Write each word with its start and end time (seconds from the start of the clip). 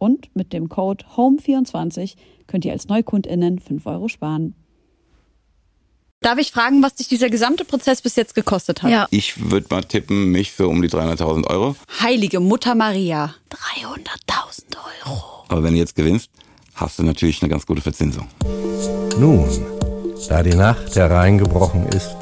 Und 0.00 0.34
mit 0.34 0.54
dem 0.54 0.70
Code 0.70 1.04
HOME24 1.14 2.14
könnt 2.46 2.64
ihr 2.64 2.72
als 2.72 2.88
NeukundInnen 2.88 3.58
5 3.58 3.84
Euro 3.84 4.08
sparen. 4.08 4.54
Darf 6.22 6.38
ich 6.38 6.52
fragen, 6.52 6.82
was 6.82 6.94
dich 6.94 7.08
dieser 7.08 7.28
gesamte 7.28 7.66
Prozess 7.66 8.00
bis 8.00 8.16
jetzt 8.16 8.34
gekostet 8.34 8.82
hat? 8.82 8.90
Ja. 8.90 9.06
Ich 9.10 9.50
würde 9.50 9.66
mal 9.68 9.82
tippen, 9.84 10.32
mich 10.32 10.52
für 10.52 10.68
um 10.68 10.80
die 10.80 10.88
300.000 10.88 11.46
Euro. 11.48 11.76
Heilige 12.00 12.40
Mutter 12.40 12.74
Maria. 12.74 13.34
300.000 13.50 14.76
Euro. 15.06 15.22
Aber 15.48 15.62
wenn 15.62 15.74
du 15.74 15.78
jetzt 15.78 15.94
gewinnst, 15.94 16.30
hast 16.74 16.98
du 16.98 17.02
natürlich 17.02 17.42
eine 17.42 17.50
ganz 17.50 17.66
gute 17.66 17.82
Verzinsung. 17.82 18.26
Nun, 19.18 19.48
da 20.30 20.42
die 20.42 20.54
Nacht 20.54 20.96
hereingebrochen 20.96 21.86
ist 21.88 22.16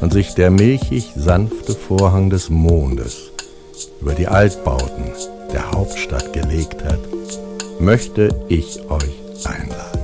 und 0.00 0.12
sich 0.12 0.34
der 0.34 0.52
milchig 0.52 1.10
sanfte 1.16 1.74
Vorhang 1.74 2.30
des 2.30 2.50
Mondes 2.50 3.32
über 4.00 4.14
die 4.14 4.28
Altbauten 4.28 5.12
der 5.52 5.70
Hauptstadt 5.72 6.32
gelegt 6.32 6.84
hat, 6.84 7.00
möchte 7.80 8.28
ich 8.48 8.78
euch 8.90 9.46
einladen. 9.46 10.00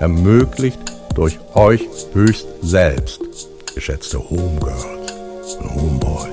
Ermöglicht 0.00 0.80
durch 1.14 1.38
euch 1.54 1.86
höchst 2.12 2.46
selbst, 2.62 3.20
geschätzte 3.74 4.18
Homegirls 4.18 5.54
und 5.60 5.74
Homeboys. 5.74 6.32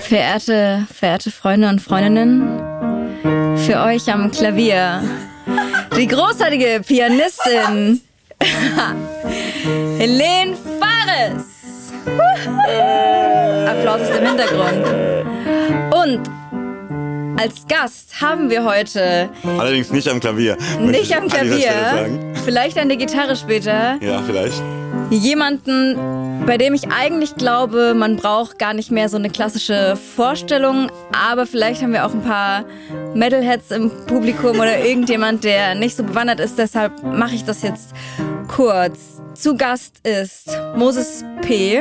Verehrte, 0.00 0.86
verehrte 0.92 1.30
Freunde 1.30 1.68
und 1.68 1.80
Freundinnen, 1.80 2.60
für 3.56 3.80
euch 3.82 4.10
am 4.10 4.30
Klavier 4.30 5.02
die 5.96 6.06
großartige 6.06 6.82
Pianistin 6.86 8.00
Helene 9.98 10.56
Fares. 10.80 11.44
Applaus 13.68 14.00
aus 14.00 14.16
dem 14.16 14.26
Hintergrund. 14.26 14.86
Und 15.94 16.37
als 17.38 17.66
Gast 17.68 18.20
haben 18.20 18.50
wir 18.50 18.64
heute 18.64 19.28
Allerdings 19.58 19.90
nicht 19.90 20.08
am 20.08 20.20
Klavier. 20.20 20.56
nicht 20.80 21.16
am 21.16 21.28
Klavier, 21.28 22.34
vielleicht 22.44 22.78
an 22.78 22.88
der 22.88 22.96
Gitarre 22.98 23.36
später, 23.36 23.96
Ja, 24.00 24.22
vielleicht. 24.26 24.60
jemanden, 25.10 25.96
bei 26.46 26.56
dem 26.58 26.74
ich 26.74 26.88
eigentlich 26.90 27.34
glaube, 27.36 27.94
man 27.94 28.16
braucht 28.16 28.58
gar 28.58 28.74
nicht 28.74 28.90
mehr 28.90 29.08
so 29.08 29.16
eine 29.16 29.30
klassische 29.30 29.96
Vorstellung, 30.16 30.90
aber 31.12 31.46
vielleicht 31.46 31.82
haben 31.82 31.92
wir 31.92 32.04
auch 32.06 32.12
ein 32.14 32.22
paar 32.22 32.64
Metalheads 33.14 33.70
im 33.70 33.90
Publikum 34.06 34.58
oder 34.58 34.78
irgendjemand, 34.84 35.44
der 35.44 35.74
nicht 35.74 35.96
so 35.96 36.02
bewandert 36.02 36.40
ist, 36.40 36.58
deshalb 36.58 37.02
mache 37.02 37.34
ich 37.34 37.44
das 37.44 37.62
jetzt 37.62 37.90
kurz. 38.48 39.20
Zu 39.34 39.56
Gast 39.56 40.00
ist 40.06 40.48
Moses 40.76 41.24
P., 41.42 41.80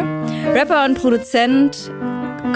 Rapper 0.53 0.85
und 0.85 0.95
Produzent, 1.01 1.89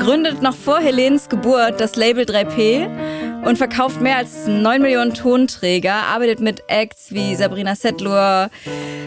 gründet 0.02 0.42
noch 0.42 0.56
vor 0.56 0.80
Helens 0.80 1.30
Geburt 1.30 1.80
das 1.80 1.96
Label 1.96 2.26
3P 2.26 3.46
und 3.46 3.60
verkauft 3.60 4.02
mehr 4.02 4.18
als 4.18 4.48
9 4.48 4.82
Millionen 4.82 5.14
Tonträger, 5.14 5.94
arbeitet 5.94 6.40
mit 6.40 6.64
Acts 6.68 7.12
wie 7.12 7.36
Sabrina 7.36 7.76
Settler, 7.76 8.50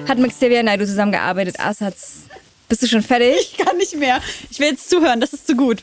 hat 0.09 0.19
mit 0.19 0.31
Xavier 0.31 0.63
Naidoo 0.63 0.87
zusammengearbeitet, 0.87 1.59
Assats. 1.59 2.27
Bist 2.69 2.85
du 2.85 2.87
schon 2.87 3.03
fertig? 3.03 3.35
Ich 3.41 3.57
kann 3.57 3.77
nicht 3.77 3.97
mehr. 3.97 4.21
Ich 4.53 4.61
will 4.61 4.69
jetzt 4.69 4.89
zuhören, 4.89 5.21
das 5.21 5.33
ist 5.33 5.49
zu 5.49 5.57
gut. 5.57 5.83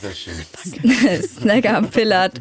Sehr 0.00 0.14
schön. 0.14 1.22
Snacker 1.22 1.82
Pillard, 1.82 2.40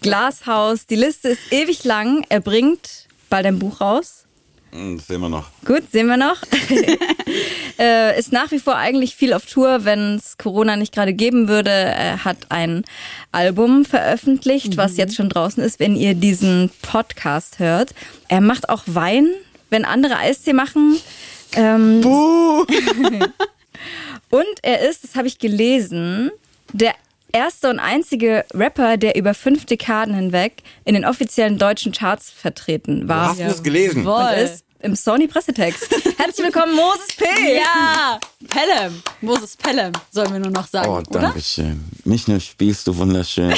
Glashaus. 0.00 0.86
Die 0.86 0.96
Liste 0.96 1.28
ist 1.28 1.52
ewig 1.52 1.84
lang. 1.84 2.26
Er 2.28 2.40
bringt 2.40 3.06
bald 3.30 3.46
ein 3.46 3.60
Buch 3.60 3.80
raus. 3.80 4.21
Hm, 4.72 4.96
Das 4.96 5.06
sehen 5.06 5.20
wir 5.20 5.28
noch. 5.28 5.48
Gut, 5.64 5.82
sehen 5.92 6.06
wir 6.06 6.16
noch. 6.16 6.36
äh, 7.78 8.18
ist 8.18 8.32
nach 8.32 8.50
wie 8.50 8.58
vor 8.58 8.76
eigentlich 8.76 9.14
viel 9.14 9.32
auf 9.34 9.46
Tour, 9.46 9.84
wenn 9.84 10.16
es 10.16 10.38
Corona 10.38 10.76
nicht 10.76 10.94
gerade 10.94 11.12
geben 11.12 11.48
würde. 11.48 11.70
Er 11.70 12.24
hat 12.24 12.38
ein 12.48 12.84
Album 13.32 13.84
veröffentlicht, 13.84 14.76
was 14.76 14.96
jetzt 14.96 15.14
schon 15.14 15.28
draußen 15.28 15.62
ist, 15.62 15.78
wenn 15.78 15.94
ihr 15.94 16.14
diesen 16.14 16.70
Podcast 16.82 17.58
hört. 17.58 17.94
Er 18.28 18.40
macht 18.40 18.68
auch 18.68 18.82
Wein, 18.86 19.28
wenn 19.70 19.84
andere 19.84 20.16
Eistee 20.16 20.54
machen. 20.54 20.98
Ähm, 21.54 22.04
und 24.30 24.46
er 24.62 24.88
ist, 24.88 25.04
das 25.04 25.14
habe 25.16 25.28
ich 25.28 25.38
gelesen, 25.38 26.30
der 26.72 26.94
erste 27.32 27.70
und 27.70 27.78
einzige 27.78 28.44
Rapper, 28.54 28.96
der 28.96 29.16
über 29.16 29.34
fünf 29.34 29.66
Dekaden 29.66 30.14
hinweg 30.14 30.62
in 30.84 30.94
den 30.94 31.04
offiziellen 31.04 31.58
deutschen 31.58 31.92
Charts 31.92 32.30
vertreten 32.30 33.08
war. 33.08 33.30
Hast 33.30 33.40
du 33.40 33.44
es 33.44 33.62
gelesen? 33.62 34.06
Und 34.06 34.30
ist 34.34 34.64
im 34.80 34.96
Sony 34.96 35.28
Pressetext. 35.28 35.88
Herzlich 36.18 36.44
willkommen, 36.46 36.74
Moses 36.74 37.06
P. 37.16 37.24
Ja, 37.56 38.18
Pelham. 38.48 39.02
Moses 39.20 39.56
Pelham, 39.56 39.92
sollen 40.10 40.32
wir 40.32 40.40
nur 40.40 40.50
noch 40.50 40.66
sagen, 40.66 40.88
Oh, 40.88 41.02
danke 41.08 41.40
schön. 41.40 41.84
Nicht 42.04 42.28
nur 42.28 42.40
spielst 42.40 42.86
du 42.88 42.96
wunderschön, 42.96 43.54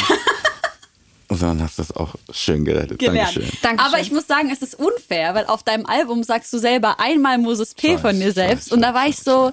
sondern 1.30 1.62
hast 1.62 1.78
das 1.78 1.92
auch 1.96 2.14
schön 2.30 2.64
gerettet. 2.64 2.98
Gelernt. 2.98 3.36
Dankeschön. 3.36 3.58
Dankeschön. 3.62 3.92
Aber 3.92 4.00
ich 4.02 4.10
muss 4.12 4.26
sagen, 4.26 4.50
es 4.50 4.60
ist 4.60 4.74
unfair, 4.74 5.34
weil 5.34 5.46
auf 5.46 5.62
deinem 5.62 5.86
Album 5.86 6.22
sagst 6.22 6.52
du 6.52 6.58
selber 6.58 7.00
einmal 7.00 7.38
Moses 7.38 7.74
P. 7.74 7.94
weiß, 7.94 8.00
von 8.02 8.20
dir 8.20 8.32
selbst. 8.32 8.66
weiß, 8.66 8.72
und 8.72 8.82
da 8.82 8.92
war 8.92 9.06
ich 9.08 9.16
so, 9.16 9.52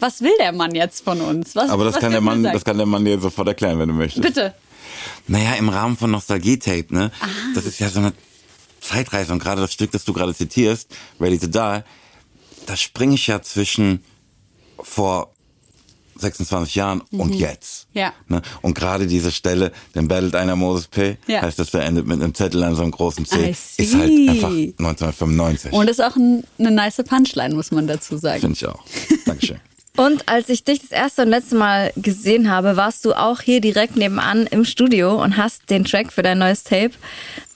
was 0.00 0.20
will 0.20 0.32
der 0.38 0.52
Mann 0.52 0.74
jetzt 0.74 1.04
von 1.04 1.20
uns? 1.20 1.54
Was, 1.56 1.70
Aber 1.70 1.84
das 1.84 1.94
was 1.94 2.00
kann, 2.00 2.12
der 2.12 2.20
Mann, 2.20 2.42
sagen? 2.42 2.54
das 2.54 2.64
kann 2.64 2.76
der 2.76 2.86
Mann 2.86 3.04
dir 3.04 3.18
sofort 3.20 3.48
erklären, 3.48 3.78
wenn 3.78 3.88
du 3.88 3.94
möchtest. 3.94 4.22
Bitte. 4.26 4.54
Naja, 5.26 5.54
im 5.54 5.68
Rahmen 5.68 5.96
von 5.96 6.10
Nostalgie-Tape, 6.10 6.86
ne? 6.90 7.10
Das 7.54 7.64
ist 7.66 7.78
ja 7.78 7.88
so 7.88 8.00
eine 8.00 8.12
Zeitreise 8.80 9.32
und 9.32 9.38
gerade 9.40 9.60
das 9.60 9.72
Stück, 9.72 9.90
das 9.92 10.04
du 10.04 10.12
gerade 10.12 10.34
zitierst, 10.34 10.88
Ready 11.20 11.38
to 11.38 11.46
Die, 11.46 11.82
da 12.66 12.76
springe 12.76 13.14
ich 13.14 13.26
ja 13.26 13.42
zwischen 13.42 14.02
vor 14.80 15.32
26 16.16 16.74
Jahren 16.74 17.02
und 17.12 17.34
jetzt. 17.34 17.86
Ja. 17.92 18.12
Ne? 18.26 18.42
Und 18.60 18.74
gerade 18.74 19.06
diese 19.06 19.30
Stelle, 19.30 19.72
dann 19.92 20.08
battelt 20.08 20.34
einer 20.34 20.56
Moses 20.56 20.88
P., 20.88 21.16
Ja. 21.28 21.42
heißt 21.42 21.58
das 21.58 21.70
beendet 21.70 22.06
mit 22.06 22.20
einem 22.20 22.34
Zettel 22.34 22.62
an 22.64 22.74
so 22.74 22.82
einem 22.82 22.90
großen 22.90 23.24
C, 23.24 23.50
ist 23.50 23.94
halt 23.94 24.10
einfach 24.28 24.48
1995. 24.50 25.72
Und 25.72 25.88
ist 25.88 26.02
auch 26.02 26.16
ein, 26.16 26.42
eine 26.58 26.70
nice 26.72 27.02
Punchline, 27.06 27.54
muss 27.54 27.70
man 27.70 27.86
dazu 27.86 28.16
sagen. 28.18 28.40
Finde 28.40 28.56
ich 28.56 28.66
auch. 28.66 28.82
Dankeschön. 29.26 29.60
Und 29.98 30.28
als 30.28 30.48
ich 30.48 30.62
dich 30.62 30.80
das 30.80 30.92
erste 30.92 31.22
und 31.22 31.28
letzte 31.28 31.56
Mal 31.56 31.92
gesehen 31.96 32.50
habe, 32.50 32.76
warst 32.76 33.04
du 33.04 33.14
auch 33.14 33.40
hier 33.40 33.60
direkt 33.60 33.96
nebenan 33.96 34.46
im 34.46 34.64
Studio 34.64 35.20
und 35.20 35.36
hast 35.36 35.68
den 35.70 35.84
Track 35.84 36.12
für 36.12 36.22
dein 36.22 36.38
neues 36.38 36.62
Tape 36.62 36.92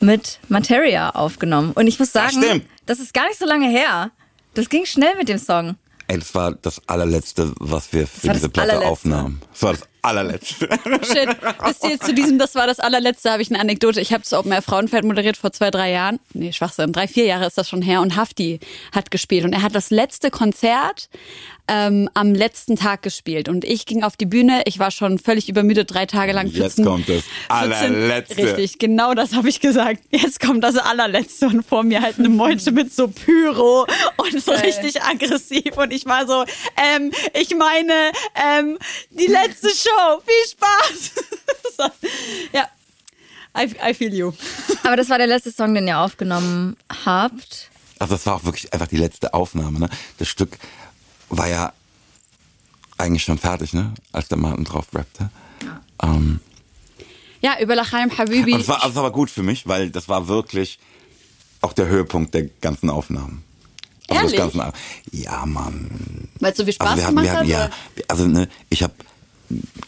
mit 0.00 0.40
Materia 0.48 1.10
aufgenommen. 1.10 1.70
Und 1.72 1.86
ich 1.86 2.00
muss 2.00 2.10
Das 2.10 2.32
sagen, 2.32 2.44
stimmt. 2.44 2.66
das 2.86 2.98
ist 2.98 3.14
gar 3.14 3.28
nicht 3.28 3.38
so 3.38 3.46
lange 3.46 3.68
her. 3.68 4.10
Das 4.54 4.68
ging 4.68 4.84
schnell 4.86 5.14
mit 5.16 5.28
dem 5.28 5.38
Song. 5.38 5.76
Ey, 6.08 6.18
das 6.18 6.34
war 6.34 6.52
das 6.60 6.82
allerletzte, 6.88 7.52
was 7.60 7.92
wir 7.92 8.08
für 8.08 8.28
diese 8.30 8.48
das 8.48 8.50
Platte 8.50 8.70
allerletzte. 8.72 8.90
aufnahmen. 8.90 9.40
Das 9.52 9.62
war 9.62 9.72
das 9.74 9.82
allerletzte. 10.02 10.68
Shit. 11.04 11.28
Wisst 11.64 11.84
ihr, 11.88 12.00
zu 12.00 12.12
diesem, 12.12 12.38
das 12.40 12.56
war 12.56 12.66
das 12.66 12.80
allerletzte, 12.80 13.30
habe 13.30 13.40
ich 13.40 13.50
eine 13.50 13.60
Anekdote. 13.60 14.00
Ich 14.00 14.12
habe 14.12 14.24
das 14.24 14.32
Open 14.32 14.50
Air 14.50 14.62
Frauenfeld 14.62 15.04
moderiert 15.04 15.36
vor 15.36 15.52
zwei, 15.52 15.70
drei 15.70 15.92
Jahren. 15.92 16.18
Nee, 16.34 16.52
Schwachsinn. 16.52 16.92
Drei, 16.92 17.06
vier 17.06 17.24
Jahre 17.24 17.46
ist 17.46 17.56
das 17.56 17.68
schon 17.68 17.82
her. 17.82 18.00
Und 18.02 18.16
Hafti 18.16 18.58
hat 18.92 19.12
gespielt. 19.12 19.44
Und 19.44 19.52
er 19.52 19.62
hat 19.62 19.76
das 19.76 19.90
letzte 19.90 20.30
Konzert 20.32 21.08
ähm, 21.72 22.10
am 22.12 22.34
letzten 22.34 22.76
Tag 22.76 23.00
gespielt. 23.00 23.48
Und 23.48 23.64
ich 23.64 23.86
ging 23.86 24.02
auf 24.02 24.18
die 24.18 24.26
Bühne. 24.26 24.62
Ich 24.66 24.78
war 24.78 24.90
schon 24.90 25.18
völlig 25.18 25.48
übermüdet, 25.48 25.90
drei 25.90 26.04
Tage 26.04 26.32
lang. 26.32 26.46
Jetzt 26.48 26.76
14, 26.76 26.84
kommt 26.84 27.08
das 27.08 27.22
allerletzte. 27.48 28.36
Richtig, 28.36 28.78
genau 28.78 29.14
das 29.14 29.34
habe 29.34 29.48
ich 29.48 29.60
gesagt. 29.60 30.00
Jetzt 30.10 30.38
kommt 30.38 30.62
das 30.62 30.76
allerletzte. 30.76 31.46
Und 31.46 31.64
vor 31.64 31.82
mir 31.82 32.02
halt 32.02 32.18
eine 32.18 32.28
Meute 32.28 32.72
mit 32.72 32.92
so 32.94 33.08
Pyro 33.08 33.86
und 34.18 34.44
so 34.44 34.52
richtig 34.52 35.02
aggressiv. 35.02 35.78
Und 35.78 35.94
ich 35.94 36.04
war 36.04 36.26
so, 36.26 36.44
ähm, 36.76 37.10
ich 37.40 37.56
meine, 37.56 38.12
ähm, 38.34 38.78
die 39.08 39.28
letzte 39.28 39.70
Show. 39.70 40.20
Viel 40.26 40.50
Spaß. 40.50 41.10
so, 41.78 42.08
ja. 42.52 42.68
I, 43.56 43.90
I 43.90 43.94
feel 43.94 44.12
you. 44.12 44.32
Aber 44.82 44.96
das 44.96 45.08
war 45.08 45.16
der 45.16 45.26
letzte 45.26 45.52
Song, 45.52 45.74
den 45.74 45.86
ihr 45.86 45.98
aufgenommen 45.98 46.76
habt. 47.06 47.70
Also 47.98 48.14
das 48.14 48.26
war 48.26 48.36
auch 48.36 48.44
wirklich 48.44 48.72
einfach 48.72 48.88
die 48.88 48.96
letzte 48.96 49.32
Aufnahme. 49.32 49.78
Ne? 49.78 49.88
Das 50.18 50.28
Stück 50.28 50.58
war 51.32 51.48
ja 51.48 51.72
eigentlich 52.98 53.24
schon 53.24 53.38
fertig, 53.38 53.72
ne? 53.72 53.92
als 54.12 54.28
der 54.28 54.38
Martin 54.38 54.64
drauf 54.64 54.86
rappte. 54.94 55.30
Ähm, 56.02 56.40
Ja, 57.40 57.58
über 57.60 57.74
Lachaim 57.74 58.16
Habibi. 58.16 58.54
und 58.54 58.60
es 58.60 58.68
war, 58.68 58.82
also 58.84 58.90
es 59.00 59.02
war 59.02 59.10
gut 59.10 59.30
für 59.30 59.42
mich, 59.42 59.66
weil 59.66 59.90
das 59.90 60.08
war 60.08 60.28
wirklich 60.28 60.78
auch 61.60 61.72
der 61.72 61.86
Höhepunkt 61.86 62.34
der 62.34 62.44
ganzen 62.60 62.90
Aufnahmen. 62.90 63.42
Also 64.08 64.34
Ehrlich? 64.34 64.36
Das 64.40 64.52
ganze, 64.52 64.72
ja, 65.10 65.46
Mann. 65.46 66.28
Weil 66.40 66.52
es 66.52 66.58
so 66.58 66.64
viel 66.64 66.74
Spaß 66.74 66.88
Also 66.90 67.00
wir 67.00 67.06
hatten, 67.06 67.16
gemacht 67.16 67.48
wir 67.48 67.58
hatten, 67.58 67.72
hat? 67.72 67.72
ja, 67.96 68.04
also 68.08 68.26
ne, 68.26 68.48
ich 68.68 68.82
habe, 68.82 68.92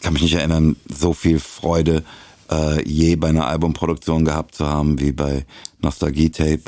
kann 0.01 0.13
mich 0.13 0.23
nicht 0.23 0.33
erinnern, 0.33 0.75
so 0.93 1.13
viel 1.13 1.39
Freude 1.39 2.03
äh, 2.49 2.83
je 2.87 3.15
bei 3.17 3.29
einer 3.29 3.47
Albumproduktion 3.47 4.25
gehabt 4.25 4.55
zu 4.55 4.65
haben 4.65 4.99
wie 4.99 5.11
bei 5.11 5.45
Nostalgie 5.79 6.29
Tape. 6.31 6.61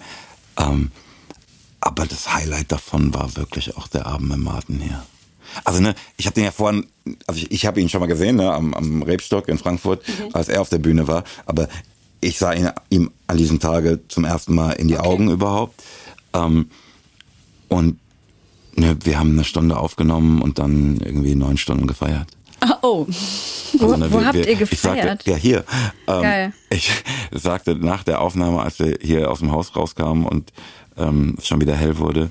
Ähm, 0.60 0.92
aber 1.88 2.06
das 2.06 2.34
Highlight 2.34 2.72
davon 2.72 3.14
war 3.14 3.36
wirklich 3.36 3.76
auch 3.78 3.88
der 3.88 4.06
Abend 4.06 4.30
mit 4.30 4.40
Martin 4.40 4.80
hier. 4.80 5.04
Also 5.64 5.80
ne, 5.80 5.96
ich 6.18 6.26
habe 6.26 6.36
den 6.36 6.44
ja 6.44 6.52
vorhin, 6.52 6.86
also 7.26 7.40
ich, 7.40 7.52
ich 7.52 7.66
habe 7.66 7.80
ihn 7.80 7.88
schon 7.90 8.02
mal 8.02 8.08
gesehen 8.08 8.36
ne, 8.36 8.52
am, 8.54 8.74
am 8.74 9.02
Rebstock 9.02 9.48
in 9.48 9.58
Frankfurt, 9.58 10.04
als 10.34 10.50
er 10.50 10.62
auf 10.62 10.70
der 10.70 10.80
Bühne 10.80 11.08
war. 11.08 11.24
Aber 11.46 11.68
ich 12.20 12.38
sah 12.38 12.52
ihn, 12.54 12.70
ihm 12.90 13.12
an 13.28 13.38
diesem 13.38 13.60
Tage 13.60 14.02
zum 14.10 14.26
ersten 14.26 14.54
Mal 14.54 14.72
in 14.74 14.88
die 14.90 14.98
Augen 14.98 15.32
überhaupt. 15.32 15.82
Ähm, 16.34 16.70
und 17.70 17.98
ne, 18.76 18.98
wir 19.04 19.18
haben 19.18 19.32
eine 19.32 19.46
Stunde 19.46 19.78
aufgenommen 19.78 20.42
und 20.42 20.60
dann 20.60 20.98
irgendwie 21.00 21.36
neun 21.36 21.58
Stunden 21.58 21.88
gefeiert. 21.88 22.28
Ah, 22.60 22.78
oh. 22.82 23.06
Wo, 23.74 23.86
Also, 23.86 23.98
ne, 23.98 24.12
wo 24.12 24.20
wir- 24.20 24.26
habt 24.26 24.34
wir- 24.36 24.48
ihr 24.50 24.62
Ich 24.62 24.80
sagte, 24.82 24.98
gefeiert? 25.02 25.26
ja, 25.28 25.36
hier. 25.36 25.64
Ähm, 26.08 26.22
Geil. 26.22 26.54
Ich 26.72 26.92
sagte 27.32 27.76
nach 27.76 28.04
der 28.04 28.20
Aufnahme, 28.20 28.62
als 28.62 28.80
wir 28.80 28.98
hier 29.02 29.32
aus 29.32 29.40
dem 29.40 29.52
Haus 29.52 29.76
rauskamen 29.76 30.26
und 30.26 30.52
ähm, 30.98 31.36
schon 31.42 31.62
wieder 31.62 31.76
hell 31.76 31.98
wurde, 31.98 32.30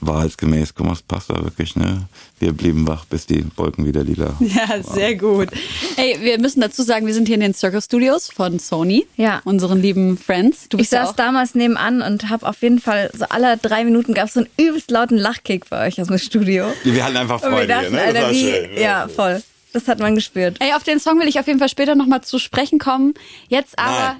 wahrheitsgemäß, 0.00 0.74
guck 0.74 0.86
mal, 0.86 0.92
es 0.92 1.02
passt 1.02 1.30
da 1.30 1.42
wirklich, 1.42 1.76
ne? 1.76 2.06
Wir 2.38 2.52
blieben 2.52 2.86
wach, 2.86 3.04
bis 3.04 3.26
die 3.26 3.44
Wolken 3.56 3.86
wieder 3.86 4.04
lila. 4.04 4.34
Ja, 4.40 4.82
sehr 4.82 5.14
gut. 5.16 5.48
Ey, 5.96 6.18
wir 6.20 6.38
müssen 6.38 6.60
dazu 6.60 6.82
sagen, 6.82 7.06
wir 7.06 7.14
sind 7.14 7.26
hier 7.26 7.36
in 7.36 7.40
den 7.40 7.54
Circle 7.54 7.80
Studios 7.80 8.30
von 8.30 8.58
Sony. 8.58 9.06
Ja. 9.16 9.40
Unseren 9.44 9.80
lieben 9.80 10.18
Friends. 10.18 10.68
Du 10.68 10.78
Ich 10.78 10.88
saß 10.88 11.10
auch 11.10 11.16
damals 11.16 11.54
nebenan 11.54 12.02
und 12.02 12.28
habe 12.28 12.46
auf 12.46 12.60
jeden 12.62 12.80
Fall 12.80 13.10
so 13.16 13.24
alle 13.28 13.56
drei 13.56 13.84
Minuten 13.84 14.14
gab 14.14 14.28
es 14.28 14.34
so 14.34 14.40
einen 14.40 14.48
übelst 14.58 14.90
lauten 14.90 15.16
Lachkick 15.16 15.68
bei 15.70 15.86
euch 15.86 16.00
aus 16.00 16.08
dem 16.08 16.18
Studio. 16.18 16.66
Wir 16.84 17.04
hatten 17.04 17.16
einfach 17.16 17.40
Freude 17.40 17.66
dachten, 17.66 17.90
hier, 17.90 17.90
ne? 17.90 17.96
Das 17.98 18.06
Alter, 18.06 18.22
war 18.22 18.30
wie, 18.30 18.40
schön. 18.40 18.78
ja, 18.78 19.08
voll. 19.08 19.42
Das 19.72 19.88
hat 19.88 19.98
man 19.98 20.14
gespürt. 20.14 20.56
Ey, 20.60 20.72
auf 20.74 20.84
den 20.84 21.00
Song 21.00 21.18
will 21.18 21.28
ich 21.28 21.40
auf 21.40 21.46
jeden 21.46 21.58
Fall 21.58 21.68
später 21.68 21.94
nochmal 21.94 22.22
zu 22.22 22.38
sprechen 22.38 22.78
kommen. 22.78 23.14
Jetzt 23.48 23.78
aber. 23.78 24.16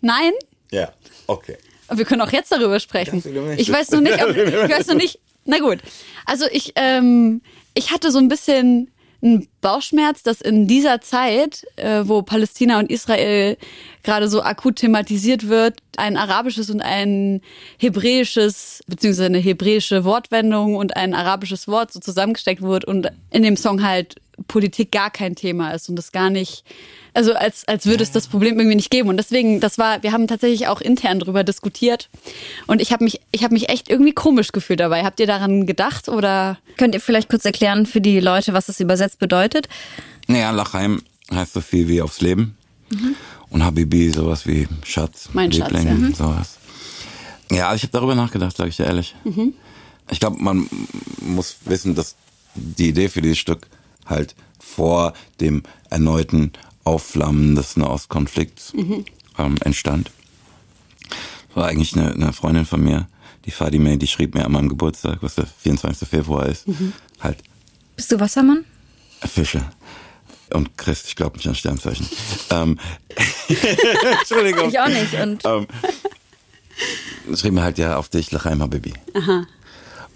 Nein? 0.00 0.32
Ja, 0.70 0.92
okay. 1.26 1.56
Wir 1.98 2.04
können 2.04 2.20
auch 2.20 2.32
jetzt 2.32 2.52
darüber 2.52 2.80
sprechen. 2.80 3.22
Ich 3.56 3.70
weiß 3.70 3.90
nur 3.90 4.00
nicht, 4.00 4.22
ob, 4.22 4.36
ich 4.36 4.70
weiß 4.70 4.86
nur 4.88 4.96
nicht. 4.96 5.18
Na 5.44 5.58
gut. 5.58 5.78
Also 6.26 6.46
ich, 6.50 6.72
ähm, 6.76 7.42
ich 7.74 7.90
hatte 7.90 8.10
so 8.10 8.18
ein 8.18 8.28
bisschen 8.28 8.90
einen 9.24 9.48
Bauchschmerz, 9.62 10.22
dass 10.22 10.40
in 10.40 10.66
dieser 10.66 11.00
Zeit, 11.00 11.64
äh, 11.76 12.02
wo 12.04 12.22
Palästina 12.22 12.78
und 12.78 12.90
Israel 12.90 13.56
gerade 14.02 14.28
so 14.28 14.42
akut 14.42 14.76
thematisiert 14.76 15.48
wird, 15.48 15.78
ein 15.96 16.16
arabisches 16.16 16.68
und 16.68 16.82
ein 16.82 17.40
hebräisches, 17.78 18.82
beziehungsweise 18.86 19.26
eine 19.26 19.38
hebräische 19.38 20.04
Wortwendung 20.04 20.76
und 20.76 20.96
ein 20.96 21.14
arabisches 21.14 21.66
Wort 21.68 21.92
so 21.92 22.00
zusammengesteckt 22.00 22.60
wird 22.60 22.84
und 22.84 23.10
in 23.30 23.42
dem 23.42 23.56
Song 23.56 23.82
halt 23.82 24.16
Politik 24.46 24.92
gar 24.92 25.10
kein 25.10 25.34
Thema 25.36 25.70
ist 25.70 25.88
und 25.88 25.96
das 25.96 26.12
gar 26.12 26.28
nicht, 26.28 26.64
also 27.14 27.32
als, 27.34 27.66
als 27.66 27.86
würde 27.86 28.02
es 28.02 28.12
das 28.12 28.26
Problem 28.26 28.58
irgendwie 28.58 28.76
nicht 28.76 28.90
geben. 28.90 29.08
Und 29.08 29.16
deswegen, 29.16 29.60
das 29.60 29.78
war, 29.78 30.02
wir 30.02 30.12
haben 30.12 30.26
tatsächlich 30.26 30.66
auch 30.66 30.80
intern 30.80 31.20
drüber 31.20 31.44
diskutiert. 31.44 32.10
Und 32.66 32.82
ich 32.82 32.92
habe 32.92 33.04
mich, 33.04 33.20
ich 33.30 33.44
habe 33.44 33.54
mich 33.54 33.68
echt 33.68 33.88
irgendwie 33.88 34.12
komisch 34.12 34.52
gefühlt 34.52 34.80
dabei. 34.80 35.04
Habt 35.04 35.20
ihr 35.20 35.26
daran 35.26 35.64
gedacht 35.64 36.08
oder? 36.08 36.58
Könnt 36.76 36.94
ihr 36.94 37.00
vielleicht 37.00 37.30
kurz 37.30 37.44
erklären 37.44 37.86
für 37.86 38.00
die 38.00 38.20
Leute, 38.20 38.52
was 38.52 38.66
das 38.66 38.80
übersetzt 38.80 39.18
bedeutet? 39.20 39.68
Naja, 40.26 40.50
Lachheim 40.50 41.02
heißt 41.32 41.54
so 41.54 41.60
viel 41.60 41.88
wie 41.88 42.02
aufs 42.02 42.20
Leben. 42.20 42.56
Und 43.50 43.64
Habibi 43.64 44.10
sowas 44.10 44.46
wie 44.46 44.68
Schatz, 44.84 45.30
Mein 45.32 45.52
Schatz, 45.52 45.70
Liebling, 45.70 45.86
ja. 45.86 45.94
Mhm. 45.94 46.14
sowas. 46.14 46.58
Ja, 47.50 47.74
ich 47.74 47.82
habe 47.82 47.92
darüber 47.92 48.14
nachgedacht, 48.14 48.56
sage 48.56 48.70
ich 48.70 48.76
dir 48.76 48.84
ehrlich. 48.86 49.14
Ich 50.10 50.20
glaube, 50.20 50.42
man 50.42 50.68
muss 51.20 51.56
wissen, 51.64 51.94
dass 51.94 52.16
die 52.54 52.88
Idee 52.88 53.08
für 53.08 53.22
dieses 53.22 53.38
Stück 53.38 53.68
halt 54.06 54.34
vor 54.58 55.12
dem 55.40 55.62
erneuten 55.90 56.52
Aufflammen 56.84 57.54
des 57.54 57.76
Nahostkonflikts 57.76 58.72
Mhm. 58.74 59.04
ähm, 59.38 59.56
entstand. 59.64 60.10
Das 61.48 61.56
war 61.56 61.66
eigentlich 61.68 61.94
eine, 61.96 62.12
eine 62.12 62.32
Freundin 62.32 62.64
von 62.66 62.82
mir, 62.82 63.08
die 63.44 63.50
Fadime, 63.50 63.96
die 63.98 64.06
schrieb 64.06 64.34
mir 64.34 64.44
an 64.44 64.52
meinem 64.52 64.68
Geburtstag, 64.68 65.18
was 65.22 65.34
der 65.36 65.46
24. 65.46 66.08
Februar 66.08 66.46
ist, 66.46 66.66
Mhm. 66.68 66.92
halt 67.20 67.38
Bist 67.96 68.10
du 68.12 68.18
Wassermann? 68.20 68.64
Fische. 69.24 69.62
Und 70.52 70.76
Christ, 70.76 71.06
ich 71.08 71.16
glaube 71.16 71.36
nicht 71.36 71.48
an 71.48 71.54
Sternzeichen. 71.54 72.06
ähm, 72.50 72.78
Entschuldigung. 74.20 74.68
Ich 74.68 74.78
auch 74.78 74.88
nicht. 74.88 75.14
Und 75.14 75.42
Ähm, 75.44 75.66
schrieb 77.36 77.52
mir 77.54 77.62
halt 77.62 77.78
ja 77.78 77.96
auf 77.96 78.08
dich, 78.08 78.30
Lachaima 78.30 78.66
Baby. 78.66 78.92
Aha. 79.14 79.46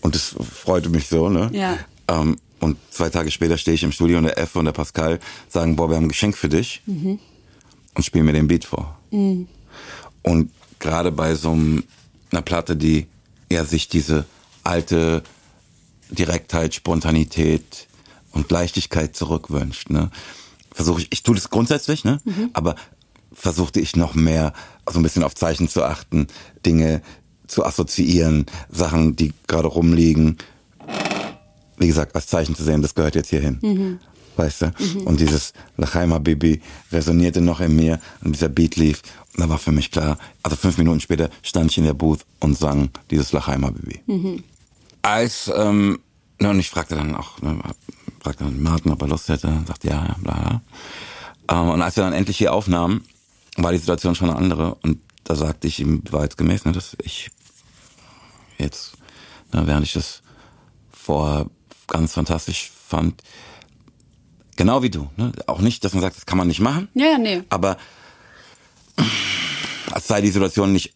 Und 0.01 0.15
das 0.15 0.35
freute 0.65 0.89
mich 0.91 1.09
so, 1.09 1.29
ne? 1.29 1.51
Ja. 1.53 1.79
Ähm, 2.09 2.39
und 2.61 2.77
zwei 2.91 3.11
Tage 3.11 3.31
später 3.31 3.57
stehe 3.59 3.75
ich 3.75 3.83
im 3.83 3.93
Studio 3.93 4.19
und 4.19 4.25
der 4.25 4.39
F 4.39 4.57
und 4.57 4.65
der 4.65 4.73
Pascal 4.73 5.21
sagen, 5.49 5.77
boah, 5.77 5.89
wir 5.89 5.97
haben 5.97 6.05
ein 6.05 6.09
Geschenk 6.09 6.37
für 6.37 6.49
dich. 6.49 6.83
Mhm. 6.87 7.19
Und 7.95 8.05
spielen 8.05 8.27
mir 8.27 8.33
den 8.33 8.47
Beat 8.47 8.65
vor. 8.65 8.99
Und 10.23 10.51
gerade 10.79 11.11
bei 11.11 11.35
so 11.35 11.57
einer 12.31 12.43
Platte, 12.43 12.77
die 12.77 13.07
ja 13.51 13.65
sich 13.65 13.89
diese 13.89 14.25
alte 14.63 15.23
Direktheit, 16.11 16.75
Spontanität 16.75 17.89
und 18.33 18.51
Leichtigkeit 18.51 19.17
zurückwünscht, 19.17 19.91
ne? 19.91 20.11
Versuche 20.73 21.01
ich, 21.01 21.09
ich 21.11 21.23
tue 21.25 21.35
das 21.35 21.51
grundsätzlich, 21.51 22.05
ne? 22.05 22.21
Aber 22.53 22.77
versuchte 23.33 23.81
ich 23.81 23.97
noch 23.97 24.15
mehr 24.15 24.53
so 24.89 25.01
ein 25.01 25.03
bisschen 25.03 25.25
auf 25.25 25.35
Zeichen 25.35 25.69
zu 25.69 25.83
achten, 25.83 26.29
Dinge 26.65 27.03
zu 27.47 27.65
assoziieren, 27.65 28.47
Sachen, 28.69 29.17
die 29.17 29.33
gerade 29.47 29.69
rumliegen, 29.69 30.39
wie 31.79 31.87
gesagt, 31.87 32.15
als 32.15 32.27
Zeichen 32.27 32.55
zu 32.55 32.63
sehen, 32.65 32.83
das 32.83 32.95
gehört 32.95 33.15
jetzt 33.15 33.31
hierhin. 33.31 33.99
Weißt 34.37 34.63
du? 34.63 34.73
Und 35.05 35.19
dieses 35.19 35.53
Lachaima 35.77 36.19
Baby 36.19 36.61
resonierte 36.93 37.41
noch 37.41 37.61
in 37.61 37.75
mir 37.75 38.01
und 38.23 38.35
dieser 38.35 38.49
Beat 38.49 38.77
lief. 38.77 39.03
Und 39.35 39.41
da 39.41 39.49
war 39.49 39.59
für 39.59 39.73
mich 39.73 39.91
klar, 39.91 40.17
also 40.43 40.57
fünf 40.57 40.79
Minuten 40.79 41.01
später 41.01 41.29
stand 41.43 41.71
ich 41.73 41.79
in 41.79 41.85
der 41.85 41.95
Booth 41.95 42.21
und 42.41 42.57
sang 42.57 42.91
dieses 43.11 43.33
Lachaima 43.33 43.71
Baby. 43.71 44.01
Als, 45.03 45.51
ähm, 45.55 45.99
ne, 46.39 46.51
und 46.51 46.61
ich 46.61 46.71
fragte 46.71 46.95
dann 46.95 47.17
auch, 47.17 47.41
ne, 47.43 47.59
fragte 48.21 48.45
dann 48.45 48.63
Martin, 48.63 48.93
ob 48.93 49.03
er 49.03 49.09
Lust 49.09 49.29
hätte, 49.29 49.63
sagte 49.67 49.89
ja, 49.89 50.07
ja, 50.07 50.17
bla, 50.21 50.35
bla. 50.35 50.63
Ähm, 51.61 51.69
und 51.71 51.83
als 51.83 51.97
wir 51.97 52.05
dann 52.05 52.13
endlich 52.13 52.39
hier 52.39 52.53
aufnahmen, 52.53 53.05
war 53.57 53.73
die 53.73 53.79
Situation 53.79 54.15
schon 54.15 54.31
eine 54.31 54.39
andere. 54.39 54.77
Und 54.83 55.01
da 55.25 55.35
sagte 55.35 55.67
ich 55.67 55.81
ihm 55.81 56.03
wahrheitsgemäß, 56.11 56.65
ne, 56.65 56.73
dass 56.73 56.97
ich 57.03 57.31
jetzt, 58.59 58.93
ne, 59.53 59.67
während 59.67 59.85
ich 59.85 59.95
das 59.95 60.23
vorher 60.93 61.47
ganz 61.89 62.13
fantastisch 62.15 62.71
fand, 62.87 63.23
genau 64.57 64.83
wie 64.83 64.91
du, 64.91 65.11
ne, 65.17 65.33
auch 65.47 65.61
nicht, 65.61 65.85
dass 65.85 65.93
man 65.93 66.03
sagt, 66.03 66.17
das 66.17 66.27
kann 66.27 66.39
man 66.39 66.49
nicht 66.49 66.61
machen, 66.61 66.89
Ja, 66.95 67.07
ja, 67.13 67.19
nee. 67.19 67.43
aber 67.49 67.77
als 69.91 70.07
sei 70.07 70.21
die 70.21 70.31
Situation 70.31 70.73
nicht 70.73 70.95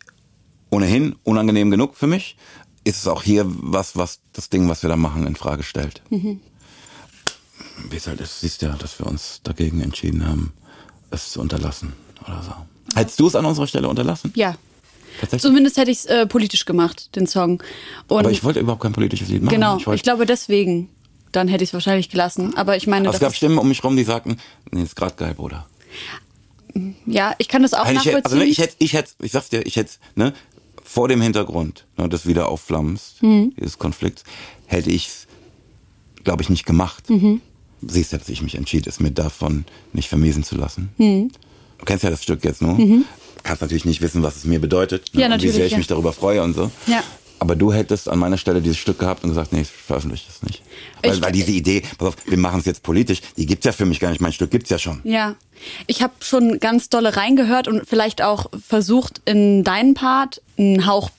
ohnehin 0.70 1.16
unangenehm 1.24 1.70
genug 1.70 1.96
für 1.96 2.06
mich, 2.06 2.36
ist 2.84 2.98
es 2.98 3.06
auch 3.06 3.22
hier 3.22 3.44
was, 3.46 3.96
was 3.96 4.20
das 4.32 4.48
Ding, 4.48 4.68
was 4.68 4.82
wir 4.82 4.88
da 4.88 4.96
machen, 4.96 5.26
in 5.26 5.36
Frage 5.36 5.62
stellt. 5.62 6.02
Wie 6.10 7.96
es 7.96 8.06
halt 8.06 8.20
ist, 8.20 8.40
siehst 8.40 8.62
ja, 8.62 8.70
dass 8.76 8.98
wir 8.98 9.06
uns 9.06 9.40
dagegen 9.44 9.80
entschieden 9.80 10.26
haben, 10.26 10.52
es 11.10 11.30
zu 11.30 11.40
unterlassen 11.40 11.92
oder 12.26 12.42
so. 12.42 12.52
Hättest 12.98 13.20
du 13.20 13.26
es 13.28 13.36
an 13.36 13.44
unserer 13.44 13.66
Stelle 13.66 13.88
unterlassen? 13.88 14.32
Ja. 14.34 14.56
Tatsächlich. 15.20 15.42
Zumindest 15.42 15.76
hätte 15.76 15.90
ich 15.90 15.98
es 15.98 16.04
äh, 16.06 16.26
politisch 16.26 16.64
gemacht, 16.64 17.14
den 17.16 17.26
Song. 17.26 17.62
Und 18.08 18.18
Aber 18.20 18.30
ich 18.30 18.42
wollte 18.44 18.60
überhaupt 18.60 18.82
kein 18.82 18.92
politisches 18.92 19.28
Lied 19.28 19.42
machen. 19.42 19.54
genau, 19.54 19.76
Ich 19.78 19.86
ich, 19.86 20.02
glaube 20.02 20.26
deswegen. 20.26 20.88
Dann 21.32 21.48
hätte 21.48 21.64
ich 21.64 21.70
es 21.70 21.74
wahrscheinlich 21.74 22.10
gelassen. 22.10 22.54
Aber 22.56 22.76
ich 22.76 22.86
meine, 22.86 23.08
aber 23.08 23.14
es 23.14 23.20
gab 23.20 23.34
Stimmen 23.34 23.56
um 23.56 23.66
mich 23.66 23.82
rum, 23.82 23.96
die 23.96 24.04
sagten, 24.04 24.36
nee, 24.70 24.82
ist 24.82 24.96
gerade 24.96 25.14
geil, 25.16 25.32
Bruder. 25.34 25.66
ja, 27.06 27.34
ich 27.38 27.48
kann 27.48 27.62
das 27.62 27.72
auch 27.74 27.86
ich, 27.86 27.94
nachvollziehen. 27.94 28.24
also 28.24 28.36
ne, 28.36 28.44
ich 28.44 28.58
hätte, 28.58 28.74
ich 28.78 28.92
hätte, 28.92 29.12
ich 29.20 29.32
sag's 29.32 29.48
dir, 29.50 29.64
ich 29.66 29.76
hätte, 29.76 29.92
ne, 30.14 30.32
vor 30.82 31.08
dem 31.08 31.20
Hintergrund 31.22 31.86
ne, 31.96 32.08
des 32.08 32.26
Wiederaufflammens 32.26 33.14
Mhm. 33.20 33.54
dieses 33.58 33.78
Konflikts, 33.78 34.24
hätte 34.66 34.90
ich's, 34.90 35.26
glaube 36.24 36.42
ich, 36.42 36.50
nicht 36.50 36.66
gemacht. 36.66 37.08
Mhm. 37.08 37.40
Siehst 37.80 38.12
ja, 38.12 38.18
dass 38.18 38.28
ich 38.28 38.42
mich 38.42 38.54
entschied, 38.54 38.86
es 38.86 39.00
mir 39.00 39.10
davon 39.10 39.64
nicht 39.92 40.08
vermiesen 40.08 40.44
zu 40.44 40.56
lassen. 40.56 40.90
Mhm. 40.98 41.30
Du 41.82 41.86
kennst 41.86 42.04
ja 42.04 42.10
das 42.10 42.22
Stück 42.22 42.44
jetzt 42.44 42.62
nur. 42.62 42.78
Kannst 43.42 43.60
natürlich 43.60 43.84
nicht 43.84 44.00
wissen, 44.00 44.22
was 44.22 44.36
es 44.36 44.44
mir 44.44 44.60
bedeutet. 44.60 45.12
Ne, 45.14 45.22
Ja, 45.22 45.26
und 45.26 45.30
natürlich, 45.32 45.54
Wie 45.54 45.56
sehr 45.56 45.66
ich 45.66 45.72
ja. 45.72 45.78
mich 45.78 45.88
darüber 45.88 46.12
freue 46.12 46.40
und 46.40 46.54
so. 46.54 46.70
Ja. 46.86 47.02
Aber 47.40 47.56
du 47.56 47.72
hättest 47.72 48.08
an 48.08 48.20
meiner 48.20 48.38
Stelle 48.38 48.60
dieses 48.62 48.78
Stück 48.78 49.00
gehabt 49.00 49.24
und 49.24 49.30
gesagt, 49.30 49.52
nee, 49.52 49.62
ich 49.62 49.68
veröffentliche 49.68 50.26
das 50.28 50.44
nicht. 50.44 50.62
Weil, 51.02 51.20
weil 51.20 51.32
diese 51.32 51.50
Idee, 51.50 51.82
pass 51.98 52.06
auf, 52.06 52.16
wir 52.24 52.38
machen 52.38 52.60
es 52.60 52.66
jetzt 52.66 52.84
politisch, 52.84 53.20
die 53.36 53.46
gibt's 53.46 53.66
ja 53.66 53.72
für 53.72 53.84
mich 53.84 53.98
gar 53.98 54.10
nicht. 54.10 54.20
Mein 54.20 54.32
Stück 54.32 54.52
gibt's 54.52 54.70
ja 54.70 54.78
schon. 54.78 55.00
Ja, 55.02 55.34
ich 55.88 56.02
habe 56.02 56.12
schon 56.20 56.60
ganz 56.60 56.88
dolle 56.88 57.16
reingehört 57.16 57.66
und 57.66 57.84
vielleicht 57.84 58.22
auch 58.22 58.46
versucht, 58.64 59.22
in 59.24 59.64
deinen 59.64 59.94
Part 59.94 60.40
einen 60.56 60.86
Hauch 60.86 61.10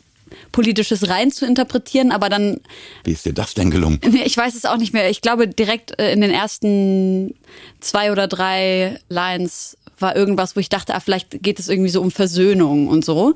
politisches 0.54 1.10
rein 1.10 1.30
zu 1.30 1.46
interpretieren, 1.46 2.12
aber 2.14 2.30
dann, 2.30 2.62
Wie 3.04 3.12
ist 3.12 3.26
dir 3.26 3.34
das 3.34 3.54
denn 3.54 3.70
gelungen? 3.70 4.00
ich 4.26 4.38
weiß 4.38 4.56
es 4.56 4.64
auch 4.64 4.78
nicht 4.78 4.94
mehr. 4.94 5.10
Ich 5.10 5.20
glaube, 5.22 5.50
direkt 5.50 6.00
äh, 6.00 6.14
in 6.14 6.22
den 6.22 6.32
ersten 6.32 7.36
zwei 7.82 8.14
oder 8.14 8.28
drei 8.30 9.00
Lines 9.10 9.78
war 10.04 10.16
irgendwas, 10.16 10.56
wo 10.56 10.60
ich 10.60 10.70
dachte, 10.70 10.94
ah, 10.94 11.00
vielleicht 11.00 11.42
geht 11.42 11.58
es 11.58 11.68
irgendwie 11.68 11.90
so 11.90 12.02
um 12.02 12.12
Versöhnung 12.12 12.88
und 12.88 13.04
so. 13.04 13.36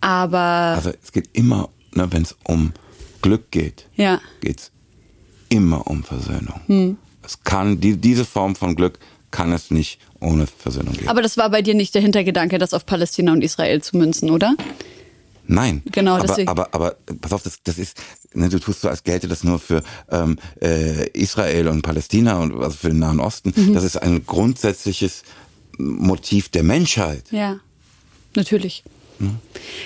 Aber 0.00 0.38
Also 0.38 0.90
es 1.00 1.12
geht 1.12 1.28
immer, 1.32 1.68
ne, 1.94 2.08
wenn 2.10 2.22
es 2.22 2.34
um 2.42 2.72
Glück 3.20 3.52
geht, 3.52 3.86
ja, 3.94 4.20
geht's 4.40 4.72
immer 5.48 5.86
um 5.86 6.02
Versöhnung. 6.02 6.60
Hm. 6.66 6.96
Es 7.22 7.44
kann, 7.44 7.78
die, 7.80 7.96
diese 7.96 8.24
Form 8.24 8.56
von 8.56 8.74
Glück 8.74 8.98
kann 9.30 9.52
es 9.52 9.70
nicht 9.70 10.00
ohne 10.20 10.46
Versöhnung 10.46 10.94
geben. 10.94 11.08
aber 11.08 11.22
das 11.22 11.36
war 11.36 11.50
bei 11.50 11.62
dir 11.62 11.74
nicht 11.74 11.94
der 11.94 12.02
Hintergedanke, 12.02 12.58
das 12.58 12.74
auf 12.74 12.84
Palästina 12.84 13.32
und 13.32 13.42
Israel 13.42 13.80
zu 13.80 13.96
münzen, 13.96 14.30
oder? 14.30 14.56
Nein. 15.46 15.82
Genau, 15.90 16.14
aber, 16.14 16.26
deswegen. 16.26 16.48
aber, 16.48 16.68
aber 16.72 16.96
pass 17.20 17.32
auf, 17.32 17.42
das, 17.42 17.62
das 17.64 17.78
ist, 17.78 17.96
ne, 18.32 18.48
du 18.48 18.58
tust 18.58 18.80
so, 18.80 18.88
als 18.88 19.02
gelte 19.02 19.28
das 19.28 19.44
nur 19.44 19.58
für 19.58 19.82
ähm, 20.10 20.38
äh, 20.60 21.08
Israel 21.10 21.68
und 21.68 21.82
Palästina 21.82 22.38
und 22.38 22.54
also 22.62 22.76
für 22.76 22.88
den 22.88 23.00
Nahen 23.00 23.20
Osten. 23.20 23.52
Mhm. 23.54 23.74
Das 23.74 23.84
ist 23.84 23.96
ein 23.96 24.24
grundsätzliches 24.24 25.22
Motiv 25.82 26.48
der 26.48 26.62
Menschheit. 26.62 27.24
Ja, 27.30 27.60
natürlich. 28.34 28.84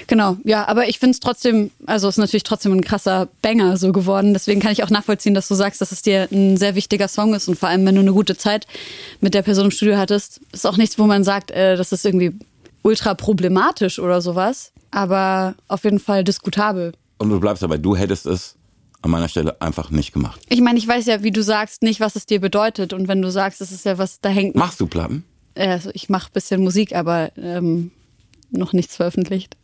Genau, 0.07 0.37
ja, 0.45 0.67
aber 0.69 0.88
ich 0.88 0.99
finde 0.99 1.12
es 1.12 1.21
trotzdem, 1.21 1.71
also 1.87 2.09
es 2.09 2.15
ist 2.15 2.19
natürlich 2.19 2.43
trotzdem 2.43 2.73
ein 2.73 2.83
krasser 2.83 3.29
Banger 3.43 3.76
so 3.76 3.93
geworden. 3.93 4.33
Deswegen 4.33 4.61
kann 4.61 4.73
ich 4.73 4.83
auch 4.83 4.91
nachvollziehen, 4.91 5.35
dass 5.35 5.49
du 5.49 5.55
sagst, 5.55 5.81
dass 5.81 5.93
es 5.93 6.03
dir 6.03 6.29
ein 6.31 6.57
sehr 6.57 6.75
wichtiger 6.75 7.09
Song 7.09 7.35
ist. 7.35 7.49
Und 7.49 7.59
vor 7.59 7.69
allem, 7.69 7.85
wenn 7.85 7.95
du 7.95 8.00
eine 8.00 8.12
gute 8.12 8.37
Zeit 8.37 8.67
mit 9.21 9.35
der 9.35 9.43
Person 9.43 9.67
im 9.67 9.71
Studio 9.71 9.97
hattest, 9.97 10.41
ist 10.53 10.67
auch 10.67 10.76
nichts, 10.76 10.99
wo 10.99 11.07
man 11.07 11.25
sagt, 11.25 11.50
äh, 11.50 11.76
das 11.76 11.93
ist 11.93 12.05
irgendwie 12.05 12.33
ultra 12.83 13.15
problematisch 13.15 13.99
oder 13.99 14.21
sowas. 14.21 14.73
Aber 14.91 15.55
auf 15.69 15.85
jeden 15.85 15.99
Fall 15.99 16.25
diskutabel. 16.25 16.93
Und 17.19 17.31
du 17.31 17.41
bleibst 17.41 17.62
dabei, 17.62 17.79
du 17.79 17.97
hättest 17.97 18.26
es 18.26 18.57
an 19.03 19.11
meiner 19.11 19.29
Stelle 19.29 19.61
einfach 19.61 19.91
nicht 19.91 20.12
gemacht. 20.12 20.41
Ich 20.49 20.61
meine, 20.61 20.79
ich 20.79 20.87
weiß 20.87 21.07
ja, 21.07 21.23
wie 21.23 21.31
du 21.31 21.43
sagst, 21.43 21.83
nicht, 21.83 22.00
was 22.00 22.17
es 22.17 22.26
dir 22.26 22.41
bedeutet. 22.41 22.93
Und 22.93 23.09
wenn 23.09 23.21
du 23.21 23.31
sagst, 23.31 23.61
es 23.61 23.73
ist 23.73 23.85
ja 23.85 23.99
was, 23.99 24.21
da 24.21 24.29
hängt. 24.29 24.55
Machst 24.55 24.81
du 24.81 24.87
Platten? 24.87 25.25
Äh, 25.56 25.68
Also 25.68 25.90
ich 25.94 26.08
mache 26.08 26.30
bisschen 26.32 26.62
Musik, 26.62 26.94
aber 26.94 27.32
ähm, 27.36 27.90
noch 28.50 28.72
nichts 28.72 28.96
veröffentlicht. 28.96 29.56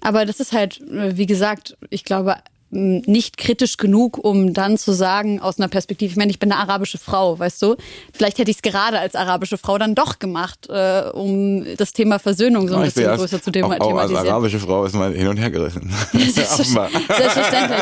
Aber 0.00 0.26
das 0.26 0.40
ist 0.40 0.52
halt, 0.52 0.80
äh, 0.80 1.16
wie 1.16 1.26
gesagt, 1.26 1.76
ich 1.90 2.04
glaube, 2.04 2.36
nicht 2.72 3.36
kritisch 3.36 3.76
genug, 3.76 4.18
um 4.18 4.54
dann 4.54 4.78
zu 4.78 4.92
sagen, 4.92 5.40
aus 5.40 5.58
einer 5.58 5.68
Perspektive, 5.68 6.10
ich 6.10 6.16
meine, 6.16 6.30
ich 6.30 6.38
bin 6.38 6.50
eine 6.50 6.60
arabische 6.60 6.96
Frau, 6.96 7.38
weißt 7.38 7.60
du? 7.62 7.76
Vielleicht 8.12 8.38
hätte 8.38 8.50
ich 8.50 8.56
es 8.56 8.62
gerade 8.62 8.98
als 8.98 9.14
arabische 9.14 9.58
Frau 9.58 9.76
dann 9.76 9.94
doch 9.94 10.18
gemacht, 10.18 10.68
äh, 10.70 11.10
um 11.12 11.66
das 11.76 11.92
Thema 11.92 12.18
Versöhnung 12.18 12.68
so 12.68 12.76
ein 12.76 12.88
ich 12.88 12.94
bisschen 12.94 13.14
größer 13.14 13.42
zu 13.42 13.50
dem 13.50 13.66
auch, 13.66 13.78
auch 13.78 13.96
als 13.98 14.14
arabische 14.14 14.58
Frau 14.58 14.84
ist 14.84 14.94
man 14.94 15.12
hin 15.12 15.28
und 15.28 15.36
her 15.36 15.50
gerissen. 15.50 15.92
Selbstverständlich. 16.12 17.80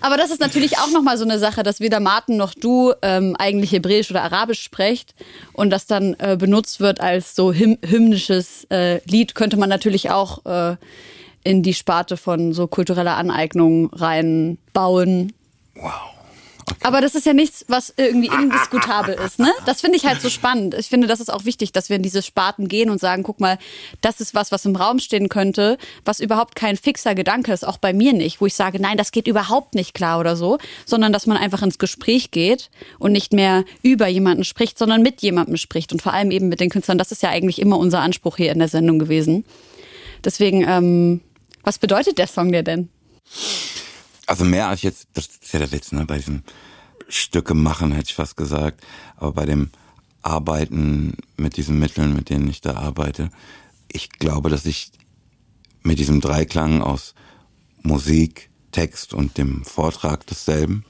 Aber 0.00 0.16
das 0.16 0.30
ist 0.30 0.40
natürlich 0.40 0.78
auch 0.78 0.90
nochmal 0.90 1.18
so 1.18 1.24
eine 1.24 1.38
Sache, 1.38 1.62
dass 1.62 1.80
weder 1.80 2.00
Martin 2.00 2.38
noch 2.38 2.54
du 2.54 2.94
ähm, 3.02 3.36
eigentlich 3.38 3.72
Hebräisch 3.72 4.10
oder 4.10 4.22
Arabisch 4.22 4.62
sprecht 4.62 5.14
und 5.52 5.68
das 5.70 5.86
dann 5.86 6.16
äh, 6.18 6.36
benutzt 6.38 6.80
wird 6.80 7.00
als 7.00 7.36
so 7.36 7.52
hym 7.52 7.76
hymnisches 7.86 8.66
äh, 8.70 9.00
Lied, 9.04 9.34
könnte 9.34 9.58
man 9.58 9.68
natürlich 9.68 10.10
auch 10.10 10.46
äh, 10.46 10.76
in 11.44 11.62
die 11.62 11.74
Sparte 11.74 12.16
von 12.16 12.52
so 12.52 12.66
kultureller 12.66 13.16
Aneignung 13.16 13.90
reinbauen. 13.92 15.32
Wow. 15.74 16.20
Aber 16.82 17.00
das 17.00 17.14
ist 17.14 17.26
ja 17.26 17.32
nichts, 17.32 17.64
was 17.68 17.92
irgendwie 17.96 18.28
indiskutabel 18.28 19.14
ist, 19.14 19.38
ne? 19.38 19.52
Das 19.66 19.80
finde 19.80 19.96
ich 19.96 20.06
halt 20.06 20.20
so 20.20 20.30
spannend. 20.30 20.74
Ich 20.74 20.86
finde, 20.86 21.06
das 21.06 21.20
ist 21.20 21.30
auch 21.30 21.44
wichtig, 21.44 21.72
dass 21.72 21.88
wir 21.88 21.96
in 21.96 22.02
diese 22.02 22.22
Sparten 22.22 22.68
gehen 22.68 22.90
und 22.90 23.00
sagen, 23.00 23.22
guck 23.22 23.40
mal, 23.40 23.58
das 24.00 24.20
ist 24.20 24.34
was, 24.34 24.52
was 24.52 24.64
im 24.64 24.76
Raum 24.76 24.98
stehen 24.98 25.28
könnte, 25.28 25.78
was 26.04 26.20
überhaupt 26.20 26.54
kein 26.54 26.76
fixer 26.76 27.14
Gedanke 27.14 27.52
ist, 27.52 27.66
auch 27.66 27.78
bei 27.78 27.92
mir 27.92 28.12
nicht, 28.12 28.40
wo 28.40 28.46
ich 28.46 28.54
sage, 28.54 28.80
nein, 28.80 28.96
das 28.96 29.12
geht 29.12 29.26
überhaupt 29.26 29.74
nicht 29.74 29.94
klar 29.94 30.20
oder 30.20 30.36
so, 30.36 30.58
sondern 30.86 31.12
dass 31.12 31.26
man 31.26 31.36
einfach 31.36 31.62
ins 31.62 31.78
Gespräch 31.78 32.30
geht 32.30 32.70
und 32.98 33.12
nicht 33.12 33.32
mehr 33.32 33.64
über 33.82 34.06
jemanden 34.06 34.44
spricht, 34.44 34.78
sondern 34.78 35.02
mit 35.02 35.22
jemandem 35.22 35.56
spricht 35.56 35.92
und 35.92 36.02
vor 36.02 36.12
allem 36.12 36.30
eben 36.30 36.48
mit 36.48 36.60
den 36.60 36.70
Künstlern. 36.70 36.98
Das 36.98 37.12
ist 37.12 37.22
ja 37.22 37.30
eigentlich 37.30 37.60
immer 37.60 37.78
unser 37.78 38.00
Anspruch 38.00 38.36
hier 38.36 38.52
in 38.52 38.58
der 38.58 38.68
Sendung 38.68 38.98
gewesen. 38.98 39.44
Deswegen, 40.24 40.64
ähm, 40.66 41.20
was 41.70 41.78
bedeutet 41.78 42.18
der 42.18 42.26
Song 42.26 42.50
dir 42.50 42.64
denn? 42.64 42.88
Also 44.26 44.44
mehr 44.44 44.66
als 44.66 44.82
jetzt, 44.82 45.06
das 45.14 45.26
ist 45.40 45.52
ja 45.52 45.60
der 45.60 45.70
Witz, 45.70 45.92
ne? 45.92 46.04
Bei 46.04 46.16
diesem 46.16 46.42
Stücke 47.08 47.54
machen, 47.54 47.92
hätte 47.92 48.06
ich 48.08 48.14
fast 48.16 48.36
gesagt. 48.36 48.82
Aber 49.16 49.30
bei 49.30 49.46
dem 49.46 49.70
Arbeiten 50.20 51.14
mit 51.36 51.56
diesen 51.56 51.78
Mitteln, 51.78 52.12
mit 52.12 52.28
denen 52.28 52.48
ich 52.50 52.60
da 52.60 52.74
arbeite, 52.74 53.30
ich 53.86 54.08
glaube, 54.10 54.50
dass 54.50 54.66
ich 54.66 54.90
mit 55.84 56.00
diesem 56.00 56.20
Dreiklang 56.20 56.82
aus 56.82 57.14
Musik, 57.84 58.50
Text 58.72 59.14
und 59.14 59.38
dem 59.38 59.64
Vortrag 59.64 60.26
desselben, 60.26 60.84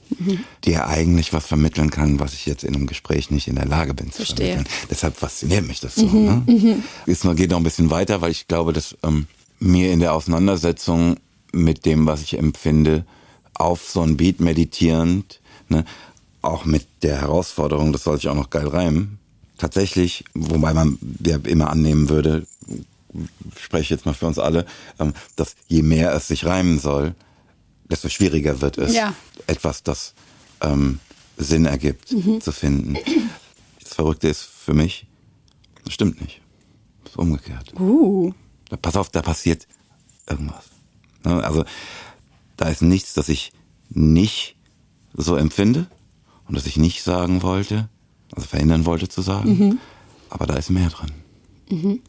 dir 0.65 0.87
eigentlich 0.87 1.31
was 1.31 1.45
vermitteln 1.45 1.91
kann, 1.91 2.19
was 2.19 2.33
ich 2.33 2.47
jetzt 2.47 2.63
in 2.63 2.73
einem 2.75 2.87
Gespräch 2.87 3.29
nicht 3.29 3.47
in 3.47 3.55
der 3.55 3.65
Lage 3.67 3.93
bin 3.93 4.07
zu 4.11 4.17
Verstehe. 4.17 4.53
vermitteln. 4.53 4.73
Deshalb 4.89 5.15
fasziniert 5.15 5.67
mich 5.67 5.79
das 5.79 5.93
so. 5.93 6.07
Ne? 6.07 6.81
Es 7.05 7.23
nur- 7.23 7.35
geht 7.35 7.51
noch 7.51 7.57
ein 7.57 7.63
bisschen 7.63 7.91
weiter, 7.91 8.21
weil 8.21 8.31
ich 8.31 8.47
glaube, 8.47 8.73
dass 8.73 8.97
ähm, 9.03 9.27
mir 9.61 9.91
in 9.93 9.99
der 9.99 10.13
Auseinandersetzung 10.13 11.17
mit 11.53 11.85
dem, 11.85 12.07
was 12.07 12.21
ich 12.21 12.37
empfinde, 12.37 13.05
auf 13.53 13.87
so 13.87 14.01
ein 14.01 14.17
Beat 14.17 14.39
meditierend, 14.39 15.39
ne, 15.69 15.85
auch 16.41 16.65
mit 16.65 16.87
der 17.03 17.21
Herausforderung, 17.21 17.93
das 17.93 18.03
soll 18.03 18.17
sich 18.17 18.27
auch 18.27 18.35
noch 18.35 18.49
geil 18.49 18.67
reimen, 18.67 19.19
tatsächlich, 19.57 20.25
wobei 20.33 20.73
man 20.73 20.97
ja 21.23 21.37
immer 21.43 21.69
annehmen 21.69 22.09
würde, 22.09 22.47
spreche 23.59 23.83
ich 23.83 23.89
jetzt 23.91 24.05
mal 24.07 24.13
für 24.15 24.25
uns 24.25 24.39
alle, 24.39 24.65
ähm, 24.99 25.13
dass 25.35 25.55
je 25.67 25.83
mehr 25.83 26.13
es 26.15 26.27
sich 26.27 26.45
reimen 26.45 26.79
soll, 26.79 27.13
desto 27.89 28.09
schwieriger 28.09 28.61
wird 28.61 28.79
es, 28.79 28.95
Ja. 28.95 29.13
etwas, 29.45 29.83
das 29.83 30.15
ähm, 30.61 30.99
Sinn 31.37 31.65
ergibt, 31.65 32.07
zu 32.07 32.51
finden. 32.51 32.97
Das 33.83 33.93
Verrückte 33.93 34.27
ist 34.27 34.41
für 34.41 34.73
mich, 34.73 35.05
das 35.83 35.93
stimmt 35.93 36.19
nicht. 36.21 36.41
Das 37.03 37.13
ist 37.13 37.19
umgekehrt. 37.19 37.73
Uh. 37.79 38.33
Pass 38.77 38.95
auf, 38.95 39.09
da 39.09 39.21
passiert 39.21 39.67
irgendwas. 40.29 40.65
Ne, 41.23 41.43
Also 41.43 41.65
da 42.57 42.69
ist 42.69 42.81
nichts, 42.81 43.13
das 43.13 43.29
ich 43.29 43.51
nicht 43.89 44.55
so 45.13 45.35
empfinde 45.35 45.87
und 46.47 46.55
das 46.55 46.65
ich 46.67 46.77
nicht 46.77 47.03
sagen 47.03 47.41
wollte, 47.41 47.89
also 48.33 48.47
verhindern 48.47 48.85
wollte 48.85 49.09
zu 49.09 49.21
sagen. 49.21 49.79
Aber 50.29 50.45
da 50.45 50.55
ist 50.55 50.69
mehr 50.69 50.89
drin. 50.89 52.01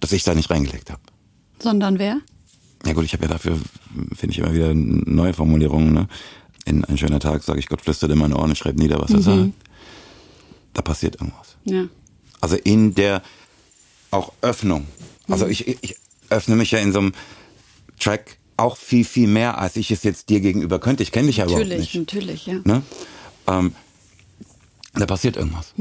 Das 0.00 0.12
ich 0.12 0.24
da 0.24 0.34
nicht 0.34 0.50
reingelegt 0.50 0.90
habe. 0.90 1.00
Sondern 1.60 1.98
wer? 1.98 2.20
Ja 2.86 2.94
gut, 2.94 3.04
ich 3.04 3.12
habe 3.12 3.24
ja 3.24 3.28
dafür, 3.28 3.58
finde 4.16 4.32
ich 4.32 4.38
immer 4.38 4.54
wieder 4.54 4.72
neue 4.74 5.34
Formulierungen. 5.34 5.92
Ne? 5.92 6.08
In 6.64 6.84
ein 6.84 6.96
schöner 6.96 7.20
Tag 7.20 7.42
sage 7.42 7.58
ich, 7.58 7.66
Gott 7.66 7.82
flüstert 7.82 8.10
in 8.10 8.18
meine 8.18 8.36
Ohren, 8.36 8.50
ich 8.52 8.58
schreibe 8.58 8.80
nieder, 8.80 9.00
was 9.00 9.10
er 9.10 9.20
sagt. 9.22 9.52
Da 10.72 10.82
passiert 10.82 11.16
irgendwas. 11.16 11.56
Ja. 11.64 11.84
Also 12.40 12.56
in 12.56 12.94
der 12.94 13.22
auch 14.10 14.32
Öffnung. 14.40 14.86
Also 15.30 15.46
Mhm. 15.46 15.50
ich, 15.50 15.66
ich 15.82 15.96
öffne 16.28 16.56
mich 16.56 16.70
ja 16.70 16.78
in 16.78 16.92
so 16.92 16.98
einem 17.00 17.12
Track 17.98 18.36
auch 18.56 18.76
viel, 18.76 19.04
viel 19.04 19.26
mehr, 19.28 19.58
als 19.58 19.76
ich 19.76 19.90
es 19.90 20.02
jetzt 20.02 20.28
dir 20.28 20.40
gegenüber 20.40 20.78
könnte. 20.78 21.02
Ich 21.02 21.12
kenne 21.12 21.28
dich 21.28 21.38
ja 21.38 21.44
überhaupt 21.44 21.62
Natürlich, 21.64 21.94
nicht. 21.94 22.12
natürlich, 22.12 22.46
ja. 22.46 22.54
Ne? 22.64 22.82
Ähm, 23.48 23.74
da 24.94 25.06
passiert 25.06 25.36
irgendwas. 25.36 25.72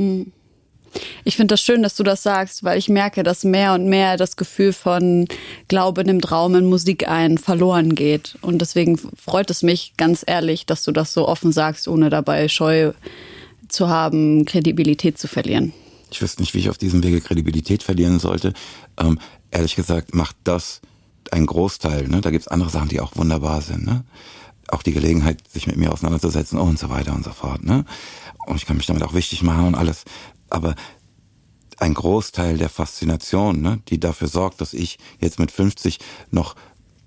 Ich 1.24 1.36
finde 1.36 1.54
das 1.54 1.62
schön, 1.62 1.84
dass 1.84 1.96
du 1.96 2.04
das 2.04 2.24
sagst, 2.24 2.64
weil 2.64 2.78
ich 2.80 2.90
merke, 2.90 3.22
dass 3.24 3.44
mehr 3.44 3.74
und 3.74 3.88
mehr 3.88 4.18
das 4.18 4.38
Gefühl 4.38 4.74
von 4.74 5.28
Glaube 5.68 6.04
nimmt 6.04 6.32
Raum 6.32 6.56
in 6.56 6.66
Musik 6.66 7.08
ein 7.08 7.38
verloren 7.38 7.96
geht. 7.96 8.38
Und 8.42 8.60
deswegen 8.60 8.98
freut 8.98 9.52
es 9.52 9.62
mich 9.62 9.94
ganz 9.98 10.24
ehrlich, 10.26 10.66
dass 10.66 10.84
du 10.84 10.92
das 10.92 11.14
so 11.14 11.28
offen 11.28 11.52
sagst, 11.52 11.88
ohne 11.88 12.10
dabei 12.10 12.48
Scheu 12.48 12.94
zu 13.68 13.88
haben, 13.90 14.46
Kredibilität 14.46 15.18
zu 15.20 15.28
verlieren. 15.28 15.74
Ich 16.12 16.22
wüsste 16.22 16.42
nicht, 16.42 16.54
wie 16.54 16.60
ich 16.60 16.70
auf 16.70 16.78
diesem 16.78 17.04
Wege 17.04 17.22
Kredibilität 17.22 17.84
verlieren 17.84 18.20
sollte. 18.20 18.54
Ähm, 18.98 19.20
ehrlich 19.52 19.76
gesagt 19.76 20.14
macht 20.14 20.36
das 20.44 20.82
ein 21.32 21.46
Großteil. 21.46 22.08
Ne? 22.08 22.22
Da 22.22 22.32
gibt's 22.32 22.48
andere 22.48 22.70
Sachen, 22.70 22.90
die 22.90 23.00
auch 23.00 23.16
wunderbar 23.16 23.62
sind. 23.62 23.86
Ne? 23.86 24.04
Auch 24.70 24.84
die 24.84 24.94
Gelegenheit, 24.94 25.48
sich 25.48 25.68
mit 25.68 25.78
mir 25.78 25.92
auseinanderzusetzen 25.92 26.58
und 26.58 26.80
so 26.80 26.90
weiter 26.90 27.14
und 27.14 27.24
so 27.24 27.32
fort. 27.32 27.64
Ne? 27.64 27.86
Und 28.48 28.56
ich 28.56 28.66
kann 28.66 28.78
mich 28.78 28.88
damit 28.88 29.04
auch 29.04 29.14
wichtig 29.14 29.44
machen 29.44 29.66
und 29.66 29.76
alles. 29.76 30.06
Aber 30.50 30.76
ein 31.78 31.94
Großteil 31.94 32.58
der 32.58 32.70
Faszination, 32.70 33.62
ne, 33.62 33.80
die 33.88 34.00
dafür 34.00 34.28
sorgt, 34.28 34.62
dass 34.62 34.74
ich 34.74 34.98
jetzt 35.20 35.40
mit 35.40 35.52
50 35.52 36.00
noch 36.32 36.56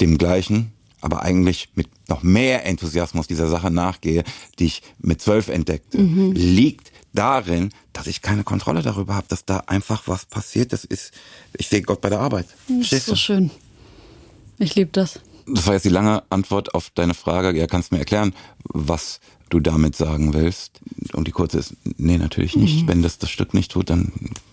dem 0.00 0.18
gleichen, 0.18 0.72
aber 1.00 1.22
eigentlich 1.22 1.70
mit 1.74 1.88
noch 2.08 2.22
mehr 2.22 2.64
Enthusiasmus 2.64 3.26
dieser 3.26 3.48
Sache 3.48 3.70
nachgehe, 3.70 4.24
die 4.58 4.66
ich 4.66 4.82
mit 4.98 5.20
zwölf 5.20 5.48
entdeckte, 5.48 5.98
liegt 5.98 6.91
darin, 7.12 7.70
dass 7.92 8.06
ich 8.06 8.22
keine 8.22 8.44
Kontrolle 8.44 8.82
darüber 8.82 9.14
habe, 9.14 9.26
dass 9.28 9.44
da 9.44 9.58
einfach 9.66 10.02
was 10.06 10.26
passiert. 10.26 10.72
Das 10.72 10.84
ist, 10.84 11.12
ich 11.56 11.68
sehe 11.68 11.82
Gott 11.82 12.00
bei 12.00 12.08
der 12.10 12.20
Arbeit. 12.20 12.46
Das 12.68 12.92
ist 12.92 13.06
so 13.06 13.16
schön. 13.16 13.50
Ich 14.58 14.74
liebe 14.74 14.90
das. 14.92 15.20
Das 15.46 15.66
war 15.66 15.74
jetzt 15.74 15.84
die 15.84 15.90
lange 15.90 16.22
Antwort 16.30 16.74
auf 16.74 16.90
deine 16.90 17.14
Frage. 17.14 17.56
Ja, 17.58 17.66
kannst 17.66 17.90
du 17.90 17.96
mir 17.96 18.00
erklären, 18.00 18.34
was 18.64 19.20
du 19.48 19.60
damit 19.60 19.96
sagen 19.96 20.34
willst? 20.34 20.80
Und 21.12 21.26
die 21.26 21.32
kurze 21.32 21.58
ist, 21.58 21.74
nee, 21.96 22.18
natürlich 22.18 22.56
nicht. 22.56 22.82
Mhm. 22.82 22.88
Wenn 22.88 23.02
das 23.02 23.18
das 23.18 23.30
Stück 23.30 23.54
nicht 23.54 23.72
tut, 23.72 23.90
dann 23.90 24.12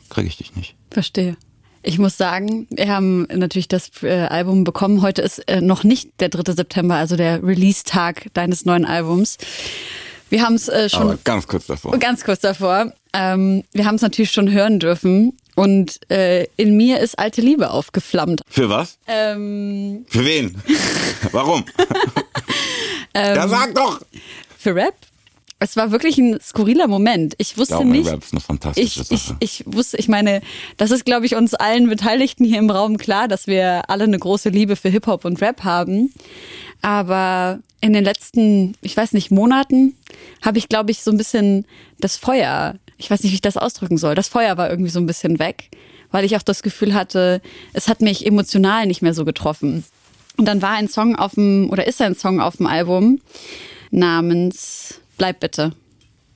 kriege 0.09 0.27
ich 0.27 0.37
dich 0.37 0.55
nicht. 0.55 0.75
Verstehe. 0.89 1.37
Ich 1.81 1.97
muss 1.97 2.17
sagen, 2.17 2.67
wir 2.69 2.89
haben 2.89 3.21
natürlich 3.33 3.69
das 3.69 3.91
äh, 4.03 4.09
Album 4.09 4.65
bekommen. 4.65 5.01
Heute 5.01 5.21
ist 5.21 5.39
äh, 5.47 5.61
noch 5.61 5.85
nicht 5.85 6.19
der 6.19 6.27
3. 6.27 6.53
September, 6.53 6.95
also 6.95 7.15
der 7.15 7.41
Release-Tag 7.41 8.33
deines 8.33 8.65
neuen 8.65 8.85
Albums. 8.85 9.37
Wir 10.29 10.43
haben 10.43 10.55
es 10.55 10.67
äh, 10.67 10.89
schon. 10.89 11.01
Aber 11.01 11.17
ganz 11.23 11.47
kurz 11.47 11.65
davor. 11.67 11.97
Ganz 11.97 12.23
kurz 12.23 12.39
davor. 12.39 12.93
Ähm, 13.13 13.63
wir 13.73 13.85
haben 13.85 13.95
es 13.95 14.01
natürlich 14.01 14.31
schon 14.31 14.51
hören 14.51 14.79
dürfen. 14.79 15.33
Und 15.55 15.99
äh, 16.09 16.45
in 16.55 16.77
mir 16.77 16.99
ist 16.99 17.19
alte 17.19 17.41
Liebe 17.41 17.71
aufgeflammt. 17.71 18.41
Für 18.47 18.69
was? 18.69 18.97
Ähm, 19.07 20.05
Für 20.07 20.23
wen? 20.23 20.55
Warum? 21.31 21.65
ähm, 23.13 23.35
ja, 23.35 23.47
sag 23.47 23.75
doch! 23.75 23.99
Für 24.57 24.73
Rap? 24.73 24.93
Es 25.61 25.75
war 25.75 25.91
wirklich 25.91 26.17
ein 26.17 26.39
skurriler 26.41 26.87
Moment. 26.87 27.33
Ich 27.37 27.57
wusste 27.57 27.73
ja, 27.73 27.83
nicht. 27.83 28.09
Rap 28.09 28.23
ist 28.23 28.31
eine 28.31 28.39
fantastische 28.39 29.01
ich, 29.01 29.11
ich, 29.11 29.33
ich 29.41 29.63
wusste, 29.65 29.97
ich 29.97 30.07
meine, 30.07 30.39
das 30.77 30.91
ist, 30.91 31.03
glaube 31.03 31.25
ich, 31.25 31.35
uns 31.35 31.53
allen 31.53 31.89
Beteiligten 31.89 32.45
hier 32.45 32.59
im 32.59 32.69
Raum 32.69 32.97
klar, 32.97 33.27
dass 33.27 33.45
wir 33.45 33.89
alle 33.89 34.05
eine 34.05 34.17
große 34.17 34.47
Liebe 34.47 34.77
für 34.77 34.87
Hip-Hop 34.87 35.25
und 35.25 35.41
Rap 35.41 35.65
haben. 35.65 36.13
Aber 36.81 37.59
in 37.81 37.93
den 37.93 38.03
letzten, 38.03 38.75
ich 38.81 38.95
weiß 38.95 39.13
nicht, 39.13 39.31
Monaten 39.31 39.95
habe 40.41 40.57
ich, 40.57 40.69
glaube 40.69 40.91
ich, 40.91 41.01
so 41.01 41.11
ein 41.11 41.17
bisschen 41.17 41.65
das 41.99 42.17
Feuer 42.17 42.75
ich 42.99 43.09
weiß 43.09 43.23
nicht, 43.23 43.31
wie 43.31 43.35
ich 43.35 43.41
das 43.41 43.57
ausdrücken 43.57 43.97
soll. 43.97 44.13
Das 44.13 44.27
Feuer 44.27 44.57
war 44.57 44.69
irgendwie 44.69 44.91
so 44.91 44.99
ein 44.99 45.07
bisschen 45.07 45.39
weg, 45.39 45.69
weil 46.11 46.25
ich 46.25 46.35
auch 46.35 46.43
das 46.43 46.61
Gefühl 46.61 46.93
hatte, 46.93 47.41
es 47.73 47.87
hat 47.87 48.01
mich 48.01 48.25
emotional 48.25 48.85
nicht 48.85 49.01
mehr 49.01 49.13
so 49.13 49.25
getroffen. 49.25 49.85
Und 50.37 50.45
dann 50.45 50.61
war 50.61 50.71
ein 50.71 50.89
Song 50.89 51.15
auf 51.15 51.33
dem, 51.33 51.69
oder 51.71 51.87
ist 51.87 52.01
ein 52.01 52.15
Song 52.15 52.39
auf 52.41 52.57
dem 52.57 52.67
Album 52.67 53.21
namens 53.89 54.99
Bleib 55.17 55.39
bitte 55.39 55.73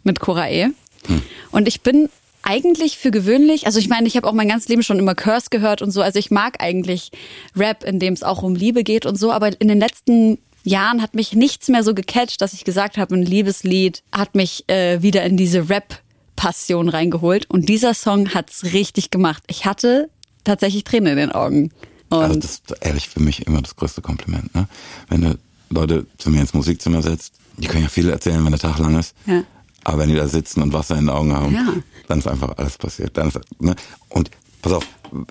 mit 0.03 0.19
Cora 0.19 0.49
E. 0.49 0.69
Hm. 1.05 1.21
Und 1.51 1.67
ich 1.67 1.81
bin 1.81 2.09
eigentlich 2.43 2.97
für 2.97 3.11
gewöhnlich, 3.11 3.65
also 3.65 3.79
ich 3.79 3.89
meine, 3.89 4.07
ich 4.07 4.15
habe 4.15 4.27
auch 4.27 4.33
mein 4.33 4.49
ganzes 4.49 4.69
Leben 4.69 4.83
schon 4.83 4.99
immer 4.99 5.15
Curse 5.15 5.47
gehört 5.49 5.81
und 5.81 5.91
so, 5.91 6.01
also 6.01 6.19
ich 6.19 6.31
mag 6.31 6.61
eigentlich 6.61 7.11
Rap, 7.55 7.83
in 7.83 7.99
dem 7.99 8.13
es 8.13 8.23
auch 8.23 8.43
um 8.43 8.55
Liebe 8.55 8.83
geht 8.83 9.05
und 9.05 9.17
so, 9.17 9.31
aber 9.31 9.59
in 9.59 9.67
den 9.67 9.79
letzten 9.79 10.37
Jahren 10.63 11.01
hat 11.01 11.15
mich 11.15 11.33
nichts 11.33 11.67
mehr 11.67 11.83
so 11.83 11.93
gecatcht, 11.93 12.41
dass 12.41 12.53
ich 12.53 12.63
gesagt 12.63 12.97
habe, 12.97 13.15
ein 13.15 13.23
Liebeslied 13.23 14.03
hat 14.11 14.35
mich 14.35 14.67
äh, 14.69 15.01
wieder 15.01 15.23
in 15.23 15.37
diese 15.37 15.69
Rap 15.69 15.99
Passion 16.35 16.89
reingeholt 16.89 17.49
und 17.49 17.69
dieser 17.69 17.93
Song 17.93 18.33
hat's 18.33 18.65
richtig 18.73 19.11
gemacht. 19.11 19.43
Ich 19.47 19.65
hatte 19.65 20.09
tatsächlich 20.43 20.83
Tränen 20.83 21.13
in 21.13 21.17
den 21.17 21.31
Augen. 21.31 21.71
Und 22.09 22.19
also 22.19 22.39
das 22.39 22.51
ist 22.51 22.75
ehrlich 22.81 23.09
für 23.09 23.19
mich 23.19 23.47
immer 23.47 23.61
das 23.61 23.75
größte 23.75 24.01
Kompliment. 24.01 24.53
Ne? 24.55 24.67
Wenn 25.09 25.21
du 25.21 25.37
Leute 25.69 26.05
zu 26.17 26.29
mir 26.29 26.41
ins 26.41 26.53
Musikzimmer 26.53 27.01
setzt, 27.01 27.33
die 27.57 27.67
können 27.67 27.83
ja 27.83 27.89
viel 27.89 28.09
erzählen, 28.09 28.43
wenn 28.43 28.51
der 28.51 28.59
Tag 28.59 28.77
lang 28.79 28.97
ist. 28.97 29.15
Ja. 29.25 29.43
Aber 29.83 29.99
wenn 29.99 30.09
die 30.09 30.15
da 30.15 30.27
sitzen 30.27 30.61
und 30.61 30.73
Wasser 30.73 30.95
in 30.95 31.05
den 31.05 31.09
Augen 31.09 31.33
haben, 31.33 31.53
ja. 31.53 31.73
dann 32.07 32.19
ist 32.19 32.27
einfach 32.27 32.57
alles 32.57 32.77
passiert. 32.77 33.17
Dann 33.17 33.27
ist, 33.27 33.39
ne? 33.59 33.75
Und 34.09 34.31
pass 34.61 34.73
auf, 34.73 34.87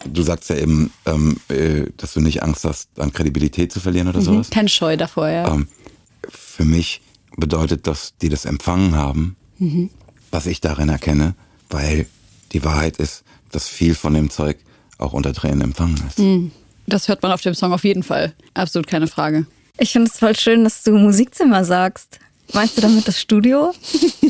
du 0.07 0.23
sagst 0.23 0.51
ja 0.51 0.57
eben, 0.57 0.93
ähm, 1.07 1.39
äh, 1.49 1.87
dass 1.97 2.15
du 2.15 2.21
nicht 2.21 2.43
Angst 2.43 2.65
hast, 2.65 2.89
an 2.99 3.13
Kredibilität 3.13 3.73
zu 3.73 3.81
verlieren 3.81 4.09
oder 4.09 4.21
mhm, 4.21 4.25
sowas. 4.25 4.51
Kein 4.51 4.69
Scheu 4.69 4.97
davor, 4.97 5.29
ja. 5.29 5.53
Ähm, 5.53 5.69
für 6.29 6.65
mich 6.65 7.01
bedeutet 7.37 7.87
das, 7.87 8.15
die 8.21 8.29
das 8.29 8.45
empfangen 8.45 8.95
haben, 8.95 9.37
mhm 9.59 9.91
was 10.33 10.47
ich 10.47 10.61
darin 10.61 10.89
erkenne, 10.89 11.35
weil 11.71 12.07
die 12.51 12.65
Wahrheit 12.65 12.97
ist, 12.97 13.23
dass 13.53 13.69
viel 13.69 13.95
von 13.95 14.15
dem 14.15 14.31
Zeug 14.31 14.59
auch 14.99 15.13
unter 15.13 15.33
Tränen 15.33 15.61
empfangen 15.61 16.03
ist. 16.09 16.19
Hm. 16.19 16.51
Das 16.87 17.07
hört 17.07 17.23
man 17.23 17.31
auf 17.31 17.43
dem 17.43 17.55
Song 17.55 17.73
auf 17.73 17.85
jeden 17.85 18.03
Fall. 18.03 18.35
Absolut 18.55 18.89
keine 18.89 19.07
Frage. 19.07 19.47
Ich 19.79 19.93
finde 19.93 20.11
es 20.11 20.19
voll 20.19 20.37
schön, 20.37 20.65
dass 20.65 20.83
du 20.83 20.93
Musikzimmer 20.93 21.65
sagst. 21.65 22.19
Meinst 22.53 22.77
du 22.77 22.83
damit 22.83 23.09
das 23.09 23.21
Studio? 23.21 23.73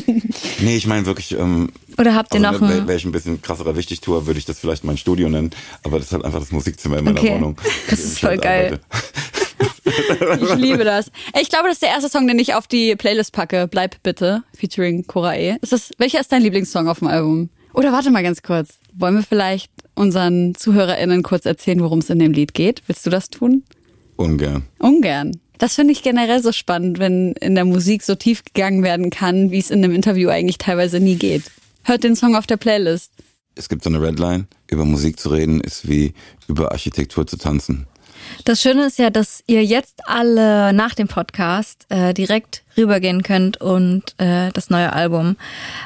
nee, 0.59 0.77
ich 0.77 0.87
meine 0.87 1.05
wirklich. 1.05 1.31
Ähm, 1.33 1.71
Oder 1.97 2.15
habt 2.15 2.33
ihr 2.33 2.45
also, 2.45 2.63
noch 2.65 2.71
ein. 2.71 2.87
Wäre 2.87 2.97
ich 2.97 3.05
ein 3.05 3.11
bisschen 3.11 3.41
krasserer 3.41 3.75
Wichtigtour, 3.75 4.27
würde 4.27 4.39
ich 4.39 4.45
das 4.45 4.59
vielleicht 4.59 4.83
mein 4.83 4.97
Studio 4.97 5.29
nennen. 5.29 5.51
Aber 5.83 5.97
das 5.97 6.07
ist 6.07 6.13
halt 6.13 6.23
einfach 6.23 6.39
das 6.39 6.51
Musikzimmer 6.51 6.99
in 6.99 7.05
meiner 7.05 7.19
okay. 7.19 7.33
Wohnung. 7.33 7.57
Das 7.89 7.99
ist 7.99 8.19
voll 8.19 8.31
halt 8.31 8.41
geil. 8.41 8.79
Ich 10.41 10.55
liebe 10.55 10.83
das. 10.83 11.11
Ich 11.41 11.49
glaube, 11.49 11.67
das 11.67 11.73
ist 11.73 11.81
der 11.81 11.89
erste 11.89 12.09
Song, 12.09 12.27
den 12.27 12.39
ich 12.39 12.53
auf 12.53 12.67
die 12.67 12.95
Playlist 12.95 13.33
packe. 13.33 13.67
Bleib 13.67 14.01
bitte, 14.03 14.43
featuring 14.55 15.05
Cora 15.05 15.35
E. 15.35 15.57
Ist 15.61 15.73
das, 15.73 15.91
welcher 15.97 16.19
ist 16.19 16.31
dein 16.31 16.41
Lieblingssong 16.41 16.87
auf 16.87 16.99
dem 16.99 17.07
Album? 17.07 17.49
Oder 17.73 17.91
warte 17.91 18.11
mal 18.11 18.23
ganz 18.23 18.41
kurz. 18.41 18.79
Wollen 18.93 19.15
wir 19.15 19.23
vielleicht 19.23 19.71
unseren 19.95 20.55
ZuhörerInnen 20.55 21.23
kurz 21.23 21.45
erzählen, 21.45 21.81
worum 21.81 21.99
es 21.99 22.09
in 22.09 22.19
dem 22.19 22.31
Lied 22.31 22.53
geht? 22.53 22.83
Willst 22.87 23.05
du 23.05 23.09
das 23.09 23.29
tun? 23.29 23.63
Ungern. 24.15 24.63
Ungern. 24.79 25.31
Das 25.57 25.75
finde 25.75 25.93
ich 25.93 26.03
generell 26.03 26.41
so 26.41 26.51
spannend, 26.51 26.99
wenn 26.99 27.33
in 27.33 27.55
der 27.55 27.65
Musik 27.65 28.03
so 28.03 28.15
tief 28.15 28.43
gegangen 28.43 28.83
werden 28.83 29.09
kann, 29.09 29.51
wie 29.51 29.59
es 29.59 29.71
in 29.71 29.83
einem 29.83 29.93
Interview 29.93 30.29
eigentlich 30.29 30.57
teilweise 30.57 30.99
nie 30.99 31.15
geht. 31.15 31.43
Hört 31.83 32.03
den 32.03 32.15
Song 32.15 32.35
auf 32.35 32.47
der 32.47 32.57
Playlist. 32.57 33.11
Es 33.55 33.69
gibt 33.69 33.83
so 33.83 33.89
eine 33.89 34.01
Redline. 34.01 34.47
Über 34.69 34.85
Musik 34.85 35.19
zu 35.19 35.29
reden 35.29 35.61
ist 35.61 35.87
wie 35.87 36.13
über 36.47 36.71
Architektur 36.71 37.27
zu 37.27 37.37
tanzen. 37.37 37.87
Das 38.45 38.61
Schöne 38.61 38.85
ist 38.85 38.97
ja, 38.99 39.09
dass 39.09 39.43
ihr 39.47 39.63
jetzt 39.63 40.07
alle 40.07 40.73
nach 40.73 40.95
dem 40.95 41.07
Podcast 41.07 41.85
äh, 41.89 42.13
direkt 42.13 42.63
rübergehen 42.77 43.21
könnt 43.21 43.57
und 43.61 44.15
äh, 44.17 44.49
das 44.53 44.69
neue 44.69 44.93
Album 44.93 45.35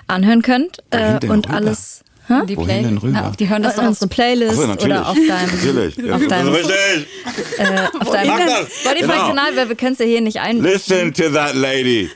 anhören 0.07 0.41
könnt 0.41 0.83
äh, 0.91 1.15
und 1.27 1.47
rüber? 1.47 1.57
alles. 1.57 2.03
Huh? 2.29 2.45
Die, 2.45 2.55
Play 2.55 2.85
Na, 3.03 3.31
die 3.39 3.47
hören 3.47 3.63
das 3.63 3.79
auf 3.79 3.87
unsere 3.87 4.07
Playlist 4.07 4.57
so, 4.57 4.63
oder 4.63 5.07
auf 5.07 5.15
deinem, 5.15 5.49
natürlich. 5.49 6.11
auf 6.11 6.27
deinem, 6.27 6.53
äh, 6.53 7.87
auf 7.99 8.11
deinem 8.11 8.67
Spotify-Kanal, 8.67 9.55
weil 9.55 9.69
wir 9.69 9.75
können 9.75 9.93
es 9.93 9.99
ja 9.99 10.05
hier 10.05 10.21
nicht 10.21 10.41
ein. 10.41 10.61
Listen 10.61 11.13
to 11.13 11.29
that 11.29 11.55
lady. 11.55 12.09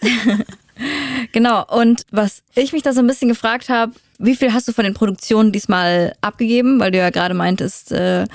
genau. 1.32 1.65
Und 1.65 2.04
was 2.12 2.43
ich 2.56 2.74
mich 2.74 2.84
da 2.84 2.91
so 2.91 3.00
ein 3.00 3.08
bisschen 3.08 3.30
gefragt 3.30 3.69
habe, 3.69 3.93
wie 4.19 4.36
viel 4.36 4.54
hast 4.54 4.67
du 4.67 4.74
von 4.74 4.84
den 4.84 4.93
Produktionen 4.93 5.54
diesmal 5.54 6.13
abgegeben? 6.19 6.80
Weil 6.80 6.91
du 6.91 6.97
ja 6.97 7.10
gerade 7.10 7.34
meintest, 7.34 7.93
äh, 7.93 8.26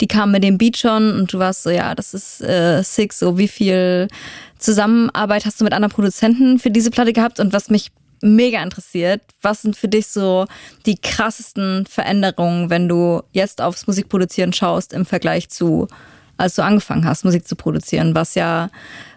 die 0.00 0.08
kamen 0.08 0.32
mit 0.32 0.42
dem 0.42 0.56
Beat 0.56 0.78
schon 0.78 1.18
und 1.18 1.32
du 1.32 1.38
warst 1.38 1.62
so, 1.62 1.70
ja, 1.70 1.94
das 1.94 2.14
ist 2.14 2.40
äh, 2.42 2.82
Six. 2.82 3.18
So, 3.18 3.36
wie 3.36 3.48
viel 3.48 4.08
Zusammenarbeit 4.58 5.44
hast 5.44 5.60
du 5.60 5.64
mit 5.64 5.74
anderen 5.74 5.92
Produzenten 5.92 6.58
für 6.58 6.70
diese 6.70 6.90
Platte 6.90 7.12
gehabt? 7.12 7.40
Und 7.40 7.52
was 7.52 7.68
mich 7.68 7.90
mega 8.22 8.62
interessiert, 8.62 9.22
was 9.42 9.62
sind 9.62 9.76
für 9.76 9.88
dich 9.88 10.06
so 10.08 10.46
die 10.86 10.96
krassesten 10.96 11.86
Veränderungen, 11.86 12.70
wenn 12.70 12.88
du 12.88 13.22
jetzt 13.32 13.60
aufs 13.60 13.86
Musikproduzieren 13.86 14.52
schaust 14.52 14.92
im 14.92 15.06
Vergleich 15.06 15.48
zu 15.48 15.88
als 16.36 16.54
du 16.54 16.62
angefangen 16.62 17.04
hast, 17.04 17.24
Musik 17.24 17.48
zu 17.48 17.56
produzieren, 17.56 18.14
was 18.14 18.34
ja 18.34 18.70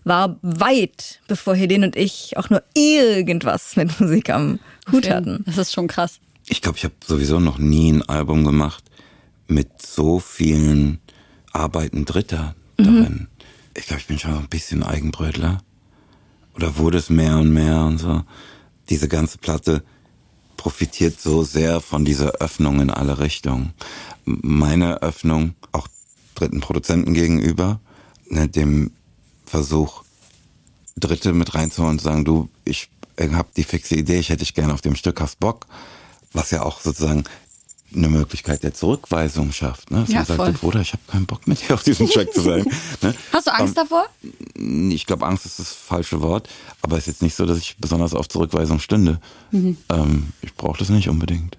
war 0.03 0.37
weit, 0.41 1.19
bevor 1.27 1.55
Helene 1.55 1.87
und 1.87 1.95
ich 1.95 2.37
auch 2.37 2.49
nur 2.49 2.63
irgendwas 2.73 3.75
mit 3.75 3.99
Musik 3.99 4.29
am 4.29 4.59
Hut 4.91 5.09
hatten. 5.09 5.43
Das 5.45 5.57
ist 5.57 5.73
schon 5.73 5.87
krass. 5.87 6.19
Ich 6.47 6.61
glaube, 6.61 6.77
ich 6.77 6.83
habe 6.83 6.95
sowieso 7.05 7.39
noch 7.39 7.57
nie 7.57 7.91
ein 7.91 8.07
Album 8.07 8.45
gemacht 8.45 8.83
mit 9.47 9.81
so 9.81 10.19
vielen 10.19 10.99
Arbeiten 11.51 12.05
Dritter 12.05 12.55
mhm. 12.77 12.83
darin. 12.83 13.13
Mhm. 13.13 13.27
Ich 13.75 13.85
glaube, 13.85 14.01
ich 14.01 14.07
bin 14.07 14.19
schon 14.19 14.37
ein 14.37 14.47
bisschen 14.47 14.83
Eigenbrötler. 14.83 15.59
Oder 16.55 16.77
wurde 16.77 16.97
es 16.97 17.09
mehr 17.09 17.37
und 17.37 17.53
mehr 17.53 17.81
und 17.81 17.99
so. 17.99 18.23
Diese 18.89 19.07
ganze 19.07 19.37
Platte 19.37 19.83
profitiert 20.57 21.21
so 21.21 21.43
sehr 21.43 21.79
von 21.79 22.03
dieser 22.03 22.31
Öffnung 22.41 22.81
in 22.81 22.89
alle 22.89 23.19
Richtungen. 23.19 23.73
Meine 24.25 25.01
Öffnung, 25.01 25.55
auch 25.71 25.87
dritten 26.35 26.59
Produzenten 26.59 27.13
gegenüber, 27.13 27.79
ne, 28.29 28.47
dem 28.47 28.91
Versuch, 29.45 30.03
Dritte 30.97 31.31
mit 31.31 31.55
reinzuholen 31.55 31.93
und 31.93 31.99
zu 31.99 32.05
sagen, 32.05 32.25
du, 32.25 32.49
ich 32.65 32.89
habe 33.17 33.49
die 33.55 33.63
fixe 33.63 33.95
Idee, 33.95 34.19
ich 34.19 34.29
hätte 34.29 34.39
dich 34.43 34.53
gerne 34.53 34.73
auf 34.73 34.81
dem 34.81 34.95
Stück, 34.95 35.21
hast 35.21 35.39
Bock, 35.39 35.65
was 36.33 36.51
ja 36.51 36.63
auch 36.63 36.81
sozusagen 36.81 37.23
eine 37.95 38.09
Möglichkeit 38.09 38.63
der 38.63 38.73
Zurückweisung 38.73 39.51
schafft. 39.51 39.91
Ne? 39.91 40.01
Dass 40.01 40.09
ja, 40.09 40.15
man 40.17 40.25
sagt, 40.25 40.37
voll. 40.37 40.51
Bruder, 40.53 40.81
ich 40.81 40.93
habe 40.93 41.03
keinen 41.07 41.25
Bock 41.25 41.47
mit 41.47 41.67
dir 41.67 41.73
auf 41.73 41.83
diesem 41.83 42.07
Track 42.11 42.33
zu 42.33 42.41
sein. 42.41 42.65
Ne? 43.01 43.13
Hast 43.33 43.47
du 43.47 43.53
Angst 43.53 43.77
um, 43.77 43.83
ähm, 43.83 43.89
davor? 43.89 44.09
Ich 44.93 45.05
glaube, 45.05 45.25
Angst 45.25 45.45
ist 45.45 45.59
das 45.59 45.73
falsche 45.73 46.21
Wort, 46.21 46.49
aber 46.81 46.97
es 46.97 47.03
ist 47.03 47.07
jetzt 47.07 47.21
nicht 47.21 47.35
so, 47.35 47.45
dass 47.45 47.57
ich 47.57 47.77
besonders 47.77 48.13
auf 48.13 48.29
Zurückweisung 48.29 48.79
stünde. 48.79 49.19
Mhm. 49.51 49.77
Ähm, 49.89 50.33
ich 50.41 50.53
brauche 50.55 50.77
das 50.77 50.89
nicht 50.89 51.09
unbedingt. 51.09 51.57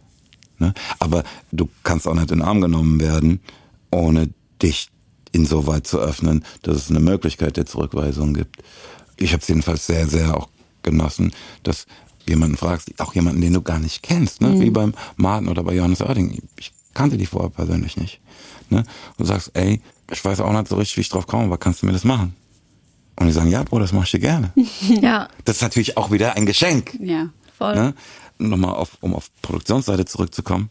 Ne? 0.58 0.74
Aber 0.98 1.24
du 1.52 1.68
kannst 1.82 2.06
auch 2.06 2.14
nicht 2.14 2.30
in 2.30 2.38
den 2.38 2.42
Arm 2.42 2.60
genommen 2.60 3.00
werden, 3.00 3.40
ohne 3.90 4.28
dich 4.62 4.90
insoweit 5.32 5.86
zu 5.86 5.98
öffnen, 5.98 6.44
dass 6.62 6.76
es 6.76 6.90
eine 6.90 7.00
Möglichkeit 7.00 7.56
der 7.56 7.66
Zurückweisung 7.66 8.34
gibt. 8.34 8.62
Ich 9.16 9.32
habe 9.32 9.42
es 9.42 9.48
jedenfalls 9.48 9.86
sehr, 9.86 10.06
sehr 10.06 10.36
auch 10.36 10.48
genossen, 10.82 11.32
dass 11.62 11.86
jemanden 12.30 12.56
fragst, 12.56 12.98
auch 13.00 13.14
jemanden, 13.14 13.40
den 13.40 13.52
du 13.52 13.62
gar 13.62 13.78
nicht 13.78 14.02
kennst, 14.02 14.40
ne? 14.40 14.48
Mhm. 14.48 14.60
wie 14.60 14.70
beim 14.70 14.94
Martin 15.16 15.48
oder 15.48 15.62
bei 15.62 15.74
Johannes 15.74 16.00
Oerding. 16.00 16.42
Ich 16.56 16.72
kannte 16.94 17.16
die 17.16 17.26
vorher 17.26 17.50
persönlich 17.50 17.96
nicht. 17.96 18.20
Ne? 18.70 18.78
Und 18.78 18.86
du 19.18 19.24
sagst, 19.24 19.50
ey, 19.54 19.80
ich 20.10 20.24
weiß 20.24 20.40
auch 20.40 20.52
nicht 20.52 20.68
so 20.68 20.76
richtig, 20.76 20.96
wie 20.96 21.00
ich 21.02 21.08
drauf 21.08 21.26
komme, 21.26 21.44
aber 21.44 21.58
kannst 21.58 21.82
du 21.82 21.86
mir 21.86 21.92
das 21.92 22.04
machen? 22.04 22.34
Und 23.16 23.26
die 23.26 23.32
sagen, 23.32 23.50
ja, 23.50 23.62
Bruder, 23.62 23.82
das 23.82 23.92
mach 23.92 24.04
ich 24.04 24.10
dir 24.10 24.20
gerne. 24.20 24.52
ja. 24.88 25.28
Das 25.44 25.56
ist 25.56 25.62
natürlich 25.62 25.96
auch 25.96 26.10
wieder 26.10 26.36
ein 26.36 26.46
Geschenk. 26.46 26.96
Ja, 27.00 27.28
voll. 27.56 27.74
Ne? 27.74 27.94
Nochmal 28.38 28.74
auf, 28.74 28.96
um 29.00 29.14
auf 29.14 29.30
Produktionsseite 29.42 30.06
zurückzukommen. 30.06 30.70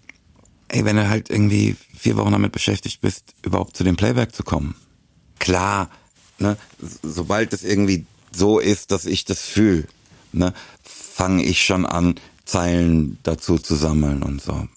Ey, 0.69 0.83
wenn 0.85 0.95
du 0.95 1.07
halt 1.07 1.29
irgendwie 1.29 1.75
vier 1.95 2.17
Wochen 2.17 2.31
damit 2.31 2.51
beschäftigt 2.51 3.01
bist, 3.01 3.33
überhaupt 3.43 3.77
zu 3.77 3.83
dem 3.83 3.95
Playback 3.95 4.33
zu 4.33 4.43
kommen. 4.43 4.75
Klar 5.39 5.89
ne, 6.39 6.57
sobald 7.03 7.53
es 7.53 7.63
irgendwie 7.63 8.05
so 8.31 8.59
ist, 8.59 8.91
dass 8.91 9.05
ich 9.05 9.25
das 9.25 9.41
fühle, 9.41 9.85
ne, 10.31 10.53
fange 11.19 11.43
ich 11.43 11.65
schon 11.65 11.85
an, 11.85 12.15
Zeilen 12.45 13.17
dazu 13.23 13.57
zu 13.57 13.75
sammeln 13.75 14.23
und 14.23 14.41
so. 14.41 14.69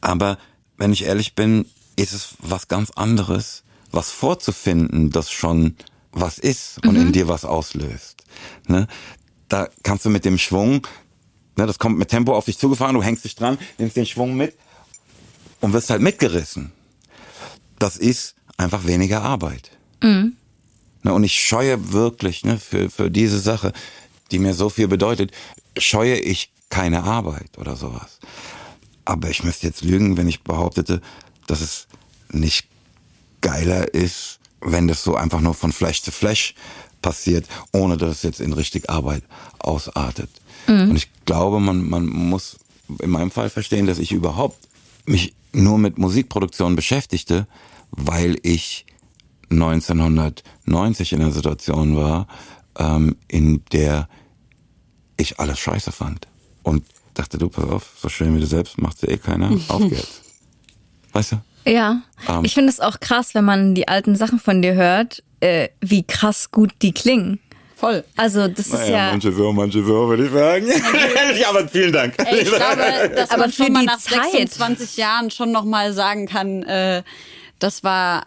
Aber 0.00 0.36
wenn 0.78 0.92
ich 0.92 1.04
ehrlich 1.04 1.36
bin, 1.36 1.64
ist 1.94 2.12
es 2.12 2.34
was 2.40 2.66
ganz 2.66 2.90
anderes, 2.90 3.62
was 3.92 4.10
vorzufinden, 4.10 5.10
das 5.10 5.30
schon 5.30 5.76
was 6.10 6.40
ist 6.40 6.84
und 6.84 6.96
in 6.96 7.12
dir 7.12 7.28
was 7.28 7.44
auslöst. 7.44 8.24
Ne? 8.66 8.88
Da 9.46 9.68
kannst 9.84 10.04
du 10.04 10.10
mit 10.10 10.24
dem 10.24 10.38
Schwung, 10.38 10.84
ne, 11.56 11.66
das 11.68 11.78
kommt 11.78 11.98
mit 11.98 12.08
Tempo 12.08 12.34
auf 12.34 12.46
dich 12.46 12.58
zugefahren, 12.58 12.96
du 12.96 13.02
hängst 13.04 13.24
dich 13.24 13.36
dran, 13.36 13.56
nimmst 13.78 13.96
den 13.96 14.06
Schwung 14.06 14.36
mit 14.36 14.56
und 15.60 15.72
wirst 15.72 15.90
halt 15.90 16.02
mitgerissen. 16.02 16.72
Das 17.78 17.96
ist 17.96 18.34
einfach 18.56 18.86
weniger 18.86 19.22
Arbeit. 19.22 19.70
Ne, 21.04 21.12
und 21.12 21.22
ich 21.22 21.40
scheue 21.40 21.92
wirklich 21.92 22.44
ne, 22.44 22.58
für, 22.58 22.90
für 22.90 23.08
diese 23.08 23.38
Sache, 23.38 23.72
die 24.30 24.38
mir 24.38 24.54
so 24.54 24.68
viel 24.68 24.88
bedeutet, 24.88 25.32
scheue 25.76 26.16
ich 26.16 26.52
keine 26.68 27.04
Arbeit 27.04 27.58
oder 27.58 27.76
sowas. 27.76 28.18
Aber 29.04 29.30
ich 29.30 29.42
müsste 29.42 29.66
jetzt 29.66 29.82
lügen, 29.82 30.16
wenn 30.16 30.28
ich 30.28 30.42
behauptete, 30.42 31.00
dass 31.46 31.60
es 31.60 31.88
nicht 32.30 32.68
geiler 33.40 33.92
ist, 33.92 34.38
wenn 34.60 34.88
das 34.88 35.02
so 35.02 35.16
einfach 35.16 35.40
nur 35.40 35.54
von 35.54 35.72
Flash 35.72 36.02
zu 36.02 36.12
Flash 36.12 36.54
passiert, 37.02 37.46
ohne 37.72 37.96
dass 37.96 38.16
es 38.16 38.22
jetzt 38.22 38.40
in 38.40 38.52
richtig 38.52 38.90
Arbeit 38.90 39.22
ausartet. 39.58 40.30
Und 40.90 40.96
ich 40.96 41.08
glaube, 41.24 41.60
man, 41.60 41.88
man 41.88 42.06
muss 42.06 42.58
in 43.00 43.10
meinem 43.10 43.30
Fall 43.30 43.50
verstehen, 43.50 43.86
dass 43.86 43.98
ich 43.98 44.12
überhaupt 44.12 44.68
mich 45.06 45.34
nur 45.52 45.78
mit 45.78 45.98
Musikproduktion 45.98 46.76
beschäftigte, 46.76 47.46
weil 47.90 48.36
ich 48.42 48.86
1990 49.50 51.12
in 51.12 51.20
einer 51.20 51.32
Situation 51.32 51.96
war, 51.96 52.28
ähm, 52.78 53.16
in 53.28 53.64
der 53.72 54.08
ich 55.20 55.38
alles 55.38 55.58
scheiße 55.58 55.92
fand. 55.92 56.26
Und 56.62 56.84
dachte, 57.14 57.38
du, 57.38 57.48
pass 57.48 57.64
auf, 57.64 57.90
so 58.00 58.08
schön 58.08 58.34
wie 58.36 58.40
du 58.40 58.46
selbst 58.46 58.78
machst 58.78 59.06
eh 59.06 59.16
keiner, 59.18 59.50
auf 59.68 59.82
geht's. 59.82 60.20
Weißt 61.12 61.32
du? 61.32 61.36
Ja, 61.66 62.02
Ähm. 62.28 62.44
ich 62.44 62.54
finde 62.54 62.70
es 62.70 62.80
auch 62.80 63.00
krass, 63.00 63.34
wenn 63.34 63.44
man 63.44 63.74
die 63.74 63.88
alten 63.88 64.16
Sachen 64.16 64.38
von 64.38 64.62
dir 64.62 64.74
hört, 64.74 65.22
äh, 65.40 65.68
wie 65.80 66.02
krass 66.04 66.50
gut 66.50 66.72
die 66.82 66.92
klingen. 66.92 67.38
Voll. 67.76 68.04
Also 68.14 68.46
das 68.46 68.66
ist 68.66 68.88
ja, 68.88 69.10
manche 69.10 69.32
so, 69.32 69.52
manche 69.54 69.82
so, 69.82 70.08
würde 70.08 70.26
ich 70.26 70.32
sagen. 70.32 70.66
ja, 71.40 71.48
aber 71.48 71.66
vielen 71.66 71.92
Dank. 71.92 72.14
Ey, 72.18 72.40
ich 72.40 72.50
glaube, 72.50 73.10
dass 73.16 73.30
Aber 73.30 73.44
man 73.44 73.52
schon 73.52 73.72
mal 73.72 73.84
nach 73.84 73.98
Zeit. 73.98 74.30
26 74.32 74.98
Jahren 74.98 75.30
schon 75.30 75.50
noch 75.50 75.64
mal 75.64 75.94
sagen 75.94 76.26
kann, 76.26 76.62
äh, 76.64 77.02
das 77.58 77.82
war, 77.82 78.26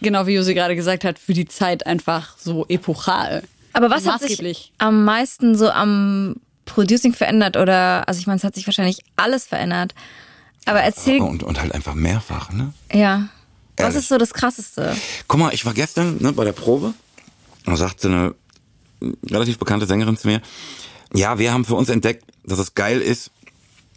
genau 0.00 0.28
wie 0.28 0.34
Josi 0.34 0.54
gerade 0.54 0.76
gesagt 0.76 1.02
hat, 1.02 1.18
für 1.18 1.32
die 1.32 1.46
Zeit 1.46 1.86
einfach 1.86 2.38
so 2.38 2.66
epochal. 2.68 3.42
Aber 3.74 3.90
was 3.90 4.06
hat 4.06 4.22
sich 4.22 4.72
am 4.78 5.04
meisten 5.04 5.56
so 5.56 5.68
am 5.68 6.36
Producing 6.64 7.12
verändert 7.12 7.56
oder, 7.56 8.08
also 8.08 8.20
ich 8.20 8.26
meine, 8.26 8.38
es 8.38 8.44
hat 8.44 8.54
sich 8.54 8.66
wahrscheinlich 8.66 9.00
alles 9.16 9.44
verändert. 9.44 9.94
Aber 10.64 10.80
erzähl, 10.80 11.20
und, 11.20 11.42
und 11.42 11.60
halt 11.60 11.72
einfach 11.72 11.94
mehrfach, 11.94 12.50
ne? 12.50 12.72
ja, 12.92 13.28
was 13.76 13.86
Ehrlich. 13.86 13.98
ist 13.98 14.08
so 14.08 14.16
das 14.16 14.32
Krasseste? 14.32 14.96
Guck 15.28 15.40
mal, 15.40 15.52
ich 15.52 15.66
war 15.66 15.74
gestern 15.74 16.16
ne, 16.20 16.32
bei 16.32 16.44
der 16.44 16.52
Probe 16.52 16.94
und 17.66 17.76
sagte 17.76 18.08
eine 18.08 18.34
relativ 19.28 19.58
bekannte 19.58 19.86
Sängerin 19.86 20.16
zu 20.16 20.28
mir, 20.28 20.40
ja, 21.12 21.38
wir 21.38 21.52
haben 21.52 21.64
für 21.64 21.74
uns 21.74 21.88
entdeckt, 21.88 22.24
dass 22.44 22.58
es 22.58 22.74
geil 22.74 23.00
ist, 23.00 23.30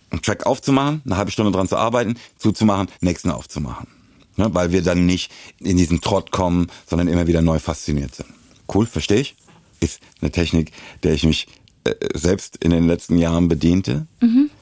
einen 0.10 0.22
Track 0.22 0.46
aufzumachen, 0.46 1.02
eine 1.06 1.18
halbe 1.18 1.32
Stunde 1.32 1.52
dran 1.52 1.68
zu 1.68 1.78
arbeiten, 1.78 2.16
zuzumachen, 2.38 2.88
nächsten 3.02 3.30
aufzumachen. 3.30 3.88
Ne, 4.36 4.54
weil 4.54 4.72
wir 4.72 4.84
dann 4.84 5.06
nicht 5.06 5.32
in 5.60 5.78
diesen 5.78 6.02
Trott 6.02 6.32
kommen, 6.32 6.68
sondern 6.86 7.08
immer 7.08 7.28
wieder 7.28 7.42
neu 7.42 7.60
fasziniert 7.60 8.14
sind. 8.14 8.30
Cool, 8.72 8.86
verstehe 8.86 9.22
ich. 9.22 9.36
Ist 9.80 10.00
eine 10.22 10.32
Technik, 10.32 10.72
der 11.04 11.14
ich 11.14 11.24
mich 11.24 11.48
äh, 11.84 11.94
selbst 12.14 12.58
in 12.58 12.72
den 12.72 12.88
letzten 12.88 13.18
Jahren 13.18 13.48
bediente. 13.48 14.08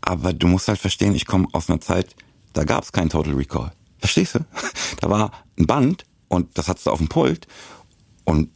Aber 0.01 0.34
du 0.34 0.47
musst 0.47 0.67
halt 0.67 0.80
verstehen, 0.80 1.15
ich 1.15 1.25
komme 1.25 1.47
aus 1.54 1.69
einer 1.69 1.82
Zeit, 1.82 2.15
da 2.54 2.63
gab 2.63 2.84
es 2.84 2.91
kein 2.91 3.10
Total 3.10 3.34
Recall. 3.34 3.71
Verstehst 3.99 4.36
du? 4.36 4.39
Da 5.01 5.10
war 5.10 5.32
ein 5.60 5.67
Band 5.67 6.06
und 6.30 6.58
das 6.58 6.67
hattest 6.67 6.88
du 6.88 6.91
auf 6.91 6.99
dem 6.99 7.10
Pult. 7.10 7.47
Und 8.23 8.49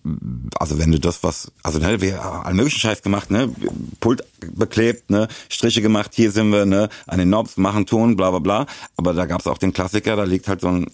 also 0.60 0.80
wenn 0.80 0.92
du 0.92 1.00
das 1.00 1.22
was, 1.24 1.52
also 1.62 1.78
ne, 1.80 2.02
wir 2.02 2.24
haben 2.24 2.46
allen 2.46 2.56
möglichen 2.56 2.80
Scheiß 2.80 3.04
gemacht, 3.04 3.30
ne, 3.30 3.54
Pult 4.00 4.24
beklebt, 4.56 5.12
ne, 5.12 5.28
Striche 5.48 5.82
gemacht, 5.82 6.12
hier 6.16 6.32
sind 6.32 6.50
wir, 6.52 6.66
ne, 6.66 6.90
an 7.06 7.20
den 7.20 7.28
Knobs, 7.28 7.56
machen, 7.58 7.86
tun, 7.86 8.16
bla 8.16 8.32
bla 8.32 8.40
bla. 8.40 8.66
Aber 8.98 9.14
da 9.14 9.26
gab's 9.28 9.46
auch 9.46 9.60
den 9.60 9.72
Klassiker, 9.72 10.16
da 10.16 10.24
liegt 10.24 10.48
halt 10.48 10.62
so 10.62 10.70
ein 10.70 10.88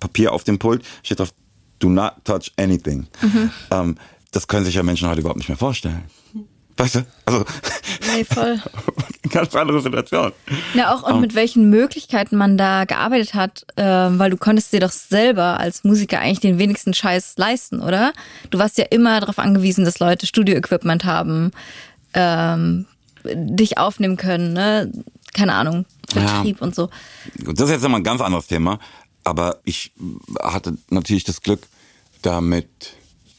Papier 0.00 0.32
auf 0.32 0.42
dem 0.42 0.58
Pult, 0.58 0.84
steht 1.04 1.20
drauf, 1.20 1.32
do 1.78 1.88
not 1.88 2.14
touch 2.24 2.52
anything. 2.56 3.06
Ähm, 3.70 3.96
das 4.32 4.48
können 4.48 4.64
sich 4.64 4.74
ja 4.74 4.82
Menschen 4.82 5.08
heute 5.08 5.20
überhaupt 5.20 5.38
nicht 5.38 5.48
mehr 5.48 5.58
vorstellen. 5.58 6.02
Weißt 6.76 6.96
du? 6.96 7.06
Also 7.26 7.44
Nee, 8.14 8.24
voll. 8.24 8.60
ganz 9.30 9.54
andere 9.54 9.80
Situation. 9.80 10.32
Ja, 10.74 10.94
auch 10.94 11.02
und 11.02 11.20
mit 11.20 11.34
welchen 11.34 11.70
Möglichkeiten 11.70 12.36
man 12.36 12.58
da 12.58 12.84
gearbeitet 12.84 13.34
hat, 13.34 13.64
äh, 13.76 13.84
weil 13.84 14.30
du 14.30 14.36
konntest 14.36 14.72
dir 14.72 14.80
doch 14.80 14.90
selber 14.90 15.60
als 15.60 15.84
Musiker 15.84 16.18
eigentlich 16.20 16.40
den 16.40 16.58
wenigsten 16.58 16.94
Scheiß 16.94 17.34
leisten, 17.36 17.80
oder? 17.80 18.12
Du 18.50 18.58
warst 18.58 18.78
ja 18.78 18.84
immer 18.90 19.20
darauf 19.20 19.38
angewiesen, 19.38 19.84
dass 19.84 19.98
Leute 19.98 20.26
Studio-Equipment 20.26 21.04
haben, 21.04 21.52
ähm, 22.14 22.86
dich 23.24 23.78
aufnehmen 23.78 24.16
können, 24.16 24.52
ne? 24.52 24.90
Keine 25.34 25.54
Ahnung, 25.54 25.86
Vertrieb 26.10 26.60
und 26.60 26.74
so. 26.74 26.90
Das 27.36 27.60
ist 27.60 27.70
jetzt 27.70 27.82
nochmal 27.82 28.00
ein 28.00 28.04
ganz 28.04 28.20
anderes 28.20 28.46
Thema. 28.46 28.78
Aber 29.24 29.60
ich 29.64 29.92
hatte 30.42 30.76
natürlich 30.90 31.24
das 31.24 31.40
Glück, 31.40 31.68
da 32.22 32.40
mit 32.40 32.68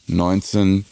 19 0.06 0.84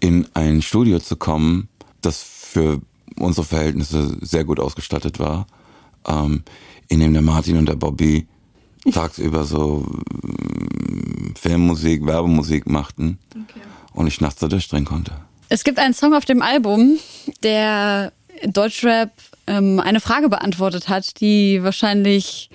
in 0.00 0.26
ein 0.34 0.62
Studio 0.62 1.00
zu 1.00 1.16
kommen, 1.16 1.68
das 2.00 2.22
für 2.22 2.80
unsere 3.16 3.46
Verhältnisse 3.46 4.16
sehr 4.20 4.44
gut 4.44 4.60
ausgestattet 4.60 5.18
war. 5.18 5.46
Ähm, 6.06 6.42
in 6.88 7.00
dem 7.00 7.12
der 7.12 7.22
Martin 7.22 7.56
und 7.56 7.68
der 7.68 7.76
Bobby 7.76 8.26
tagsüber 8.92 9.44
so 9.44 9.86
ähm, 10.24 11.34
Filmmusik, 11.38 12.06
Werbemusik 12.06 12.68
machten 12.68 13.18
und 13.92 14.06
ich 14.06 14.20
nachts 14.20 14.40
da 14.40 14.48
durchdrehen 14.48 14.84
konnte. 14.84 15.12
Es 15.48 15.64
gibt 15.64 15.78
einen 15.78 15.94
Song 15.94 16.14
auf 16.14 16.24
dem 16.24 16.42
Album, 16.42 16.98
der 17.42 18.12
Deutschrap 18.46 19.10
ähm, 19.46 19.80
eine 19.80 20.00
Frage 20.00 20.28
beantwortet 20.28 20.88
hat, 20.88 21.20
die 21.20 21.62
wahrscheinlich, 21.62 22.50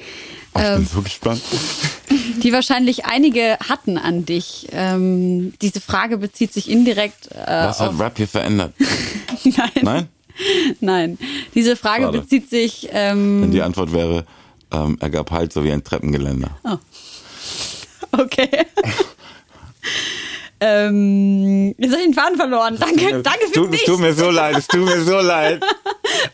Oh, 0.55 0.59
ich 0.59 0.65
Ähm. 0.65 0.75
bin 0.77 0.87
so 0.87 1.01
gespannt. 1.01 1.41
die 2.43 2.53
wahrscheinlich 2.53 3.05
einige 3.05 3.57
hatten 3.67 3.97
an 3.97 4.25
dich. 4.25 4.67
Ähm, 4.71 5.53
diese 5.61 5.81
Frage 5.81 6.17
bezieht 6.17 6.53
sich 6.53 6.69
indirekt. 6.69 7.31
Äh, 7.31 7.45
Was 7.47 7.79
hat 7.79 7.97
Rap 7.99 8.17
hier 8.17 8.27
verändert? 8.27 8.73
nein, 9.43 9.69
Nein? 9.81 10.07
nein. 10.79 11.17
Diese 11.55 11.75
Frage 11.75 12.05
Schade. 12.05 12.21
bezieht 12.21 12.49
sich. 12.49 12.89
Ähm, 12.91 13.41
Wenn 13.43 13.51
die 13.51 13.61
Antwort 13.61 13.93
wäre, 13.93 14.25
ähm, 14.71 14.97
er 14.99 15.09
gab 15.09 15.31
halt 15.31 15.53
so 15.53 15.63
wie 15.63 15.71
ein 15.71 15.83
Treppengeländer. 15.83 16.51
okay. 18.11 18.49
ähm, 20.59 21.75
jetzt 21.77 21.91
habe 21.91 22.01
ich 22.01 22.07
den 22.07 22.13
Faden 22.13 22.37
verloren. 22.37 22.77
Danke, 22.79 23.21
danke 23.21 23.39
es 23.45 23.49
für 23.49 23.53
tut, 23.65 23.73
es 23.75 23.83
tut 23.83 23.99
mir 23.99 24.13
so 24.13 24.29
leid, 24.29 24.57
es 24.57 24.67
tut 24.67 24.85
mir 24.85 25.01
so 25.03 25.19
leid. 25.19 25.61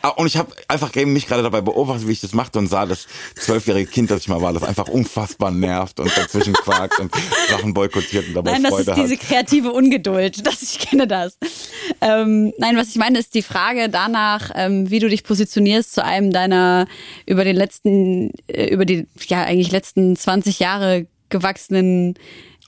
Ah, 0.02 0.10
Und 0.10 0.28
ich 0.28 0.38
habe 0.38 0.54
einfach 0.68 0.94
mich 1.06 1.28
gerade 1.28 1.44
dabei 1.44 1.62
beobachtet, 1.62 2.08
wie 2.08 2.12
ich 2.12 2.22
das 2.22 2.34
machte 2.34 2.60
und 2.60 2.68
sah, 2.68 2.86
das 2.86 3.08
zwölfjährige 3.36 3.90
Kind, 3.90 4.12
das 4.12 4.22
ich 4.22 4.28
mal 4.28 4.42
war, 4.42 4.54
das 4.54 4.64
einfach 4.64 4.88
unfassbar 4.88 5.52
nervt 5.52 6.00
und 6.00 6.16
dazwischen 6.16 6.54
quakt 6.54 7.00
und 7.00 7.12
Sachen 7.50 7.74
boykottiert 7.74 8.28
und 8.28 8.34
dabei 8.36 8.52
Nein, 8.54 8.64
das 8.64 8.74
Freude 8.74 8.92
ist 8.92 8.98
diese 8.98 9.14
hat. 9.16 9.22
kreative 9.28 9.72
Ungeduld. 9.72 10.44
Das, 10.50 10.64
ich 10.64 10.80
kenne 10.80 11.06
das. 11.06 11.38
Ähm, 12.02 12.54
nein, 12.58 12.76
was 12.76 12.90
ich 12.90 12.96
meine, 12.96 13.20
ist 13.20 13.36
die 13.36 13.42
Frage 13.44 13.90
danach, 13.90 14.52
ähm, 14.56 14.90
wie 14.90 15.00
du 15.00 15.10
dich 15.10 15.24
positionierst 15.24 15.94
zu 15.94 16.04
einem 16.04 16.32
deiner 16.32 16.88
über 17.28 17.44
den 17.44 17.56
letzten, 17.56 18.32
äh, 18.48 18.68
über 18.70 18.86
die, 18.86 19.06
ja, 19.28 19.44
eigentlich 19.44 19.72
letzten 19.72 20.16
20 20.16 20.60
Jahre 20.60 21.06
gewachsenen 21.30 22.16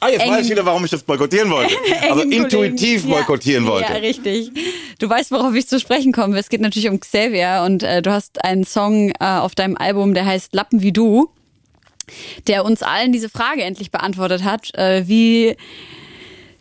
Ah, 0.02 0.10
jetzt 0.10 0.22
weiß 0.22 0.28
ich 0.28 0.36
engen- 0.38 0.50
wieder, 0.50 0.66
warum 0.66 0.84
ich 0.84 0.92
das 0.92 1.04
boykottieren 1.04 1.50
wollte. 1.52 1.74
Also 2.02 2.22
engen 2.24 2.32
intuitiv 2.34 3.04
Kollegen. 3.04 3.10
boykottieren 3.10 3.66
ja, 3.66 3.72
wollte. 3.72 3.94
Ja, 3.94 4.00
richtig. 4.00 4.52
Du 5.00 5.08
weißt, 5.10 5.32
worauf 5.32 5.54
ich 5.56 5.68
zu 5.68 5.80
sprechen 5.80 6.12
komme. 6.12 6.38
Es 6.38 6.50
geht 6.50 6.60
natürlich 6.62 6.90
um 6.90 7.00
Xavier 7.00 7.64
und 7.66 7.84
äh, 7.84 8.02
du 8.02 8.12
hast 8.12 8.44
einen 8.44 8.66
Song 8.66 9.12
äh, 9.12 9.26
auf 9.26 9.56
deinem 9.56 9.78
Album, 9.78 10.14
der 10.14 10.26
heißt 10.26 10.54
Lappen 10.54 10.82
wie 10.82 10.92
du, 10.92 11.30
der 12.48 12.66
uns 12.66 12.84
allen 12.84 13.12
diese 13.14 13.30
Frage 13.30 13.64
endlich 13.64 13.92
beantwortet 13.92 14.44
hat. 14.44 14.74
Äh, 14.76 15.08
wie 15.08 15.56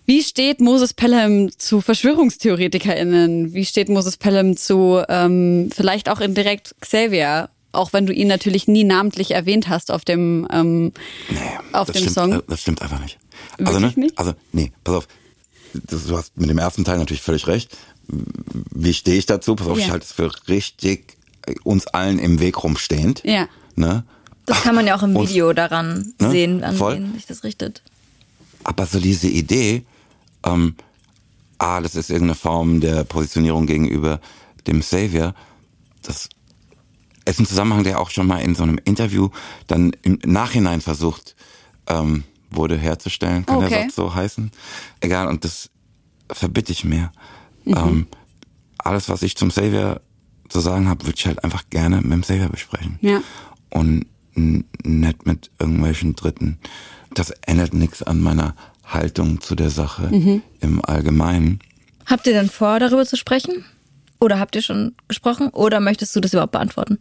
wie 0.06 0.22
steht 0.22 0.60
Moses 0.60 0.92
Pelham 0.92 1.50
zu 1.56 1.80
VerschwörungstheoretikerInnen? 1.80 3.54
Wie 3.54 3.64
steht 3.64 3.88
Moses 3.88 4.16
Pelham 4.16 4.56
zu 4.56 5.02
ähm, 5.08 5.70
vielleicht 5.74 6.08
auch 6.08 6.20
indirekt 6.20 6.74
Xavier? 6.80 7.48
Auch 7.72 7.92
wenn 7.92 8.06
du 8.06 8.12
ihn 8.12 8.26
natürlich 8.28 8.66
nie 8.68 8.84
namentlich 8.84 9.30
erwähnt 9.32 9.68
hast 9.68 9.90
auf 9.90 10.04
dem 10.04 10.46
ähm, 10.50 10.92
auf 11.72 11.86
das 11.86 11.94
dem 11.94 12.00
stimmt, 12.02 12.14
Song. 12.14 12.32
äh, 12.32 12.42
Das 12.48 12.60
stimmt 12.62 12.82
einfach 12.82 13.00
nicht. 13.00 13.18
Also, 13.58 13.72
Wirklich 13.80 13.96
ne? 13.96 14.02
nicht? 14.04 14.18
Also, 14.18 14.32
nee, 14.52 14.72
pass 14.84 14.94
auf. 14.96 15.08
Das, 15.74 16.06
du 16.06 16.16
hast 16.16 16.36
mit 16.36 16.50
dem 16.50 16.58
ersten 16.58 16.84
Teil 16.84 16.98
natürlich 16.98 17.22
völlig 17.22 17.46
recht. 17.46 17.76
Wie 18.08 18.92
stehe 18.92 19.16
ich 19.18 19.26
dazu? 19.26 19.54
Pass 19.54 19.68
auf, 19.68 19.78
Ja. 19.78 19.84
ich 19.86 19.90
halte 19.92 20.04
es 20.04 20.12
für 20.12 20.30
richtig 20.48 21.16
äh, 21.46 21.54
uns 21.62 21.86
allen 21.86 22.18
im 22.18 22.40
Weg 22.40 22.62
rumstehend. 22.64 23.22
Ja. 23.24 23.48
Ne? 23.76 24.02
Das 24.46 24.62
kann 24.62 24.74
man 24.74 24.84
ja 24.86 24.96
auch 24.96 25.02
im 25.04 25.14
Und- 25.14 25.28
Video 25.28 25.52
daran 25.52 26.12
Ne? 26.18 26.30
sehen, 26.30 26.64
an 26.64 26.74
Voll. 26.76 26.96
wen 26.96 27.14
sich 27.14 27.26
das 27.26 27.44
richtet. 27.44 27.82
aber 28.64 28.84
so 28.84 28.98
diese 28.98 29.28
Idee, 29.28 29.84
ähm, 30.44 30.74
ah, 31.58 31.80
das 31.80 31.94
ist 31.94 32.10
irgendeine 32.10 32.34
Form 32.34 32.80
der 32.80 33.04
Positionierung 33.04 33.66
gegenüber 33.66 34.20
dem 34.66 34.82
Savior, 34.82 35.34
das 36.02 36.28
ist 37.24 37.38
ein 37.40 37.46
Zusammenhang, 37.46 37.84
der 37.84 38.00
auch 38.00 38.10
schon 38.10 38.26
mal 38.26 38.38
in 38.40 38.54
so 38.54 38.62
einem 38.62 38.78
Interview 38.84 39.28
dann 39.66 39.92
im 40.02 40.18
Nachhinein 40.24 40.80
versucht 40.80 41.36
ähm, 41.86 42.24
wurde 42.50 42.76
herzustellen. 42.76 43.46
Kann 43.46 43.56
Okay. 43.58 43.68
der 43.68 43.82
Satz 43.84 43.94
so 43.94 44.14
heißen? 44.14 44.50
Egal, 45.00 45.28
und 45.28 45.44
das 45.44 45.70
verbitte 46.30 46.72
ich 46.72 46.84
mir. 46.84 47.12
Ähm, 47.66 48.06
alles, 48.78 49.08
was 49.08 49.22
ich 49.22 49.36
zum 49.36 49.50
Savior 49.50 50.00
zu 50.48 50.60
sagen 50.60 50.88
habe, 50.88 51.04
würde 51.06 51.16
ich 51.18 51.26
halt 51.26 51.44
einfach 51.44 51.64
gerne 51.70 52.00
mit 52.00 52.12
dem 52.12 52.22
Savior 52.22 52.48
besprechen. 52.48 52.98
Ja. 53.02 53.22
Und 53.68 54.06
nicht 54.34 55.26
mit 55.26 55.50
irgendwelchen 55.58 56.14
Dritten. 56.16 56.58
Das 57.14 57.30
ändert 57.42 57.74
nichts 57.74 58.02
an 58.02 58.20
meiner 58.20 58.54
Haltung 58.84 59.40
zu 59.40 59.54
der 59.54 59.70
Sache 59.70 60.08
im 60.60 60.84
Allgemeinen. 60.84 61.60
Habt 62.06 62.26
ihr 62.26 62.32
denn 62.32 62.48
vor, 62.48 62.78
darüber 62.80 63.04
zu 63.04 63.16
sprechen? 63.16 63.64
Oder 64.20 64.38
habt 64.38 64.54
ihr 64.56 64.62
schon 64.62 64.94
gesprochen? 65.08 65.48
Oder 65.48 65.80
möchtest 65.80 66.14
du 66.14 66.20
das 66.20 66.32
überhaupt 66.32 66.52
beantworten? 66.52 66.98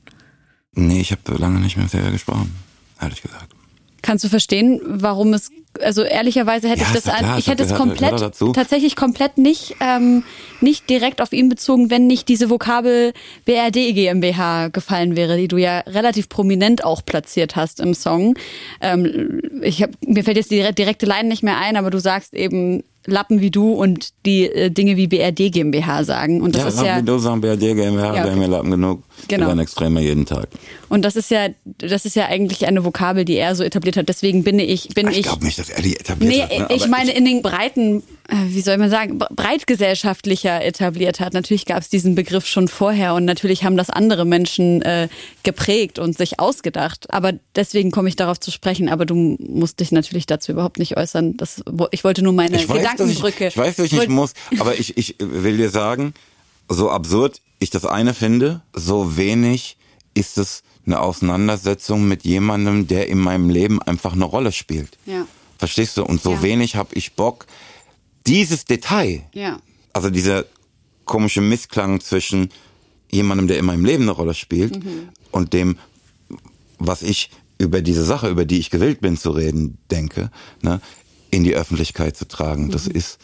Nee, 0.74 1.02
ich 1.02 1.12
habe 1.12 1.38
lange 1.38 1.60
nicht 1.60 1.78
mit 1.78 1.88
dem 1.88 1.90
Savior 1.90 2.12
gesprochen, 2.12 2.56
ehrlich 3.02 3.22
gesagt. 3.22 3.54
Kannst 4.02 4.24
du 4.24 4.30
verstehen, 4.30 4.80
warum 4.86 5.34
es, 5.34 5.52
also 5.82 6.04
ehrlicherweise 6.04 6.70
hätte 6.70 6.82
Ja, 6.84 6.88
ich 6.88 6.94
das, 6.94 7.04
klar, 7.04 7.38
ich 7.38 7.48
hätte 7.48 7.64
es 7.64 7.74
komplett, 7.74 8.18
tatsächlich 8.54 8.96
komplett 8.96 9.38
nicht, 9.38 9.76
ähm, 9.82 10.24
nicht 10.62 10.90
direkt 10.90 11.22
auf 11.22 11.34
ihn 11.34 11.50
bezogen, 11.50 11.90
wenn 11.90 12.08
nicht 12.08 12.30
diese 12.30 12.50
Vokabel 12.50 13.12
BRD 13.44 13.94
GmbH 13.94 14.70
gefallen 14.70 15.18
wäre, 15.18 15.36
die 15.36 15.50
du 15.50 15.58
ja 15.58 15.80
relativ 15.80 16.30
prominent 16.30 16.86
auch 16.86 17.04
platziert 17.04 17.58
hast 17.58 17.82
im 17.82 17.94
Song. 17.94 18.36
Ähm, 18.80 19.42
ich 19.62 19.84
hab, 19.84 19.90
mir 20.06 20.24
fällt 20.24 20.38
jetzt 20.38 20.52
die 20.52 20.56
dire- 20.62 20.72
direkte 20.72 21.06
Line 21.06 21.28
nicht 21.28 21.44
mehr 21.44 21.58
ein, 21.58 21.76
aber 21.76 21.90
du 21.90 22.00
sagst 22.00 22.34
eben 22.34 22.84
Lappen 23.06 23.40
wie 23.42 23.52
du 23.52 23.72
und 23.74 24.10
die 24.26 24.46
äh, 24.46 24.70
Dinge 24.70 24.98
wie 24.98 25.08
BRD 25.08 25.52
GmbH 25.52 26.04
sagen. 26.04 26.42
Und 26.42 26.56
das 26.56 26.64
ja, 26.64 26.68
ist 26.68 26.82
ja, 26.82 26.98
wie 26.98 27.04
du 27.06 27.18
sagen, 27.18 27.42
BRD 27.42 27.60
GmbH, 27.60 28.08
Ja, 28.08 28.14
wir 28.14 28.22
okay. 28.22 28.32
haben 28.32 28.42
ja 28.42 28.48
Lappen 28.48 28.72
genug. 28.72 29.04
Genau. 29.28 29.44
Wir 29.44 29.48
werden 29.50 29.60
extremer 29.60 30.00
jeden 30.00 30.26
Tag. 30.26 30.48
und 30.90 31.04
das 31.04 31.16
ist 31.16 31.30
ja, 31.32 31.50
das 31.66 32.06
ist 32.06 32.16
ja 32.16 32.26
eigentlich 32.28 32.66
eine 32.68 32.84
Vokabel, 32.86 33.26
die 33.26 33.36
er 33.36 33.56
so 33.56 33.64
etabliert 33.64 33.98
hat. 33.98 34.10
Deswegen 34.10 34.44
bin 34.44 34.60
ich, 34.60 34.90
bin 34.90 35.08
Ich 35.10 35.18
ich, 35.20 35.24
glaube 35.24 35.44
nicht, 35.46 35.60
dass 35.60 35.70
er 35.70 35.82
die 35.82 35.96
etabliert 36.00 36.34
Nee, 36.50 36.60
hat. 36.60 36.70
Ne? 36.70 36.76
ich 36.76 36.88
meine 36.88 37.12
in 37.12 37.26
den 37.26 37.42
breiten, 37.42 38.04
äh, 38.28 38.36
wie 38.48 38.62
soll 38.62 38.78
man 38.78 38.90
sagen, 38.90 39.20
bre- 39.22 39.34
breitgesellschaftlicher 39.84 40.64
etabliert 40.64 41.20
hat. 41.20 41.34
Natürlich 41.34 41.66
gab 41.66 41.80
es 41.82 41.90
diesen 41.90 42.16
Begriff 42.16 42.46
schon 42.46 42.68
vorher 42.68 43.14
und 43.14 43.26
natürlich 43.26 43.64
haben 43.64 43.78
das 43.78 43.90
andere 43.90 44.26
Menschen 44.26 44.82
äh, 44.82 45.08
geprägt 45.44 46.00
und 46.00 46.18
sich 46.18 46.40
ausgedacht. 46.40 47.12
Aber 47.14 47.34
deswegen 47.56 47.92
komme 47.92 48.10
ich 48.10 48.16
darauf 48.16 48.40
zu 48.40 48.52
sprechen. 48.52 48.90
Aber 48.90 49.06
du 49.06 49.16
musst 49.16 49.80
dich 49.80 49.92
natürlich 49.92 50.26
dazu 50.26 50.52
überhaupt 50.52 50.80
nicht 50.80 50.98
äußern. 50.98 51.38
Das, 51.38 51.64
ich 51.92 52.04
wollte 52.04 52.22
nur 52.22 52.34
meine 52.34 52.58
ich 52.58 52.68
weiß, 52.70 52.78
dass 52.84 52.84
ich, 52.84 52.92
Gedankenbrücke. 53.18 53.48
ich 53.48 53.58
weiß, 53.58 53.76
dass 53.78 53.86
ich 53.88 53.94
nicht 53.94 54.10
muss, 54.10 54.34
aber 54.60 54.78
ich, 54.80 54.98
ich 54.98 55.16
will 55.20 55.58
dir 55.58 55.70
sagen, 55.70 56.14
so 56.68 56.90
absurd 56.90 57.42
ich 57.60 57.69
das 57.69 57.86
eine 57.86 58.13
finde, 58.13 58.62
so 58.74 59.17
wenig 59.17 59.78
ist 60.13 60.38
es 60.38 60.63
eine 60.86 61.00
Auseinandersetzung 61.02 62.08
mit 62.08 62.24
jemandem, 62.24 62.88
der 62.88 63.08
in 63.10 63.19
meinem 63.19 63.50
Leben 63.50 63.82
einfach 63.82 64.13
eine 64.13 64.26
Rolle 64.26 64.52
spielt. 64.52 64.98
Ja. 65.06 65.26
Verstehst 65.58 65.98
du? 65.98 66.04
Und 66.04 66.22
so 66.24 66.34
Ja. 66.34 66.41
wenig 66.41 66.76
habe 66.76 66.95
ich 66.95 67.13
Bock, 67.13 67.45
dieses 68.26 68.65
Detail, 68.65 69.24
Ja. 69.34 69.60
also 69.93 70.10
dieser 70.10 70.45
komische 71.06 71.41
Missklang 71.41 72.00
zwischen 72.02 72.50
jemandem, 73.12 73.48
der 73.48 73.58
in 73.58 73.65
meinem 73.65 73.86
Leben 73.86 74.04
eine 74.04 74.12
Rolle 74.12 74.34
spielt 74.34 74.84
Mhm. 74.84 75.10
und 75.32 75.54
dem, 75.54 75.78
was 76.78 77.02
ich 77.02 77.30
über 77.58 77.82
diese 77.82 78.06
Sache, 78.06 78.30
über 78.30 78.45
die 78.45 78.60
ich 78.60 78.69
gewillt 78.69 79.02
bin 79.02 79.17
zu 79.17 79.32
reden, 79.32 79.78
denke, 79.91 80.32
ne, 80.62 80.80
in 81.32 81.43
die 81.43 81.56
Öffentlichkeit 81.56 82.15
zu 82.15 82.28
tragen. 82.28 82.69
Das 82.72 82.86
Mhm. 82.88 82.95
ist, 82.95 83.17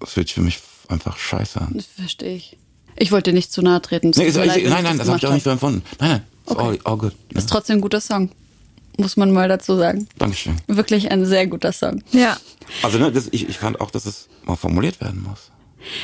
das 0.00 0.12
fühlt 0.12 0.28
sich 0.28 0.34
für 0.34 0.42
mich 0.42 0.60
einfach 0.88 1.16
scheiße 1.18 1.60
an. 1.60 1.72
Das 1.74 1.86
verstehe 1.86 2.36
ich. 2.36 2.56
Ich 2.96 3.12
wollte 3.12 3.30
dir 3.30 3.34
nicht 3.34 3.52
zu 3.52 3.62
nahe 3.62 3.82
treten. 3.82 4.12
Nee, 4.16 4.24
ist, 4.24 4.36
leid, 4.36 4.56
wenn 4.56 4.70
nein, 4.70 4.84
nein, 4.84 4.98
das 4.98 5.08
habe 5.08 5.18
ich 5.18 5.26
auch 5.26 5.32
nicht 5.32 5.44
so 5.44 5.50
empfunden. 5.50 5.82
Nein, 5.98 6.10
nein, 6.10 6.22
ist 6.46 6.56
all, 6.56 6.78
all 6.84 6.96
good. 6.96 7.12
Ne? 7.32 7.38
Ist 7.38 7.48
trotzdem 7.48 7.78
ein 7.78 7.80
guter 7.80 8.00
Song. 8.00 8.30
Muss 8.96 9.16
man 9.16 9.32
mal 9.32 9.48
dazu 9.48 9.76
sagen. 9.76 10.06
Dankeschön. 10.18 10.56
Wirklich 10.68 11.10
ein 11.10 11.26
sehr 11.26 11.48
guter 11.48 11.72
Song. 11.72 12.02
Ja. 12.12 12.36
Also 12.82 12.98
ne, 12.98 13.10
das, 13.10 13.28
ich, 13.32 13.48
ich 13.48 13.58
fand 13.58 13.80
auch, 13.80 13.90
dass 13.90 14.06
es 14.06 14.28
mal 14.44 14.56
formuliert 14.56 15.00
werden 15.00 15.22
muss. 15.22 15.50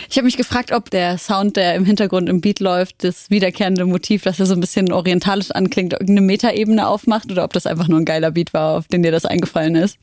Ich 0.09 0.16
habe 0.16 0.26
mich 0.26 0.37
gefragt, 0.37 0.72
ob 0.72 0.90
der 0.90 1.16
Sound, 1.16 1.57
der 1.57 1.74
im 1.74 1.85
Hintergrund 1.85 2.29
im 2.29 2.40
Beat 2.40 2.61
läuft, 2.61 3.03
das 3.05 3.31
wiederkehrende 3.31 3.87
Motiv, 3.87 4.22
dass 4.22 4.38
er 4.38 4.46
so 4.46 4.55
ein 4.55 4.61
bisschen 4.61 4.92
orientalisch 4.92 5.50
anklingt, 5.53 5.92
irgendeine 5.92 6.20
Metaebene 6.20 6.87
aufmacht 6.87 7.31
oder 7.31 7.44
ob 7.44 7.53
das 7.53 7.66
einfach 7.66 7.88
nur 7.88 7.98
ein 7.98 8.05
geiler 8.05 8.33
Beat 8.33 8.53
war, 8.53 8.76
auf 8.76 8.88
den 8.88 9.03
dir 9.03 9.12
das 9.12 9.24
eingefallen 9.24 9.76
ist. 9.76 9.96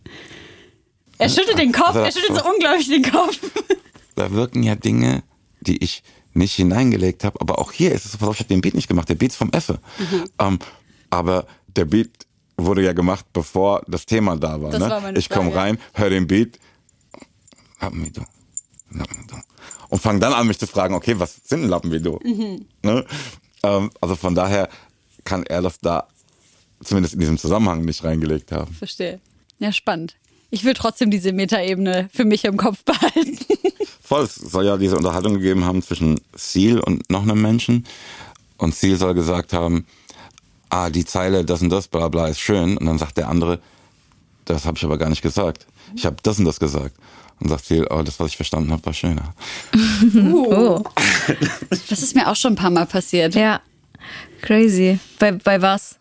Er 1.19 1.29
schüttelt 1.29 1.59
den 1.59 1.71
Kopf, 1.71 1.95
Also, 1.95 1.99
er 1.99 2.11
schüttelt 2.11 2.39
so 2.39 2.49
unglaublich 2.49 2.87
den 2.87 3.03
Kopf. 3.03 3.39
da 4.15 4.31
wirken 4.31 4.63
ja 4.63 4.75
Dinge, 4.75 5.23
die 5.61 5.83
ich 5.83 6.03
nicht 6.37 6.55
hineingelegt 6.55 7.23
habe. 7.23 7.39
Aber 7.41 7.59
auch 7.59 7.71
hier 7.71 7.91
ist 7.91 8.05
es 8.05 8.13
so, 8.13 8.17
pass 8.17 8.29
auf, 8.29 8.35
ich 8.35 8.41
habe 8.41 8.49
den 8.49 8.61
Beat 8.61 8.73
nicht 8.73 8.87
gemacht. 8.87 9.09
Der 9.09 9.15
Beat 9.15 9.31
ist 9.31 9.37
vom 9.37 9.51
Effe. 9.51 9.79
Mhm. 9.99 10.25
Ähm, 10.39 10.59
aber 11.09 11.45
der 11.75 11.85
Beat 11.85 12.11
wurde 12.57 12.83
ja 12.83 12.93
gemacht, 12.93 13.25
bevor 13.33 13.83
das 13.87 14.05
Thema 14.05 14.35
da 14.35 14.61
war. 14.61 14.71
Das 14.71 14.79
ne? 14.79 14.89
war 14.89 15.15
ich 15.15 15.29
komme 15.29 15.53
rein, 15.53 15.77
höre 15.93 16.09
den 16.09 16.27
Beat, 16.27 16.59
Lappen 17.79 18.03
wie 18.03 18.11
du. 18.11 18.21
Lappen 18.91 19.17
wie 19.21 19.27
du. 19.27 19.35
Und 19.89 20.01
fange 20.01 20.19
dann 20.19 20.33
an, 20.33 20.47
mich 20.47 20.59
zu 20.59 20.67
fragen, 20.67 20.95
okay, 20.95 21.19
was 21.19 21.39
sind 21.43 21.61
denn 21.61 21.69
Lappen 21.69 21.91
wie 21.91 22.01
du? 22.01 22.19
Mhm. 22.23 22.65
Ne? 22.83 23.05
Ähm, 23.63 23.91
also 24.01 24.15
von 24.15 24.35
daher 24.35 24.69
kann 25.23 25.43
er 25.43 25.61
das 25.61 25.79
da 25.79 26.07
zumindest 26.83 27.13
in 27.13 27.19
diesem 27.19 27.37
Zusammenhang 27.37 27.85
nicht 27.85 28.03
reingelegt 28.03 28.51
haben. 28.51 28.73
Verstehe. 28.73 29.19
Ja, 29.59 29.71
spannend. 29.71 30.15
Ich 30.49 30.63
will 30.63 30.73
trotzdem 30.73 31.11
diese 31.11 31.33
Metaebene 31.33 32.09
für 32.13 32.25
mich 32.25 32.45
im 32.45 32.57
Kopf 32.57 32.83
behalten. 32.83 33.37
Voll, 34.01 34.23
es 34.23 34.35
soll 34.35 34.65
ja 34.65 34.77
diese 34.77 34.95
Unterhaltung 34.95 35.33
gegeben 35.33 35.65
haben 35.65 35.81
zwischen 35.81 36.21
Seal 36.33 36.79
und 36.79 37.09
noch 37.09 37.23
einem 37.23 37.41
Menschen. 37.41 37.85
Und 38.57 38.73
Seal 38.73 38.95
soll 38.95 39.13
gesagt 39.13 39.51
haben, 39.51 39.85
ah, 40.69 40.89
die 40.89 41.05
Zeile, 41.05 41.43
das 41.43 41.61
und 41.61 41.69
das, 41.69 41.87
bla 41.87 42.07
bla, 42.07 42.27
ist 42.27 42.39
schön. 42.39 42.77
Und 42.77 42.85
dann 42.85 42.97
sagt 42.97 43.17
der 43.17 43.27
andere, 43.27 43.59
das 44.45 44.65
habe 44.65 44.77
ich 44.77 44.85
aber 44.85 44.97
gar 44.97 45.09
nicht 45.09 45.21
gesagt. 45.21 45.67
Ich 45.95 46.05
habe 46.05 46.15
das 46.23 46.39
und 46.39 46.45
das 46.45 46.59
gesagt. 46.59 46.95
Und 47.39 47.49
sagt 47.49 47.65
Seal, 47.65 47.85
oh, 47.89 48.01
das, 48.01 48.19
was 48.19 48.29
ich 48.29 48.37
verstanden 48.37 48.71
habe, 48.71 48.85
war 48.85 48.93
schöner. 48.93 49.33
Oh. 50.33 50.83
Das 51.89 52.01
ist 52.01 52.15
mir 52.15 52.29
auch 52.29 52.35
schon 52.35 52.53
ein 52.53 52.57
paar 52.57 52.69
Mal 52.69 52.85
passiert. 52.85 53.35
Ja. 53.35 53.61
Crazy. 54.41 54.99
Bei, 55.19 55.33
bei 55.33 55.61
was? 55.61 55.97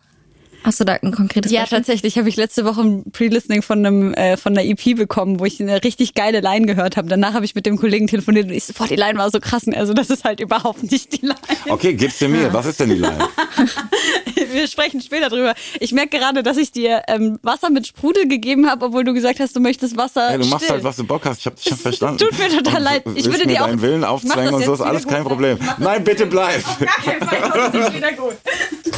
Hast 0.67 0.81
du 0.81 0.83
da 0.83 0.93
ein 1.01 1.13
konkretes 1.13 1.49
Ja, 1.49 1.61
Beispiel? 1.61 1.77
tatsächlich 1.77 2.17
habe 2.17 2.27
ich 2.27 2.35
letzte 2.35 2.65
Woche 2.65 2.81
ein 2.81 3.09
Pre-Listening 3.11 3.61
von 3.61 3.85
einem 3.85 4.13
äh, 4.15 4.35
von 4.35 4.51
einer 4.57 4.67
EP 4.67 4.97
bekommen, 4.97 5.39
wo 5.39 5.45
ich 5.45 5.61
eine 5.61 5.81
richtig 5.81 6.13
geile 6.13 6.41
Line 6.41 6.65
gehört 6.65 6.97
habe. 6.97 7.07
Danach 7.07 7.33
habe 7.33 7.45
ich 7.45 7.55
mit 7.55 7.65
dem 7.65 7.77
Kollegen 7.77 8.07
telefoniert 8.07 8.47
und 8.47 8.51
ich 8.51 8.65
so, 8.65 8.73
boah, 8.77 8.85
die 8.85 8.97
Line 8.97 9.17
war 9.17 9.31
so 9.31 9.39
krass. 9.39 9.63
Also 9.73 9.93
das 9.93 10.09
ist 10.09 10.25
halt 10.25 10.41
überhaupt 10.41 10.83
nicht 10.91 11.13
die 11.21 11.25
Line. 11.27 11.39
Okay, 11.69 11.93
gib's 11.93 12.17
dir 12.19 12.27
mir. 12.27 12.51
Was 12.51 12.65
ist 12.65 12.81
denn 12.81 12.89
die 12.89 12.95
Line? 12.95 13.17
Wir 14.51 14.67
sprechen 14.67 15.01
später 15.01 15.29
drüber. 15.29 15.53
Ich 15.79 15.93
merke 15.93 16.17
gerade, 16.19 16.43
dass 16.43 16.57
ich 16.57 16.71
dir 16.71 17.01
ähm, 17.07 17.39
Wasser 17.43 17.69
mit 17.69 17.87
Sprudel 17.87 18.27
gegeben 18.27 18.69
habe, 18.69 18.85
obwohl 18.87 19.03
du 19.05 19.13
gesagt 19.13 19.39
hast, 19.39 19.55
du 19.55 19.59
möchtest 19.61 19.95
Wasser 19.97 20.29
Hey, 20.31 20.37
du 20.37 20.45
machst 20.47 20.65
still. 20.65 20.75
halt, 20.75 20.83
was 20.83 20.97
du 20.97 21.05
Bock 21.05 21.25
hast. 21.25 21.39
Ich 21.39 21.45
habe 21.45 21.55
dich 21.55 21.65
schon 21.65 21.77
verstanden. 21.77 22.17
tut 22.19 22.37
mir 22.37 22.49
total 22.49 22.81
leid. 22.83 23.03
Ich 23.07 23.15
willst 23.25 23.31
würde 23.31 23.45
mir 23.47 23.53
dir 23.53 23.61
auch- 23.63 23.67
deinen 23.67 23.81
Willen 23.81 24.03
aufzwängen 24.03 24.45
das 24.51 24.55
und 24.55 24.63
so 24.65 24.73
ist 24.73 24.81
alles 24.81 25.07
kein. 25.07 25.23
Problem. 25.23 25.57
Nein, 25.79 26.03
bitte 26.03 26.25
bleib. 26.25 26.61
Gar 26.79 26.87
kein 27.03 27.27
Fall, 27.27 27.49
kommt 27.71 27.75
es 27.87 27.93
wieder 27.93 28.11
gut. 28.13 28.35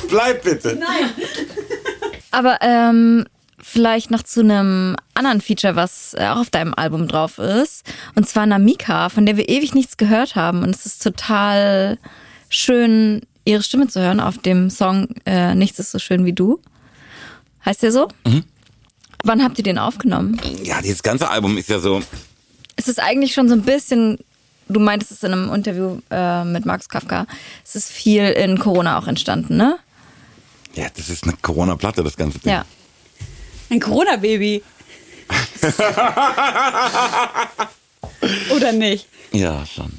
Bleib 0.10 0.44
bitte. 0.44 0.76
Nein. 0.80 1.12
Aber 2.32 2.60
ähm, 2.62 3.26
vielleicht 3.62 4.12
noch 4.12 4.24
zu 4.24 4.42
einem 4.42 4.96
anderen 5.14 5.42
Feature, 5.42 5.76
was 5.76 6.14
äh, 6.14 6.28
auch 6.28 6.38
auf 6.38 6.50
deinem 6.50 6.74
Album 6.74 7.08
drauf 7.08 7.38
ist. 7.38 7.84
Und 8.16 8.28
zwar 8.28 8.46
Namika, 8.46 9.10
von 9.10 9.26
der 9.26 9.38
wir 9.38 9.50
ewig 9.50 9.74
nichts 9.74 9.98
gehört 9.98 10.36
haben. 10.36 10.64
Und 10.64 10.76
es 10.76 10.86
ist 10.86 11.04
total 11.04 11.98
schön, 12.50 13.22
ihre 13.46 13.64
Stimme 13.64 13.88
zu 13.88 14.02
hören 14.02 14.20
auf 14.20 14.38
dem 14.38 14.70
Song 14.70 15.08
äh, 15.26 15.56
Nichts 15.56 15.80
ist 15.80 15.92
so 15.92 16.00
schön 16.00 16.26
wie 16.26 16.34
du. 16.34 16.60
Heißt 17.66 17.84
der 17.84 17.92
so? 17.92 18.08
Wann 19.24 19.44
habt 19.44 19.58
ihr 19.58 19.64
den 19.64 19.78
aufgenommen? 19.78 20.40
Ja, 20.64 20.82
dieses 20.82 21.04
ganze 21.04 21.30
Album 21.30 21.58
ist 21.58 21.70
ja 21.70 21.80
so, 21.80 22.02
Es 22.78 22.88
ist 22.88 23.02
eigentlich 23.02 23.34
schon 23.34 23.50
so 23.50 23.56
ein 23.56 23.64
bisschen, 23.64 24.18
du 24.70 24.80
meintest 24.80 25.12
es 25.12 25.24
in 25.24 25.34
einem 25.34 25.54
Interview 25.54 26.00
äh, 26.10 26.46
mit 26.46 26.66
Max 26.66 26.88
Kafka, 26.88 27.26
es 27.66 27.76
ist 27.76 27.92
viel 27.92 28.24
in 28.30 28.58
Corona 28.60 28.98
auch 28.98 29.08
entstanden, 29.08 29.58
ne? 29.58 29.78
Ja, 30.76 30.88
das 30.96 31.10
ist 31.10 31.24
eine 31.24 31.34
Corona-Platte, 31.42 32.04
das 32.04 32.16
ganze 32.16 32.40
Ding. 32.40 32.52
Ja. 32.52 32.66
Ein 33.70 33.80
Corona-Baby. 33.80 34.64
Oder 38.56 38.72
nicht? 38.72 39.08
Ja, 39.32 39.66
schon. 39.66 39.92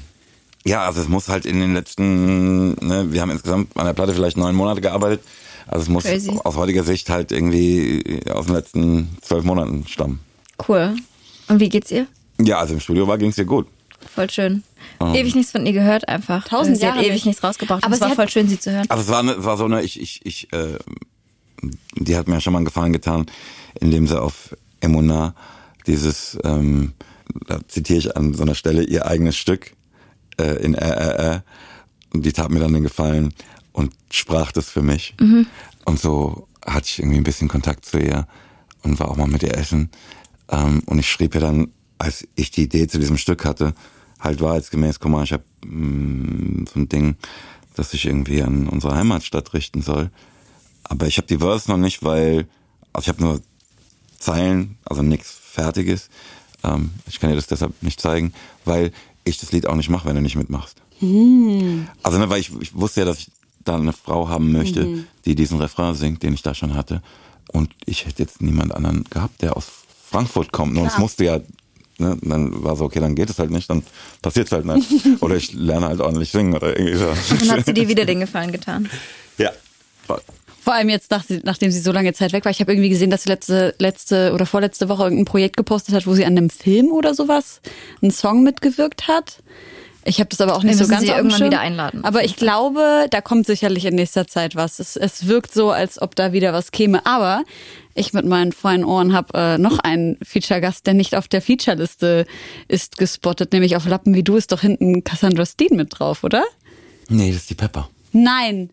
Ja, 0.63 0.85
also 0.85 1.01
es 1.01 1.07
muss 1.07 1.27
halt 1.27 1.45
in 1.45 1.59
den 1.59 1.73
letzten, 1.73 2.73
ne, 2.85 3.11
wir 3.11 3.21
haben 3.21 3.31
insgesamt 3.31 3.75
an 3.75 3.85
der 3.85 3.93
Platte 3.93 4.13
vielleicht 4.13 4.37
neun 4.37 4.55
Monate 4.55 4.81
gearbeitet. 4.81 5.21
Also 5.67 5.83
es 5.83 5.89
muss 5.89 6.03
Crazy. 6.03 6.37
aus 6.43 6.55
heutiger 6.55 6.83
Sicht 6.83 7.09
halt 7.09 7.31
irgendwie 7.31 8.21
aus 8.31 8.47
den 8.47 8.55
letzten 8.55 9.17
zwölf 9.21 9.43
Monaten 9.43 9.85
stammen. 9.87 10.19
Cool. 10.67 10.95
Und 11.47 11.59
wie 11.59 11.69
geht's 11.69 11.91
ihr? 11.91 12.07
Ja, 12.39 12.59
also 12.59 12.73
im 12.73 12.79
Studio 12.79 13.07
war 13.07 13.17
ging's 13.17 13.35
dir 13.35 13.45
gut. 13.45 13.67
Voll 14.13 14.29
schön. 14.29 14.63
Ewig 15.15 15.35
nichts 15.35 15.51
von 15.51 15.65
ihr 15.65 15.73
gehört 15.73 16.07
einfach. 16.07 16.47
Tausend 16.47 16.77
sie 16.77 16.85
hat 16.85 16.95
Jahre 16.95 17.05
ewig 17.05 17.15
nicht. 17.15 17.25
nichts 17.27 17.43
rausgebracht. 17.43 17.83
Aber 17.83 17.87
Aber 17.87 17.95
es 17.95 18.01
war 18.01 18.09
hat- 18.09 18.15
voll 18.15 18.29
schön, 18.29 18.47
sie 18.47 18.59
zu 18.59 18.71
hören. 18.71 18.85
Also 18.89 19.03
es 19.03 19.09
war, 19.09 19.19
eine, 19.19 19.43
war 19.43 19.57
so 19.57 19.65
eine, 19.65 19.81
ich, 19.81 19.99
ich, 19.99 20.25
ich, 20.25 20.51
äh, 20.53 20.77
die 21.95 22.15
hat 22.15 22.27
mir 22.27 22.41
schon 22.41 22.53
mal 22.53 22.59
einen 22.59 22.65
Gefallen 22.65 22.93
getan, 22.93 23.25
indem 23.79 24.07
sie 24.07 24.19
auf 24.19 24.55
Emuna 24.79 25.35
dieses, 25.87 26.37
ähm, 26.43 26.93
da 27.47 27.59
zitiere 27.67 27.99
ich 27.99 28.17
an 28.17 28.33
so 28.33 28.43
einer 28.43 28.55
Stelle 28.55 28.83
ihr 28.83 29.05
eigenes 29.05 29.37
Stück 29.37 29.73
äh, 30.39 30.63
in 30.63 30.75
RRR 30.75 31.43
und 32.13 32.25
die 32.25 32.33
tat 32.33 32.49
mir 32.51 32.59
dann 32.59 32.73
den 32.73 32.83
Gefallen 32.83 33.33
und 33.71 33.93
sprach 34.11 34.51
das 34.51 34.69
für 34.69 34.81
mich. 34.81 35.15
Und 35.85 35.99
so 35.99 36.47
hatte 36.65 36.87
ich 36.87 36.99
irgendwie 36.99 37.17
ein 37.17 37.23
bisschen 37.23 37.47
Kontakt 37.47 37.85
zu 37.85 37.99
ihr 37.99 38.27
und 38.83 38.99
war 38.99 39.09
auch 39.09 39.15
mal 39.15 39.27
mit 39.27 39.43
ihr 39.43 39.55
essen. 39.55 39.89
Ähm, 40.49 40.81
und 40.87 40.99
ich 40.99 41.09
schrieb 41.09 41.33
ihr 41.35 41.41
dann, 41.41 41.71
als 41.97 42.27
ich 42.35 42.51
die 42.51 42.63
Idee 42.63 42.87
zu 42.87 42.99
diesem 42.99 43.17
Stück 43.17 43.45
hatte, 43.45 43.73
halt 44.21 44.41
wahrheitsgemäß, 44.41 44.99
guck 44.99 45.11
mal, 45.11 45.23
ich 45.23 45.33
habe 45.33 45.43
so 45.63 45.67
ein 46.79 46.89
Ding, 46.89 47.17
das 47.75 47.91
sich 47.91 48.05
irgendwie 48.05 48.41
an 48.41 48.67
unsere 48.69 48.95
Heimatstadt 48.95 49.53
richten 49.53 49.81
soll. 49.81 50.09
Aber 50.83 51.07
ich 51.07 51.17
habe 51.17 51.27
die 51.27 51.37
Verse 51.37 51.69
noch 51.69 51.77
nicht, 51.77 52.03
weil, 52.03 52.47
also 52.93 53.05
ich 53.05 53.09
habe 53.09 53.21
nur 53.21 53.41
Zeilen, 54.19 54.77
also 54.85 55.01
nichts 55.01 55.31
Fertiges. 55.31 56.09
Ähm, 56.63 56.91
ich 57.07 57.19
kann 57.19 57.29
dir 57.29 57.35
das 57.35 57.47
deshalb 57.47 57.81
nicht 57.81 57.99
zeigen, 57.99 58.33
weil 58.65 58.91
ich 59.23 59.39
das 59.39 59.51
Lied 59.51 59.67
auch 59.67 59.75
nicht 59.75 59.89
mache, 59.89 60.07
wenn 60.07 60.15
du 60.15 60.21
nicht 60.21 60.35
mitmachst. 60.35 60.81
Also, 62.03 62.19
ne, 62.19 62.29
weil 62.29 62.39
ich, 62.39 62.51
ich 62.59 62.75
wusste 62.75 63.01
ja, 63.01 63.05
dass 63.05 63.19
ich 63.19 63.31
da 63.63 63.75
eine 63.75 63.93
Frau 63.93 64.29
haben 64.29 64.51
möchte, 64.51 65.05
die 65.25 65.35
diesen 65.35 65.59
Refrain 65.59 65.95
singt, 65.95 66.23
den 66.23 66.33
ich 66.33 66.41
da 66.41 66.53
schon 66.53 66.75
hatte. 66.75 67.01
Und 67.51 67.73
ich 67.85 68.05
hätte 68.05 68.23
jetzt 68.23 68.41
niemand 68.41 68.73
anderen 68.73 69.03
gehabt, 69.05 69.41
der 69.41 69.57
aus 69.57 69.67
Frankfurt 70.09 70.51
kommt. 70.51 70.77
Und 70.77 70.85
es 70.85 70.97
musste 70.97 71.25
ja, 71.25 71.39
ne, 72.01 72.17
dann 72.21 72.63
war 72.63 72.75
so, 72.75 72.85
okay, 72.85 72.99
dann 72.99 73.15
geht 73.15 73.29
es 73.29 73.39
halt 73.39 73.51
nicht, 73.51 73.69
dann 73.69 73.83
passiert 74.21 74.47
es 74.47 74.51
halt 74.51 74.65
nicht. 74.65 74.87
oder 75.21 75.35
ich 75.35 75.53
lerne 75.53 75.87
halt 75.87 76.01
ordentlich 76.01 76.31
singen 76.31 76.53
oder 76.53 76.77
irgendwie 76.77 76.97
so. 76.97 77.13
Dann 77.39 77.51
hat 77.51 77.65
sie 77.65 77.73
dir 77.73 77.87
wieder 77.87 78.05
den 78.05 78.19
Gefallen 78.21 78.51
getan. 78.51 78.89
Ja. 79.37 79.51
voll. 80.05 80.21
Vor 80.63 80.73
allem 80.75 80.89
jetzt, 80.89 81.09
nach, 81.09 81.23
nachdem 81.43 81.71
sie 81.71 81.79
so 81.79 81.91
lange 81.91 82.13
Zeit 82.13 82.33
weg 82.33 82.45
war. 82.45 82.51
Ich 82.51 82.59
habe 82.59 82.71
irgendwie 82.71 82.89
gesehen, 82.89 83.09
dass 83.09 83.23
sie 83.23 83.29
letzte, 83.29 83.73
letzte 83.79 84.31
oder 84.33 84.45
vorletzte 84.45 84.89
Woche 84.89 85.03
irgendein 85.03 85.25
Projekt 85.25 85.57
gepostet 85.57 85.95
hat, 85.95 86.05
wo 86.05 86.13
sie 86.13 86.23
an 86.23 86.37
einem 86.37 86.51
Film 86.51 86.91
oder 86.91 87.15
sowas 87.15 87.61
einen 88.01 88.11
Song 88.11 88.43
mitgewirkt 88.43 89.07
hat. 89.07 89.41
Ich 90.03 90.19
habe 90.19 90.29
das 90.29 90.41
aber 90.41 90.55
auch 90.55 90.63
nicht 90.63 90.79
Wir 90.79 90.85
so 90.85 90.91
ganz 90.91 91.05
sie 91.05 91.11
irgendwann 91.11 91.43
wieder 91.43 91.59
einladen. 91.59 92.03
Aber 92.03 92.23
ich 92.23 92.35
glaube, 92.35 93.07
da 93.09 93.21
kommt 93.21 93.45
sicherlich 93.45 93.85
in 93.85 93.95
nächster 93.95 94.27
Zeit 94.27 94.55
was. 94.55 94.79
Es, 94.79 94.95
es 94.95 95.27
wirkt 95.27 95.53
so, 95.53 95.71
als 95.71 96.01
ob 96.01 96.15
da 96.15 96.33
wieder 96.33 96.53
was 96.53 96.71
käme. 96.71 97.05
Aber 97.05 97.43
ich 97.93 98.13
mit 98.13 98.25
meinen 98.25 98.51
feinen 98.51 98.85
Ohren 98.85 99.13
habe 99.13 99.37
äh, 99.37 99.57
noch 99.57 99.79
einen 99.79 100.17
Feature-Gast, 100.23 100.85
der 100.85 100.93
nicht 100.93 101.15
auf 101.15 101.27
der 101.27 101.41
Feature-Liste 101.41 102.25
ist, 102.67 102.97
gespottet. 102.97 103.53
Nämlich 103.53 103.75
auf 103.75 103.87
Lappen 103.87 104.13
wie 104.13 104.23
du 104.23 104.35
ist 104.35 104.51
doch 104.51 104.61
hinten 104.61 105.03
Cassandra 105.03 105.45
Steen 105.45 105.75
mit 105.75 105.99
drauf, 105.99 106.23
oder? 106.23 106.43
Nee, 107.09 107.31
das 107.31 107.41
ist 107.41 107.49
die 107.49 107.55
Pepper. 107.55 107.89
Nein. 108.11 108.69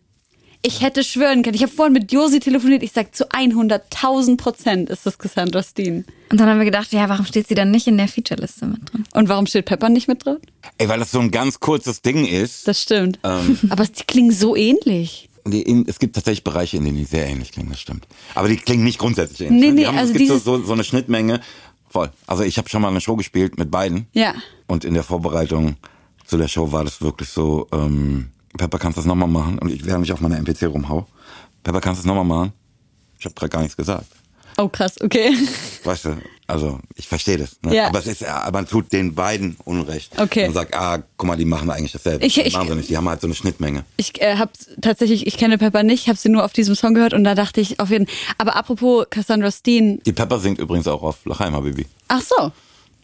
Ich 0.61 0.81
hätte 0.81 1.05
schwören 1.05 1.41
können. 1.41 1.55
Ich 1.55 1.61
habe 1.61 1.71
vorhin 1.71 1.93
mit 1.93 2.11
Josi 2.11 2.41
telefoniert. 2.41 2.83
Ich 2.83 2.91
sag 2.91 3.15
zu 3.15 3.29
100.000 3.29 4.35
Prozent 4.35 4.89
ist 4.89 5.05
das 5.05 5.17
Cassandra 5.17 5.63
Steen. 5.63 6.03
Und 6.29 6.39
dann 6.39 6.49
haben 6.49 6.57
wir 6.57 6.65
gedacht, 6.65 6.91
ja, 6.91 7.07
warum 7.07 7.25
steht 7.25 7.47
sie 7.47 7.55
dann 7.55 7.71
nicht 7.71 7.87
in 7.87 7.97
der 7.97 8.09
Featureliste 8.09 8.65
mit 8.65 8.91
drin? 8.91 9.05
Und 9.13 9.29
warum 9.29 9.47
steht 9.47 9.65
Pepper 9.65 9.87
nicht 9.87 10.09
mit 10.09 10.25
drin? 10.25 10.37
Ey, 10.77 10.89
weil 10.89 10.99
das 10.99 11.11
so 11.11 11.19
ein 11.19 11.31
ganz 11.31 11.61
kurzes 11.61 12.01
Ding 12.01 12.25
ist. 12.25 12.67
Das 12.67 12.81
stimmt. 12.81 13.19
Ähm. 13.23 13.57
Aber 13.69 13.85
die 13.85 14.03
klingen 14.03 14.31
so 14.31 14.53
ähnlich. 14.53 15.28
Die 15.45 15.85
es 15.87 15.99
gibt 15.99 16.15
tatsächlich 16.15 16.43
Bereiche, 16.43 16.77
in 16.77 16.85
denen 16.85 16.97
die 16.97 17.05
sehr 17.05 17.27
ähnlich 17.27 17.51
klingen, 17.51 17.69
das 17.69 17.79
stimmt. 17.79 18.07
Aber 18.35 18.47
die 18.47 18.57
klingen 18.57 18.83
nicht 18.83 18.99
grundsätzlich 18.99 19.41
ähnlich. 19.41 19.61
Nee, 19.61 19.67
ne? 19.67 19.73
nee, 19.73 19.85
haben, 19.85 19.97
also 19.97 20.13
es 20.13 20.17
gibt 20.17 20.29
so, 20.43 20.61
so 20.63 20.73
eine 20.73 20.83
Schnittmenge. 20.83 21.41
Voll. 21.89 22.11
Also 22.27 22.43
ich 22.43 22.57
habe 22.57 22.69
schon 22.69 22.81
mal 22.81 22.89
eine 22.89 23.01
Show 23.01 23.15
gespielt 23.15 23.57
mit 23.57 23.71
beiden. 23.71 24.07
Ja. 24.13 24.35
Und 24.67 24.85
in 24.85 24.93
der 24.93 25.03
Vorbereitung 25.03 25.77
zu 26.25 26.37
der 26.37 26.47
Show 26.47 26.71
war 26.71 26.83
das 26.83 27.01
wirklich 27.01 27.29
so, 27.29 27.67
ähm, 27.71 28.29
Pepper, 28.57 28.77
kannst 28.77 28.97
du 28.97 29.01
das 29.01 29.07
nochmal 29.07 29.27
machen? 29.27 29.57
Und 29.59 29.71
ich 29.71 29.85
während 29.85 30.05
ich 30.05 30.13
auf 30.13 30.21
meiner 30.21 30.37
MPC 30.37 30.63
rumhau. 30.63 31.07
Pepper, 31.63 31.81
kannst 31.81 31.99
du 31.99 32.03
das 32.03 32.07
nochmal 32.07 32.25
machen? 32.25 32.53
Ich 33.17 33.25
habe 33.25 33.35
gerade 33.35 33.49
gar 33.49 33.61
nichts 33.61 33.75
gesagt. 33.75 34.05
Oh, 34.57 34.67
krass, 34.67 34.99
okay. 35.01 35.33
Weißt 35.83 36.05
du, 36.05 36.17
also 36.49 36.79
ich 36.95 37.07
verstehe 37.07 37.37
das. 37.37 37.57
Ne? 37.61 37.75
Ja. 37.75 37.87
Aber 37.87 37.99
es 37.99 38.07
ist, 38.07 38.21
ja, 38.21 38.49
man 38.51 38.67
tut 38.67 38.91
den 38.91 39.15
beiden 39.15 39.55
Unrecht. 39.65 40.19
Okay. 40.19 40.47
Und 40.47 40.53
sagt, 40.53 40.73
ah, 40.73 40.99
guck 41.17 41.27
mal, 41.27 41.35
die 41.37 41.45
machen 41.45 41.69
eigentlich 41.69 41.91
dasselbe. 41.91 42.25
Ich- 42.25 42.37
ich- 42.37 42.53
machen 42.53 42.67
sie 42.69 42.75
nicht. 42.75 42.89
Die 42.89 42.97
haben 42.97 43.07
halt 43.07 43.21
so 43.21 43.27
eine 43.27 43.35
Schnittmenge. 43.35 43.85
Ich 43.97 44.21
äh, 44.21 44.35
habe 44.35 44.51
tatsächlich, 44.81 45.27
ich 45.27 45.37
kenne 45.37 45.57
Pepper 45.57 45.83
nicht, 45.83 46.07
habe 46.07 46.17
sie 46.17 46.29
nur 46.29 46.43
auf 46.43 46.53
diesem 46.53 46.75
Song 46.75 46.93
gehört 46.93 47.13
und 47.13 47.23
da 47.23 47.35
dachte 47.35 47.61
ich 47.61 47.79
auf 47.79 47.89
jeden 47.89 48.07
Aber 48.37 48.55
apropos 48.55 49.05
Cassandra 49.09 49.51
Steen. 49.51 50.01
Die 50.05 50.13
Pepper 50.13 50.39
singt 50.39 50.59
übrigens 50.59 50.87
auch 50.87 51.01
auf 51.03 51.25
Lachheim, 51.25 51.53
Habibi. 51.53 51.85
Ach 52.07 52.21
so, 52.21 52.51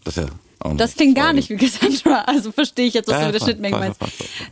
Das 0.03 0.17
ist 0.17 0.23
ja 0.23 0.29
das 0.77 0.95
klingt 0.95 1.15
gar 1.15 1.31
nicht 1.31 1.49
wie 1.49 1.58
Cassandra. 1.58 2.21
Also 2.25 2.51
verstehe 2.51 2.88
ich 2.88 2.95
jetzt, 2.95 3.08
was 3.08 3.15
Ja, 3.15 3.19
du 3.19 3.25
mit 3.27 3.36
der 3.36 3.45
Schnittmenge 3.45 3.77
meinst. 3.77 3.99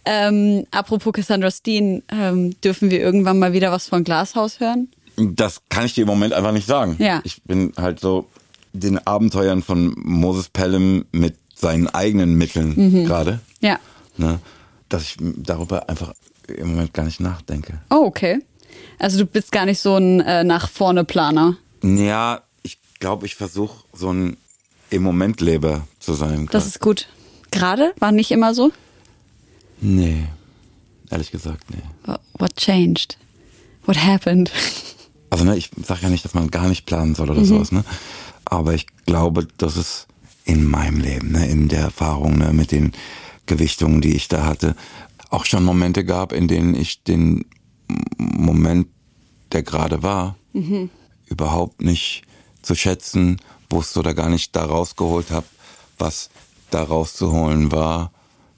Ähm, 0.06 0.66
apropos 0.70 1.12
Cassandra 1.14 1.50
Steen, 1.50 2.04
ähm, 2.12 2.60
dürfen 2.62 2.92
wir 2.92 3.00
irgendwann 3.00 3.40
mal 3.40 3.54
wieder 3.54 3.72
was 3.72 3.88
von 3.88 4.04
Glashaus 4.04 4.60
hören? 4.60 4.90
Das 5.16 5.62
kann 5.70 5.86
ich 5.86 5.94
dir 5.96 6.02
im 6.02 6.08
Moment 6.08 6.34
einfach 6.34 6.52
nicht 6.52 6.68
sagen. 6.68 6.98
Ja. 7.00 7.22
Ich 7.24 7.42
bin 7.44 7.74
halt 7.78 8.00
so 8.00 8.28
den 8.74 8.98
Abenteuern 9.06 9.62
von 9.62 9.94
Moses 9.98 10.50
Pelham 10.50 11.06
mit 11.12 11.36
seinen 11.56 11.88
eigenen 11.88 12.36
Mitteln 12.36 12.74
Mhm. 12.76 13.06
gerade, 13.06 13.40
Ja. 13.62 13.80
ne, 14.18 14.40
dass 14.90 15.04
ich 15.04 15.18
darüber 15.20 15.88
einfach 15.90 16.14
im 16.48 16.72
Moment 16.72 16.94
gar 16.94 17.04
nicht 17.06 17.20
nachdenke. 17.20 17.80
Oh, 17.90 18.04
okay. 18.06 18.40
Also 19.00 19.20
du 19.20 19.26
bist 19.26 19.52
gar 19.52 19.66
nicht 19.66 19.80
so 19.80 19.96
ein 19.98 20.20
äh, 20.22 20.44
nach 20.44 20.68
vorne 20.70 21.04
Planer. 21.06 21.56
Ja, 21.84 22.42
ich 22.64 22.78
glaube, 23.00 23.26
ich 23.26 23.36
versuche 23.36 23.84
so 23.94 24.12
ein 24.12 24.38
im 24.90 25.04
Moment 25.04 25.40
Leber 25.42 25.88
zu 26.00 26.14
sein. 26.14 26.48
Das 26.52 26.66
ist 26.68 26.80
gut. 26.80 27.08
Gerade 27.52 27.94
war 28.00 28.12
nicht 28.12 28.32
immer 28.32 28.54
so. 28.54 28.72
nee, 29.82 30.26
ehrlich 31.10 31.32
gesagt, 31.32 31.70
nee. 31.70 31.82
Wha- 32.06 32.20
What 32.40 32.56
changed? 32.58 33.18
What 33.86 33.98
happened? 34.04 34.52
Also 35.30 35.44
ne, 35.46 35.58
ich 35.58 35.70
sage 35.84 36.02
ja 36.04 36.10
nicht, 36.10 36.24
dass 36.26 36.34
man 36.34 36.50
gar 36.52 36.68
nicht 36.68 36.86
planen 36.86 37.16
soll 37.16 37.30
oder 37.30 37.42
Mhm. 37.42 37.46
sowas, 37.46 37.72
ne? 37.72 37.84
Aber 38.54 38.74
ich 38.74 38.88
glaube, 39.06 39.48
dass 39.58 39.76
es 39.76 40.08
in 40.46 40.70
meinem 40.70 41.00
Leben, 41.00 41.32
ne, 41.32 41.48
in 41.48 41.70
der 41.70 41.82
Erfahrung, 41.82 42.38
ne, 42.38 42.54
mit 42.54 42.72
den 42.72 42.92
Gewichtungen, 43.46 44.02
die 44.02 44.16
ich 44.16 44.28
da 44.28 44.46
hatte, 44.46 44.76
auch 45.30 45.46
schon 45.46 45.64
Momente 45.64 46.06
gab, 46.06 46.32
in 46.34 46.48
denen 46.48 46.76
ich 46.76 47.04
den 47.04 47.46
Moment, 48.18 48.88
der 49.52 49.64
gerade 49.64 50.04
war, 50.04 50.36
Mhm. 50.54 50.90
überhaupt 51.26 51.82
nicht 51.82 52.24
zu 52.62 52.76
schätzen 52.76 53.40
wusste 53.70 54.00
oder 54.00 54.14
gar 54.14 54.30
nicht 54.30 54.56
da 54.56 54.66
rausgeholt 54.66 55.32
habe, 55.32 55.48
was 55.98 56.30
da 56.70 56.84
rauszuholen 56.84 57.72
war, 57.72 58.12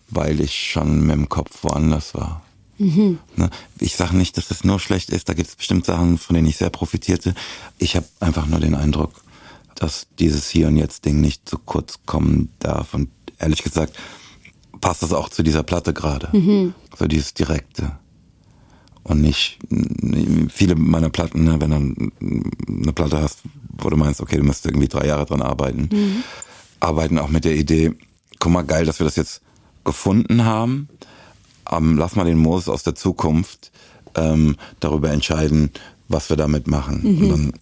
weil 0.09 0.41
ich 0.41 0.53
schon 0.71 1.01
mit 1.05 1.15
dem 1.15 1.29
Kopf 1.29 1.63
woanders 1.63 2.13
war. 2.13 2.41
Ne? 2.77 3.49
Ich 3.79 3.95
sage 3.95 4.17
nicht, 4.17 4.37
dass 4.37 4.51
es 4.51 4.65
nur 4.65 4.79
schlecht 4.81 5.09
ist, 5.09 5.29
da 5.29 5.33
gibt 5.33 5.47
es 5.49 5.55
bestimmt 5.55 5.85
Sachen, 5.85 6.17
von 6.17 6.33
denen 6.33 6.47
ich 6.49 6.57
sehr 6.57 6.69
profitierte. 6.69 7.33
Ich 7.77 7.95
habe 7.95 8.05
einfach 8.19 8.45
nur 8.47 8.59
den 8.59 8.75
Eindruck, 8.75 9.23
dass 9.75 10.07
dieses 10.19 10.49
Hier 10.49 10.67
und 10.67 10.77
Jetzt 10.77 11.05
Ding 11.05 11.21
nicht 11.21 11.47
zu 11.47 11.57
kurz 11.57 11.99
kommen 12.05 12.49
darf. 12.59 12.93
Und 12.93 13.09
ehrlich 13.39 13.63
gesagt 13.63 13.93
passt 14.81 15.03
das 15.03 15.13
auch 15.13 15.29
zu 15.29 15.43
dieser 15.43 15.63
Platte 15.63 15.93
gerade. 15.93 16.29
So 16.97 17.07
dieses 17.07 17.33
Direkte. 17.33 17.93
Und 19.03 19.21
nicht 19.21 19.59
viele 20.49 20.75
meiner 20.75 21.09
Platten, 21.09 21.43
ne, 21.43 21.61
wenn 21.61 21.69
du 21.69 22.11
eine 22.67 22.93
Platte 22.93 23.21
hast, 23.21 23.41
wo 23.77 23.89
du 23.89 23.97
meinst, 23.97 24.21
okay, 24.21 24.37
du 24.37 24.43
müsstest 24.43 24.65
irgendwie 24.65 24.87
drei 24.87 25.05
Jahre 25.07 25.25
dran 25.25 25.41
arbeiten, 25.41 25.89
arbeiten 26.79 27.19
auch 27.19 27.29
mit 27.29 27.45
der 27.45 27.55
Idee, 27.55 27.93
guck 28.39 28.51
mal, 28.51 28.63
geil, 28.63 28.85
dass 28.85 28.99
wir 28.99 29.05
das 29.05 29.15
jetzt 29.15 29.41
gefunden 29.83 30.45
haben. 30.45 30.87
Ähm, 31.71 31.97
lass 31.97 32.15
mal 32.15 32.25
den 32.25 32.37
Moses 32.37 32.69
aus 32.69 32.83
der 32.83 32.95
Zukunft 32.95 33.71
ähm, 34.15 34.55
darüber 34.79 35.11
entscheiden, 35.11 35.71
was 36.07 36.29
wir 36.29 36.37
damit 36.37 36.67
machen. 36.67 37.01
Und 37.21 37.29
dann, 37.29 37.53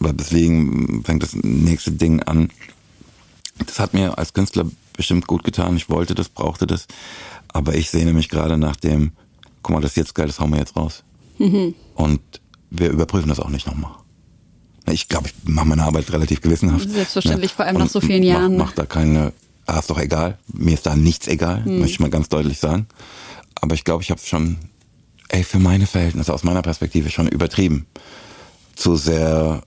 weil 0.00 0.14
deswegen 0.14 1.04
fängt 1.04 1.22
das 1.22 1.34
nächste 1.34 1.92
Ding 1.92 2.22
an. 2.22 2.50
Das 3.64 3.78
hat 3.78 3.94
mir 3.94 4.18
als 4.18 4.32
Künstler 4.32 4.64
bestimmt 4.96 5.26
gut 5.26 5.44
getan. 5.44 5.76
Ich 5.76 5.88
wollte 5.88 6.14
das, 6.14 6.28
brauchte 6.28 6.66
das. 6.66 6.86
Aber 7.48 7.74
ich 7.74 7.90
sehne 7.90 8.12
mich 8.12 8.28
gerade 8.28 8.56
nach 8.58 8.76
dem, 8.76 9.12
guck 9.62 9.74
mal, 9.74 9.80
das 9.80 9.92
ist 9.92 9.96
jetzt 9.96 10.14
geil, 10.14 10.26
das 10.26 10.40
hauen 10.40 10.50
wir 10.50 10.58
jetzt 10.58 10.76
raus. 10.76 11.04
Und 11.94 12.20
wir 12.70 12.90
überprüfen 12.90 13.28
das 13.28 13.40
auch 13.40 13.48
nicht 13.48 13.66
nochmal. 13.66 13.92
Ich 14.90 15.08
glaube, 15.08 15.28
ich 15.28 15.34
mache 15.48 15.66
meine 15.68 15.84
Arbeit 15.84 16.10
relativ 16.12 16.40
gewissenhaft. 16.40 16.90
Selbstverständlich, 16.90 17.52
vor 17.52 17.64
allem 17.64 17.78
nach 17.78 17.88
so 17.88 18.00
vielen 18.00 18.22
Jahren, 18.22 18.52
ne? 18.52 18.58
Mach, 18.58 18.72
da 18.72 18.86
keine, 18.86 19.32
ah, 19.66 19.78
ist 19.78 19.90
doch 19.90 19.98
egal. 19.98 20.38
Mir 20.52 20.74
ist 20.74 20.86
da 20.86 20.96
nichts 20.96 21.28
egal, 21.28 21.64
Hm. 21.64 21.78
möchte 21.78 21.92
ich 21.94 22.00
mal 22.00 22.10
ganz 22.10 22.28
deutlich 22.28 22.58
sagen. 22.58 22.86
Aber 23.54 23.74
ich 23.74 23.84
glaube, 23.84 24.02
ich 24.02 24.10
habe 24.10 24.20
es 24.20 24.26
schon, 24.28 24.56
ey, 25.28 25.44
für 25.44 25.58
meine 25.58 25.86
Verhältnisse, 25.86 26.32
aus 26.32 26.44
meiner 26.44 26.62
Perspektive 26.62 27.10
schon 27.10 27.28
übertrieben. 27.28 27.86
Zu 28.74 28.96
sehr 28.96 29.62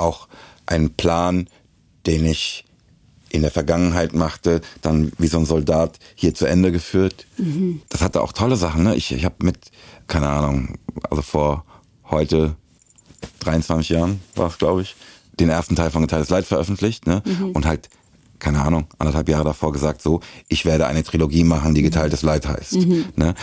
auch 0.00 0.28
ein 0.66 0.90
Plan, 0.90 1.48
den 2.06 2.24
ich 2.24 2.64
in 3.30 3.42
der 3.42 3.50
Vergangenheit 3.50 4.12
machte, 4.12 4.60
dann 4.82 5.12
wie 5.18 5.28
so 5.28 5.38
ein 5.38 5.46
Soldat 5.46 5.98
hier 6.14 6.34
zu 6.34 6.46
Ende 6.46 6.72
geführt. 6.72 7.26
Das 7.88 8.02
hatte 8.02 8.20
auch 8.22 8.32
tolle 8.32 8.56
Sachen. 8.56 8.82
Ne? 8.82 8.96
Ich, 8.96 9.12
ich 9.12 9.24
habe 9.24 9.36
mit, 9.42 9.70
keine 10.08 10.28
Ahnung, 10.28 10.78
also 11.08 11.22
vor 11.22 11.64
heute 12.10 12.56
23 13.40 13.90
Jahren 13.90 14.20
war 14.34 14.48
es, 14.48 14.58
glaube 14.58 14.82
ich, 14.82 14.96
den 15.38 15.48
ersten 15.48 15.76
Teil 15.76 15.90
von 15.90 16.02
Geteiltes 16.02 16.30
Leid 16.30 16.44
veröffentlicht 16.44 17.06
ne? 17.06 17.22
und 17.54 17.66
halt, 17.66 17.88
keine 18.40 18.62
Ahnung, 18.62 18.86
anderthalb 18.98 19.28
Jahre 19.28 19.44
davor 19.44 19.72
gesagt, 19.72 20.02
so, 20.02 20.20
ich 20.48 20.64
werde 20.64 20.86
eine 20.86 21.04
Trilogie 21.04 21.44
machen, 21.44 21.74
die 21.74 21.82
Geteiltes 21.82 22.22
Leid 22.22 22.48
heißt. 22.48 22.76
Ne? 23.16 23.34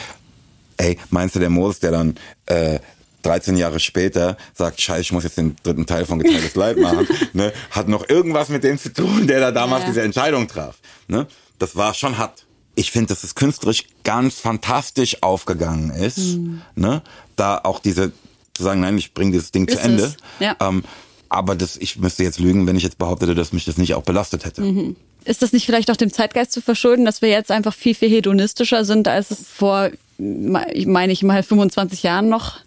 Ey, 0.77 0.97
meinst 1.09 1.35
du, 1.35 1.39
der 1.39 1.49
Moses, 1.49 1.79
der 1.79 1.91
dann 1.91 2.15
äh, 2.45 2.79
13 3.27 3.57
Jahre 3.57 3.79
später 3.79 4.37
sagt, 4.53 4.81
scheiße, 4.81 5.01
ich 5.01 5.11
muss 5.11 5.23
jetzt 5.23 5.37
den 5.37 5.55
dritten 5.63 5.85
Teil 5.85 6.05
von 6.05 6.19
Geteiltes 6.19 6.55
Leid 6.55 6.77
machen, 6.77 7.07
ne, 7.33 7.51
hat 7.71 7.87
noch 7.87 8.07
irgendwas 8.09 8.49
mit 8.49 8.63
dem 8.63 8.77
zu 8.77 8.91
tun, 8.93 9.27
der 9.27 9.39
da 9.39 9.51
damals 9.51 9.83
Ja, 9.83 9.87
diese 9.89 10.01
Entscheidung 10.01 10.47
traf. 10.47 10.77
Ne? 11.07 11.27
Das 11.59 11.75
war 11.75 11.93
schon 11.93 12.17
hart. 12.17 12.45
Ich 12.75 12.91
finde, 12.91 13.07
dass 13.07 13.23
es 13.23 13.33
künstlerisch 13.35 13.85
ganz 14.03 14.35
fantastisch 14.39 15.21
aufgegangen 15.23 15.89
ist, 15.91 16.17
Mhm. 16.37 16.61
ne? 16.75 17.01
da 17.35 17.59
auch 17.63 17.79
diese, 17.79 18.11
zu 18.53 18.63
sagen, 18.63 18.81
nein, 18.81 18.97
ich 18.97 19.13
bringe 19.13 19.31
dieses 19.31 19.51
Ding 19.51 19.67
Ist 19.67 19.77
zu 19.77 19.83
Ende. 19.83 20.13
ja. 20.39 20.55
Ähm, 20.59 20.83
aber 21.29 21.55
das, 21.55 21.75
ich 21.75 21.97
müsste 21.97 22.23
jetzt 22.23 22.39
lügen, 22.39 22.65
wenn 22.67 22.77
ich 22.77 22.83
jetzt 22.83 22.97
behauptete, 22.97 23.35
dass 23.35 23.51
mich 23.51 23.65
das 23.65 23.77
nicht 23.77 23.93
auch 23.95 24.03
belastet 24.03 24.45
hätte. 24.45 24.61
Mhm. 24.61 24.95
Ist 25.25 25.41
das 25.41 25.51
nicht 25.51 25.65
vielleicht 25.65 25.91
auch 25.91 25.97
dem 25.97 26.13
Zeitgeist 26.13 26.53
zu 26.53 26.61
verschulden, 26.61 27.03
dass 27.03 27.21
wir 27.21 27.27
jetzt 27.27 27.51
einfach 27.51 27.73
viel, 27.73 27.95
viel 27.95 28.09
hedonistischer 28.09 28.85
sind, 28.85 29.09
als 29.09 29.31
es 29.31 29.39
vor, 29.45 29.89
meine 30.17 31.11
ich 31.11 31.23
mal, 31.23 31.43
25 31.43 32.03
Jahren 32.03 32.29
noch 32.29 32.59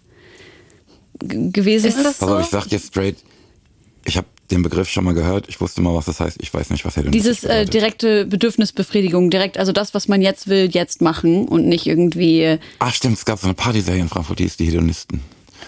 gewesen 1.21 1.87
ist? 1.87 2.03
Das 2.03 2.19
so? 2.19 2.39
ich 2.39 2.47
sag 2.47 2.67
dir 2.67 2.79
straight, 2.79 3.17
ich 4.05 4.17
habe 4.17 4.27
den 4.49 4.63
Begriff 4.63 4.89
schon 4.89 5.05
mal 5.05 5.13
gehört, 5.13 5.47
ich 5.47 5.61
wusste 5.61 5.81
mal, 5.81 5.95
was 5.95 6.05
das 6.05 6.19
heißt, 6.19 6.37
ich 6.41 6.53
weiß 6.53 6.69
nicht, 6.71 6.83
was 6.83 6.97
hedonistisch 6.97 7.39
Dieses 7.39 7.43
äh, 7.49 7.65
direkte 7.65 8.25
Bedürfnisbefriedigung, 8.25 9.29
direkt, 9.29 9.57
also 9.57 9.71
das, 9.71 9.93
was 9.93 10.07
man 10.07 10.21
jetzt 10.21 10.47
will, 10.47 10.69
jetzt 10.71 11.01
machen 11.01 11.47
und 11.47 11.67
nicht 11.67 11.87
irgendwie, 11.87 12.41
äh, 12.41 12.59
Ah, 12.79 12.91
stimmt, 12.91 13.17
es 13.17 13.25
gab 13.25 13.39
so 13.39 13.47
eine 13.47 13.53
Partyserie 13.53 14.01
in 14.01 14.09
Frankfurt, 14.09 14.39
die 14.39 14.45
ist 14.45 14.59
die 14.59 14.65
Hedonisten. 14.65 15.21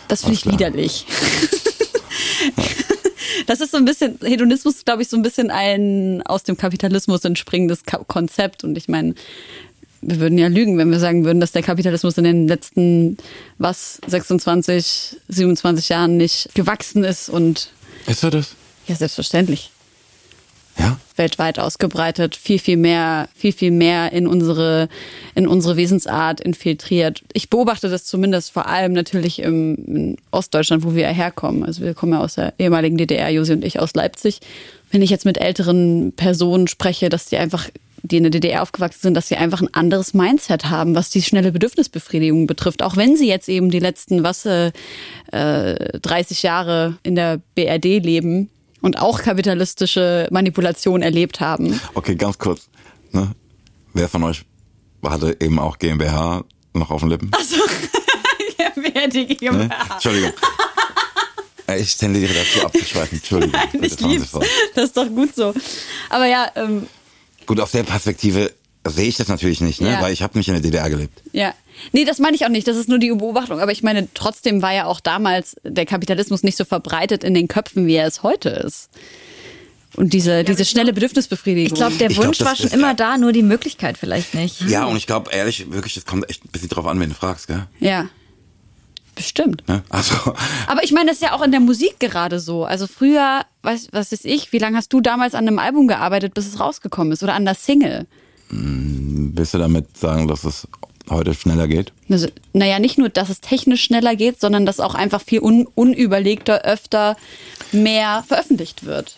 das 0.10 0.22
finde 0.22 0.36
ich 0.36 0.42
klar. 0.42 0.54
widerlich. 0.54 1.06
Das 3.48 3.62
ist 3.62 3.72
so 3.72 3.78
ein 3.78 3.86
bisschen, 3.86 4.20
Hedonismus, 4.22 4.86
glaube 4.86 5.02
ich, 5.02 5.10
so 5.10 5.18
ein 5.18 5.24
bisschen 5.24 5.50
ein 5.50 6.22
aus 6.26 6.44
dem 6.44 6.58
Kapitalismus 6.58 7.26
entspringendes 7.26 7.84
Konzept. 8.08 8.64
Und 8.64 8.78
ich 8.78 8.88
meine, 8.88 9.16
wir 10.06 10.20
würden 10.20 10.38
ja 10.38 10.48
lügen, 10.48 10.78
wenn 10.78 10.92
wir 10.92 11.00
sagen 11.00 11.26
würden, 11.26 11.40
dass 11.40 11.52
der 11.52 11.64
Kapitalismus 11.64 12.18
in 12.18 12.24
den 12.24 12.48
letzten, 12.48 13.18
was, 13.58 14.00
26, 14.08 15.18
27 15.28 15.90
Jahren 15.90 16.18
nicht 16.18 16.50
gewachsen 16.54 17.04
ist 17.04 17.30
und 17.30 17.70
Ist 18.08 18.24
er 18.24 18.32
das? 18.32 18.56
ja, 18.88 18.96
selbstverständlich 18.96 19.72
Ja? 20.78 20.98
weltweit 21.16 21.60
ausgebreitet, 21.60 22.36
viel, 22.36 22.58
viel 22.60 22.78
mehr, 22.78 23.30
viel, 23.36 23.54
viel 23.54 23.70
mehr 23.72 24.12
in 24.12 24.26
unsere, 24.28 24.90
in 25.36 25.48
unsere 25.48 25.78
Wesensart 25.78 26.42
infiltriert. 26.42 27.22
Ich 27.34 27.50
beobachte 27.50 27.88
das 27.90 28.06
zumindest 28.06 28.52
vor 28.52 28.68
allem 28.68 28.94
natürlich 28.94 29.40
im, 29.40 29.76
in 29.76 30.18
Ostdeutschland, 30.32 30.84
wo 30.84 30.96
wir 30.96 31.08
herkommen. 31.08 31.64
Also 31.64 31.84
wir 31.84 31.94
kommen 31.94 32.14
ja 32.14 32.20
aus 32.20 32.36
der 32.36 32.54
ehemaligen 32.58 32.98
DDR, 32.98 33.30
Josi 33.30 33.54
und 33.54 33.64
ich 33.64 33.80
aus 33.80 33.94
Leipzig. 33.94 34.40
Wenn 34.92 35.02
ich 35.04 35.10
jetzt 35.12 35.26
mit 35.26 35.40
älteren 35.40 36.14
Personen 36.16 36.68
spreche, 36.68 37.10
dass 37.10 37.26
die 37.28 37.38
einfach, 37.38 37.70
die 38.04 38.18
in 38.18 38.24
der 38.24 38.32
DDR 38.32 38.62
aufgewachsen 38.62 39.00
sind, 39.02 39.14
dass 39.16 39.30
sie 39.30 39.38
einfach 39.38 39.62
ein 39.62 39.74
anderes 39.74 40.14
Mindset 40.14 40.66
haben, 40.66 40.94
was 40.94 41.10
die 41.10 41.22
schnelle 41.22 41.52
Bedürfnisbefriedigung 41.54 42.48
betrifft. 42.48 42.84
Auch 42.84 42.98
wenn 42.98 43.16
sie 43.16 43.28
jetzt 43.30 43.48
eben 43.48 43.72
die 43.72 43.80
letzten, 43.80 44.24
was, 44.24 44.46
äh, 44.46 44.72
äh, 45.32 46.00
30 46.00 46.44
Jahre 46.44 46.98
in 47.04 47.16
der 47.16 47.40
BRD 47.56 48.00
leben 48.00 48.50
und 48.82 49.00
auch 49.00 49.22
kapitalistische 49.22 50.28
Manipulation 50.32 51.02
erlebt 51.02 51.40
haben. 51.40 51.80
Okay, 51.94 52.16
ganz 52.16 52.38
kurz. 52.38 52.68
Ne? 53.12 53.32
Wer 53.94 54.10
von 54.10 54.24
euch 54.24 54.44
hatte 55.04 55.38
eben 55.40 55.58
auch 55.60 55.78
GmbH 55.80 56.44
noch 56.74 56.92
auf 56.92 57.00
den 57.02 57.10
Lippen? 57.10 57.32
Also, 57.34 57.56
ja, 58.60 58.68
wer 58.76 59.08
die 59.08 59.20
Ne? 59.28 59.36
GmbH. 59.36 59.94
Entschuldigung. 59.94 60.32
Äh, 61.68 61.80
Ich 61.80 61.96
tendiere 61.96 62.34
dazu 62.34 62.66
abzuschweifen. 62.66 63.18
Entschuldigung. 63.20 63.54
Nein, 63.72 63.84
ich 63.84 64.00
lieb's. 64.02 64.32
Das 64.76 64.86
ist 64.86 64.98
doch 64.98 65.08
gut 65.08 65.34
so. 65.34 65.54
Aber 66.10 66.26
ja, 66.26 66.52
ähm, 66.56 66.88
Gut, 67.46 67.60
aus 67.60 67.72
der 67.72 67.84
Perspektive 67.84 68.52
sehe 68.88 69.08
ich 69.08 69.18
das 69.18 69.28
natürlich 69.30 69.62
nicht, 69.62 69.80
ne? 69.82 69.92
Ja. 69.92 70.02
weil 70.02 70.12
ich 70.14 70.22
habe 70.24 70.38
nicht 70.38 70.48
in 70.48 70.54
der 70.56 70.62
DDR 70.62 70.90
gelebt. 70.90 71.22
ja. 71.32 71.54
Nee, 71.92 72.06
das 72.06 72.20
meine 72.20 72.36
ich 72.36 72.46
auch 72.46 72.50
nicht. 72.50 72.68
Das 72.68 72.78
ist 72.78 72.88
nur 72.88 73.00
die 73.00 73.10
Beobachtung. 73.10 73.60
Aber 73.60 73.72
ich 73.72 73.82
meine, 73.82 74.08
trotzdem 74.14 74.62
war 74.62 74.74
ja 74.76 74.86
auch 74.86 75.00
damals 75.00 75.56
der 75.64 75.88
Kapitalismus 75.88 76.44
nicht 76.44 76.56
so 76.56 76.66
verbreitet 76.66 77.24
in 77.24 77.34
den 77.34 77.48
Köpfen, 77.48 77.88
wie 77.88 77.96
er 77.96 78.06
es 78.06 78.22
heute 78.22 78.50
ist. 78.50 78.90
Und 79.96 80.14
diese, 80.14 80.44
diese 80.44 80.66
schnelle 80.66 80.94
Bedürfnisbefriedigung. 80.94 81.74
Ich 81.74 81.74
glaube, 81.74 81.96
der 81.96 82.10
Ich 82.12 82.14
glaub, 82.16 82.28
Wunsch 82.28 82.38
das 82.38 82.48
war 82.48 82.56
schon 82.56 82.68
ist- 82.68 82.74
immer 82.76 82.94
da, 82.94 83.18
nur 83.18 83.32
die 83.32 83.42
Möglichkeit 83.42 83.98
vielleicht 83.98 84.36
nicht. 84.36 84.62
Ja, 84.70 84.86
und 84.86 84.98
ich 84.98 85.08
glaube 85.08 85.32
ehrlich, 85.32 85.72
wirklich, 85.72 85.96
das 85.96 86.06
kommt 86.06 86.30
echt 86.30 86.46
ein 86.46 86.50
bisschen 86.52 86.70
drauf 86.70 86.86
an, 86.86 87.00
wenn 87.00 87.10
du 87.10 87.16
fragst, 87.16 87.48
gell? 87.48 87.66
Ja. 87.80 88.08
Bestimmt. 89.16 89.68
Ne? 89.68 89.84
Also, 89.90 90.16
Aber 90.68 90.84
ich 90.84 90.92
meine, 90.92 91.08
das 91.08 91.18
ist 91.18 91.22
ja 91.24 91.34
auch 91.34 91.42
in 91.44 91.52
der 91.52 91.60
Musik 91.60 92.00
gerade 92.00 92.40
so. 92.40 92.66
Also 92.66 92.88
früher, 92.88 93.42
was, 93.62 93.88
was 93.92 94.12
weiß 94.12 94.26
ich, 94.26 94.52
wie 94.54 94.58
lange 94.58 94.78
hast 94.78 94.92
du 94.92 95.02
damals 95.02 95.36
an 95.36 95.48
einem 95.48 95.60
Album 95.60 95.88
gearbeitet, 95.88 96.34
bis 96.34 96.48
es 96.48 96.60
rausgekommen 96.60 97.14
ist? 97.14 97.24
Oder 97.24 97.34
an 97.36 97.46
der 97.46 97.56
Single? 97.56 98.08
willst 98.56 99.54
du 99.56 99.58
damit 99.58 99.98
sagen, 99.98 100.28
dass 100.28 100.44
es 100.44 100.68
heute 101.10 101.34
schneller 101.34 101.68
geht? 101.68 101.92
Also, 102.10 102.28
naja, 102.54 102.78
nicht 102.78 102.98
nur, 103.00 103.10
dass 103.10 103.30
es 103.30 103.42
technisch 103.42 103.84
schneller 103.84 104.16
geht, 104.16 104.40
sondern 104.40 104.66
dass 104.68 104.80
auch 104.80 104.94
einfach 104.94 105.22
viel 105.22 105.40
un 105.42 105.68
unüberlegter, 105.74 106.62
öfter 106.64 107.18
mehr 107.72 108.24
veröffentlicht 108.28 108.86
wird. 108.86 109.18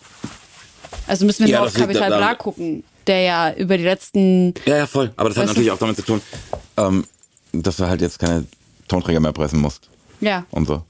Also 1.08 1.26
müssen 1.26 1.46
wir 1.46 1.52
Ja, 1.52 1.60
nur 1.60 1.68
auf 1.68 1.74
daran- 1.74 2.12
Bra 2.20 2.36
gucken, 2.36 2.84
der 3.08 3.22
ja 3.22 3.54
über 3.54 3.78
die 3.78 3.84
letzten. 3.84 4.54
Ja, 4.66 4.78
ja, 4.78 4.88
voll. 4.88 5.12
Aber 5.18 5.30
das 5.30 5.38
hat 5.38 5.48
natürlich 5.48 5.72
auch 5.72 5.78
damit 5.80 5.98
zu 5.98 6.04
tun, 6.04 6.22
ähm, 6.78 7.06
dass 7.52 7.78
du 7.78 7.88
halt 7.88 8.02
jetzt 8.02 8.20
keine 8.20 8.46
Tonträger 8.88 9.20
mehr 9.20 9.34
pressen 9.34 9.60
musst. 9.60 9.90
Ja. 10.22 10.46
Und 10.52 10.68
so. 10.68 10.84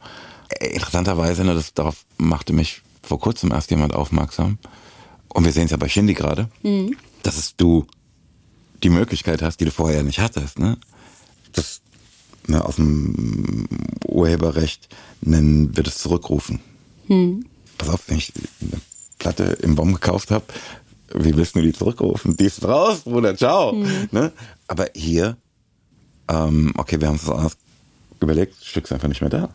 Äh, 0.49 0.73
Interessanterweise, 0.73 1.43
ne, 1.43 1.53
das, 1.53 1.73
darauf 1.73 2.05
machte 2.17 2.53
mich 2.53 2.81
vor 3.01 3.19
kurzem 3.19 3.51
erst 3.51 3.69
jemand 3.71 3.93
aufmerksam. 3.93 4.57
Und 5.29 5.45
wir 5.45 5.51
sehen 5.51 5.65
es 5.65 5.71
ja 5.71 5.77
bei 5.77 5.89
Shindy 5.89 6.13
gerade, 6.13 6.49
Mhm. 6.63 6.95
dass 7.23 7.37
es 7.37 7.55
du 7.55 7.85
die 8.83 8.89
Möglichkeit 8.89 9.41
hast, 9.41 9.59
die 9.59 9.65
du 9.65 9.71
vorher 9.71 10.03
nicht 10.03 10.19
hattest. 10.19 10.59
Ne? 10.59 10.77
Das 11.53 11.81
ne, 12.47 12.63
aus 12.63 12.75
dem 12.75 13.67
Urheberrecht 14.05 14.87
nennen 15.21 15.75
wir 15.75 15.83
das 15.83 15.97
Zurückrufen. 15.97 16.59
Mhm. 17.07 17.45
Pass 17.77 17.89
auf, 17.89 18.01
wenn 18.07 18.17
ich 18.17 18.31
eine 18.61 18.79
Platte 19.19 19.43
im 19.61 19.75
Baum 19.75 19.93
gekauft 19.93 20.31
habe, 20.31 20.45
wie 21.13 21.35
willst 21.35 21.55
du 21.55 21.61
die 21.61 21.73
zurückrufen? 21.73 22.35
Die 22.37 22.45
ist 22.45 22.63
raus, 22.63 23.01
Bruder, 23.01 23.35
ciao. 23.35 23.73
Mhm. 23.73 24.09
Ne? 24.11 24.31
Aber 24.67 24.87
hier, 24.95 25.37
ähm, 26.27 26.73
okay, 26.77 26.99
wir 26.99 27.07
haben 27.07 27.19
anders 27.27 27.57
überlegt, 28.21 28.55
das 28.59 28.67
Stück 28.67 28.85
ist 28.85 28.91
einfach 28.91 29.07
nicht 29.07 29.21
mehr 29.21 29.29
da. 29.29 29.49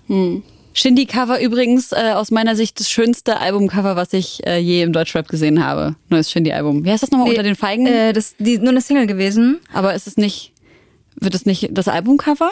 Shindy 0.73 1.07
Cover 1.07 1.41
übrigens 1.41 1.93
äh, 1.93 2.13
aus 2.15 2.31
meiner 2.31 2.55
Sicht 2.57 2.79
das 2.79 2.89
schönste 2.91 3.39
Albumcover, 3.41 3.97
was 3.97 4.13
ich 4.13 4.47
äh, 4.47 4.59
je 4.59 4.83
im 4.83 4.93
Deutschrap 4.93 5.29
gesehen 5.29 5.65
habe. 5.65 5.97
Neues 6.09 6.31
Shindy 6.31 6.53
Album. 6.53 6.85
Wie 6.85 6.91
heißt 6.91 7.03
das 7.03 7.11
nochmal 7.11 7.27
Nee, 7.27 7.33
unter 7.33 7.43
den 7.43 7.57
Feigen? 7.57 7.87
Äh, 7.87 8.13
das 8.13 8.35
die 8.39 8.59
nur 8.59 8.69
eine 8.69 8.81
Single 8.81 9.07
gewesen. 9.07 9.59
Aber 9.73 9.95
ist 9.95 10.07
es 10.07 10.17
nicht 10.17 10.53
wird 11.17 11.35
es 11.35 11.45
nicht 11.45 11.69
das 11.73 11.89
Albumcover? 11.89 12.51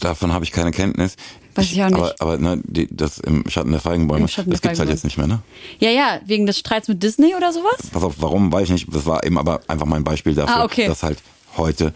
Davon 0.00 0.32
habe 0.32 0.44
ich 0.44 0.50
keine 0.50 0.70
Kenntnis. 0.70 1.16
Weiß 1.54 1.70
ich 1.70 1.82
auch 1.84 1.88
nicht. 1.90 1.98
Aber, 1.98 2.14
aber 2.18 2.38
ne, 2.38 2.60
die, 2.64 2.88
das 2.90 3.18
im 3.18 3.48
Schatten 3.48 3.70
der 3.70 3.80
Feigenbäume, 3.80 4.22
Im 4.22 4.28
Schatten 4.28 4.50
das 4.50 4.62
der 4.62 4.70
gibt's 4.70 4.80
halt 4.80 4.88
jetzt 4.88 5.04
nicht 5.04 5.18
mehr, 5.18 5.26
ne? 5.26 5.40
Ja, 5.78 5.90
ja, 5.90 6.20
wegen 6.24 6.46
des 6.46 6.58
Streits 6.58 6.88
mit 6.88 7.02
Disney 7.02 7.34
oder 7.36 7.52
sowas? 7.52 7.76
Pass 7.92 8.02
auf, 8.02 8.14
warum, 8.18 8.50
weiß 8.50 8.64
ich 8.64 8.70
nicht. 8.70 8.86
Das 8.94 9.04
war 9.06 9.24
eben 9.24 9.38
aber 9.38 9.60
einfach 9.68 9.86
mein 9.86 10.02
Beispiel 10.02 10.34
dafür, 10.34 10.56
Ah, 10.56 10.64
okay. 10.64 10.86
dass 10.88 11.02
halt 11.02 11.18
heute 11.58 11.92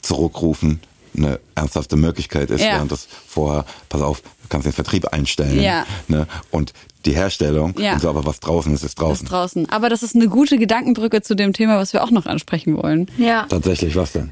zurückrufen 0.00 0.80
eine 1.16 1.40
ernsthafte 1.54 1.96
Möglichkeit 1.96 2.50
ist, 2.50 2.60
Ja. 2.62 2.74
während 2.74 2.92
das 2.92 3.08
vorher, 3.26 3.64
pass 3.88 4.00
auf, 4.02 4.20
du 4.22 4.48
kannst 4.48 4.66
den 4.66 4.72
Vertrieb 4.72 5.06
einstellen. 5.08 5.60
Ja. 5.60 5.86
Ne? 6.08 6.26
Und 6.50 6.72
die 7.06 7.12
Herstellung, 7.14 7.74
Ja. 7.78 7.94
und 7.94 8.00
so, 8.02 8.10
aber 8.10 8.26
was 8.26 8.40
draußen 8.40 8.74
ist, 8.74 8.82
ist 8.82 8.96
draußen. 9.00 9.24
ist 9.24 9.30
draußen. 9.32 9.68
Aber 9.70 9.88
das 9.88 10.02
ist 10.02 10.14
eine 10.14 10.28
gute 10.28 10.58
Gedankenbrücke 10.58 11.22
zu 11.22 11.34
dem 11.34 11.52
Thema, 11.54 11.78
was 11.78 11.92
wir 11.94 12.04
auch 12.04 12.10
noch 12.10 12.26
ansprechen 12.26 12.76
wollen. 12.76 13.10
Ja. 13.16 13.46
Tatsächlich, 13.48 13.96
was 13.96 14.12
denn? 14.12 14.30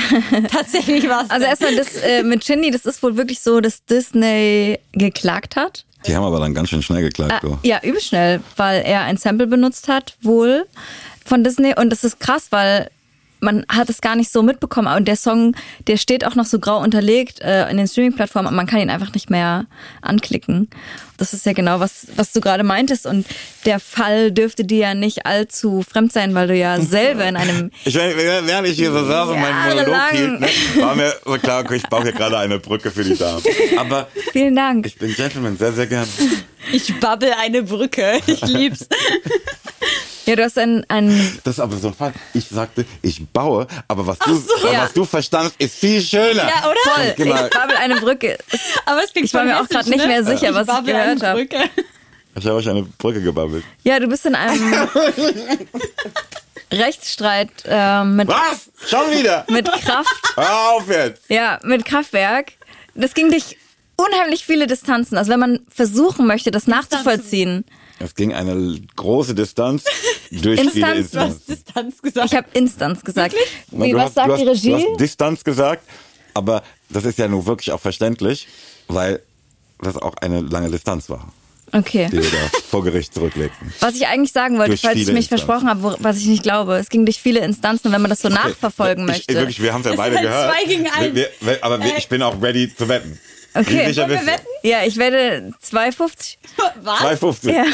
Tatsächlich 0.50 1.08
war 1.08 1.24
Also 1.28 1.46
erstmal 1.46 1.74
das 1.76 1.96
äh, 1.96 2.22
mit 2.22 2.44
Shindy, 2.44 2.70
das 2.70 2.84
ist 2.86 3.02
wohl 3.02 3.16
wirklich 3.16 3.40
so, 3.40 3.60
dass 3.60 3.84
Disney 3.86 4.78
geklagt 4.92 5.56
hat. 5.56 5.84
Die 6.06 6.16
haben 6.16 6.24
aber 6.24 6.40
dann 6.40 6.54
ganz 6.54 6.70
schön 6.70 6.82
schnell 6.82 7.02
geklagt. 7.02 7.42
Du. 7.42 7.58
ja, 7.62 7.80
übel 7.82 8.00
schnell, 8.00 8.40
weil 8.56 8.82
er 8.82 9.02
ein 9.02 9.16
Sample 9.18 9.46
benutzt 9.46 9.88
hat, 9.88 10.14
wohl 10.22 10.66
von 11.24 11.44
Disney. 11.44 11.74
Und 11.76 11.90
das 11.90 12.04
ist 12.04 12.20
krass, 12.20 12.46
weil 12.50 12.90
man 13.40 13.64
hat 13.68 13.88
es 13.90 14.00
gar 14.00 14.16
nicht 14.16 14.30
so 14.30 14.42
mitbekommen. 14.42 14.94
Und 14.94 15.08
der 15.08 15.16
Song, 15.16 15.54
der 15.86 15.96
steht 15.96 16.26
auch 16.26 16.34
noch 16.34 16.44
so 16.44 16.58
grau 16.58 16.80
unterlegt 16.80 17.40
äh, 17.40 17.68
in 17.70 17.76
den 17.76 17.88
Streaming-Plattformen 17.88 18.48
und 18.48 18.54
man 18.54 18.66
kann 18.66 18.80
ihn 18.80 18.90
einfach 18.90 19.12
nicht 19.12 19.30
mehr 19.30 19.66
anklicken. 20.02 20.68
Das 21.16 21.34
ist 21.34 21.44
ja 21.44 21.52
genau, 21.52 21.80
was, 21.80 22.06
was 22.16 22.32
du 22.32 22.40
gerade 22.40 22.62
meintest. 22.64 23.06
Und 23.06 23.26
der 23.66 23.78
Fall 23.78 24.32
dürfte 24.32 24.64
dir 24.64 24.78
ja 24.78 24.94
nicht 24.94 25.26
allzu 25.26 25.82
fremd 25.82 26.12
sein, 26.12 26.34
weil 26.34 26.48
du 26.48 26.56
ja 26.56 26.80
selber 26.80 27.26
in 27.26 27.36
einem 27.36 27.70
Ich 27.84 27.94
meine, 27.94 28.16
während 28.16 28.68
ich 28.68 28.76
hier 28.76 28.90
so 28.92 29.06
saß 29.06 29.28
und 29.28 29.40
meinen 29.40 29.68
Monolog 29.68 30.10
hielt, 30.12 30.40
ne, 30.40 30.48
war 30.76 30.94
mir 30.94 31.14
so 31.24 31.32
klar, 31.34 31.62
okay, 31.62 31.76
ich 31.76 31.86
baue 31.88 32.02
hier 32.02 32.12
gerade 32.12 32.38
eine 32.38 32.58
Brücke 32.58 32.90
für 32.90 33.04
die 33.04 33.16
Damen. 33.16 33.42
Aber 33.78 34.08
Vielen 34.32 34.56
Dank. 34.56 34.86
ich 34.86 34.96
bin 34.96 35.14
Gentleman, 35.14 35.56
sehr, 35.58 35.72
sehr 35.72 35.86
gern. 35.86 36.08
Ich 36.72 36.98
babbel 37.00 37.32
eine 37.38 37.62
Brücke. 37.62 38.20
Ich 38.26 38.40
lieb's. 38.42 38.86
Ja, 40.30 40.36
du 40.36 40.44
hast 40.44 40.56
ein, 40.58 40.84
ein 40.88 41.38
Das 41.44 41.54
ist 41.54 41.60
aber 41.60 41.76
so 41.76 41.88
ein 41.88 41.94
Fall. 41.94 42.12
Ich 42.34 42.48
sagte, 42.48 42.84
ich 43.02 43.20
baue, 43.32 43.66
aber 43.88 44.06
was 44.06 44.18
du, 44.20 44.36
so. 44.36 44.54
aber 44.62 44.72
Ja. 44.72 44.82
was 44.84 44.92
du 44.92 45.04
verstandest, 45.04 45.56
ist 45.58 45.74
viel 45.74 46.00
schöner. 46.00 46.44
Ja, 46.48 46.68
oder? 46.70 46.94
voll. 46.94 47.14
Geh 47.16 47.24
mal. 47.24 47.46
Ich 47.46 47.50
babbel 47.58 47.76
eine 47.76 47.96
Brücke. 48.00 48.38
Aber 48.86 49.02
es 49.04 49.12
klingt 49.12 49.26
Ich 49.26 49.34
war 49.34 49.44
mir 49.44 49.60
auch 49.60 49.68
grad 49.68 49.86
nicht 49.86 49.98
ne? 49.98 50.06
mehr 50.06 50.24
sicher, 50.24 50.54
was 50.54 50.68
ich 50.68 50.84
gehört 50.86 51.22
eine 51.22 51.28
hab. 51.28 51.36
Brücke. 51.36 51.58
Ich 52.36 52.46
habe 52.46 52.54
euch 52.56 52.68
eine 52.68 52.84
Brücke 52.84 53.20
gebabbelt. 53.20 53.64
Ja, 53.82 53.98
du 53.98 54.06
bist 54.06 54.24
in 54.24 54.36
einem 54.36 54.72
Rechtsstreit 56.72 57.50
äh, 57.66 58.04
mit, 58.04 58.28
Was? 58.28 58.70
Schon 58.88 59.10
wieder? 59.10 59.44
mit 59.48 59.66
Kraft. 59.66 60.08
Hör 60.36 60.70
auf 60.70 60.88
jetzt. 60.88 61.22
Ja, 61.28 61.58
mit 61.64 61.84
Kraftwerk. 61.84 62.52
Das 62.94 63.14
ging 63.14 63.30
dich 63.30 63.58
unheimlich 63.96 64.44
viele 64.46 64.66
Distanzen. 64.68 65.18
Also 65.18 65.32
wenn 65.32 65.40
man 65.40 65.60
versuchen 65.68 66.26
möchte, 66.26 66.50
das 66.52 66.66
nachzuvollziehen. 66.68 67.64
Es 68.02 68.14
ging 68.14 68.32
eine 68.32 68.80
große 68.96 69.34
Distanz 69.34 69.84
durch 70.30 70.58
viele 70.60 70.96
Instanz, 70.96 70.98
Instanzen. 70.98 71.42
Distanz 71.48 72.02
gesagt. 72.02 72.26
Ich 72.32 72.36
habe 72.36 72.48
Instanz 72.54 73.04
gesagt. 73.04 73.34
Wie, 73.70 73.90
du 73.90 73.96
was 73.96 74.04
hast, 74.06 74.14
sagt 74.14 74.28
du 74.28 74.32
hast, 74.32 74.40
die 74.40 74.44
Du 74.44 74.50
Regie? 74.50 74.74
hast 74.74 75.00
Distanz 75.00 75.44
gesagt, 75.44 75.84
aber 76.34 76.62
das 76.88 77.04
ist 77.04 77.18
ja 77.18 77.28
nun 77.28 77.44
wirklich 77.46 77.70
auch 77.72 77.80
verständlich, 77.80 78.48
weil 78.88 79.20
das 79.80 79.96
auch 79.96 80.14
eine 80.16 80.40
lange 80.40 80.70
Distanz 80.70 81.08
war, 81.10 81.32
Okay. 81.72 82.08
die 82.10 82.16
wir 82.18 82.30
da 82.30 82.58
vor 82.68 82.82
Gericht 82.84 83.14
zurücklegten. 83.14 83.72
Was 83.80 83.94
ich 83.94 84.06
eigentlich 84.06 84.32
sagen 84.32 84.56
wollte, 84.58 84.70
Durch 84.70 84.80
falls 84.80 84.96
ich 84.96 85.02
viele 85.04 85.12
mich 85.14 85.30
Instanzen. 85.30 85.46
versprochen 85.46 85.68
habe, 85.68 85.82
wo, 85.82 85.94
was 86.02 86.16
ich 86.18 86.26
nicht 86.26 86.42
glaube, 86.42 86.76
es 86.76 86.88
ging 86.88 87.04
durch 87.04 87.20
viele 87.20 87.40
Instanzen 87.40 87.88
und 87.88 87.92
wenn 87.92 88.02
man 88.02 88.08
das 88.10 88.20
so 88.22 88.28
nachverfolgen 88.28 89.04
ich, 89.04 89.10
möchte. 89.10 89.34
Wirklich, 89.34 89.62
wir 89.62 89.72
haben 89.72 89.82
es 89.82 89.86
ja 89.88 89.94
beide 89.96 90.16
halt 90.16 90.26
gehört. 90.26 90.52
zwei 90.54 90.64
gegen 90.64 90.88
einen. 90.90 91.14
Wir, 91.14 91.28
wir, 91.40 91.62
aber 91.64 91.82
wir, 91.82 91.96
ich 91.96 92.08
bin 92.08 92.22
auch 92.22 92.40
ready 92.42 92.74
zu 92.74 92.88
wetten. 92.88 93.18
Okay. 93.54 93.96
Wollen 93.96 94.10
wir 94.10 94.26
wetten? 94.26 94.46
ja, 94.62 94.84
ich 94.84 94.96
werde 94.96 95.52
2,50. 95.62 96.36
Was? 96.82 97.00
2,50. 97.00 97.52
Ja. 97.52 97.64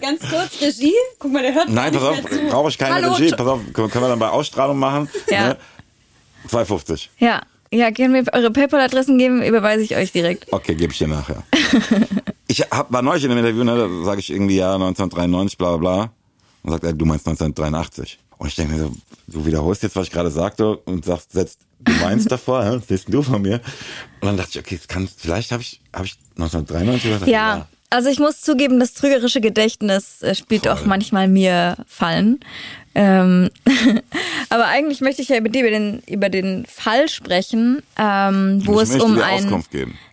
Ganz 0.00 0.20
kurz, 0.20 0.60
Regie. 0.60 0.94
Guck 1.18 1.32
mal, 1.32 1.42
der 1.42 1.54
hört 1.54 1.68
Nein, 1.68 1.92
pass 1.92 2.02
auf, 2.02 2.18
brauche 2.50 2.68
ich 2.70 2.78
keine 2.78 2.94
Hallo, 2.94 3.12
Regie. 3.12 3.34
Pass 3.34 3.46
auf, 3.46 3.60
können 3.72 3.92
wir 3.92 4.08
dann 4.08 4.18
bei 4.18 4.28
Ausstrahlung 4.28 4.78
machen. 4.78 5.08
Ja. 5.28 5.48
Ne? 5.48 5.56
2,50. 6.48 7.08
Ja. 7.18 7.42
Ja, 7.70 7.90
können 7.90 8.14
wir 8.14 8.24
eure 8.32 8.50
PayPal-Adressen 8.50 9.18
geben, 9.18 9.42
überweise 9.42 9.82
ich 9.82 9.94
euch 9.94 10.10
direkt. 10.10 10.50
Okay, 10.50 10.74
gebe 10.74 10.92
ich 10.92 10.98
dir 10.98 11.08
nachher. 11.08 11.42
ich 12.46 12.60
hab, 12.62 12.90
war 12.90 13.02
neulich 13.02 13.24
in 13.24 13.30
einem 13.30 13.44
Interview, 13.44 13.64
ne, 13.64 13.76
da 13.76 14.04
sage 14.04 14.20
ich 14.20 14.30
irgendwie 14.30 14.56
ja 14.56 14.74
1993, 14.74 15.58
bla 15.58 15.76
bla 15.76 15.76
bla. 15.76 16.12
Und 16.62 16.72
sagt 16.72 16.84
er, 16.84 16.94
du 16.94 17.04
meinst 17.04 17.28
1983. 17.28 18.18
Und 18.38 18.48
ich 18.48 18.54
denke 18.54 18.74
mir 18.74 18.78
so, 18.78 18.92
du 19.26 19.46
wiederholst 19.46 19.82
jetzt, 19.82 19.96
was 19.96 20.06
ich 20.06 20.12
gerade 20.12 20.30
sagte 20.30 20.76
und 20.76 21.04
sagst, 21.04 21.32
setzt 21.32 21.60
du 21.80 21.92
meinst 21.92 22.30
davor, 22.30 22.64
was 22.64 22.82
willst 22.88 23.08
denn 23.08 23.12
du 23.12 23.22
von 23.22 23.42
mir? 23.42 23.60
Und 24.20 24.26
dann 24.26 24.36
dachte 24.36 24.50
ich, 24.52 24.58
okay, 24.58 24.78
es 24.80 24.88
kann, 24.88 25.08
vielleicht 25.08 25.52
habe 25.52 25.62
ich, 25.62 25.80
hab 25.92 26.04
ich 26.04 26.18
1993 26.36 27.10
gesagt. 27.10 27.30
Ja. 27.30 27.66
Also 27.90 28.10
ich 28.10 28.18
muss 28.18 28.42
zugeben, 28.42 28.80
das 28.80 28.92
trügerische 28.92 29.40
Gedächtnis 29.40 30.20
äh, 30.20 30.34
spielt 30.34 30.64
Voll. 30.64 30.72
auch 30.72 30.84
manchmal 30.84 31.26
mir 31.26 31.76
Fallen. 31.86 32.40
Ähm, 32.94 33.48
aber 34.50 34.66
eigentlich 34.66 35.00
möchte 35.00 35.22
ich 35.22 35.28
ja 35.30 35.38
über, 35.38 35.48
die, 35.48 35.60
über, 35.60 35.70
den, 35.70 36.02
über 36.06 36.28
den 36.28 36.66
Fall 36.66 37.08
sprechen, 37.08 37.82
ähm, 37.98 38.60
wo 38.66 38.80
Ich 38.80 38.90
es 38.90 39.00
um 39.00 39.14
dir 39.14 39.24
einen 39.24 39.64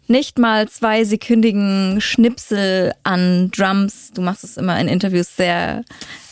nicht 0.08 0.38
mal 0.38 0.70
zwei 0.70 1.04
sekündigen 1.04 2.00
Schnipsel 2.00 2.94
an 3.04 3.52
Drums, 3.52 4.12
du 4.14 4.22
machst 4.22 4.44
es 4.44 4.58
immer 4.58 4.80
in 4.80 4.88
Interviews 4.88 5.36
sehr, 5.36 5.84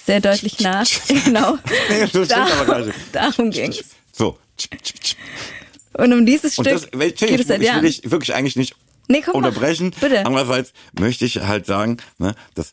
sehr 0.05 0.19
deutlich 0.21 0.59
nach. 0.61 0.87
genau. 1.25 1.57
Nee, 1.89 1.99
das 2.01 2.13
nicht. 2.13 2.31
Darum. 3.11 3.51
So. 4.11 4.37
tsch, 4.57 4.67
tsch, 4.81 4.93
tsch. 5.01 5.15
Und 5.93 6.11
um 6.13 6.25
dieses 6.25 6.53
Stück 6.53 6.65
das, 6.65 6.89
geht 6.91 7.21
ich, 7.21 7.41
es 7.41 7.47
seit 7.47 7.57
ich 7.57 7.59
will 7.59 7.65
Jahren. 7.65 7.83
dich 7.83 8.09
wirklich 8.09 8.33
eigentlich 8.33 8.55
nicht 8.55 8.75
Nee, 9.07 9.21
komm, 9.21 9.41
mach. 9.41 9.49
unterbrechen. 9.49 9.93
Bitte. 9.99 10.25
Andererseits 10.25 10.71
möchte 10.97 11.25
ich 11.25 11.41
halt 11.41 11.65
sagen, 11.65 11.97
ne, 12.17 12.35
dass 12.55 12.71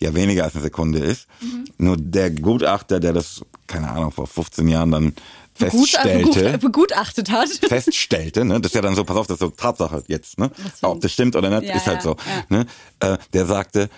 ja 0.00 0.14
weniger 0.14 0.44
als 0.44 0.54
eine 0.54 0.62
Sekunde 0.62 1.00
ist. 1.00 1.26
Mhm. 1.40 1.64
Nur 1.78 1.96
der 1.96 2.30
Gutachter, 2.30 3.00
der 3.00 3.12
das, 3.12 3.42
keine 3.66 3.90
Ahnung, 3.90 4.10
vor 4.12 4.26
15 4.26 4.68
Jahren 4.68 4.90
dann 4.90 5.14
Gut, 5.56 5.70
feststellte, 5.70 6.22
gut, 6.52 6.60
begutachtet 6.60 7.30
hat. 7.30 7.48
feststellte, 7.48 8.44
ne, 8.44 8.60
das 8.60 8.70
ist 8.70 8.74
ja 8.74 8.82
dann 8.82 8.96
so, 8.96 9.04
pass 9.04 9.16
auf, 9.16 9.28
das 9.28 9.36
ist 9.36 9.40
so 9.40 9.50
Tatsache 9.50 10.02
jetzt, 10.08 10.36
ne, 10.36 10.50
ob 10.82 11.00
das 11.00 11.12
stimmt 11.12 11.36
oder 11.36 11.48
nicht, 11.48 11.68
Ja, 11.68 11.76
ist 11.76 11.86
halt 11.86 11.98
ja, 11.98 12.02
so, 12.02 12.16
ja. 12.50 12.56
ne, 12.58 12.66
äh, 12.98 13.18
der 13.32 13.46
sagte, 13.46 13.88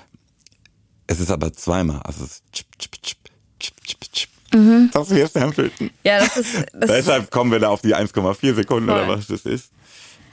es 1.07 1.21
ist 1.21 1.31
aber 1.31 1.53
zweimal, 1.53 2.01
also 2.03 2.25
es 2.25 2.31
ist 2.33 2.43
tschip, 2.53 2.67
tschip, 2.79 3.03
tschip, 3.03 3.19
tschip, 3.59 3.75
tschip, 3.85 4.13
tschip. 4.13 4.31
Mhm. 4.55 4.91
Das 4.93 5.11
wir 5.11 5.27
sampleten. 5.27 5.91
Ja, 6.05 6.21
das 6.21 6.37
ist, 6.37 6.55
das 6.55 6.65
ist 6.91 6.91
Deshalb 6.91 7.31
kommen 7.31 7.51
wir 7.53 7.59
da 7.59 7.69
auf 7.69 7.83
die 7.83 7.95
1,4 7.95 8.55
Sekunden 8.55 8.89
oder 8.89 9.07
Voll. 9.07 9.17
was 9.17 9.27
das 9.27 9.45
ist. 9.45 9.71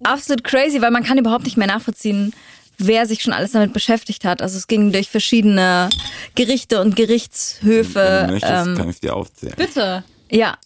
absolut 0.04 0.44
crazy, 0.44 0.82
weil 0.82 0.92
man 0.92 1.04
kann 1.04 1.18
überhaupt 1.18 1.46
nicht 1.46 1.58
mehr 1.58 1.68
nachvollziehen, 1.68 2.34
wer 2.78 3.06
sich 3.06 3.22
schon 3.22 3.34
alles 3.34 3.52
damit 3.52 3.74
beschäftigt 3.74 4.24
hat. 4.24 4.42
Also 4.42 4.58
es 4.58 4.68
ging 4.68 4.92
durch 4.92 5.10
verschiedene 5.10 5.90
Gerichte 6.36 6.80
und 6.82 6.96
Gerichtshöfe. 6.96 7.96
Wenn 7.96 8.28
du 8.28 8.34
möchtest, 8.34 8.68
ähm, 8.68 8.78
kann 8.78 8.90
ich 8.90 9.00
dir 9.00 9.16
aufzählen. 9.16 9.56
Bitte. 9.58 10.04
Ja, 10.30 10.58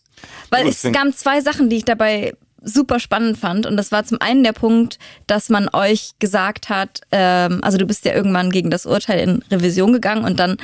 weil 0.50 0.68
es 0.68 0.82
gab 0.84 1.14
zwei 1.16 1.42
Sachen, 1.42 1.70
die 1.70 1.78
ich 1.78 1.86
dabei 1.86 2.34
super 2.68 3.00
spannend 3.00 3.38
fand. 3.38 3.66
Und 3.66 3.78
das 3.78 3.92
war 3.92 4.04
zum 4.06 4.20
einen 4.22 4.44
der 4.44 4.54
Punkt, 4.54 5.00
dass 5.26 5.50
man 5.50 5.70
euch 5.74 6.12
gesagt 6.20 6.70
hat, 6.70 7.02
ähm, 7.12 7.64
also 7.64 7.78
du 7.78 7.86
bist 7.86 8.06
ja 8.06 8.14
irgendwann 8.14 8.52
gegen 8.52 8.70
das 8.70 8.86
Urteil 8.86 9.20
in 9.28 9.44
Revision 9.52 9.94
gegangen 9.94 10.24
und 10.26 10.40
dann 10.40 10.58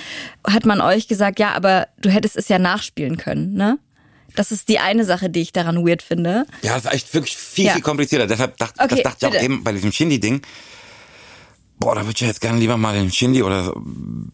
hat 0.48 0.66
man 0.66 0.82
euch 0.82 1.08
gesagt, 1.08 1.40
ja, 1.40 1.54
aber 1.54 1.88
du 2.02 2.10
hättest 2.10 2.36
es 2.38 2.48
ja 2.50 2.60
nachspielen 2.60 3.18
können, 3.18 3.54
ne? 3.54 3.80
Das 4.36 4.52
ist 4.52 4.68
die 4.68 4.80
eine 4.80 5.06
Sache, 5.06 5.30
die 5.30 5.42
ich 5.42 5.54
daran 5.54 5.86
weird 5.86 6.02
finde. 6.02 6.46
Ja, 6.64 6.74
das 6.74 6.86
ist 6.86 6.92
echt 6.94 7.14
wirklich 7.14 7.38
viel, 7.38 7.66
Ja. 7.66 7.74
viel 7.74 7.84
komplizierter. 7.84 8.26
Deshalb 8.26 8.58
dachte, 8.58 8.80
Okay, 8.84 8.96
das 8.96 9.04
dachte 9.04 9.18
ich 9.22 9.28
auch 9.28 9.32
bitte. 9.32 9.46
eben 9.46 9.64
bei 9.64 9.72
diesem 9.74 9.92
Shindy-Ding. 9.92 10.42
Boah, 11.80 11.94
da 11.96 12.02
würde 12.02 12.14
ich 12.16 12.22
ja 12.22 12.28
jetzt 12.28 12.42
gerne 12.42 12.60
lieber 12.60 12.76
mal 12.78 12.96
den 12.96 13.12
Shindy 13.12 13.44
oder 13.44 13.64
so, 13.66 13.82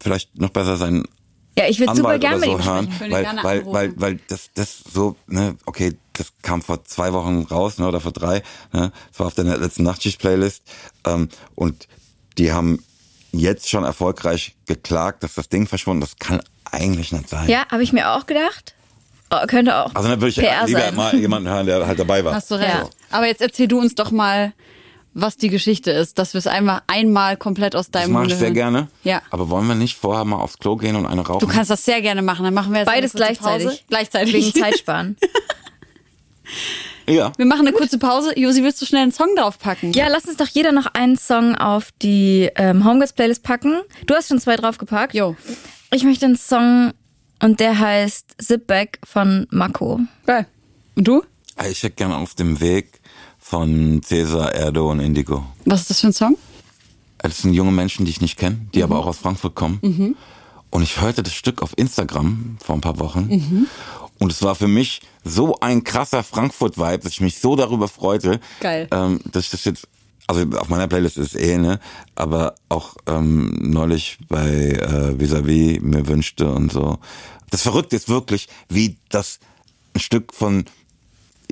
vielleicht 0.01 0.37
noch 0.39 0.51
besser 0.51 0.77
sein 0.77 1.03
Ja, 1.57 1.65
ich 1.67 1.79
würde 1.79 1.95
super 1.95 2.09
Anwalt 2.09 2.21
gerne 2.21 2.37
oder 2.37 2.45
mit 2.47 2.49
so 2.49 2.57
ihm 2.57 2.65
hören, 2.73 2.85
sprechen. 2.85 2.99
Würde 3.01 3.13
weil, 3.13 3.23
gerne 3.23 3.43
weil, 3.43 3.65
weil, 3.65 3.93
weil 4.01 4.19
das, 4.29 4.49
das 4.53 4.83
so, 4.89 5.15
ne, 5.27 5.55
okay, 5.65 5.93
das 6.19 6.33
kam 6.41 6.61
vor 6.61 6.83
zwei 6.85 7.13
Wochen 7.13 7.43
raus, 7.49 7.77
ne, 7.79 7.87
oder 7.87 7.99
vor 7.99 8.11
drei, 8.11 8.43
ne, 8.73 8.91
das 9.11 9.19
war 9.19 9.27
auf 9.27 9.33
der 9.35 9.45
letzten 9.45 9.83
Nachtschicht-Playlist, 9.83 10.61
ähm, 11.05 11.29
und 11.55 11.87
die 12.37 12.51
haben 12.53 12.83
jetzt 13.31 13.69
schon 13.69 13.83
erfolgreich 13.83 14.55
geklagt, 14.65 15.23
dass 15.23 15.33
das 15.35 15.49
Ding 15.49 15.67
verschwunden, 15.67 16.01
das 16.01 16.17
kann 16.17 16.41
eigentlich 16.71 17.11
nicht 17.11 17.29
sein. 17.29 17.47
Ja, 17.49 17.65
habe 17.71 17.83
ich 17.83 17.93
mir 17.93 18.11
auch 18.11 18.25
gedacht. 18.25 18.75
Oh, 19.31 19.45
könnte 19.45 19.75
auch 19.75 19.93
Also 19.93 20.09
dann 20.09 20.19
würde 20.21 20.29
ich 20.29 20.35
PR 20.37 20.65
lieber 20.65 20.79
sein. 20.79 20.95
mal 20.95 21.15
jemanden 21.15 21.49
hören, 21.49 21.65
der 21.67 21.85
halt 21.85 21.99
dabei 21.99 22.25
war. 22.25 22.33
Hast 22.33 22.49
du 22.49 22.55
recht. 22.55 22.73
Ja. 22.73 22.89
Aber 23.11 23.27
jetzt 23.27 23.41
erzähl 23.41 23.67
du 23.67 23.79
uns 23.79 23.93
doch 23.93 24.09
mal, 24.09 24.53
was 25.13 25.37
die 25.37 25.49
Geschichte 25.49 25.91
ist, 25.91 26.17
dass 26.17 26.33
wir 26.33 26.39
es 26.39 26.47
einmal, 26.47 26.81
einmal 26.87 27.37
komplett 27.37 27.75
aus 27.75 27.91
Das 27.91 28.01
deinem 28.03 28.13
mache 28.13 28.25
ich 28.27 28.33
sehr 28.33 28.41
hören. 28.47 28.53
gerne. 28.55 28.87
Ja. 29.03 29.21
Aber 29.29 29.49
wollen 29.51 29.67
wir 29.67 29.75
nicht 29.75 29.97
vorher 29.97 30.25
mal 30.25 30.37
aufs 30.37 30.57
Klo 30.57 30.77
gehen 30.77 30.95
und 30.95 31.05
eine 31.05 31.21
rauchen? 31.21 31.39
Du 31.47 31.47
kannst 31.47 31.69
das 31.69 31.85
sehr 31.85 32.01
gerne 32.01 32.23
machen. 32.23 32.43
Dann 32.43 32.53
machen 32.55 32.71
wir 32.71 32.79
jetzt 32.79 32.87
Beides 32.87 33.13
gleichzeitig. 33.13 33.67
Pause. 33.67 33.79
Gleichzeitig. 33.87 34.33
Wegen 34.33 34.53
Zeitsparen. 34.53 35.17
ja. 37.07 37.31
Wir 37.37 37.45
machen 37.45 37.67
eine 37.67 37.75
kurze 37.75 37.97
Pause. 37.97 38.37
Josi, 38.37 38.63
willst 38.63 38.81
du 38.81 38.85
schnell 38.85 39.03
einen 39.03 39.11
Song 39.11 39.35
draufpacken? 39.35 39.93
Ja, 39.93 40.07
lass 40.07 40.25
uns 40.25 40.37
doch 40.37 40.47
jeder 40.47 40.71
noch 40.71 40.87
einen 40.93 41.17
Song 41.17 41.55
auf 41.55 41.89
die 42.01 42.49
ähm, 42.55 42.85
Homegirls 42.85 43.13
Playlist 43.13 43.43
packen. 43.43 43.81
Du 44.05 44.15
hast 44.15 44.29
schon 44.29 44.39
zwei 44.39 44.55
draufgepackt. 44.55 45.13
Jo. 45.13 45.35
Ich 45.91 46.03
möchte 46.03 46.25
einen 46.25 46.37
Song 46.37 46.93
und 47.41 47.59
der 47.59 47.79
heißt 47.79 48.35
Zip 48.41 48.67
Back 48.67 48.99
von 49.03 49.47
Mako. 49.49 50.01
Geil. 50.25 50.45
Und 50.95 51.07
du? 51.07 51.23
Ich 51.69 51.83
hätte 51.83 51.95
gerne 51.95 52.17
auf 52.17 52.35
dem 52.35 52.59
Weg 52.59 52.99
von 53.39 54.01
Cäsar, 54.03 54.53
Erdo 54.53 54.91
und 54.91 54.99
Indigo. 54.99 55.45
Was 55.65 55.81
ist 55.81 55.89
das 55.89 56.01
für 56.01 56.07
ein 56.07 56.13
Song? 56.13 56.37
Das 57.17 57.39
sind 57.39 57.53
junge 57.53 57.71
Menschen, 57.71 58.05
die 58.05 58.11
ich 58.11 58.21
nicht 58.21 58.37
kenne, 58.37 58.57
die 58.73 58.83
aber 58.83 58.99
auch 58.99 59.07
aus 59.07 59.17
Frankfurt 59.17 59.55
kommen. 59.55 60.15
Und 60.69 60.83
ich 60.83 61.01
hörte 61.01 61.23
das 61.23 61.33
Stück 61.33 61.61
auf 61.61 61.73
Instagram 61.77 62.57
vor 62.63 62.75
ein 62.75 62.81
paar 62.81 62.99
Wochen. 62.99 63.67
Und 64.19 64.31
es 64.31 64.43
war 64.43 64.55
für 64.55 64.67
mich 64.67 65.01
so 65.23 65.57
ein 65.61 65.83
krasser 65.83 66.23
Frankfurt-Vibe, 66.23 66.99
dass 66.99 67.13
ich 67.13 67.21
mich 67.21 67.39
so 67.39 67.55
darüber 67.55 67.87
freute, 67.87 68.39
Geil. 68.59 68.87
ähm, 68.91 69.19
dass 69.31 69.45
ich 69.45 69.51
das 69.51 69.63
jetzt, 69.65 69.87
also 70.27 70.45
auf 70.57 70.69
meiner 70.69 70.87
Playlist 70.87 71.17
ist 71.17 71.35
es 71.35 71.41
eh, 71.41 71.57
ne, 71.57 71.79
aber 72.15 72.55
auch 72.67 72.95
ähm, 73.07 73.57
neulich 73.61 74.17
bei 74.27 74.47
äh, 74.47 75.19
Vis-a-vis 75.19 75.79
mir 75.81 76.07
wünschte 76.07 76.51
und 76.51 76.71
so. 76.71 76.99
Das 77.49 77.61
Verrückte 77.61 77.95
ist 77.95 78.09
wirklich, 78.09 78.47
wie 78.67 78.97
das 79.09 79.39
ein 79.95 79.99
Stück 80.01 80.33
von 80.33 80.65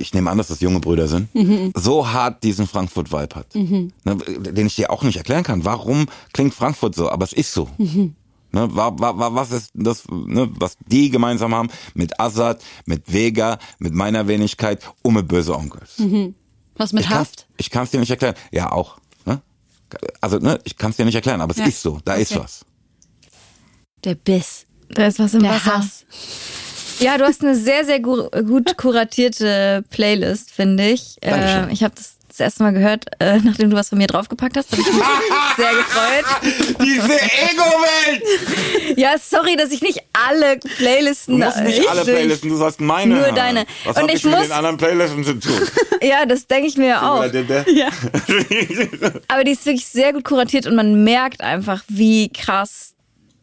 ich 0.00 0.14
nehme 0.14 0.30
an, 0.30 0.38
dass 0.38 0.46
das 0.46 0.60
junge 0.60 0.78
Brüder 0.78 1.08
sind, 1.08 1.28
so 1.74 2.08
hart 2.08 2.44
diesen 2.44 2.68
Frankfurt-Vibe 2.68 3.34
hat. 3.34 3.52
Ne, 4.04 4.16
den 4.16 4.68
ich 4.68 4.76
dir 4.76 4.92
auch 4.92 5.02
nicht 5.02 5.16
erklären 5.16 5.42
kann. 5.42 5.64
Warum 5.64 6.06
klingt 6.32 6.54
Frankfurt 6.54 6.94
so? 6.94 7.10
Aber 7.10 7.24
es 7.24 7.32
ist 7.32 7.52
so. 7.52 7.68
Ne, 8.50 8.66
wa, 8.74 8.92
wa, 8.98 9.18
wa, 9.18 9.34
was 9.34 9.50
ist 9.52 9.70
das, 9.74 10.04
ne, 10.10 10.48
was 10.58 10.76
die 10.86 11.10
gemeinsam 11.10 11.54
haben 11.54 11.68
mit 11.94 12.18
Assad, 12.18 12.62
mit 12.86 13.12
Vega, 13.12 13.58
mit 13.78 13.92
meiner 13.92 14.26
Wenigkeit 14.26 14.82
und 15.02 15.14
mit 15.14 15.28
böse 15.28 15.54
Onkels? 15.54 16.00
Was 16.76 16.92
mit 16.92 17.02
Ich 17.04 17.08
kann's- 17.10 17.18
Haft? 17.28 17.46
Ich 17.58 17.70
kann 17.70 17.84
es 17.84 17.90
dir 17.90 18.00
nicht 18.00 18.10
erklären. 18.10 18.34
Ja, 18.50 18.72
auch. 18.72 18.96
Ne? 19.26 19.42
Also, 20.22 20.38
ne, 20.38 20.58
ich 20.64 20.76
kann 20.78 20.92
es 20.92 20.96
dir 20.96 21.04
nicht 21.04 21.14
erklären, 21.14 21.40
aber 21.42 21.50
es 21.52 21.58
Ja. 21.58 21.66
ist 21.66 21.82
so. 21.82 22.00
Da 22.04 22.14
ist 22.14 22.32
Okay. 22.32 22.40
was. 22.44 22.64
Der 24.04 24.14
Biss. 24.14 24.64
Da 24.90 25.06
ist 25.06 25.18
was 25.18 25.34
im 25.34 25.42
Der 25.42 25.52
Wasser. 25.52 25.78
Hass. 25.78 26.04
Ja, 27.00 27.18
du 27.18 27.24
hast 27.24 27.42
eine 27.42 27.54
sehr, 27.54 27.84
sehr 27.84 28.00
gu 28.00 28.28
gut 28.30 28.76
kuratierte 28.76 29.84
Playlist, 29.90 30.50
finde 30.50 30.88
ich. 30.90 31.16
Dankeschön. 31.20 31.68
Äh, 31.68 31.72
ich 31.72 31.82
habe 31.84 31.94
das 31.94 32.16
das 32.38 32.46
erste 32.46 32.62
Mal 32.62 32.72
gehört, 32.72 33.04
äh, 33.20 33.38
nachdem 33.42 33.70
du 33.70 33.76
was 33.76 33.88
von 33.90 33.98
mir 33.98 34.06
draufgepackt 34.06 34.56
hast. 34.56 34.70
Habe 34.72 34.82
ich 34.82 34.88
mich 34.88 34.96
sehr 35.56 35.72
gefreut. 35.74 36.78
Diese 36.84 37.14
Ego-Welt! 37.20 38.22
Ja, 38.96 39.16
sorry, 39.18 39.54
dass 39.56 39.70
ich 39.70 39.80
nicht 39.82 40.00
alle 40.12 40.56
Playlisten 40.58 41.38
Du 41.38 41.44
musst 41.44 41.60
nicht 41.60 41.88
alle 41.88 42.00
richtig- 42.00 42.14
Playlisten, 42.14 42.48
du 42.50 42.56
sollst 42.56 42.80
meine 42.80 43.14
Nur 43.14 43.32
deine. 43.32 43.64
Was 43.84 43.96
Und 43.96 44.08
ich 44.08 44.16
ich 44.16 44.24
mit 44.24 44.34
muss- 44.34 44.42
den 44.44 44.52
anderen 44.52 44.76
Playlisten 44.76 45.24
zu 45.24 45.34
tun? 45.34 45.52
Ja, 46.02 46.24
das 46.26 46.46
denke 46.46 46.66
ich 46.68 46.76
mir 46.76 47.02
auch. 47.02 47.26
Der- 47.28 47.64
Aber 49.28 49.44
die 49.44 49.50
ist 49.52 49.66
wirklich 49.66 49.86
sehr 49.86 50.12
gut 50.12 50.24
kuratiert 50.24 50.66
und 50.66 50.74
man 50.76 51.04
merkt 51.04 51.42
einfach, 51.42 51.82
wie 51.88 52.30
krass 52.32 52.94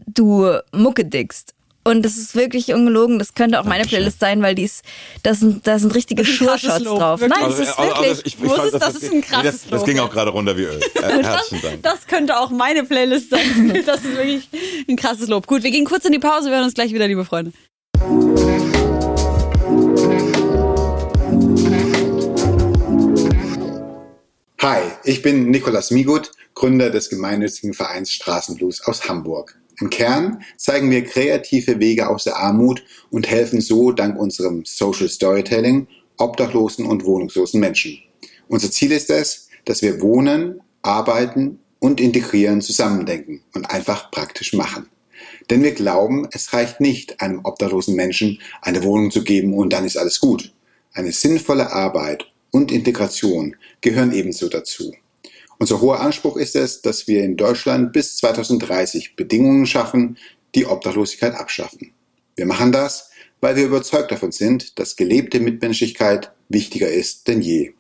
du 0.08 0.52
Mucke 0.72 1.06
dickst. 1.06 1.54
Und 1.88 2.02
das 2.02 2.18
ist 2.18 2.34
wirklich 2.34 2.74
ungelogen. 2.74 3.20
Das 3.20 3.36
könnte 3.36 3.60
auch 3.60 3.64
meine 3.64 3.84
Dankeschön. 3.84 4.00
Playlist 4.00 4.20
sein, 4.20 4.42
weil 4.42 4.56
die 4.56 4.64
ist, 4.64 4.84
das 5.22 5.40
sind, 5.42 5.68
da 5.68 5.78
sind 5.78 5.94
richtige 5.94 6.24
Das 6.24 6.32
ist 6.32 6.42
ein 6.42 6.48
krasses 6.48 6.62
Sure-Shots 6.70 7.00
drauf. 7.00 7.22
wirklich. 7.22 7.40
Nein, 7.40 7.50
das 7.52 7.60
ist 7.60 7.78
wirklich. 7.78 8.26
ich, 8.26 8.40
Wo 8.40 8.46
ist 8.46 8.56
fand, 8.56 8.74
es? 8.74 8.80
Das 8.80 8.96
ist 8.96 9.14
ein 9.14 9.22
krasses 9.22 9.52
das, 9.52 9.62
das 9.70 9.80
Lob. 9.82 9.86
ging 9.86 10.00
auch 10.00 10.10
gerade 10.10 10.32
runter 10.32 10.58
wie 10.58 10.64
Öl. 10.64 10.80
Äh, 10.96 11.24
herzlichen 11.24 11.62
Dank. 11.62 11.84
Das 11.84 12.08
könnte 12.08 12.40
auch 12.40 12.50
meine 12.50 12.84
Playlist 12.86 13.30
sein. 13.30 13.84
Das 13.86 13.98
ist 14.04 14.18
wirklich 14.18 14.50
ein 14.90 14.96
krasses 14.96 15.28
Lob. 15.28 15.46
Gut, 15.46 15.62
wir 15.62 15.70
gehen 15.70 15.86
kurz 15.86 16.06
in 16.06 16.12
die 16.12 16.18
Pause, 16.20 16.50
wir 16.50 16.56
hören 16.56 16.64
uns 16.66 16.74
gleich 16.74 16.92
wieder, 16.92 17.08
liebe 17.08 17.24
Freunde. 17.24 17.54
Hi, 24.60 24.82
ich 25.04 25.22
bin 25.22 25.52
Nikolas 25.52 25.92
Migut, 25.92 26.32
Gründer 26.56 26.90
des 26.90 27.10
gemeinnützigen 27.10 27.74
Vereins 27.76 28.12
Straßenblues 28.12 28.82
aus 28.88 29.08
Hamburg. 29.08 29.56
Im 29.80 29.90
Kern 29.90 30.42
zeigen 30.58 30.90
wir 30.90 31.04
kreative 31.04 31.80
Wege 31.80 32.10
aus 32.10 32.24
der 32.24 32.38
Armut 32.38 32.84
und 33.10 33.30
helfen 33.30 33.62
so 33.62 33.92
dank 33.92 34.18
unserem 34.18 34.64
Social 34.66 35.10
Storytelling 35.10 35.88
obdachlosen 36.18 36.86
und 36.86 37.04
wohnungslosen 37.06 37.60
Menschen. 37.60 38.00
Unser 38.48 38.72
Ziel 38.72 38.92
ist 38.92 39.10
es, 39.10 39.50
dass 39.66 39.82
wir 39.82 40.02
Wohnen, 40.02 40.62
Arbeiten 40.82 41.60
und 41.80 42.00
Integrieren 42.00 42.62
zusammendenken 42.62 43.42
und 43.54 43.70
einfach 43.70 44.12
praktisch 44.12 44.54
machen. 44.54 44.88
Denn 45.50 45.64
wir 45.64 45.74
glauben, 45.74 46.28
es 46.32 46.54
reicht 46.54 46.80
nicht, 46.80 47.22
einem 47.22 47.42
obdachlosen 47.44 47.96
Menschen 47.96 48.40
eine 48.62 48.84
Wohnung 48.84 49.12
zu 49.12 49.24
geben 49.24 49.54
und 49.54 49.74
dann 49.74 49.86
ist 49.86 49.98
alles 49.98 50.20
gut. 50.20 50.54
Eine 50.94 51.12
sinnvolle 51.12 51.72
Arbeit 51.72 52.32
und 52.52 52.72
Integration 52.72 53.56
gehören 53.82 54.14
ebenso 54.14 54.48
dazu. 54.48 54.94
Unser 55.58 55.82
hoher 55.82 56.02
Anspruch 56.02 56.38
ist 56.38 56.56
es, 56.56 56.82
dass 56.82 57.08
wir 57.08 57.24
in 57.24 57.38
Deutschland 57.38 57.94
bis 57.94 58.18
2030 58.18 59.16
Bedingungen 59.16 59.66
schaffen, 59.66 60.18
die 60.54 60.66
Obdachlosigkeit 60.66 61.36
abschaffen. 61.36 61.92
Wir 62.36 62.46
machen 62.46 62.72
das, 62.72 63.10
weil 63.42 63.56
wir 63.56 63.66
überzeugt 63.66 64.12
davon 64.12 64.32
sind, 64.32 64.78
dass 64.80 64.96
gelebte 64.96 65.40
Mitmenschlichkeit 65.40 66.32
wichtiger 66.50 66.90
ist 66.90 67.28
denn 67.28 67.42
je. 67.42 67.74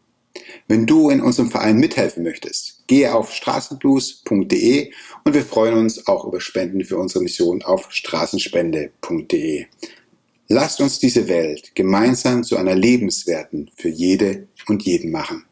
Wenn 0.67 0.85
du 0.85 1.09
in 1.09 1.21
unserem 1.21 1.49
Verein 1.49 1.77
mithelfen 1.77 2.23
möchtest, 2.23 2.83
gehe 2.87 3.13
auf 3.13 3.33
straßenblues.de 3.33 4.91
und 5.23 5.33
wir 5.33 5.45
freuen 5.45 5.75
uns 5.75 6.07
auch 6.07 6.25
über 6.25 6.41
Spenden 6.41 6.83
für 6.83 6.97
unsere 6.97 7.23
Mission 7.23 7.61
auf 7.61 7.91
straßenspende.de. 7.91 9.65
Lasst 10.47 10.81
uns 10.81 10.99
diese 10.99 11.27
Welt 11.27 11.73
gemeinsam 11.73 12.43
zu 12.43 12.57
einer 12.57 12.75
lebenswerten 12.75 13.71
für 13.75 13.89
jede 13.89 14.47
und 14.67 14.83
jeden 14.83 15.11
machen. 15.11 15.45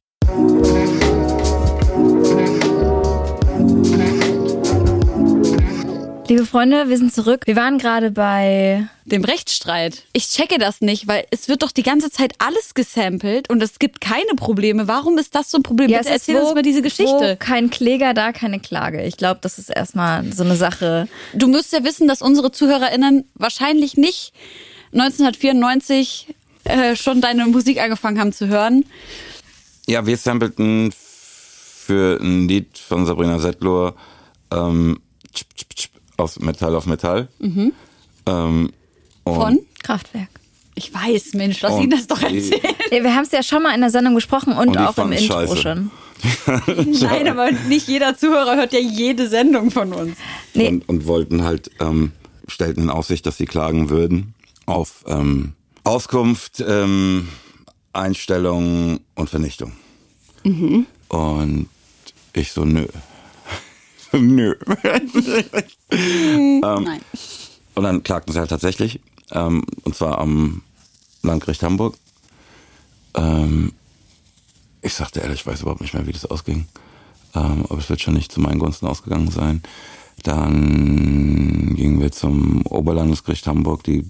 Liebe 6.34 6.46
Freunde, 6.48 6.90
wir 6.90 6.98
sind 6.98 7.14
zurück. 7.14 7.42
Wir 7.46 7.56
waren 7.56 7.78
gerade 7.78 8.10
bei 8.10 8.88
Dem 9.06 9.24
Rechtsstreit. 9.24 10.04
Ich 10.14 10.30
checke 10.30 10.58
das 10.58 10.82
nicht, 10.82 11.08
weil 11.08 11.26
es 11.30 11.48
wird 11.48 11.62
doch 11.62 11.72
die 11.72 11.84
ganze 11.84 12.10
Zeit 12.10 12.34
alles 12.40 12.74
gesampelt 12.74 13.50
und 13.50 13.62
es 13.62 13.78
gibt 13.78 14.02
keine 14.02 14.34
Probleme. 14.36 14.88
Warum 14.88 15.18
ist 15.20 15.36
das 15.36 15.52
so 15.52 15.60
ein 15.60 15.64
Problem? 15.64 15.90
Bitte 15.90 16.00
es 16.00 16.08
ist 16.08 16.12
erzähl 16.14 16.38
uns 16.38 16.56
mal 16.56 16.64
diese 16.64 16.80
Wo 16.80 16.84
Geschichte. 16.84 17.38
kein 17.38 17.70
Kläger, 17.70 18.16
da 18.16 18.32
keine 18.32 18.60
Klage. 18.60 19.04
Ich 19.04 19.18
glaube, 19.18 19.42
das 19.44 19.60
ist 19.60 19.70
erstmal 19.70 20.24
so 20.34 20.44
eine 20.44 20.56
Sache. 20.56 21.08
Du 21.34 21.48
musst 21.48 21.72
ja 21.72 21.84
wissen, 21.84 22.08
dass 22.08 22.22
unsere 22.24 22.52
ZuhörerInnen 22.52 23.26
wahrscheinlich 23.36 23.96
nicht 23.98 24.34
1994 24.94 26.34
äh, 26.64 26.96
schon 26.96 27.22
deine 27.22 27.46
Musik 27.46 27.80
angefangen 27.80 28.20
haben 28.20 28.34
zu 28.34 28.48
hören. 28.48 28.86
Ja, 29.86 30.08
wir 30.08 30.18
sampleten 30.18 30.94
für 31.84 32.20
ein 32.22 32.48
Lied 32.48 32.78
von 32.78 33.06
Sabrina 33.06 33.40
Settler 33.40 33.94
ähm, 34.52 35.00
aus 36.18 36.40
Metall 36.40 36.76
auf 36.76 36.86
Metall. 36.86 37.28
Ähm, 37.42 37.72
und- 38.26 39.36
Von? 39.36 39.60
Kraftwerk. 39.84 40.30
Ich 40.76 40.92
weiß, 40.92 41.34
Mensch, 41.36 41.62
lass 41.62 41.80
ihn 41.80 41.92
das 41.92 42.08
doch 42.08 42.20
erzählen. 42.22 42.60
Ja, 42.90 43.04
wir 43.04 43.14
haben 43.14 43.26
es 43.26 43.32
ja 43.32 43.44
schon 43.44 43.62
mal 43.62 43.76
in 43.76 43.82
der 43.82 43.92
Sendung 43.92 44.16
besprochen 44.16 44.54
und, 44.54 44.70
Und 44.70 44.78
auch 44.80 44.98
im 44.98 45.12
Intro 45.12 45.34
scheiße. 45.36 45.58
schon. 45.58 45.92
Nein, 47.02 47.28
aber 47.28 47.52
nicht 47.52 47.88
jeder 47.88 48.18
Zuhörer 48.18 48.56
hört 48.56 48.74
ja 48.74 48.80
jede 48.80 49.28
Sendung 49.30 49.70
von 49.70 49.94
uns. 49.94 50.18
Nee. 50.56 50.70
und, 50.70 50.90
und 50.90 51.06
wollten 51.06 51.44
halt, 51.44 51.70
ähm, 51.80 52.12
stellten 52.48 52.84
in 52.84 52.90
Aussicht, 52.90 53.26
dass 53.28 53.38
sie 53.38 53.46
klagen 53.46 53.90
würden 53.92 54.34
auf 54.66 55.04
ähm, 55.08 55.54
Auskunft, 55.84 56.64
ähm, 56.68 57.28
Einstellung 57.92 59.00
und 59.16 59.30
Vernichtung. 59.30 59.74
Und 61.14 61.70
ich 62.34 62.52
so, 62.52 62.66
nö. 62.66 62.88
nö. 64.14 64.56
Nein. 65.92 67.02
Und 67.76 67.84
dann 67.84 68.02
klagten 68.02 68.34
sie 68.34 68.40
halt 68.40 68.50
tatsächlich, 68.50 69.00
ähm, 69.32 69.64
und 69.84 69.96
zwar 69.96 70.18
am 70.18 70.64
Landgericht 71.22 71.62
Hamburg. 71.62 71.96
Ähm, 73.14 73.74
ich 74.82 74.96
sagte 74.96 75.20
ehrlich, 75.20 75.42
ich 75.42 75.46
weiß 75.46 75.62
überhaupt 75.62 75.82
nicht 75.82 75.94
mehr, 75.94 76.08
wie 76.08 76.14
das 76.14 76.26
ausging. 76.26 76.66
Ähm, 77.36 77.68
aber 77.70 77.78
es 77.78 77.90
wird 77.90 78.02
schon 78.02 78.16
nicht 78.16 78.32
zu 78.32 78.42
meinen 78.42 78.58
Gunsten 78.58 78.88
ausgegangen 78.88 79.30
sein. 79.30 79.62
Dann 80.24 81.76
gingen 81.76 82.02
wir 82.02 82.12
zum 82.12 82.66
Oberlandesgericht 82.66 83.46
Hamburg, 83.46 83.84
die 83.84 84.10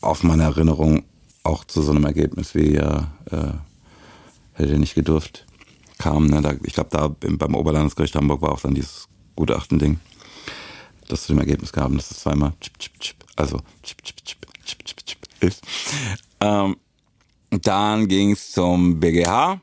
auf 0.00 0.24
meine 0.24 0.42
Erinnerung 0.42 1.04
auch 1.44 1.62
zu 1.62 1.82
so 1.82 1.92
einem 1.92 2.04
Ergebnis 2.04 2.56
wie 2.56 2.74
ja 2.74 3.12
äh, 3.30 3.52
hätte 4.54 4.78
nicht 4.80 4.96
gedurft 4.96 5.44
kam. 5.98 6.26
Ne? 6.26 6.40
Da, 6.42 6.54
ich 6.64 6.72
glaube, 6.74 6.90
da 6.90 7.14
im- 7.26 7.38
beim 7.38 7.54
Oberlandesgericht 7.54 8.14
Hamburg 8.14 8.42
war 8.42 8.52
auch 8.52 8.60
dann 8.60 8.74
dieses 8.74 9.06
Gutachten-Ding, 9.36 9.98
das 11.08 11.22
zu 11.24 11.32
dem 11.32 11.38
Ergebnis 11.40 11.72
gaben, 11.72 11.96
dass 11.96 12.10
es 12.10 12.20
zweimal 12.20 12.52
chip, 12.60 12.78
chip, 12.78 12.98
chip, 13.00 13.16
also 13.36 13.58
chip, 13.82 14.02
chip, 14.02 14.16
chip, 14.24 14.38
chip, 14.64 14.84
chip, 14.84 15.04
chip 15.06 15.18
ist. 15.40 15.62
Ähm, 16.40 16.76
dann 17.50 18.08
ging 18.08 18.32
es 18.32 18.52
zum 18.52 19.00
BGH, 19.00 19.60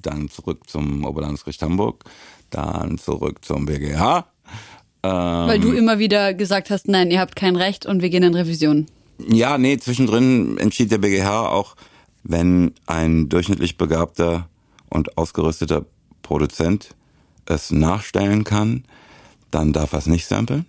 dann 0.00 0.28
zurück 0.28 0.62
zum 0.68 1.04
Oberlandesgericht 1.04 1.62
Hamburg, 1.62 2.04
dann 2.50 2.98
zurück 2.98 3.44
zum 3.44 3.66
BGH. 3.66 4.26
Ähm, 5.02 5.10
Weil 5.12 5.60
du 5.60 5.72
immer 5.72 5.98
wieder 5.98 6.34
gesagt 6.34 6.70
hast, 6.70 6.88
nein, 6.88 7.10
ihr 7.10 7.20
habt 7.20 7.36
kein 7.36 7.56
Recht 7.56 7.84
und 7.86 8.00
wir 8.02 8.08
gehen 8.10 8.22
in 8.22 8.34
Revision. 8.34 8.86
Ja, 9.28 9.58
nee, 9.58 9.76
zwischendrin 9.78 10.58
entschied 10.58 10.90
der 10.90 10.98
BGH 10.98 11.48
auch, 11.48 11.76
wenn 12.22 12.72
ein 12.86 13.28
durchschnittlich 13.28 13.76
begabter 13.76 14.48
und 14.90 15.16
ausgerüsteter 15.18 15.84
Produzent 16.22 16.94
es 17.46 17.70
nachstellen 17.70 18.44
kann, 18.44 18.84
dann 19.50 19.72
darf 19.72 19.92
er 19.92 20.00
es 20.00 20.06
nicht 20.06 20.26
samplen. 20.26 20.66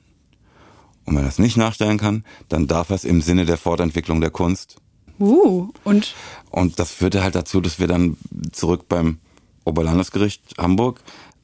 Und 1.05 1.15
wenn 1.15 1.23
er 1.23 1.29
es 1.29 1.39
nicht 1.39 1.57
nachstellen 1.57 1.97
kann, 1.97 2.23
dann 2.49 2.67
darf 2.67 2.89
er 2.89 2.95
es 2.95 3.03
im 3.03 3.21
Sinne 3.21 3.45
der 3.45 3.57
Fortentwicklung 3.57 4.21
der 4.21 4.29
Kunst. 4.29 4.77
Uh, 5.19 5.69
und 5.83 6.15
Und 6.49 6.79
das 6.79 6.91
führte 6.91 7.23
halt 7.23 7.35
dazu, 7.35 7.59
dass 7.59 7.79
wir 7.79 7.87
dann 7.87 8.15
zurück 8.51 8.87
beim 8.87 9.17
Oberlandesgericht 9.65 10.41
Hamburg 10.57 11.01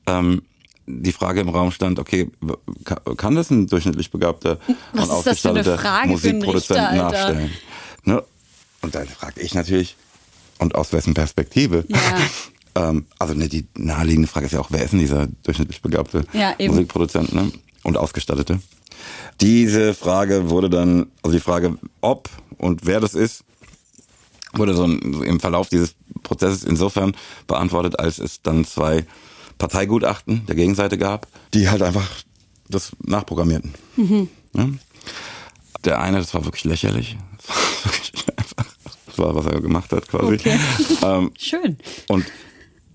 ähm, 0.07 0.43
die 0.87 1.11
Frage 1.11 1.41
im 1.41 1.49
Raum 1.49 1.71
stand, 1.71 1.99
okay, 1.99 2.29
kann 3.17 3.35
das 3.35 3.49
ein 3.49 3.67
durchschnittlich 3.67 4.11
begabter 4.11 4.59
Was 4.93 5.05
und 5.05 5.11
ausgestatteter 5.11 6.05
Musikproduzent 6.05 6.79
Richter, 6.79 6.95
nachstellen? 6.95 7.51
Ne? 8.03 8.23
Und 8.81 8.95
dann 8.95 9.07
frage 9.07 9.41
ich 9.41 9.55
natürlich, 9.55 9.95
und 10.59 10.75
aus 10.75 10.93
wessen 10.93 11.13
Perspektive? 11.13 11.85
Ja. 11.87 11.97
ähm, 12.75 13.05
also 13.19 13.33
ne, 13.33 13.47
die 13.47 13.67
naheliegende 13.77 14.27
Frage 14.27 14.45
ist 14.47 14.51
ja 14.51 14.59
auch, 14.59 14.69
wer 14.71 14.83
ist 14.83 14.91
denn 14.91 14.99
dieser 14.99 15.27
durchschnittlich 15.43 15.81
begabte 15.81 16.25
Ja. 16.33 16.55
Musikproduzent 16.59 17.33
ne? 17.33 17.51
und 17.83 17.97
Ausgestattete? 17.97 18.59
Diese 19.41 19.93
Frage 19.93 20.49
wurde 20.49 20.69
dann, 20.69 21.07
also 21.21 21.35
die 21.35 21.43
Frage, 21.43 21.77
ob 22.01 22.29
und 22.57 22.85
wer 22.85 22.99
das 22.99 23.13
ist, 23.15 23.43
wurde 24.53 24.73
so 24.73 24.85
im 24.85 25.39
Verlauf 25.39 25.69
dieses 25.69 25.95
Prozesses 26.23 26.63
insofern 26.63 27.15
beantwortet, 27.47 27.99
als 27.99 28.19
es 28.19 28.41
dann 28.41 28.63
zwei 28.65 29.05
Parteigutachten 29.57 30.45
der 30.45 30.55
Gegenseite 30.55 30.97
gab, 30.97 31.27
die 31.53 31.69
halt 31.69 31.81
einfach 31.81 32.09
das 32.69 32.91
nachprogrammierten. 33.03 33.73
Ja? 34.53 34.69
Der 35.83 36.01
eine, 36.01 36.17
das 36.17 36.33
war 36.33 36.45
wirklich 36.45 36.63
lächerlich. 36.63 37.17
Das 37.37 37.49
war 37.85 37.91
wirklich 37.91 38.25
einfach, 38.37 38.65
das 39.05 39.17
war, 39.17 39.35
was 39.35 39.45
er 39.45 39.61
gemacht 39.61 39.91
hat 39.91 40.07
quasi. 40.07 40.35
Okay. 40.35 40.59
Ähm, 41.03 41.31
schön. 41.37 41.77
und 42.07 42.25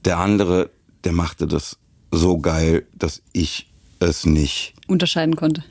der 0.04 0.18
andere, 0.18 0.70
der 1.04 1.12
machte 1.12 1.46
das 1.46 1.78
so 2.10 2.38
geil, 2.38 2.86
dass 2.92 3.22
ich 3.32 3.70
es 4.00 4.26
nicht 4.26 4.74
Unterscheiden 4.86 5.36
konnte. 5.36 5.62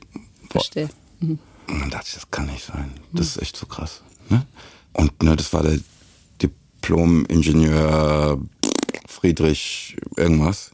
Verstehe. 0.48 0.88
und 1.20 1.38
dann 1.68 1.90
dachte 1.90 2.06
ich, 2.08 2.14
das 2.14 2.30
kann 2.30 2.46
nicht 2.46 2.64
sein. 2.64 2.90
Das 3.12 3.26
ist 3.26 3.42
echt 3.42 3.56
so 3.56 3.66
krass. 3.66 4.02
Ne? 4.28 4.46
Und 4.92 5.22
ne, 5.22 5.36
das 5.36 5.52
war 5.52 5.62
der 5.62 5.78
Diplom-Ingenieur 6.42 8.40
Friedrich 9.06 9.96
irgendwas. 10.16 10.72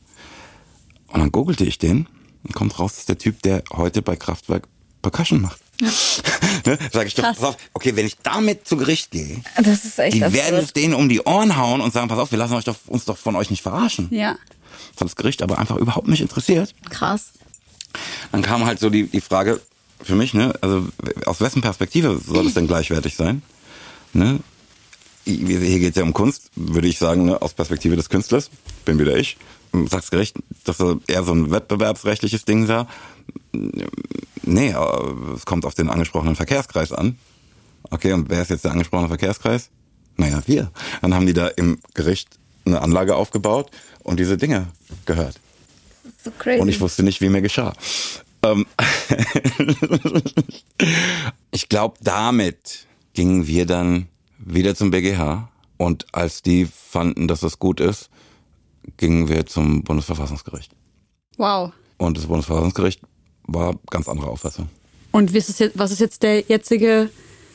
Und 1.08 1.20
dann 1.20 1.32
googelte 1.32 1.64
ich 1.64 1.78
den 1.78 2.08
und 2.44 2.54
kommt 2.54 2.78
raus, 2.78 2.92
das 2.92 3.00
ist 3.00 3.08
der 3.08 3.18
Typ, 3.18 3.42
der 3.42 3.64
heute 3.72 4.02
bei 4.02 4.16
Kraftwerk 4.16 4.68
Percussion 5.02 5.40
macht. 5.40 5.60
ne? 6.66 6.78
Sag 6.92 7.06
ich 7.06 7.14
doch, 7.14 7.24
Krass. 7.24 7.36
pass 7.36 7.48
auf, 7.50 7.56
okay, 7.72 7.94
wenn 7.96 8.06
ich 8.06 8.16
damit 8.22 8.66
zu 8.66 8.76
Gericht 8.76 9.10
gehe, 9.10 9.42
Das 9.62 9.84
ist 9.84 9.98
echt 9.98 10.16
die 10.16 10.20
werden 10.20 10.32
es 10.54 10.68
absurd. 10.70 10.76
denen 10.76 10.94
um 10.94 11.08
die 11.08 11.20
Ohren 11.22 11.56
hauen 11.56 11.80
und 11.80 11.92
sagen, 11.92 12.08
pass 12.08 12.18
auf, 12.18 12.30
wir 12.30 12.38
lassen 12.38 12.54
euch 12.54 12.64
doch, 12.64 12.76
uns 12.86 13.04
doch 13.04 13.16
von 13.16 13.36
euch 13.36 13.50
nicht 13.50 13.62
verarschen. 13.62 14.08
Ja. 14.10 14.36
Das 14.92 15.00
hat 15.00 15.08
das 15.08 15.16
Gericht 15.16 15.42
aber 15.42 15.58
einfach 15.58 15.76
überhaupt 15.76 16.08
nicht 16.08 16.20
interessiert. 16.22 16.74
Krass. 16.90 17.26
Dann 18.32 18.42
kam 18.42 18.64
halt 18.66 18.78
so 18.80 18.90
die, 18.90 19.04
die 19.06 19.20
Frage, 19.20 19.60
für 20.02 20.14
mich, 20.14 20.34
ne? 20.34 20.52
Also 20.60 20.86
aus 21.24 21.40
wessen 21.40 21.62
Perspektive 21.62 22.20
soll 22.24 22.46
es 22.46 22.54
denn 22.54 22.66
gleichwertig 22.66 23.16
sein? 23.16 23.42
Ne? 24.12 24.40
Hier 25.24 25.78
geht 25.78 25.90
es 25.90 25.96
ja 25.96 26.02
um 26.02 26.12
Kunst, 26.12 26.50
würde 26.54 26.86
ich 26.86 26.98
sagen, 26.98 27.24
ne? 27.24 27.40
aus 27.42 27.54
Perspektive 27.54 27.96
des 27.96 28.08
Künstlers, 28.08 28.50
bin 28.84 28.98
wieder 28.98 29.16
ich. 29.16 29.36
Sag's 29.88 30.10
gerecht, 30.10 30.36
dass 30.64 30.80
er 30.80 30.98
eher 31.06 31.22
so 31.22 31.32
ein 31.32 31.50
wettbewerbsrechtliches 31.50 32.44
Ding 32.44 32.68
war. 32.68 32.88
Nee, 34.42 34.74
es 35.34 35.46
kommt 35.46 35.64
auf 35.64 35.74
den 35.74 35.88
angesprochenen 35.88 36.36
Verkehrskreis 36.36 36.92
an. 36.92 37.18
Okay, 37.90 38.12
und 38.12 38.28
wer 38.28 38.42
ist 38.42 38.50
jetzt 38.50 38.64
der 38.64 38.72
angesprochene 38.72 39.08
Verkehrskreis? 39.08 39.70
Naja, 40.16 40.42
wir. 40.46 40.70
Dann 41.02 41.14
haben 41.14 41.26
die 41.26 41.32
da 41.32 41.48
im 41.48 41.78
Gericht 41.94 42.38
eine 42.64 42.80
Anlage 42.80 43.14
aufgebaut 43.16 43.70
und 44.02 44.18
diese 44.18 44.36
Dinge 44.36 44.68
gehört. 45.04 45.38
So 46.24 46.30
crazy. 46.38 46.60
Und 46.60 46.68
ich 46.68 46.80
wusste 46.80 47.02
nicht, 47.02 47.20
wie 47.20 47.28
mir 47.28 47.42
geschah. 47.42 47.74
Ähm 48.42 48.66
ich 51.50 51.68
glaube, 51.68 51.96
damit 52.00 52.86
gingen 53.14 53.46
wir 53.46 53.66
dann 53.66 54.08
wieder 54.38 54.74
zum 54.74 54.90
BGH. 54.90 55.48
Und 55.76 56.06
als 56.12 56.42
die 56.42 56.66
fanden, 56.66 57.28
dass 57.28 57.40
das 57.40 57.58
gut 57.58 57.80
ist, 57.80 58.08
gingen 58.96 59.28
wir 59.28 59.46
zum 59.46 59.82
Bundesverfassungsgericht. 59.82 60.72
Wow. 61.36 61.72
Und 61.98 62.16
das 62.16 62.26
Bundesverfassungsgericht 62.26 63.00
war 63.46 63.74
ganz 63.90 64.08
andere 64.08 64.28
Auffassung. 64.28 64.68
Und 65.12 65.34
was 65.34 65.48
ist 65.48 65.60
jetzt, 65.60 65.78
was 65.78 65.92
ist 65.92 66.00
jetzt 66.00 66.22
der 66.22 66.40
jetzige 66.40 67.10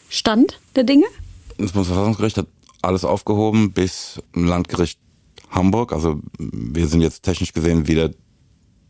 Stand 0.10 0.60
der 0.76 0.84
Dinge? 0.84 1.06
Das 1.58 1.74
Bundesverfassungsgericht 1.74 2.38
hat 2.38 2.48
alles 2.82 3.06
aufgehoben 3.06 3.72
bis 3.72 4.22
Landgericht 4.34 5.00
Hamburg. 5.52 5.94
Also 5.94 6.20
wir 6.40 6.88
sind 6.88 7.02
jetzt 7.02 7.24
technisch 7.24 7.54
gesehen 7.54 7.88
wieder 7.88 8.12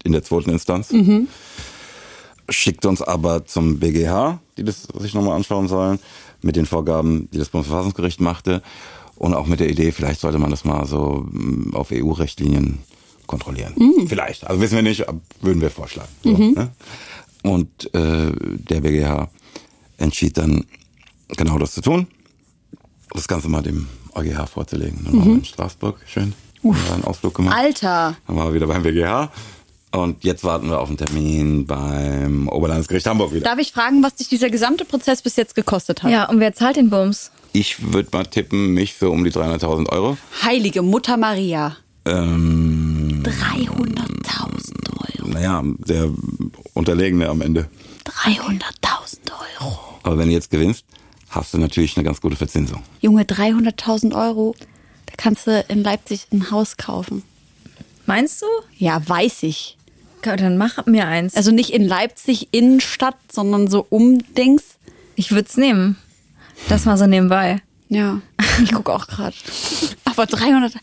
in 0.03 0.11
der 0.11 0.23
zweiten 0.23 0.51
Instanz. 0.51 0.91
Mhm. 0.91 1.27
Schickt 2.49 2.85
uns 2.85 3.01
aber 3.01 3.45
zum 3.45 3.79
BGH, 3.79 4.39
die 4.57 4.63
das 4.63 4.83
sich 4.83 5.13
nochmal 5.13 5.35
anschauen 5.35 5.67
sollen, 5.67 5.99
mit 6.41 6.55
den 6.55 6.65
Vorgaben, 6.65 7.29
die 7.31 7.37
das 7.37 7.49
Bundesverfassungsgericht 7.49 8.19
machte. 8.19 8.61
Und 9.21 9.35
auch 9.35 9.45
mit 9.45 9.59
der 9.59 9.69
Idee, 9.69 9.91
vielleicht 9.91 10.19
sollte 10.19 10.39
man 10.39 10.49
das 10.49 10.65
mal 10.65 10.87
so 10.87 11.27
mm, 11.29 11.75
auf 11.75 11.91
EU-Richtlinien 11.91 12.79
kontrollieren. 13.27 13.71
Mhm. 13.75 14.07
Vielleicht. 14.07 14.47
Also 14.47 14.59
wissen 14.59 14.77
wir 14.77 14.81
nicht, 14.81 15.05
würden 15.41 15.61
wir 15.61 15.69
vorschlagen. 15.69 16.09
So, 16.23 16.31
mhm. 16.31 16.53
ne? 16.53 16.71
Und 17.43 17.93
äh, 17.93 18.31
der 18.31 18.81
BGH 18.81 19.29
entschied 19.97 20.39
dann 20.39 20.65
genau 21.37 21.59
das 21.59 21.73
zu 21.73 21.81
tun. 21.81 22.07
Das 23.11 23.27
Ganze 23.27 23.47
mal 23.47 23.61
dem 23.61 23.87
EuGH 24.15 24.47
vorzulegen. 24.47 25.01
Dann 25.03 25.13
mhm. 25.13 25.19
waren 25.19 25.27
wir 25.27 25.35
in 25.35 25.45
Straßburg, 25.45 25.99
schön. 26.07 26.33
Uff. 26.63 26.75
Haben 26.75 26.87
wir 26.87 26.93
einen 26.95 27.03
Ausflug 27.03 27.35
gemacht. 27.35 27.55
Alter! 27.55 28.17
Dann 28.25 28.35
waren 28.35 28.47
wir 28.47 28.55
wieder 28.55 28.65
beim 28.65 28.81
BGH. 28.81 29.31
Und 29.91 30.23
jetzt 30.23 30.43
warten 30.43 30.69
wir 30.69 30.79
auf 30.79 30.87
einen 30.87 30.97
Termin 30.97 31.65
beim 31.65 32.47
Oberlandesgericht 32.47 33.05
Hamburg 33.07 33.33
wieder. 33.33 33.43
Darf 33.43 33.59
ich 33.59 33.73
fragen, 33.73 34.01
was 34.03 34.15
dich 34.15 34.29
dieser 34.29 34.49
gesamte 34.49 34.85
Prozess 34.85 35.21
bis 35.21 35.35
jetzt 35.35 35.53
gekostet 35.53 36.03
hat? 36.03 36.11
Ja, 36.11 36.29
und 36.29 36.39
wer 36.39 36.53
zahlt 36.53 36.77
den 36.77 36.89
Bums? 36.89 37.31
Ich 37.51 37.91
würde 37.91 38.09
mal 38.13 38.25
tippen, 38.25 38.73
mich 38.73 38.93
für 38.93 39.09
um 39.09 39.25
die 39.25 39.31
300.000 39.31 39.89
Euro. 39.89 40.17
Heilige 40.43 40.81
Mutter 40.81 41.17
Maria. 41.17 41.75
Ähm, 42.05 43.21
300.000 43.25 45.19
Euro. 45.19 45.27
Naja, 45.27 45.61
der 45.85 46.09
Unterlegene 46.73 47.27
am 47.27 47.41
Ende. 47.41 47.67
300.000 48.05 48.61
Euro. 49.59 49.77
Aber 50.03 50.17
wenn 50.17 50.29
du 50.29 50.33
jetzt 50.33 50.49
gewinnst, 50.49 50.85
hast 51.29 51.53
du 51.53 51.57
natürlich 51.57 51.97
eine 51.97 52.05
ganz 52.05 52.21
gute 52.21 52.37
Verzinsung. 52.37 52.81
Junge, 53.01 53.23
300.000 53.23 54.15
Euro, 54.15 54.55
da 55.07 55.13
kannst 55.17 55.47
du 55.47 55.65
in 55.67 55.83
Leipzig 55.83 56.27
ein 56.31 56.49
Haus 56.49 56.77
kaufen. 56.77 57.23
Meinst 58.05 58.41
du? 58.41 58.45
Ja, 58.77 59.01
weiß 59.07 59.43
ich. 59.43 59.77
Dann 60.21 60.57
mach 60.57 60.85
mir 60.85 61.07
eins. 61.07 61.35
Also 61.35 61.51
nicht 61.51 61.71
in 61.71 61.85
Leipzig 61.87 62.49
Innenstadt, 62.51 63.17
sondern 63.31 63.67
so 63.69 63.85
umdings. 63.89 64.63
Ich 65.15 65.31
würde 65.31 65.47
es 65.49 65.57
nehmen. 65.57 65.97
Das 66.69 66.85
mal 66.85 66.97
so 66.97 67.07
nebenbei. 67.07 67.61
Ja, 67.89 68.21
ich 68.63 68.71
gucke 68.71 68.93
auch 68.93 69.07
gerade. 69.07 69.35
Aber 70.05 70.25
300. 70.25 70.73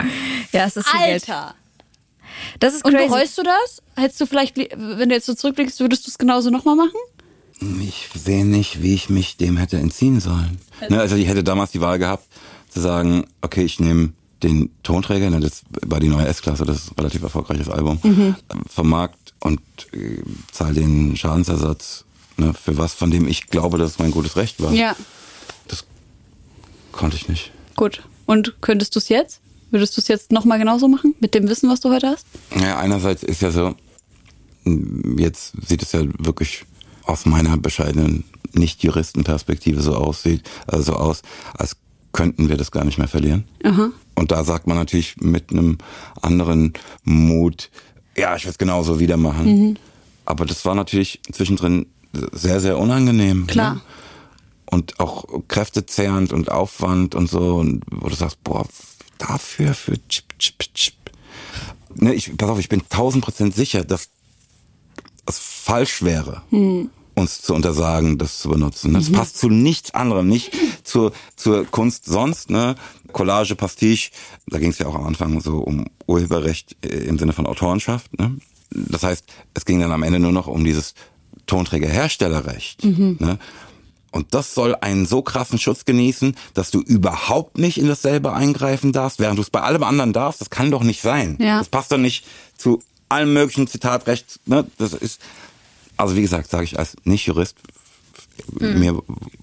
Ja, 0.53 0.64
es 0.66 0.76
ist 0.76 0.89
viel 0.89 1.01
Geld. 1.01 1.28
Alter. 1.28 1.55
Das 2.61 2.74
ist 2.74 2.84
Und 2.84 2.93
crazy. 2.95 3.09
bereust 3.09 3.39
du 3.39 3.43
das? 3.43 3.82
Hättest 3.97 4.20
du 4.20 4.26
vielleicht, 4.26 4.57
wenn 4.57 5.09
du 5.09 5.14
jetzt 5.14 5.26
so 5.26 5.34
zurückblickst, 5.34 5.80
würdest 5.80 6.07
du 6.07 6.11
es 6.11 6.18
genauso 6.18 6.51
nochmal 6.51 6.76
machen? 6.76 6.99
Ich 7.82 8.09
sehe 8.14 8.45
nicht, 8.47 8.82
wie 8.82 8.95
ich 8.95 9.09
mich 9.09 9.36
dem 9.36 9.57
hätte 9.57 9.78
entziehen 9.78 10.20
sollen. 10.20 10.59
Ne, 10.89 11.01
also 11.01 11.16
ich 11.16 11.26
hätte 11.26 11.43
damals 11.43 11.72
die 11.72 11.80
Wahl 11.80 11.99
gehabt, 11.99 12.24
zu 12.68 12.80
sagen, 12.80 13.26
okay, 13.43 13.64
ich 13.64 13.80
nehme 13.80 14.12
den 14.45 14.70
Tonträger, 14.84 15.30
ne, 15.30 15.41
das 15.41 15.62
war 15.84 15.99
die 15.99 16.09
neue 16.09 16.26
S-Klasse, 16.28 16.64
das 16.64 16.76
ist 16.76 16.91
ein 16.93 16.95
relativ 16.99 17.22
erfolgreiches 17.22 17.68
Album, 17.68 17.99
Mhm. 18.05 18.36
ähm, 18.53 18.62
vom 18.68 18.89
Markt 18.89 19.28
und 19.41 19.61
äh, 19.93 20.22
zahle 20.53 20.74
den 20.74 21.16
Schadensersatz, 21.16 22.05
ne, 22.36 22.55
für 22.55 22.76
was, 22.76 22.95
von 22.95 23.11
dem 23.11 23.28
ich 23.28 23.47
glaube, 23.47 23.78
dass 23.78 23.93
es 23.93 23.99
mein 23.99 24.11
gutes 24.11 24.36
Recht 24.36 24.61
war. 24.62 24.72
Ja. 24.72 24.97
Das 25.68 25.84
konnte 26.93 27.16
ich 27.16 27.28
nicht. 27.28 27.53
Gut. 27.76 28.03
Und 28.26 28.61
könntest 28.61 28.95
du 28.95 28.99
es 28.99 29.09
jetzt? 29.09 29.41
Würdest 29.70 29.97
du 29.97 30.01
es 30.01 30.09
jetzt 30.09 30.32
nochmal 30.32 30.59
genauso 30.59 30.89
machen? 30.89 31.14
Mit 31.20 31.34
dem 31.34 31.49
Wissen, 31.49 31.70
was 31.70 31.80
du 31.80 31.91
heute 31.91 32.09
hast? 32.09 32.26
Naja, 32.55 32.78
einerseits 32.78 33.22
ist 33.22 33.43
ja 33.43 33.51
so, 33.51 33.74
jetzt 35.16 35.53
sieht 35.66 35.82
es 35.82 35.93
ja 35.93 36.03
wirklich 36.18 36.64
aus 37.05 37.26
meiner 37.26 37.57
bescheidenen 37.57 38.24
Nicht-Juristen-Perspektive 38.53 39.80
so 39.82 39.95
aussieht, 39.95 40.49
also 40.66 40.93
so 40.93 40.99
aus, 40.99 41.22
als 41.55 41.76
könnten 42.12 42.49
wir 42.49 42.57
das 42.57 42.70
gar 42.70 42.84
nicht 42.84 42.99
mehr 42.99 43.09
verlieren. 43.09 43.45
Aha. 43.62 43.91
Und 44.14 44.30
da 44.32 44.43
sagt 44.43 44.66
man 44.66 44.76
natürlich 44.76 45.16
mit 45.18 45.53
einem 45.53 45.78
anderen 46.20 46.72
Mut, 47.05 47.70
ja, 48.19 48.37
ich 48.37 48.45
würde 48.45 48.53
es 48.53 48.59
genauso 48.59 48.99
wieder 49.01 49.16
machen. 49.16 49.47
Mhm. 49.47 49.77
Aber 50.25 50.45
das 50.45 50.64
war 50.64 50.75
natürlich 50.75 51.21
zwischendrin 51.33 51.87
sehr, 52.33 52.61
sehr 52.61 52.79
unangenehm. 52.79 53.47
Klar. 53.47 53.75
Ne? 53.75 53.81
Und 54.66 55.01
auch 55.01 55.25
kräftezehrend 55.49 56.33
und 56.33 56.51
Aufwand 56.51 57.14
und 57.14 57.31
so. 57.31 57.57
Und 57.57 57.83
wo 57.91 58.09
du 58.09 58.14
sagst, 58.14 58.43
boah, 58.45 58.66
dafür, 59.19 59.75
für 59.75 59.97
chip, 60.09 60.39
chip, 60.39 60.75
chip. 60.75 60.95
Ne, 61.95 62.14
ich, 62.14 62.37
pass 62.37 62.51
auf, 62.51 62.59
ich 62.59 62.69
bin 62.69 62.83
tausend 62.89 63.25
Prozent 63.25 63.55
sicher, 63.55 63.85
dass 63.85 64.09
es 65.27 65.39
falsch 65.39 66.03
wäre, 66.03 66.43
uns 67.19 67.43
zu 67.43 67.55
untersagen, 67.55 68.19
das 68.19 68.39
zu 68.39 68.49
benutzen. 68.49 68.95
Das 68.95 69.11
passt 69.11 69.39
zu 69.39 69.49
nichts 69.49 69.93
anderem, 69.95 70.29
nicht 70.29 70.53
zur, 70.85 71.12
zur 71.37 71.64
Kunst 71.66 72.07
sonst. 72.07 72.51
Ne? 72.51 72.77
Collage, 73.12 73.57
Pastiche, 73.57 74.11
da 74.47 74.59
ging 74.59 74.71
es 74.71 74.79
ja 74.79 74.87
auch 74.87 74.95
am 74.95 75.07
Anfang 75.07 75.41
so 75.41 75.59
um 75.59 75.87
Urheberrecht 76.07 76.77
äh, 76.85 76.89
im 76.89 77.19
Sinne 77.19 77.33
von 77.33 77.47
Autorenschaft. 77.47 78.19
Ne? 78.19 78.37
Das 78.71 79.03
heißt, 79.03 79.25
es 79.55 79.64
ging 79.64 79.81
dann 79.81 79.93
am 79.93 80.03
Ende 80.03 80.19
nur 80.19 80.33
noch 80.33 80.47
um 80.47 80.64
dieses 80.64 80.95
Tonträgerherstellerrecht. 81.47 82.85
Ne? 82.85 83.39
Und 84.11 84.35
das 84.35 84.55
soll 84.55 84.75
einen 84.75 85.07
so 85.07 85.23
krassen 85.23 85.59
Schutz 85.59 85.85
genießen, 85.85 86.35
dass 86.55 86.71
du 86.71 86.81
überhaupt 86.81 87.59
nicht 87.59 87.79
in 87.79 87.89
dasselbe 87.89 88.33
eingreifen 88.33 88.93
darfst, 88.93 89.19
während 89.19 89.39
du 89.39 89.43
es 89.43 89.51
bei 89.51 89.61
allem 89.61 89.83
anderen 89.83 90.12
darfst. 90.12 90.41
Das 90.41 90.51
kann 90.51 90.71
doch 90.71 90.83
nicht 90.83 91.03
sein. 91.03 91.37
Ja. 91.41 91.59
Das 91.59 91.69
passt 91.69 91.93
doch 91.93 91.99
nicht 91.99 92.25
zu 92.57 92.83
allem 93.09 93.33
möglichen 93.33 93.66
Zitatrecht. 93.66 94.41
Ne? 94.47 94.66
Das 94.79 94.93
ist, 94.93 95.21
also 95.99 96.16
wie 96.16 96.22
gesagt, 96.22 96.49
sage 96.51 96.64
ich 96.64 96.78
als 96.78 96.96
Nicht-Jurist, 97.05 97.57
mir 98.61 99.03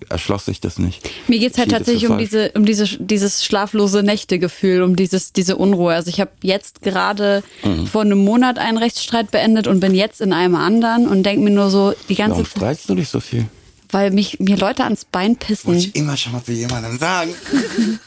erschloss 0.09 0.45
sich 0.45 0.61
das 0.61 0.79
nicht. 0.79 1.07
Mir 1.27 1.37
geht's 1.39 1.57
halt 1.57 1.67
es 1.67 1.73
tatsächlich 1.73 2.05
für 2.05 2.11
um 2.13 2.17
falsch. 2.17 2.29
diese, 2.29 2.51
um 2.55 2.65
diese, 2.65 2.85
dieses 2.97 3.43
schlaflose 3.43 4.03
Nächte-Gefühl, 4.03 4.81
um 4.83 4.95
dieses, 4.95 5.33
diese 5.33 5.57
Unruhe. 5.57 5.93
Also 5.93 6.09
ich 6.09 6.19
habe 6.21 6.31
jetzt 6.41 6.81
gerade 6.81 7.43
Mhm. 7.63 7.87
vor 7.87 8.01
einem 8.01 8.19
Monat 8.23 8.57
einen 8.57 8.77
Rechtsstreit 8.77 9.31
beendet 9.31 9.67
und 9.67 9.79
bin 9.81 9.93
jetzt 9.93 10.21
in 10.21 10.31
einem 10.33 10.55
anderen 10.55 11.07
und 11.07 11.23
denke 11.23 11.43
mir 11.43 11.51
nur 11.51 11.69
so 11.69 11.93
die 12.09 12.15
ganze 12.15 12.31
Warum 12.37 12.45
Zeit, 12.45 12.57
streitst 12.57 12.89
du 12.89 12.95
dich 12.95 13.09
so 13.09 13.19
viel? 13.19 13.45
weil 13.91 14.11
mich 14.11 14.39
mir 14.39 14.57
Leute 14.57 14.83
ans 14.83 15.05
Bein 15.05 15.35
pissen. 15.37 15.67
Wollte 15.73 15.87
ich 15.87 15.95
immer 15.95 16.17
schon 16.17 16.31
mal 16.33 16.43
zu 16.43 16.51
jemandem 16.53 16.97
sagen. 16.97 17.33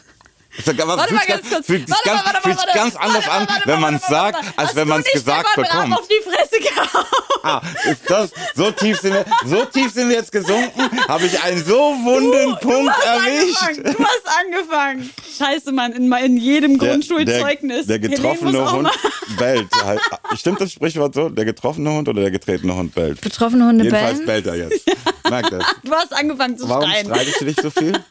Ich 0.59 0.65
sag, 0.65 0.81
aber 0.83 0.97
Warte 0.99 1.15
fühlt 1.15 1.29
mal 1.29 1.37
ganz 1.37 1.49
kurz. 1.51 1.67
Fühlt 1.67 1.87
sich 1.89 1.91
Warte 1.97 2.09
ganz, 2.09 2.25
mal, 2.25 2.27
warte 2.35 2.37
mal, 2.37 2.43
fühlt 2.43 2.59
sich 2.59 2.67
warte. 2.67 2.79
ganz 2.79 2.97
anders 2.97 3.27
Warte 3.29 3.53
an, 3.53 3.63
wenn 3.65 3.81
man 3.81 3.95
es 3.95 4.07
sagt, 4.07 4.45
als 4.57 4.75
wenn 4.77 4.87
du 4.89 4.95
man 4.95 5.01
es 5.03 5.13
gesagt 5.13 5.49
Stefan 5.53 5.65
bekommt. 5.89 5.99
auf 5.99 6.09
die 6.09 6.23
Fresse 6.29 6.59
gehauen. 6.61 7.05
Ah, 7.45 7.61
ist 7.89 8.01
das, 8.11 8.31
so 8.57 8.71
tief 8.73 8.99
sind 9.01 9.15
wir, 9.15 9.25
so 9.47 9.65
tief 9.67 9.93
sind 9.93 10.09
wir 10.09 10.17
jetzt 10.17 10.33
gesunken, 10.33 10.91
habe 11.07 11.27
ich 11.27 11.41
einen 11.41 11.65
so 11.65 11.77
wunden 11.79 12.59
Punkt 12.61 12.93
erwischt. 13.05 13.63
angefangen. 13.63 13.97
Du 13.97 14.05
hast 14.05 14.39
angefangen. 14.41 15.11
Scheiße, 15.39 15.71
Mann, 15.73 15.93
in, 15.93 16.13
in 16.13 16.37
jedem 16.37 16.77
Grundschulzeugnis. 16.79 17.87
Der, 17.87 17.99
der 18.01 18.09
getroffene 18.11 18.71
Hund 18.73 18.91
bellt. 19.39 19.69
Halt, 19.85 20.01
Stimmt 20.37 20.61
das 20.61 20.73
Sprichwort 20.73 21.15
so? 21.15 21.29
Der 21.29 21.45
getroffene 21.45 21.91
Hund 21.91 22.09
oder 22.09 22.23
der 22.23 22.31
getretene 22.33 22.75
Hund 22.75 22.95
bellt? 22.95 23.21
Betroffene 23.21 23.65
Hunde 23.67 23.85
Jedenfalls 23.85 24.25
bellen? 24.25 24.27
bellt 24.27 24.47
er 24.49 24.57
jetzt. 24.57 24.87
Merkt 25.31 25.53
das. 25.53 25.65
Du 25.85 25.93
hast 25.95 26.13
angefangen 26.13 26.59
zu 26.59 26.69
Warum 26.69 26.91
schreien. 26.91 27.07
streitest 27.07 27.41
du 27.41 27.45
dich 27.45 27.57
so 27.63 27.71
viel? 27.71 27.93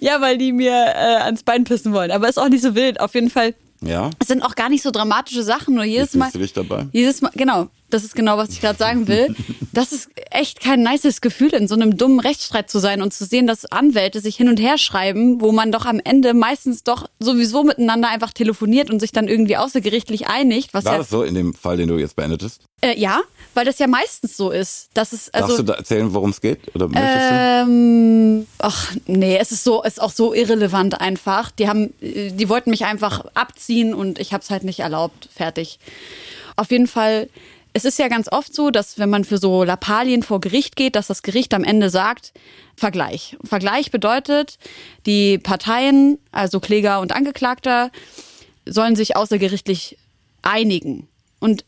Ja, 0.00 0.20
weil 0.20 0.38
die 0.38 0.52
mir 0.52 0.72
äh, 0.72 1.16
ans 1.22 1.42
Bein 1.42 1.64
pissen 1.64 1.92
wollen. 1.92 2.10
Aber 2.10 2.28
ist 2.28 2.38
auch 2.38 2.48
nicht 2.48 2.62
so 2.62 2.74
wild. 2.74 3.00
Auf 3.00 3.14
jeden 3.14 3.30
Fall. 3.30 3.54
Ja. 3.80 4.10
Es 4.18 4.28
sind 4.28 4.42
auch 4.42 4.54
gar 4.54 4.68
nicht 4.68 4.82
so 4.82 4.90
dramatische 4.90 5.42
Sachen. 5.42 5.74
Nur 5.74 5.84
jedes 5.84 6.14
Mal. 6.14 6.30
du 6.32 6.38
dich 6.38 6.52
dabei? 6.52 6.86
Jedes 6.92 7.20
Mal, 7.20 7.30
genau. 7.34 7.68
Das 7.90 8.04
ist 8.04 8.14
genau, 8.14 8.36
was 8.36 8.50
ich 8.50 8.60
gerade 8.60 8.78
sagen 8.78 9.08
will. 9.08 9.34
Das 9.72 9.92
ist 9.92 10.10
echt 10.30 10.60
kein 10.60 10.82
nices 10.82 11.20
Gefühl, 11.20 11.54
in 11.54 11.68
so 11.68 11.74
einem 11.74 11.96
dummen 11.96 12.20
Rechtsstreit 12.20 12.70
zu 12.70 12.78
sein 12.78 13.00
und 13.00 13.12
zu 13.12 13.24
sehen, 13.24 13.46
dass 13.46 13.64
Anwälte 13.66 14.20
sich 14.20 14.36
hin 14.36 14.48
und 14.48 14.58
her 14.58 14.76
schreiben, 14.78 15.40
wo 15.40 15.52
man 15.52 15.72
doch 15.72 15.86
am 15.86 16.00
Ende 16.02 16.34
meistens 16.34 16.84
doch 16.84 17.08
sowieso 17.18 17.64
miteinander 17.64 18.08
einfach 18.08 18.32
telefoniert 18.32 18.90
und 18.90 19.00
sich 19.00 19.12
dann 19.12 19.28
irgendwie 19.28 19.56
außergerichtlich 19.56 20.26
einigt. 20.26 20.74
Was 20.74 20.84
War 20.84 20.92
ja, 20.92 20.98
das 20.98 21.10
so 21.10 21.22
in 21.22 21.34
dem 21.34 21.54
Fall, 21.54 21.76
den 21.76 21.88
du 21.88 21.96
jetzt 21.96 22.16
beendetest? 22.16 22.62
äh, 22.80 22.98
ja, 22.98 23.22
weil 23.54 23.64
das 23.64 23.78
ja 23.78 23.86
meistens 23.86 24.36
so 24.36 24.50
ist. 24.50 24.90
Dass 24.94 25.12
es, 25.12 25.30
also, 25.30 25.48
Darfst 25.48 25.58
du 25.58 25.62
da 25.64 25.74
erzählen, 25.74 26.14
worum 26.14 26.30
es 26.30 26.40
geht? 26.40 26.74
Oder 26.74 26.88
möchtest 26.88 27.30
du? 27.30 27.34
ähm, 27.34 28.46
ach 28.58 28.94
nee, 29.06 29.36
es 29.36 29.50
ist 29.52 29.64
so, 29.64 29.82
ist 29.82 30.00
auch 30.00 30.12
so 30.12 30.32
irrelevant 30.32 31.00
einfach. 31.00 31.50
Die 31.50 31.68
haben, 31.68 31.92
äh, 32.00 32.30
die 32.30 32.48
wollten 32.48 32.70
mich 32.70 32.84
einfach 32.84 33.24
abziehen 33.34 33.94
und 33.94 34.18
ich 34.18 34.32
habe 34.32 34.42
es 34.42 34.50
halt 34.50 34.64
nicht 34.64 34.80
erlaubt. 34.80 35.28
Fertig. 35.34 35.78
Auf 36.56 36.70
jeden 36.70 36.86
Fall. 36.86 37.28
Es 37.72 37.84
ist 37.84 37.98
ja 37.98 38.08
ganz 38.08 38.30
oft 38.30 38.54
so, 38.54 38.70
dass 38.70 38.98
wenn 38.98 39.10
man 39.10 39.24
für 39.24 39.38
so 39.38 39.62
Lappalien 39.62 40.22
vor 40.22 40.40
Gericht 40.40 40.74
geht, 40.74 40.96
dass 40.96 41.06
das 41.06 41.22
Gericht 41.22 41.54
am 41.54 41.64
Ende 41.64 41.90
sagt, 41.90 42.32
Vergleich. 42.76 43.36
Vergleich 43.44 43.90
bedeutet, 43.90 44.58
die 45.04 45.38
Parteien, 45.38 46.18
also 46.30 46.60
Kläger 46.60 47.00
und 47.00 47.12
Angeklagter, 47.12 47.90
sollen 48.64 48.94
sich 48.94 49.16
außergerichtlich 49.16 49.98
einigen. 50.42 51.08
Und 51.40 51.64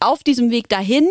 auf 0.00 0.22
diesem 0.22 0.50
Weg 0.50 0.68
dahin 0.68 1.08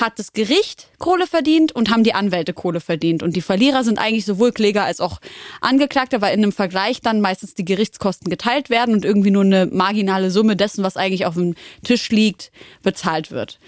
hat 0.00 0.18
das 0.18 0.32
Gericht 0.32 0.88
Kohle 0.98 1.26
verdient 1.26 1.72
und 1.72 1.90
haben 1.90 2.04
die 2.04 2.14
Anwälte 2.14 2.52
Kohle 2.54 2.80
verdient. 2.80 3.22
Und 3.22 3.34
die 3.36 3.40
Verlierer 3.42 3.84
sind 3.84 3.98
eigentlich 3.98 4.24
sowohl 4.24 4.52
Kläger 4.52 4.84
als 4.84 5.00
auch 5.00 5.20
Angeklagter, 5.60 6.20
weil 6.20 6.34
in 6.34 6.42
einem 6.42 6.52
Vergleich 6.52 7.00
dann 7.00 7.20
meistens 7.20 7.54
die 7.54 7.64
Gerichtskosten 7.64 8.30
geteilt 8.30 8.70
werden 8.70 8.94
und 8.94 9.04
irgendwie 9.04 9.30
nur 9.30 9.42
eine 9.44 9.66
marginale 9.66 10.30
Summe 10.30 10.56
dessen, 10.56 10.84
was 10.84 10.96
eigentlich 10.96 11.26
auf 11.26 11.34
dem 11.34 11.54
Tisch 11.84 12.08
liegt, 12.10 12.50
bezahlt 12.82 13.30
wird. 13.30 13.58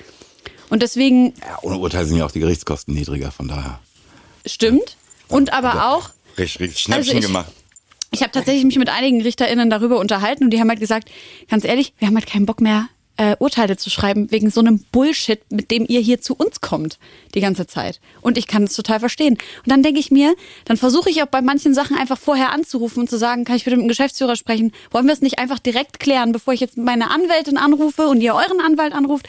Und 0.69 0.83
deswegen 0.83 1.35
Ja, 1.41 1.59
ohne 1.63 1.79
Urteil 1.79 2.07
sind 2.07 2.17
ja 2.17 2.25
auch 2.27 2.31
die 2.31 2.41
Gerichtskosten 2.41 2.95
niedriger, 2.95 3.31
von 3.33 3.49
daher. 3.49 3.81
stimmt. 4.47 4.97
Und 5.29 5.53
aber 5.53 5.91
auch, 5.93 6.11
Richtig, 6.39 6.61
richtig 6.61 6.81
Schnäppchen 6.81 7.09
Also 7.17 7.19
ich- 7.19 7.27
gemacht. 7.27 7.53
Ich 8.13 8.23
habe 8.23 8.33
tatsächlich 8.33 8.65
mich 8.65 8.77
mit 8.79 8.89
einigen 8.89 9.21
RichterInnen 9.23 9.71
darüber 9.71 9.99
unterhalten 10.01 10.43
und 10.45 10.51
die 10.51 10.59
haben 10.61 10.69
halt 10.69 10.81
gesagt, 10.81 11.09
ganz 11.49 11.65
ehrlich, 11.65 11.93
wir 11.99 12.09
haben 12.09 12.17
halt 12.17 12.27
keinen 12.27 12.45
Bock 12.47 12.61
mehr, 12.61 12.89
äh, 13.17 13.37
Urteile 13.39 13.77
zu 13.77 13.91
schreiben 13.91 14.31
wegen 14.31 14.51
so 14.51 14.61
einem 14.61 14.85
Bullshit, 14.93 15.41
mit 15.51 15.71
dem 15.71 15.85
ihr 15.89 16.01
hier 16.01 16.21
zu 16.21 16.35
uns 16.35 16.61
kommt 16.61 16.99
die 17.35 17.41
ganze 17.41 17.67
Zeit. 17.67 18.01
Und 18.21 18.39
ich 18.39 18.47
kann 18.47 18.65
es 18.65 18.75
total 18.75 19.01
verstehen. 19.01 19.35
Und 19.35 19.67
dann 19.67 19.83
denke 19.83 20.01
ich 20.01 20.11
mir, 20.11 20.35
dann 20.65 20.77
versuche 20.77 21.11
ich 21.11 21.23
auch 21.23 21.27
bei 21.27 21.43
manchen 21.43 21.75
Sachen 21.75 21.97
einfach 21.97 22.19
vorher 22.19 22.53
anzurufen 22.53 23.01
und 23.01 23.11
zu 23.11 23.19
sagen, 23.19 23.45
kann 23.45 23.57
ich 23.57 23.65
bitte 23.65 23.77
mit 23.77 23.85
dem 23.85 23.89
Geschäftsführer 23.89 24.37
sprechen? 24.37 24.73
Wollen 24.91 25.07
wir 25.07 25.13
es 25.13 25.21
nicht 25.21 25.39
einfach 25.39 25.59
direkt 25.59 26.01
klären, 26.01 26.33
bevor 26.33 26.55
ich 26.55 26.61
jetzt 26.61 26.77
meine 26.77 27.11
Anwältin 27.11 27.59
anrufe 27.59 28.09
und 28.09 28.21
ihr 28.21 28.35
euren 28.35 28.61
Anwalt 28.61 28.93
anruft? 28.93 29.29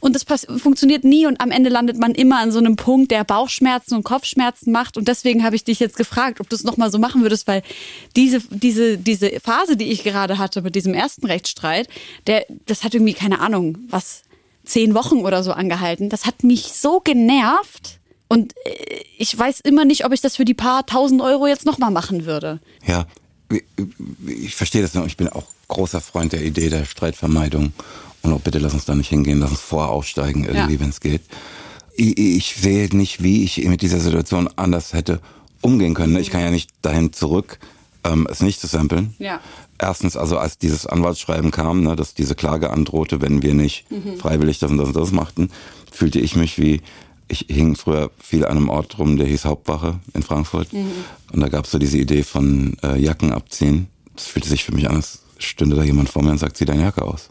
Und 0.00 0.14
das 0.14 0.46
funktioniert 0.58 1.04
nie 1.04 1.26
und 1.26 1.40
am 1.40 1.50
Ende 1.50 1.70
landet 1.70 1.98
man 1.98 2.12
immer 2.12 2.38
an 2.38 2.52
so 2.52 2.58
einem 2.58 2.76
Punkt, 2.76 3.10
der 3.10 3.24
Bauchschmerzen 3.24 3.94
und 3.94 4.04
Kopfschmerzen 4.04 4.70
macht. 4.70 4.96
Und 4.96 5.08
deswegen 5.08 5.44
habe 5.44 5.56
ich 5.56 5.64
dich 5.64 5.80
jetzt 5.80 5.96
gefragt, 5.96 6.40
ob 6.40 6.48
du 6.48 6.56
es 6.56 6.64
nochmal 6.64 6.90
so 6.90 6.98
machen 6.98 7.22
würdest, 7.22 7.46
weil 7.48 7.62
diese, 8.14 8.40
diese, 8.50 8.96
diese 8.96 9.40
Phase, 9.40 9.76
die 9.76 9.90
ich 9.90 10.04
gerade 10.04 10.38
hatte 10.38 10.62
mit 10.62 10.76
diesem 10.76 10.94
ersten 10.94 11.26
Rechtsstreit, 11.26 11.88
der, 12.26 12.46
das 12.66 12.84
hat 12.84 12.94
irgendwie, 12.94 13.14
keine 13.14 13.40
Ahnung, 13.40 13.78
was, 13.90 14.22
zehn 14.68 14.94
Wochen 14.94 15.18
oder 15.18 15.42
so 15.42 15.52
angehalten. 15.52 16.08
Das 16.08 16.26
hat 16.26 16.44
mich 16.44 16.74
so 16.74 17.00
genervt. 17.00 17.98
Und 18.28 18.54
äh, 18.64 19.02
ich 19.16 19.36
weiß 19.36 19.60
immer 19.60 19.84
nicht, 19.84 20.04
ob 20.04 20.12
ich 20.12 20.20
das 20.20 20.36
für 20.36 20.44
die 20.44 20.54
paar 20.54 20.86
tausend 20.86 21.22
Euro 21.22 21.46
jetzt 21.46 21.64
nochmal 21.64 21.90
machen 21.90 22.26
würde. 22.26 22.60
Ja, 22.86 23.06
ich 24.26 24.54
verstehe 24.54 24.82
das 24.82 24.94
noch. 24.94 25.06
Ich 25.06 25.16
bin 25.16 25.28
auch 25.28 25.46
großer 25.68 26.00
Freund 26.00 26.32
der 26.32 26.42
Idee 26.42 26.68
der 26.68 26.84
Streitvermeidung. 26.84 27.72
Und 28.22 28.32
auch 28.32 28.40
bitte 28.40 28.58
lass 28.58 28.74
uns 28.74 28.84
da 28.84 28.94
nicht 28.94 29.08
hingehen, 29.08 29.38
lass 29.38 29.50
uns 29.50 29.60
vorher 29.60 29.90
aussteigen 29.90 30.44
irgendwie, 30.44 30.74
Ja. 30.74 30.80
wenn 30.80 30.90
es 30.90 31.00
geht. 31.00 31.22
Ich, 31.94 32.18
ich 32.18 32.54
sehe 32.56 32.88
nicht, 32.96 33.22
wie 33.22 33.44
ich 33.44 33.64
mit 33.64 33.82
dieser 33.82 34.00
Situation 34.00 34.48
anders 34.56 34.92
hätte 34.92 35.20
umgehen 35.60 35.94
können. 35.94 36.16
Ich 36.16 36.30
kann 36.30 36.40
ja 36.40 36.50
nicht 36.50 36.70
dahin 36.82 37.12
zurück, 37.12 37.58
ähm, 38.04 38.28
es 38.30 38.40
nicht 38.40 38.60
zu 38.60 38.66
samplen. 38.68 39.14
Ja. 39.18 39.40
Erstens, 39.78 40.16
also 40.16 40.38
als 40.38 40.58
dieses 40.58 40.86
Anwaltsschreiben 40.86 41.50
kam, 41.50 41.82
ne, 41.82 41.96
dass 41.96 42.14
diese 42.14 42.34
Klage 42.34 42.70
androhte, 42.70 43.20
wenn 43.20 43.42
wir 43.42 43.54
nicht 43.54 43.86
freiwillig 44.18 44.58
das 44.58 44.70
und 44.70 44.78
das 44.78 44.88
und 44.88 44.96
das 44.96 45.12
machten, 45.12 45.50
fühlte 45.92 46.18
ich 46.20 46.34
mich 46.36 46.58
wie, 46.58 46.80
ich 47.28 47.46
hing 47.48 47.76
früher 47.76 48.10
viel 48.18 48.44
an 48.44 48.56
einem 48.56 48.68
Ort 48.68 48.98
rum, 48.98 49.16
der 49.16 49.26
hieß 49.26 49.44
Hauptwache 49.44 50.00
in 50.14 50.22
Frankfurt. 50.22 50.68
Und 50.72 51.40
da 51.40 51.48
gab 51.48 51.64
es 51.66 51.70
so 51.72 51.78
diese 51.78 51.98
Idee 51.98 52.22
von 52.24 52.76
äh, 52.82 52.98
Jacken 52.98 53.32
abziehen. 53.32 53.86
Das 54.16 54.26
fühlte 54.26 54.48
sich 54.48 54.64
für 54.64 54.72
mich 54.74 54.88
an, 54.88 54.96
als 54.96 55.22
stünde 55.38 55.76
da 55.76 55.82
jemand 55.84 56.08
vor 56.08 56.22
mir 56.22 56.30
und 56.30 56.38
sagt, 56.38 56.56
zieh 56.56 56.64
deine 56.64 56.82
Jacke 56.82 57.02
aus. 57.02 57.30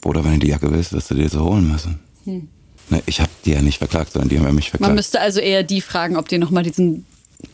Bruder, 0.00 0.24
wenn 0.24 0.34
du 0.34 0.38
die 0.40 0.48
Jacke 0.48 0.70
willst, 0.70 0.92
wirst 0.92 1.10
du 1.10 1.14
dir 1.14 1.28
so 1.28 1.44
holen 1.44 1.70
müssen. 1.70 1.98
Ne, 2.24 3.02
ich 3.06 3.20
habe 3.20 3.30
die 3.44 3.52
ja 3.52 3.62
nicht 3.62 3.78
verklagt, 3.78 4.12
sondern 4.12 4.28
die 4.28 4.38
haben 4.38 4.46
ja 4.46 4.52
mich 4.52 4.66
Man 4.66 4.70
verklagt. 4.70 4.94
müsste 4.94 5.20
also 5.20 5.40
eher 5.40 5.62
die 5.62 5.80
fragen, 5.80 6.16
ob 6.16 6.28
die 6.28 6.38
nochmal 6.38 6.62
diesen 6.62 7.04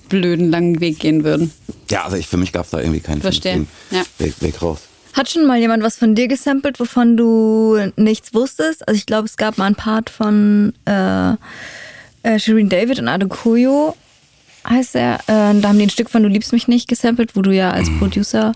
blöden 0.09 0.51
langen 0.51 0.81
Weg 0.81 0.99
gehen 1.01 1.25
würden. 1.25 1.51
Ja, 1.91 2.05
also 2.05 2.17
ich, 2.17 2.27
für 2.27 2.37
mich 2.37 2.53
gab 2.53 2.65
es 2.65 2.71
da 2.71 2.79
irgendwie 2.79 3.01
keinen 3.01 3.21
Verstehe, 3.21 3.53
vernünftigen 3.53 4.07
ja. 4.19 4.25
Weg, 4.25 4.35
Weg 4.41 4.63
raus. 4.63 4.81
Hat 5.13 5.31
schon 5.31 5.47
mal 5.47 5.59
jemand 5.59 5.83
was 5.83 5.97
von 5.97 6.15
dir 6.15 6.27
gesampelt, 6.29 6.81
wovon 6.81 7.17
du 7.17 7.79
nichts 7.97 8.35
wusstest? 8.35 8.87
Also 8.89 8.99
ich 8.99 9.07
glaube, 9.07 9.27
es 9.27 9.37
gab 9.37 9.59
mal 9.59 9.67
einen 9.67 9.77
Part 9.77 10.11
von 10.11 10.73
äh, 10.87 11.35
äh, 12.25 12.39
Shireen 12.39 12.69
David 12.69 12.99
und 12.99 13.07
Adekoyo, 13.09 13.95
heißt 14.69 14.97
er. 14.97 15.21
Äh, 15.27 15.61
da 15.61 15.69
haben 15.69 15.79
die 15.79 15.87
ein 15.87 15.91
Stück 15.91 16.11
von 16.11 16.23
Du 16.23 16.29
liebst 16.29 16.53
mich 16.53 16.67
nicht 16.67 16.89
gesampelt, 16.89 17.37
wo 17.37 17.43
du 17.43 17.55
ja 17.55 17.71
als 17.71 17.89
Producer 17.99 18.55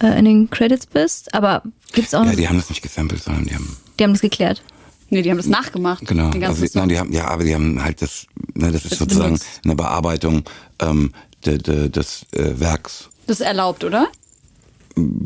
äh, 0.00 0.18
in 0.18 0.26
den 0.26 0.50
Credits 0.50 0.86
bist. 0.86 1.34
Aber 1.34 1.62
gibt's 1.92 2.14
auch 2.14 2.24
Ja, 2.24 2.30
noch, 2.30 2.36
die 2.36 2.48
haben 2.48 2.56
das 2.58 2.68
nicht 2.70 2.82
gesampelt, 2.82 3.22
sondern 3.22 3.46
die 3.46 3.54
haben 3.54 3.76
die 3.98 4.04
haben 4.04 4.12
das 4.12 4.20
geklärt. 4.22 4.62
Nee, 5.10 5.22
die 5.22 5.30
haben 5.30 5.36
das 5.38 5.46
nachgemacht. 5.46 6.06
Genau, 6.06 6.30
Den 6.30 6.44
also, 6.44 6.64
nein, 6.74 6.88
die 6.88 6.98
haben, 6.98 7.12
ja, 7.12 7.26
aber 7.26 7.42
die 7.42 7.52
haben 7.54 7.82
halt 7.82 8.00
das, 8.00 8.26
ne, 8.54 8.70
das 8.70 8.84
ist 8.84 8.92
Das 8.92 8.98
sozusagen 9.00 9.34
benutzt. 9.34 9.46
eine 9.64 9.74
Bearbeitung 9.74 10.44
ähm, 10.78 11.12
de, 11.44 11.58
de, 11.58 11.88
des 11.88 12.26
äh, 12.32 12.60
Werks. 12.60 13.08
Das 13.26 13.40
ist 13.40 13.46
erlaubt, 13.46 13.82
oder? 13.82 14.06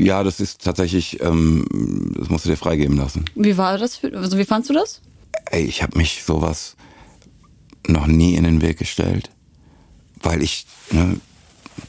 Ja, 0.00 0.22
das 0.22 0.40
ist 0.40 0.62
tatsächlich, 0.64 1.20
ähm, 1.22 1.66
das 2.18 2.30
musst 2.30 2.44
du 2.46 2.48
dir 2.50 2.56
freigeben 2.56 2.96
lassen. 2.96 3.24
Wie 3.34 3.56
war 3.58 3.76
das? 3.76 3.96
Für, 3.96 4.16
also 4.16 4.38
wie 4.38 4.44
fandst 4.44 4.70
du 4.70 4.74
das? 4.74 5.00
Ey, 5.50 5.64
ich 5.64 5.82
habe 5.82 5.98
mich 5.98 6.22
sowas 6.24 6.76
noch 7.86 8.06
nie 8.06 8.34
in 8.36 8.44
den 8.44 8.62
Weg 8.62 8.78
gestellt, 8.78 9.30
weil 10.22 10.42
ich 10.42 10.66
ne, 10.90 11.20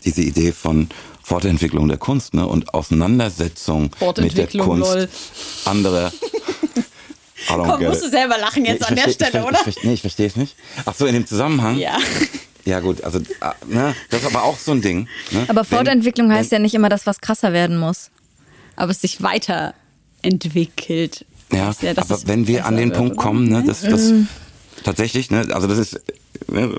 diese 0.04 0.22
Idee 0.22 0.52
von 0.52 0.90
Fortentwicklung 1.26 1.88
der 1.88 1.98
Kunst 1.98 2.36
ne, 2.36 2.46
und 2.46 2.74
Auseinandersetzung 2.76 3.84
mit 3.84 3.92
der 3.94 3.98
Fortentwicklung, 4.00 4.68
Kunst 4.68 4.94
lol. 4.94 5.10
anderer. 5.66 6.12
Komm, 7.48 7.84
musst 7.84 8.04
du 8.04 8.10
selber 8.10 8.38
lachen 8.38 8.64
jetzt 8.66 8.82
Nee, 8.82 8.86
ich 8.86 8.90
an 8.90 8.96
der 8.96 9.06
versteh- 9.06 9.26
Stelle, 9.28 9.40
ich, 9.44 9.48
oder? 9.50 9.60
Ich, 9.60 9.66
versteh- 9.76 9.88
nee, 9.88 9.94
ich 9.94 10.02
verstehe 10.02 10.28
es 10.28 10.36
nicht. 10.36 10.56
Ach 10.86 10.94
so, 10.96 11.06
in 11.08 11.14
dem 11.14 11.26
Zusammenhang? 11.28 11.78
Ja. 11.78 11.98
Ja 12.68 12.80
gut, 12.80 13.04
also 13.04 13.20
ah, 13.42 13.54
ne, 13.68 13.94
das 14.10 14.22
ist 14.22 14.26
aber 14.26 14.42
auch 14.42 14.58
so 14.58 14.72
ein 14.72 14.82
Ding. 14.82 15.08
Ne? 15.30 15.46
Aber 15.50 15.62
Wenn- 15.62 15.78
Fortentwicklung 15.78 16.32
heißt 16.32 16.52
ja 16.52 16.58
nicht 16.58 16.74
immer, 16.74 16.90
dass 16.90 17.06
was 17.06 17.22
krasser 17.22 17.54
werden 17.54 17.78
muss. 17.78 18.10
Aber 18.76 18.90
es 18.90 19.02
sich 19.02 19.22
weiterentwickelt. 20.24 21.26
Ja, 21.52 21.70
Ist 21.70 21.84
ja, 21.84 21.94
dass 21.94 22.10
aber 22.10 22.28
wenn 22.28 22.48
wir 22.48 22.66
an 22.66 22.76
den 22.76 22.90
wird, 22.90 22.98
Punkt 22.98 23.14
oder? 23.18 23.24
kommen, 23.24 23.50
ne, 23.50 23.64
dass 23.64 23.82
das 23.82 24.12
tatsächlich, 24.84 25.30
ne, 25.30 25.46
also 25.52 25.68
das 25.68 25.78
ist, 25.78 26.00
ne, 26.52 26.76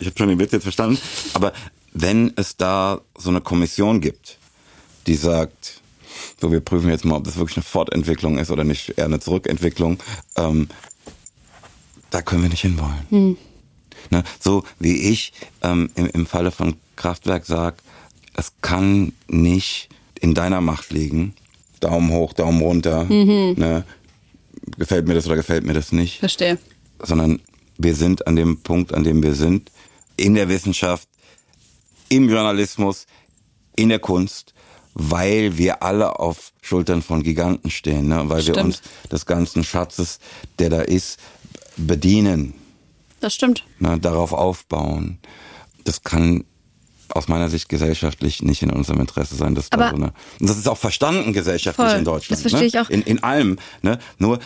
ich 0.00 0.06
habe 0.06 0.16
schon 0.16 0.28
den 0.28 0.38
Witz 0.38 0.52
jetzt 0.52 0.62
verstanden, 0.62 0.98
aber 1.34 1.52
wenn 2.00 2.32
es 2.36 2.56
da 2.56 3.00
so 3.16 3.30
eine 3.30 3.40
Kommission 3.40 4.00
gibt, 4.00 4.38
die 5.06 5.14
sagt, 5.14 5.80
so 6.40 6.52
wir 6.52 6.60
prüfen 6.60 6.90
jetzt 6.90 7.04
mal, 7.04 7.16
ob 7.16 7.24
das 7.24 7.36
wirklich 7.36 7.56
eine 7.56 7.64
Fortentwicklung 7.64 8.38
ist 8.38 8.50
oder 8.50 8.64
nicht, 8.64 8.94
eher 8.96 9.06
eine 9.06 9.20
Zurückentwicklung, 9.20 9.98
ähm, 10.36 10.68
da 12.10 12.22
können 12.22 12.42
wir 12.42 12.50
nicht 12.50 12.62
hinwollen. 12.62 13.36
Ne, 14.10 14.22
so 14.40 14.64
wie 14.78 14.96
ich 15.10 15.32
ähm, 15.62 15.90
im, 15.96 16.06
im 16.06 16.26
Falle 16.26 16.50
von 16.50 16.76
Kraftwerk 16.96 17.46
sag, 17.46 17.82
es 18.34 18.52
kann 18.60 19.12
nicht 19.26 19.88
in 20.20 20.34
deiner 20.34 20.60
Macht 20.60 20.92
liegen. 20.92 21.34
Daumen 21.80 22.10
hoch, 22.10 22.32
Daumen 22.32 22.62
runter. 22.62 23.04
Ne, 23.04 23.84
gefällt 24.76 25.06
mir 25.08 25.14
das 25.14 25.26
oder 25.26 25.36
gefällt 25.36 25.64
mir 25.64 25.74
das 25.74 25.92
nicht. 25.92 26.20
Verstehe. 26.20 26.58
Sondern 27.02 27.40
wir 27.76 27.94
sind 27.94 28.26
an 28.26 28.36
dem 28.36 28.60
Punkt, 28.60 28.94
an 28.94 29.04
dem 29.04 29.22
wir 29.22 29.34
sind. 29.34 29.70
In 30.16 30.34
der 30.34 30.48
Wissenschaft, 30.48 31.07
im 32.08 32.28
Journalismus, 32.28 33.06
in 33.76 33.88
der 33.90 33.98
Kunst, 33.98 34.54
weil 34.94 35.56
wir 35.58 35.82
alle 35.82 36.18
auf 36.18 36.52
Schultern 36.62 37.02
von 37.02 37.22
Giganten 37.22 37.70
stehen. 37.70 38.08
Ne? 38.08 38.22
Weil 38.28 38.38
wir 38.46 38.54
Stimmt. 38.54 38.58
uns 38.64 38.82
des 39.12 39.26
ganzen 39.26 39.62
Schatzes, 39.64 40.18
der 40.58 40.70
da 40.70 40.80
ist, 40.80 41.18
bedienen 41.76 42.54
Das 43.20 43.34
stimmt. 43.34 43.64
ne, 43.78 43.98
darauf 43.98 44.32
aufbauen. 44.32 45.18
Das 45.84 46.02
kann 46.02 46.44
aus 47.10 47.28
meiner 47.28 47.48
Sicht 47.48 47.68
gesellschaftlich 47.68 48.42
nicht 48.42 48.62
in 48.62 48.70
unserem 48.70 49.00
Interesse 49.00 49.36
sein. 49.36 49.54
Dass 49.54 49.70
da 49.70 49.78
Aber- 49.78 49.90
so 49.90 49.96
eine, 49.96 50.12
und 50.40 50.48
das 50.50 50.58
ist 50.58 50.68
auch 50.68 50.76
verstanden 50.76 51.32
gesellschaftlich 51.32 51.88
Voll. 51.88 51.98
in 51.98 52.04
Deutschland. 52.04 52.32
Das 52.32 52.40
verstehe 52.42 52.60
ne? 52.62 52.66
ich 52.66 52.78
auch. 52.78 52.90
In, 52.90 53.02
in 53.02 53.22
allem. 53.22 53.58
Ne? 53.82 53.98
Nur 54.18 54.40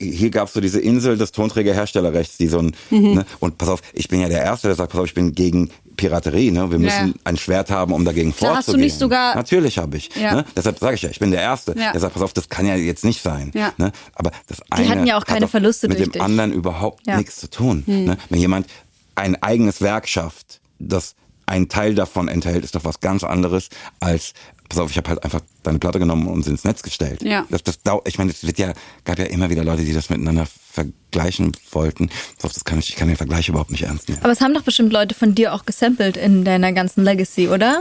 hier 0.00 0.30
gab 0.30 0.48
es 0.48 0.54
so 0.54 0.60
diese 0.60 0.80
Insel 0.80 1.16
des 1.16 1.32
Tonträgerherstellerrechts, 1.32 2.36
die 2.36 2.46
so 2.48 2.58
ein, 2.58 2.76
Mhm. 2.90 3.14
ne? 3.14 3.26
und 3.40 3.58
pass 3.58 3.68
auf, 3.68 3.82
ich 3.94 4.08
bin 4.08 4.20
ja 4.20 4.28
der 4.28 4.42
Erste, 4.42 4.68
der 4.68 4.76
sagt, 4.76 4.92
pass 4.92 5.00
auf, 5.00 5.06
ich 5.06 5.14
bin 5.14 5.34
gegen 5.34 5.70
Piraterie. 6.02 6.50
Ne? 6.50 6.68
Wir 6.70 6.78
müssen 6.80 7.08
Ja. 7.08 7.14
ein 7.24 7.36
Schwert 7.36 7.70
haben, 7.70 7.92
um 7.92 8.04
dagegen 8.04 8.34
Klar, 8.34 8.56
hast 8.56 8.66
du 8.66 8.72
vorzugehen. 8.72 8.84
nicht 8.86 8.98
sogar- 8.98 9.34
Natürlich 9.36 9.78
habe 9.78 9.96
ich. 9.96 10.10
Ja. 10.16 10.34
Ne? 10.34 10.44
Deshalb 10.56 10.78
sage 10.80 10.96
ich 10.96 11.02
ja, 11.02 11.10
ich 11.10 11.20
bin 11.20 11.30
der 11.30 11.40
Erste. 11.40 11.74
Ja. 11.78 11.92
Der 11.92 12.00
sagt, 12.00 12.14
pass 12.14 12.22
auf, 12.22 12.32
das 12.32 12.48
kann 12.48 12.66
ja 12.66 12.74
jetzt 12.74 13.04
nicht 13.04 13.22
sein. 13.22 13.52
Ja. 13.54 13.72
Ne? 13.78 13.92
Aber 14.14 14.32
das 14.48 14.58
eine 14.70 14.88
hatten 14.88 15.06
ja 15.06 15.14
auch 15.16 15.20
hat 15.20 15.28
keine 15.28 15.46
Verluste 15.48 15.86
mit 15.88 15.98
durch 15.98 16.08
dem 16.08 16.12
dich. 16.14 16.22
anderen 16.22 16.52
überhaupt 16.52 17.06
nichts 17.06 17.38
zu 17.38 17.48
tun. 17.48 17.84
Ne? 17.86 18.16
Wenn 18.28 18.40
jemand 18.40 18.66
ein 19.14 19.40
eigenes 19.42 19.80
Werk 19.80 20.08
schafft, 20.08 20.60
das 20.80 21.14
ein 21.46 21.68
Teil 21.68 21.94
davon 21.94 22.26
enthält, 22.28 22.64
ist 22.64 22.74
doch 22.74 22.84
was 22.84 22.98
ganz 23.00 23.22
anderes 23.24 23.68
als 24.00 24.32
pass 24.72 24.80
auf, 24.80 24.90
ich 24.90 24.96
habe 24.96 25.10
halt 25.10 25.22
einfach 25.22 25.42
deine 25.62 25.78
Platte 25.78 25.98
genommen 25.98 26.26
und 26.26 26.42
sie 26.44 26.50
ins 26.50 26.64
Netz 26.64 26.82
gestellt. 26.82 27.22
Ja. 27.22 27.46
Das, 27.50 27.62
das 27.62 27.78
ich 28.06 28.16
meine, 28.16 28.30
es 28.30 28.46
wird 28.46 28.58
ja, 28.58 28.72
gab 29.04 29.18
ja 29.18 29.26
immer 29.26 29.50
wieder 29.50 29.64
Leute, 29.64 29.84
die 29.84 29.92
das 29.92 30.08
miteinander 30.08 30.46
vergleichen 30.46 31.52
wollten. 31.70 32.08
Auf, 32.42 32.54
das 32.54 32.64
kann 32.64 32.78
ich, 32.78 32.88
ich 32.88 32.96
kann 32.96 33.08
den 33.08 33.18
Vergleich 33.18 33.48
überhaupt 33.48 33.70
nicht 33.70 33.82
ernst 33.82 34.08
nehmen. 34.08 34.22
Aber 34.22 34.32
es 34.32 34.40
haben 34.40 34.54
doch 34.54 34.62
bestimmt 34.62 34.92
Leute 34.92 35.14
von 35.14 35.34
dir 35.34 35.52
auch 35.52 35.66
gesampelt 35.66 36.16
in 36.16 36.44
deiner 36.44 36.72
ganzen 36.72 37.04
Legacy, 37.04 37.48
oder? 37.48 37.80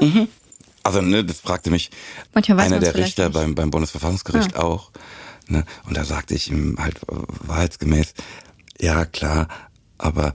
Also, 0.83 1.01
ne, 1.01 1.23
das 1.23 1.39
fragte 1.39 1.69
mich 1.71 1.91
einer 2.33 2.79
der 2.79 2.95
Richter 2.95 3.25
nicht. 3.25 3.33
Beim, 3.33 3.55
beim 3.55 3.71
Bundesverfassungsgericht 3.71 4.57
auch. 4.57 4.91
Ne? 5.47 5.63
Und 5.87 5.95
da 5.95 6.03
sagte 6.03 6.33
ich 6.33 6.51
ihm 6.51 6.75
halt 6.77 6.99
wahrheitsgemäß, 7.07 8.13
ja 8.79 9.05
klar, 9.05 9.47
aber 9.97 10.33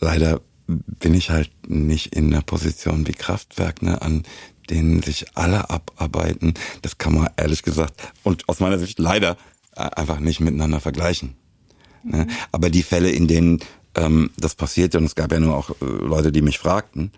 leider 0.00 0.40
bin 0.66 1.14
ich 1.14 1.30
halt 1.30 1.50
nicht 1.68 2.14
in 2.14 2.32
einer 2.32 2.42
Position 2.42 3.06
wie 3.06 3.12
Kraftwerk, 3.12 3.82
ne, 3.82 4.00
an 4.02 4.24
denen 4.70 5.02
sich 5.02 5.26
alle 5.36 5.70
abarbeiten. 5.70 6.54
Das 6.82 6.98
kann 6.98 7.14
man 7.14 7.28
ehrlich 7.36 7.62
gesagt 7.62 7.94
und 8.22 8.48
aus 8.48 8.60
meiner 8.60 8.78
Sicht 8.78 8.98
leider 8.98 9.36
äh, 9.76 9.82
einfach 9.82 10.20
nicht 10.20 10.40
miteinander 10.40 10.80
vergleichen. 10.80 11.34
Ne? 12.02 12.26
Aber 12.52 12.70
die 12.70 12.82
Fälle, 12.82 13.10
in 13.10 13.26
denen 13.26 13.60
ähm, 13.94 14.30
das 14.36 14.54
passierte, 14.54 14.98
und 14.98 15.04
es 15.04 15.14
gab 15.14 15.32
ja 15.32 15.40
nur 15.40 15.56
auch 15.56 15.70
äh, 15.70 15.84
Leute, 15.84 16.32
die 16.32 16.42
mich 16.42 16.58
fragten, 16.58 17.12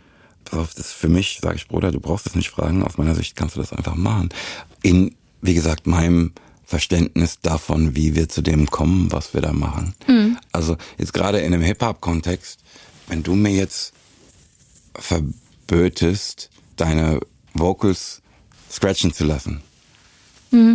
das 0.50 0.74
ist 0.74 0.92
für 0.92 1.08
mich, 1.08 1.40
sage 1.42 1.56
ich, 1.56 1.66
Bruder, 1.66 1.90
du 1.90 2.00
brauchst 2.00 2.26
es 2.26 2.34
nicht 2.34 2.50
fragen, 2.50 2.84
aus 2.84 2.98
meiner 2.98 3.14
Sicht 3.14 3.34
kannst 3.34 3.56
du 3.56 3.60
das 3.60 3.72
einfach 3.72 3.96
machen. 3.96 4.28
In, 4.82 5.16
wie 5.42 5.54
gesagt, 5.54 5.86
meinem 5.88 6.32
Verständnis 6.64 7.40
davon, 7.40 7.96
wie 7.96 8.14
wir 8.14 8.28
zu 8.28 8.42
dem 8.42 8.66
kommen, 8.66 9.10
was 9.12 9.34
wir 9.34 9.40
da 9.40 9.52
machen. 9.52 9.94
Also 10.52 10.76
jetzt 10.98 11.12
gerade 11.12 11.40
in 11.40 11.52
einem 11.52 11.62
Hip-Hop-Kontext, 11.62 12.60
wenn 13.08 13.22
du 13.22 13.34
mir 13.34 13.50
jetzt 13.50 13.92
verbötest, 14.94 16.50
deine 16.76 17.20
Vocals 17.58 18.22
scratchen 18.70 19.12
zu 19.12 19.24
lassen, 19.24 19.62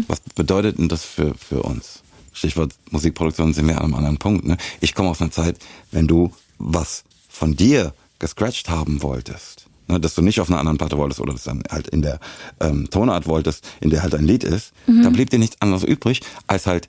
was 0.08 0.20
bedeutet 0.36 0.78
denn 0.78 0.90
das 0.90 1.04
für, 1.04 1.34
für 1.36 1.64
uns? 1.64 2.02
Stichwort 2.34 2.74
Musikproduktion 2.92 3.54
sind 3.54 3.68
wir 3.68 3.78
an 3.78 3.86
einem 3.86 3.96
anderen 3.96 4.18
Punkt. 4.18 4.46
Ne? 4.46 4.58
Ich 4.80 4.96
komme 4.96 5.10
aus 5.10 5.22
einer 5.22 5.32
Zeit, 5.32 5.58
wenn 5.92 6.08
du 6.08 6.32
was 6.58 7.04
von 7.30 7.56
dir 7.56 7.94
gescratcht 8.20 8.70
haben 8.70 9.02
wolltest, 9.02 9.66
ne, 9.88 10.00
dass 10.00 10.16
du 10.16 10.22
nicht 10.22 10.40
auf 10.40 10.50
einer 10.50 10.60
anderen 10.60 10.78
Platte 10.78 10.98
wolltest 10.98 11.20
oder 11.20 11.34
das 11.34 11.44
dann 11.44 11.64
halt 11.70 11.88
in 11.88 12.02
der 12.02 12.20
ähm, 12.60 12.90
Tonart 12.90 13.26
wolltest, 13.26 13.68
in 13.82 13.90
der 13.90 14.04
halt 14.04 14.16
ein 14.16 14.26
Lied 14.26 14.44
ist, 14.44 14.74
dann 14.86 15.14
blieb 15.14 15.30
dir 15.30 15.40
nichts 15.40 15.60
anderes 15.62 15.84
übrig, 15.84 16.22
als 16.48 16.68
halt 16.68 16.88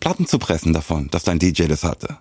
Platten 0.00 0.26
zu 0.26 0.38
pressen 0.38 0.72
davon, 0.72 1.08
dass 1.10 1.22
dein 1.22 1.38
DJ 1.38 1.64
das 1.64 1.84
hatte. 1.84 2.18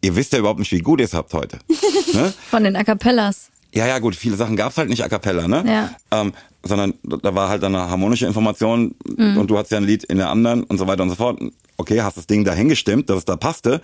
Ihr 0.00 0.16
wisst 0.16 0.32
ja 0.32 0.38
überhaupt 0.38 0.58
nicht, 0.58 0.72
wie 0.72 0.80
gut 0.80 1.00
ihr 1.00 1.06
es 1.06 1.14
habt 1.14 1.32
heute. 1.32 1.58
ne? 2.12 2.32
Von 2.50 2.64
den 2.64 2.76
A 2.76 2.84
Cappellas. 2.84 3.50
Ja, 3.74 3.86
ja, 3.86 3.98
gut, 3.98 4.14
viele 4.14 4.36
Sachen 4.36 4.56
gab's 4.56 4.76
halt 4.78 4.88
nicht 4.88 5.02
a 5.02 5.08
cappella, 5.08 5.48
ne? 5.48 5.64
Ja. 5.66 5.90
Ähm, 6.20 6.32
sondern 6.62 6.94
da 7.02 7.34
war 7.34 7.48
halt 7.48 7.62
dann 7.62 7.74
eine 7.74 7.90
harmonische 7.90 8.24
Information 8.26 8.94
Mhm. 9.16 9.36
und 9.38 9.48
du 9.50 9.58
hattest 9.58 9.72
ja 9.72 9.78
ein 9.78 9.84
Lied 9.84 10.04
in 10.04 10.18
der 10.18 10.30
anderen 10.30 10.62
und 10.64 10.78
so 10.78 10.86
weiter 10.86 11.02
und 11.02 11.10
so 11.10 11.16
fort. 11.16 11.40
Okay, 11.76 12.00
hast 12.00 12.16
das 12.16 12.26
Ding 12.28 12.44
dahin 12.44 12.68
gestimmt, 12.68 13.10
dass 13.10 13.18
es 13.18 13.24
da 13.24 13.36
passte, 13.36 13.80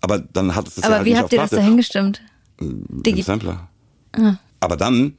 aber 0.00 0.18
dann 0.18 0.54
hattest 0.56 0.76
du 0.76 0.80
es 0.80 0.84
ja 0.84 0.88
Aber 0.88 0.96
halt 0.96 1.06
wie 1.06 1.10
nicht 1.10 1.18
habt 1.20 1.26
auf 1.26 1.32
ihr 1.32 1.38
das 1.38 1.50
dahin 1.50 1.76
gestimmt? 1.76 2.20
Digi- 2.60 3.22
Sampler. 3.22 3.68
Ah. 4.16 4.34
Aber 4.60 4.76
dann 4.76 5.14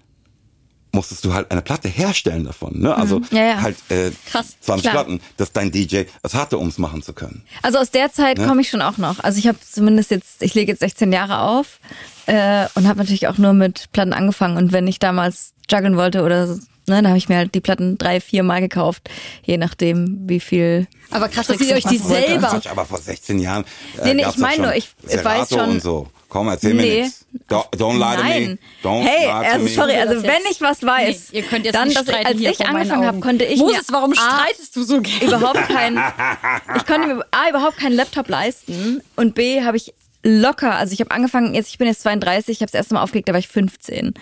musstest 0.91 1.23
du 1.25 1.33
halt 1.33 1.51
eine 1.51 1.61
Platte 1.61 1.87
herstellen 1.87 2.45
davon, 2.45 2.79
ne? 2.79 2.95
Also 2.95 3.19
Mhm. 3.19 3.25
Ja, 3.31 3.43
ja. 3.45 3.61
halt 3.61 3.77
äh, 3.89 4.11
Krass, 4.29 4.55
20 4.61 4.81
klar. 4.83 4.93
Platten, 4.93 5.21
dass 5.37 5.51
dein 5.51 5.71
DJ 5.71 6.03
es 6.23 6.33
hatte, 6.33 6.57
ums 6.57 6.77
machen 6.77 7.01
zu 7.03 7.13
können. 7.13 7.43
Also 7.61 7.77
aus 7.77 7.91
der 7.91 8.11
Zeit 8.11 8.37
komme 8.37 8.61
ich 8.61 8.69
schon 8.69 8.81
auch 8.81 8.97
noch. 8.97 9.19
Also 9.23 9.37
ich 9.39 9.47
habe 9.47 9.57
zumindest 9.59 10.11
jetzt, 10.11 10.41
ich 10.41 10.53
lege 10.55 10.71
jetzt 10.71 10.79
16 10.79 11.11
Jahre 11.11 11.39
auf 11.41 11.79
äh, 12.25 12.65
und 12.75 12.87
habe 12.87 12.99
natürlich 12.99 13.27
auch 13.27 13.37
nur 13.37 13.53
mit 13.53 13.91
Platten 13.91 14.13
angefangen. 14.13 14.57
Und 14.57 14.71
wenn 14.71 14.87
ich 14.87 14.99
damals 14.99 15.53
juggeln 15.69 15.95
wollte 15.97 16.23
oder 16.23 16.47
so, 16.47 16.53
ne, 16.55 16.61
dann 16.87 17.07
habe 17.07 17.17
ich 17.19 17.29
mir 17.29 17.37
halt 17.37 17.53
die 17.53 17.61
Platten 17.61 17.97
drei, 17.99 18.19
vier 18.19 18.41
Mal 18.43 18.59
gekauft, 18.61 19.09
je 19.43 19.57
nachdem, 19.57 20.27
wie 20.27 20.39
viel. 20.39 20.87
Aber 21.11 21.29
krass, 21.29 21.47
dass 21.47 21.57
Tricks 21.57 21.69
ihr 21.69 21.75
euch 21.77 21.83
die 21.85 21.97
selber. 21.97 22.59
Aber 22.69 22.85
vor 22.85 22.97
16 22.99 23.37
Jahren. 23.39 23.63
Äh, 24.01 24.05
Nee, 24.05 24.13
nee, 24.15 24.25
ich 24.29 24.37
meine 24.37 24.63
nur, 24.63 24.75
ich- 24.75 24.89
ich 25.07 25.23
weiß 25.23 25.49
schon- 25.49 25.69
Und 25.69 25.81
so. 25.83 26.07
Komm, 26.29 26.47
erzähl 26.47 26.73
mir 26.75 26.83
Nee. 26.83 27.01
nichts. 27.01 27.25
Don't, 27.49 27.65
don't 27.75 27.97
lie 27.97 28.15
to 28.15 28.23
me. 28.23 28.29
Nein. 28.29 28.59
Don't 28.83 29.01
hey, 29.03 29.25
lie 29.25 29.31
to 29.31 29.51
also 29.53 29.63
me. 29.65 29.69
sorry, 29.69 29.95
also 29.95 30.23
wenn 30.23 30.41
ich 30.49 30.61
was 30.61 30.83
weiß, 30.83 31.29
Nee, 31.31 31.39
ihr 31.39 31.43
könnt 31.45 31.65
jetzt 31.65 31.75
dann, 31.75 31.91
dass 31.91 32.07
ich, 32.07 32.15
als 32.25 32.39
ich 32.39 32.65
angefangen 32.67 33.05
habe, 33.05 33.19
konnte 33.19 33.45
ich 33.45 33.59
Moses, 33.59 33.87
mir 33.89 33.93
warum 33.95 34.13
streitest 34.13 34.75
du 34.75 34.83
so 34.83 35.01
gerne? 35.01 35.25
überhaupt 35.25 35.67
kein, 35.67 35.97
ich 36.77 36.85
konnte 36.85 37.07
mir 37.07 37.25
A, 37.31 37.49
überhaupt 37.49 37.77
keinen 37.77 37.93
Laptop 37.95 38.27
leisten 38.29 39.01
und 39.15 39.33
B, 39.35 39.63
habe 39.63 39.77
ich 39.77 39.93
locker, 40.23 40.75
also 40.75 40.93
ich 40.93 40.99
habe 40.99 41.11
angefangen, 41.11 41.55
jetzt 41.55 41.69
ich 41.69 41.77
bin 41.77 41.87
jetzt 41.87 42.01
32, 42.03 42.57
ich 42.57 42.61
habe 42.61 42.71
das 42.71 42.77
erste 42.77 42.93
Mal 42.93 43.01
aufgelegt, 43.01 43.27
da 43.29 43.33
war 43.33 43.39
ich 43.39 43.47
15, 43.47 44.13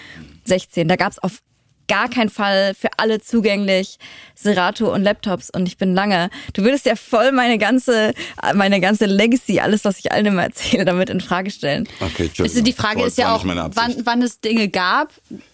16, 0.46 0.88
da 0.88 0.96
gab 0.96 1.12
es 1.12 1.20
auf 1.20 1.40
gar 1.88 2.10
keinen 2.10 2.30
Fall 2.30 2.74
für 2.74 2.90
alle 2.98 3.22
zugänglich 3.22 3.98
Serato 4.36 4.94
und 4.94 5.04
Laptops 5.04 5.50
und 5.50 5.68
ich 5.68 5.78
bin 5.78 5.94
lange. 5.96 6.30
Du 6.54 6.64
würdest 6.64 6.86
ja 6.86 6.96
voll 6.96 7.32
meine 7.32 7.58
ganze 7.58 8.14
meine 8.54 8.80
ganze 8.80 9.06
Legacy, 9.06 9.60
alles 9.60 9.86
was 9.86 10.00
ich 10.00 10.12
allen 10.12 10.26
immer 10.28 10.44
erzähle, 10.44 10.86
damit 10.86 11.10
in 11.10 11.22
Frage 11.22 11.50
stellen. 11.52 11.88
Okay. 12.00 12.30
Also 12.40 12.62
die 12.62 12.74
Frage 12.74 13.04
ist 13.04 13.18
ja 13.18 13.36
auch, 13.36 13.46
wann, 13.46 13.96
wann 14.04 14.22
es 14.22 14.40
Dinge 14.40 14.68
gab. 14.70 15.12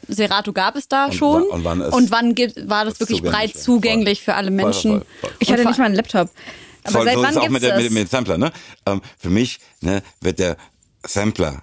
Serato 0.07 0.51
gab 0.53 0.75
es 0.75 0.87
da 0.87 1.05
Und 1.05 1.13
schon. 1.15 1.43
wa- 1.43 1.53
und 1.55 1.63
wann 1.63 1.81
es 1.81 1.93
und 1.93 2.11
wann 2.11 2.35
gibt, 2.35 2.69
war 2.69 2.85
das 2.85 2.99
wirklich 2.99 3.19
zugänglich 3.19 3.53
breit 3.53 3.57
zugänglich 3.57 4.23
Voll. 4.23 4.33
für 4.33 4.37
alle 4.37 4.47
Voll, 4.47 4.55
Menschen? 4.55 4.91
voll, 4.91 5.05
voll. 5.21 5.31
Ich 5.39 5.51
hatte 5.51 5.65
nicht 5.65 5.77
mal 5.79 5.85
einen 5.85 5.95
Laptop. 5.95 6.29
Aber 6.83 6.91
Voll, 6.93 7.05
seit 7.05 7.13
so 7.13 7.19
ist 7.21 7.25
wann 7.25 7.31
es 7.31 7.37
auch 7.37 7.41
gibt's 7.41 7.53
mit, 7.53 7.63
der, 7.63 7.69
das? 7.75 7.83
mit, 7.83 7.91
mit 7.93 8.03
dem 8.03 8.09
Sampler, 8.09 8.37
ne? 8.37 8.51
Ähm, 8.85 9.01
für 9.17 9.29
mich 9.29 9.59
ne, 9.81 10.03
wird 10.19 10.39
der 10.39 10.57
Sampler 11.05 11.61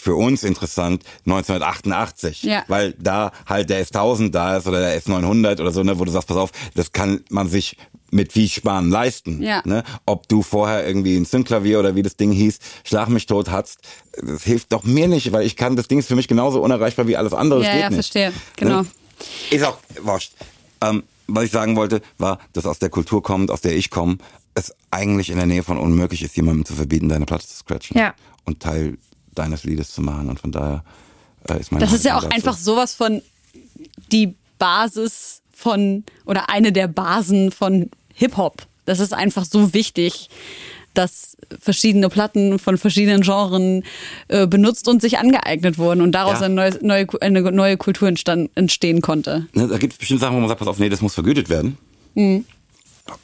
für 0.00 0.14
uns 0.14 0.42
interessant 0.42 1.04
1988, 1.26 2.42
Ja. 2.42 2.64
weil 2.68 2.94
da 2.98 3.32
halt 3.46 3.70
der 3.70 3.84
S1000 3.84 4.30
da 4.30 4.56
ist 4.56 4.66
oder 4.66 4.80
der 4.80 5.00
S900 5.00 5.60
oder 5.60 5.70
so, 5.70 5.82
ne, 5.82 5.98
wo 5.98 6.04
du 6.04 6.10
sagst, 6.12 6.28
pass 6.28 6.36
auf, 6.36 6.50
das 6.74 6.92
kann 6.92 7.20
man 7.30 7.48
sich 7.48 7.76
mit 8.10 8.32
viel 8.32 8.48
Sparen 8.48 8.90
leisten. 8.90 9.40
Ja. 9.40 9.62
Ne? 9.64 9.84
Ob 10.04 10.28
du 10.28 10.42
vorher 10.42 10.84
irgendwie 10.86 11.16
ein 11.16 11.24
Synklavier 11.24 11.78
oder 11.78 11.94
wie 11.94 12.02
das 12.02 12.16
Ding 12.16 12.32
hieß, 12.32 12.58
Schlag 12.82 13.08
mich 13.08 13.26
tot 13.26 13.50
hattest, 13.50 13.78
das 14.20 14.42
hilft 14.42 14.72
doch 14.72 14.82
mir 14.82 15.06
nicht, 15.06 15.30
weil 15.32 15.46
ich 15.46 15.56
kann, 15.56 15.76
das 15.76 15.86
Ding 15.86 16.00
ist 16.00 16.08
für 16.08 16.16
mich 16.16 16.26
genauso 16.26 16.60
unerreichbar 16.60 17.06
wie 17.06 17.16
alles 17.16 17.32
andere. 17.32 17.62
Ja, 17.62 17.76
ja, 17.76 17.88
nicht. 17.88 17.94
verstehe. 17.94 18.32
Genau. 18.56 18.82
Ne? 18.82 18.86
Ist 19.50 19.64
auch 19.64 19.78
wurscht. 20.02 20.32
Ähm, 20.82 21.04
was 21.28 21.44
ich 21.44 21.50
sagen 21.52 21.76
wollte, 21.76 22.00
war, 22.18 22.40
dass 22.52 22.66
aus 22.66 22.80
der 22.80 22.88
Kultur 22.88 23.22
kommt, 23.22 23.50
aus 23.52 23.60
der 23.60 23.76
ich 23.76 23.90
komme, 23.90 24.18
es 24.54 24.74
eigentlich 24.90 25.30
in 25.30 25.36
der 25.36 25.46
Nähe 25.46 25.62
von 25.62 25.78
unmöglich 25.78 26.22
ist, 26.22 26.36
jemandem 26.36 26.64
zu 26.64 26.74
verbieten, 26.74 27.08
deine 27.08 27.26
Platte 27.26 27.46
zu 27.46 27.54
scratchen. 27.54 27.96
Ja. 27.96 28.14
Und 28.44 28.58
Teil 28.60 28.98
deines 29.40 29.64
Liedes 29.64 29.92
zu 29.92 30.02
machen. 30.02 30.28
Und 30.28 30.38
von 30.40 30.52
daher 30.52 30.84
äh, 31.48 31.58
ist 31.60 31.72
meine 31.72 31.84
Das 31.84 31.92
ist 31.94 32.04
ja 32.04 32.16
auch 32.16 32.22
dazu. 32.24 32.34
einfach 32.34 32.56
sowas 32.56 32.94
von 32.94 33.22
die 34.12 34.34
Basis 34.58 35.42
von 35.52 36.04
oder 36.26 36.48
eine 36.50 36.72
der 36.72 36.86
Basen 36.88 37.50
von 37.52 37.90
Hip-Hop. 38.14 38.66
Das 38.84 39.00
ist 39.00 39.12
einfach 39.14 39.44
so 39.44 39.72
wichtig, 39.74 40.28
dass 40.94 41.36
verschiedene 41.60 42.08
Platten 42.08 42.58
von 42.58 42.76
verschiedenen 42.76 43.20
Genren 43.22 43.84
äh, 44.28 44.46
benutzt 44.46 44.88
und 44.88 45.00
sich 45.00 45.18
angeeignet 45.18 45.78
wurden 45.78 46.00
und 46.00 46.12
daraus 46.12 46.40
Ja. 46.40 46.46
eine, 46.46 46.54
neue, 46.54 46.78
neue, 46.82 47.06
eine 47.20 47.42
neue 47.52 47.76
Kultur 47.76 48.08
entstand, 48.08 48.50
entstehen 48.56 49.00
konnte. 49.00 49.46
Ne, 49.52 49.68
da 49.68 49.78
gibt 49.78 49.92
es 49.92 49.98
bestimmt 49.98 50.20
Sachen, 50.20 50.34
wo 50.36 50.40
man 50.40 50.48
sagt, 50.48 50.58
pass 50.58 50.68
auf, 50.68 50.78
nee, 50.78 50.88
das 50.88 51.00
muss 51.00 51.14
vergütet 51.14 51.48
werden. 51.48 51.78
Mhm. 52.14 52.44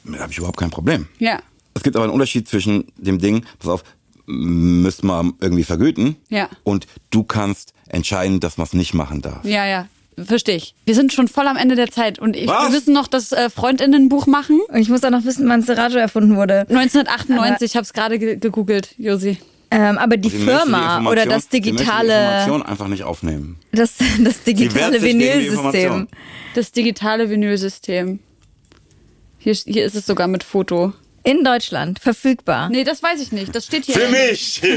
Da 0.05 0.19
habe 0.19 0.31
ich 0.31 0.37
überhaupt 0.37 0.57
kein 0.57 0.69
Problem. 0.71 1.07
Ja. 1.19 1.39
Es 1.73 1.83
gibt 1.83 1.95
aber 1.95 2.05
einen 2.05 2.13
Unterschied 2.13 2.47
zwischen 2.47 2.85
dem 2.97 3.19
Ding, 3.19 3.45
pass 3.59 3.69
auf, 3.69 3.83
müsste 4.27 5.05
man 5.07 5.33
irgendwie 5.41 5.63
vergüten. 5.63 6.15
Ja. 6.29 6.49
Und 6.63 6.85
du 7.09 7.23
kannst 7.23 7.73
entscheiden, 7.87 8.39
dass 8.39 8.57
man 8.57 8.67
es 8.67 8.73
nicht 8.73 8.93
machen 8.93 9.21
darf. 9.21 9.43
Ja, 9.43 9.65
ja. 9.65 9.87
Verstehe 10.19 10.55
ich. 10.55 10.73
Wir 10.85 10.95
sind 10.95 11.13
schon 11.13 11.27
voll 11.27 11.47
am 11.47 11.57
Ende 11.57 11.75
der 11.75 11.91
Zeit 11.91 12.17
und 12.17 12.35
ich, 12.35 12.47
wir 12.47 12.53
Was? 12.53 12.71
müssen 12.71 12.91
noch 12.93 13.07
das 13.07 13.31
äh, 13.31 13.49
Freundinnenbuch 13.51 14.25
machen. 14.25 14.59
Und 14.67 14.79
ich 14.79 14.89
muss 14.89 15.03
auch 15.03 15.11
noch 15.11 15.25
wissen, 15.25 15.47
wann 15.47 15.61
Serato 15.61 15.97
erfunden 15.97 16.35
wurde. 16.35 16.61
1998, 16.69 17.71
ich 17.71 17.75
habe 17.75 17.83
es 17.83 17.93
gerade 17.93 18.17
ge 18.17 18.35
gegoogelt, 18.37 18.95
Josi. 18.97 19.37
Ähm, 19.69 19.97
aber 19.99 20.17
die 20.17 20.29
die 20.29 20.37
Firma 20.37 21.01
oder 21.07 21.23
Information- 21.23 21.29
das 21.29 21.43
möchten 21.43 21.55
die 21.55 21.61
digitale, 21.61 22.13
Information 22.13 22.63
einfach 22.63 22.87
nicht 22.87 23.03
aufnehmen. 23.03 23.57
das, 23.71 23.95
das 24.23 24.41
digitale 24.43 24.99
die 24.99 25.05
Vinylsystem. 25.05 26.07
Das 26.55 26.71
digitale 26.71 27.29
Vinylsystem. 27.29 28.19
Hier, 29.37 29.53
hier 29.53 29.85
ist 29.85 29.95
es 29.95 30.05
sogar 30.07 30.27
mit 30.27 30.43
Foto. 30.43 30.93
In 31.27 31.43
Deutschland 31.43 31.99
verfügbar. 31.99 32.69
Nee, 32.69 32.85
das 32.85 33.03
weiß 33.03 33.19
ich 33.21 33.33
nicht. 33.33 33.53
Das 33.53 33.65
steht 33.65 33.83
hier. 33.85 33.95
Für 33.95 34.07
mich! 34.07 34.61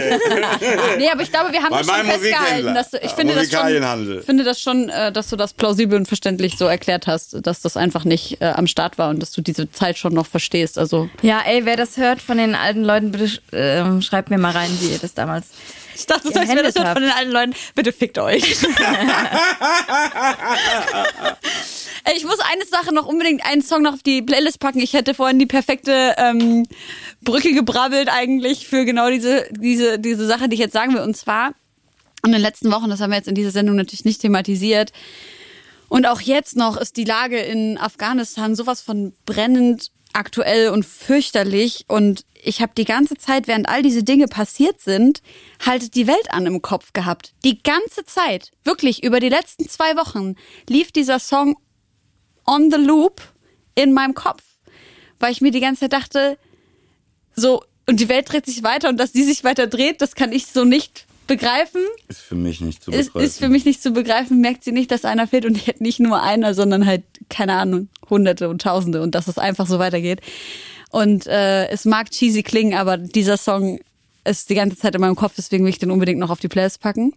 Nee, 0.99 1.09
aber 1.11 1.23
ich 1.23 1.31
glaube, 1.31 1.53
wir 1.53 1.63
haben 1.63 1.71
Bei 1.71 1.79
das 1.83 1.87
schon 1.87 2.07
festgehalten. 2.07 2.75
Dass 2.75 2.91
du, 2.91 2.99
ich 2.99 3.13
finde 3.13 3.35
das 3.35 3.51
schon, 3.51 4.23
finde 4.25 4.43
das 4.45 4.61
schon, 4.61 4.89
äh, 4.89 5.13
dass 5.13 5.29
du 5.29 5.37
das 5.37 5.53
plausibel 5.55 5.97
und 5.97 6.07
verständlich 6.07 6.59
so 6.59 6.67
erklärt 6.67 7.07
hast, 7.07 7.37
dass 7.47 7.61
das 7.61 7.77
einfach 7.77 8.05
nicht 8.05 8.41
äh, 8.43 8.47
am 8.47 8.67
Start 8.67 8.99
war 8.99 9.11
und 9.11 9.21
dass 9.21 9.31
du 9.31 9.41
diese 9.43 9.71
Zeit 9.71 9.97
schon 9.97 10.13
noch 10.13 10.27
verstehst. 10.27 10.77
Also 10.79 11.09
Ja, 11.23 11.41
ey, 11.47 11.65
wer 11.65 11.77
das 11.77 11.97
hört 11.97 12.21
von 12.21 12.37
den 12.39 12.55
alten 12.57 12.83
Leuten, 12.83 13.13
bitte 13.13 13.27
sch- 13.27 13.41
ähm, 13.53 14.03
schreibt 14.03 14.31
mir 14.31 14.39
mal 14.39 14.51
rein, 14.53 14.71
wie 14.81 14.89
ihr 14.89 14.99
das 14.99 15.15
damals. 15.15 15.47
ich 15.95 16.07
dachte, 16.07 16.29
das 16.33 16.37
heißt, 16.43 16.55
wer 16.55 16.63
das 16.65 16.75
hört 16.75 16.89
von 16.89 17.03
den 17.03 17.13
alten 17.13 17.31
Leuten, 17.31 17.55
bitte 17.75 17.93
fickt 17.93 18.19
euch. 18.19 18.43
Ey, 22.11 22.17
ich 22.17 22.25
muss 22.25 22.41
eine 22.41 22.65
Sache 22.65 22.93
noch 22.93 23.07
unbedingt 23.07 23.45
einen 23.45 23.63
Song 23.63 23.83
noch 23.83 23.93
auf 23.93 24.03
die 24.03 24.21
Playlist 24.21 24.59
packen. 24.59 24.81
Ich 24.81 24.95
hätte 24.95 25.15
vorhin 25.15 25.39
die 25.39 25.47
perfekte 25.47 26.15
ähm, 26.17 26.67
Brücke 27.21 27.53
gebrabbelt 27.55 28.09
eigentlich 28.11 28.67
für 28.67 28.85
genau 28.85 29.11
diese, 29.11 29.47
diese, 29.53 29.99
diese 30.01 30.27
Sache, 30.27 30.49
die 30.49 30.55
ich 30.55 30.61
jetzt 30.61 30.73
sagen 30.73 30.93
will. 30.95 31.03
Und 31.03 31.17
zwar 31.17 31.53
in 32.25 32.33
den 32.33 32.41
letzten 32.41 32.73
Wochen, 32.73 32.91
das 32.91 33.01
haben 33.01 33.11
wir 33.11 33.17
jetzt 33.17 33.29
in 33.29 33.37
dieser 33.37 33.53
Sendung 33.53 33.77
natürlich 33.77 34.05
nicht 34.05 34.21
thematisiert. 34.21 34.93
Und 35.89 36.07
auch 36.07 36.21
jetzt 36.21 36.57
noch 36.57 36.77
ist 36.77 36.97
die 36.97 37.05
Lage 37.05 37.39
in 37.39 37.79
Afghanistan 37.79 38.57
sowas 38.57 38.81
von 38.81 39.13
brennend 39.25 39.93
aktuell 40.13 40.71
und 40.71 40.85
fürchterlich. 40.85 41.85
Und 41.87 42.25
ich 42.43 42.61
habe 42.61 42.73
die 42.77 42.87
ganze 42.87 43.19
Zeit, 43.19 43.47
während 43.47 43.69
all 43.69 43.83
diese 43.83 44.03
Dinge 44.03 44.27
passiert 44.27 44.81
sind, 44.81 45.23
halt 45.65 45.95
die 45.95 46.09
Welt 46.09 46.33
an 46.33 46.47
im 46.47 46.61
Kopf 46.61 46.93
gehabt. 46.93 47.35
Die 47.45 47.63
ganze 47.63 48.05
Zeit, 48.05 48.51
wirklich 48.65 49.05
über 49.05 49.21
die 49.21 49.29
letzten 49.29 49.69
zwei 49.69 49.95
Wochen, 49.95 50.35
lief 50.69 50.91
dieser 50.91 51.21
Song 51.21 51.57
on 52.51 52.71
the 52.71 52.77
loop 52.77 53.23
in 53.75 53.93
meinem 53.93 54.15
Kopf. 54.15 54.43
Weil 55.19 55.33
ich 55.33 55.41
mir 55.41 55.51
die 55.51 55.61
ganze 55.61 55.83
Zeit 55.83 55.93
dachte, 55.93 56.39
so, 57.37 57.63
und 57.87 58.01
die 58.01 58.09
Welt 58.09 58.31
dreht 58.31 58.47
sich 58.47 58.63
weiter 58.63 58.89
und 58.89 58.99
dass 58.99 59.13
die 59.13 59.23
sich 59.23 59.45
weiter 59.45 59.67
dreht, 59.67 60.01
das 60.01 60.15
kann 60.15 60.33
ich 60.33 60.47
so 60.47 60.65
nicht 60.65 61.07
begreifen 61.27 61.83
Ist 62.09 62.23
für 62.23 62.35
mich 62.35 62.61
nicht 62.61 62.83
zu 62.83 62.91
ist, 62.91 63.13
begreifen. 63.13 63.27
ist 63.27 63.39
für 63.39 63.49
mich 63.49 63.65
nicht 63.65 63.81
zu 63.81 63.93
begreifen, 63.93 64.41
merkt 64.41 64.65
sie 64.65 64.73
nicht, 64.73 64.91
dass 64.91 65.05
einer 65.05 65.29
fehlt 65.29 65.47
und 65.47 65.81
nicht 65.81 66.01
nur 66.01 66.21
einer, 66.23 66.55
sondern 66.55 66.87
halt, 66.87 67.05
keine 67.29 67.55
Ahnung, 67.55 67.89
Hunderte 68.09 68.49
und 68.49 68.63
Tausende 68.63 69.01
und 69.01 69.15
dass 69.15 69.29
es 69.29 69.39
einfach 69.39 69.67
so 69.67 69.79
weitergeht. 69.79 70.21
Und 70.91 71.29
äh, 71.29 71.69
es 71.69 71.85
mag 71.85 72.11
cheesy 72.11 72.43
klingen, 72.43 72.75
aber 72.75 72.97
dieser 72.97 73.37
Song 73.37 73.79
ist 74.25 74.51
die 74.51 74.57
ganze 74.57 74.77
Zeit 74.77 74.95
in 74.97 75.01
meinem 75.01 75.15
Kopf, 75.15 75.35
deswegen 75.37 75.65
will 75.65 75.71
ich 75.71 75.79
den 75.79 75.93
unbedingt 75.93 76.19
noch 76.19 76.31
auf 76.31 76.41
die 76.41 76.49
Playlist 76.49 76.81
packen. 76.81 77.13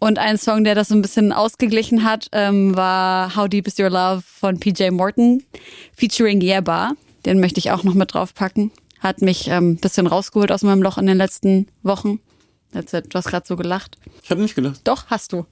Und 0.00 0.18
ein 0.18 0.38
Song, 0.38 0.62
der 0.62 0.74
das 0.74 0.88
so 0.88 0.94
ein 0.94 1.02
bisschen 1.02 1.32
ausgeglichen 1.32 2.04
hat, 2.04 2.28
ähm, 2.32 2.76
war 2.76 3.34
How 3.34 3.48
Deep 3.48 3.66
Is 3.66 3.78
Your 3.78 3.90
Love 3.90 4.22
von 4.22 4.60
PJ 4.60 4.90
Morton, 4.90 5.42
featuring 5.96 6.40
Yeba. 6.40 6.92
Den 7.26 7.40
möchte 7.40 7.58
ich 7.58 7.72
auch 7.72 7.82
noch 7.82 7.94
mit 7.94 8.14
draufpacken. 8.14 8.70
Hat 9.00 9.22
mich 9.22 9.48
ähm, 9.48 9.72
ein 9.72 9.76
bisschen 9.76 10.06
rausgeholt 10.06 10.52
aus 10.52 10.62
meinem 10.62 10.82
Loch 10.82 10.98
in 10.98 11.06
den 11.06 11.16
letzten 11.18 11.66
Wochen. 11.82 12.20
Jetzt, 12.72 12.92
Du 12.92 13.14
hast 13.14 13.28
gerade 13.28 13.46
so 13.46 13.56
gelacht. 13.56 13.96
Ich 14.22 14.30
habe 14.30 14.40
nicht 14.40 14.54
gedacht. 14.54 14.80
Doch, 14.84 15.06
hast 15.06 15.32
du. 15.32 15.46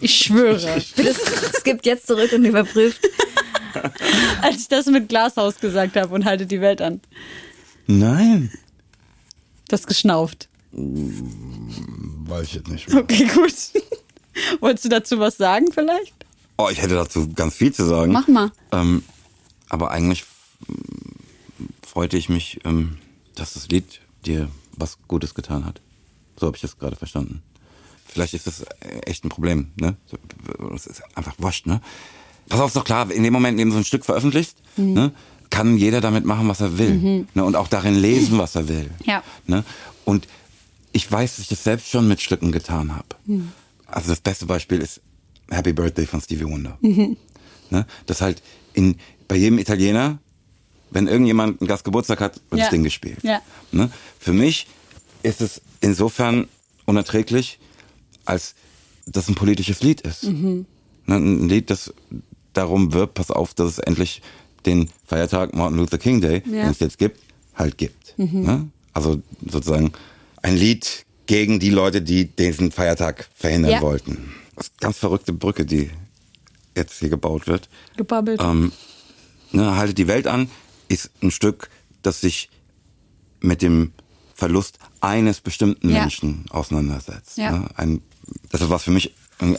Ich 0.00 0.14
schwöre. 0.16 0.82
Bitte 0.96 1.14
skippt 1.58 1.86
jetzt 1.86 2.06
zurück 2.06 2.32
und 2.32 2.44
überprüft. 2.44 3.00
Als 4.42 4.62
ich 4.62 4.68
das 4.68 4.86
mit 4.86 5.08
Glashaus 5.08 5.58
gesagt 5.58 5.96
habe 5.96 6.14
und 6.14 6.24
haltet 6.24 6.50
die 6.50 6.60
Welt 6.60 6.82
an. 6.82 7.00
Nein. 7.86 8.50
Das 9.68 9.86
geschnauft. 9.86 10.48
Weiß 12.30 12.44
ich 12.46 12.54
jetzt 12.54 12.68
nicht 12.68 12.88
mehr. 12.88 13.02
Okay, 13.02 13.28
gut. 13.34 13.54
Wolltest 14.60 14.84
du 14.84 14.88
dazu 14.88 15.18
was 15.18 15.36
sagen 15.36 15.66
vielleicht? 15.72 16.14
Oh, 16.56 16.68
ich 16.70 16.80
hätte 16.80 16.94
dazu 16.94 17.32
ganz 17.32 17.54
viel 17.54 17.72
zu 17.72 17.84
sagen. 17.84 18.12
Mach 18.12 18.28
mal. 18.28 18.52
Ähm, 18.72 19.02
aber 19.68 19.90
eigentlich 19.90 20.24
freute 21.86 22.16
ich 22.16 22.28
mich, 22.28 22.60
ähm, 22.64 22.98
dass 23.34 23.54
das 23.54 23.68
Lied 23.68 24.00
dir 24.26 24.48
was 24.76 24.98
Gutes 25.08 25.34
getan 25.34 25.64
hat. 25.64 25.80
So 26.38 26.46
habe 26.46 26.56
ich 26.56 26.62
das 26.62 26.78
gerade 26.78 26.96
verstanden. 26.96 27.42
Vielleicht 28.06 28.34
ist 28.34 28.46
das 28.46 28.62
äh, 28.62 29.00
echt 29.06 29.24
ein 29.24 29.28
Problem, 29.28 29.70
ne? 29.76 29.96
Es 30.74 30.86
ist 30.86 31.02
einfach 31.16 31.34
wurscht, 31.38 31.66
ne? 31.66 31.80
Pass 32.48 32.60
auf, 32.60 32.68
ist 32.68 32.76
doch 32.76 32.84
klar, 32.84 33.10
in 33.10 33.22
dem 33.22 33.32
Moment, 33.32 33.52
in 33.54 33.58
dem 33.58 33.68
du 33.68 33.74
so 33.74 33.78
ein 33.78 33.84
Stück 33.84 34.04
veröffentlicht, 34.04 34.56
Mhm. 34.76 34.92
ne, 34.92 35.12
kann 35.50 35.76
jeder 35.76 36.00
damit 36.00 36.24
machen, 36.24 36.48
was 36.48 36.60
er 36.60 36.78
will. 36.78 37.26
Ne? 37.34 37.44
Und 37.44 37.56
auch 37.56 37.66
darin 37.68 37.94
lesen, 37.96 38.38
was 38.38 38.54
er 38.54 38.68
will. 38.68 38.90
Ja. 39.04 39.22
Ne? 39.46 39.64
Und 40.04 40.26
ich 40.92 41.10
weiß, 41.10 41.32
dass 41.36 41.40
ich 41.42 41.48
das 41.48 41.64
selbst 41.64 41.88
schon 41.88 42.08
mit 42.08 42.20
Stücken 42.20 42.52
getan 42.52 42.94
habe. 42.94 43.08
Mhm. 43.26 43.52
Also 43.86 44.08
das 44.10 44.20
beste 44.20 44.46
Beispiel 44.46 44.80
ist 44.80 45.00
Happy 45.50 45.72
Birthday 45.72 46.06
von 46.06 46.20
Stevie 46.20 46.44
Wonder. 46.46 46.78
Mhm. 46.80 47.16
Ne? 47.70 47.86
Das 48.06 48.20
halt 48.20 48.42
in, 48.72 48.96
bei 49.28 49.36
jedem 49.36 49.58
Italiener, 49.58 50.18
wenn 50.90 51.06
irgendjemand 51.06 51.60
einen 51.60 51.68
Gastgeburtstag 51.68 52.20
hat, 52.20 52.40
wird 52.50 52.58
Ja. 52.58 52.64
das 52.66 52.70
Ding 52.70 52.82
gespielt. 52.84 53.18
Ja. 53.22 53.40
Ne? 53.72 53.90
Für 54.18 54.32
mich 54.32 54.66
ist 55.22 55.40
es 55.40 55.60
insofern 55.80 56.48
unerträglich, 56.86 57.58
als 58.24 58.54
das 59.06 59.28
ein 59.28 59.34
politisches 59.34 59.82
Lied 59.82 60.00
ist. 60.02 60.24
Mhm. 60.24 60.66
Ne? 61.06 61.16
Ein 61.16 61.48
Lied, 61.48 61.70
das 61.70 61.92
darum 62.52 62.92
wirbt, 62.92 63.14
pass 63.14 63.30
auf, 63.30 63.54
dass 63.54 63.68
es 63.72 63.78
endlich 63.78 64.22
den 64.66 64.88
Feiertag 65.06 65.54
Martin 65.54 65.78
Luther 65.78 65.98
King 65.98 66.20
Day, 66.20 66.42
Ja. 66.46 66.62
den 66.64 66.70
es 66.70 66.80
jetzt 66.80 66.98
gibt, 66.98 67.20
halt 67.54 67.78
gibt. 67.78 68.18
Mhm. 68.18 68.42
Ne? 68.42 68.68
Also 68.92 69.20
sozusagen 69.48 69.92
ein 70.42 70.56
Lied 70.56 71.04
gegen 71.26 71.60
die 71.60 71.70
Leute, 71.70 72.02
die 72.02 72.26
diesen 72.26 72.72
Feiertag 72.72 73.28
verhindern 73.34 73.72
Ja. 73.72 73.80
wollten. 73.82 74.34
Das 74.56 74.66
ist 74.66 74.72
eine 74.74 74.80
ganz 74.80 74.98
verrückte 74.98 75.32
Brücke, 75.32 75.64
die 75.64 75.90
jetzt 76.76 76.98
hier 76.98 77.08
gebaut 77.08 77.46
wird. 77.46 77.68
Gebabbelt. 77.96 78.40
Ähm, 78.42 78.72
ne, 79.52 79.76
Haltet 79.76 79.98
die 79.98 80.08
Welt 80.08 80.26
an 80.26 80.50
ist 80.88 81.10
ein 81.22 81.30
Stück, 81.30 81.70
das 82.02 82.20
sich 82.20 82.50
mit 83.40 83.62
dem 83.62 83.92
Verlust 84.34 84.78
eines 85.00 85.40
bestimmten 85.40 85.90
Ja. 85.90 86.00
Menschen 86.00 86.46
auseinandersetzt. 86.50 87.38
Ja. 87.38 87.52
Ne? 87.52 87.68
Ein, 87.76 88.02
das 88.50 88.60
ist 88.62 88.70
was 88.70 88.82
für 88.84 88.90
mich, 88.90 89.14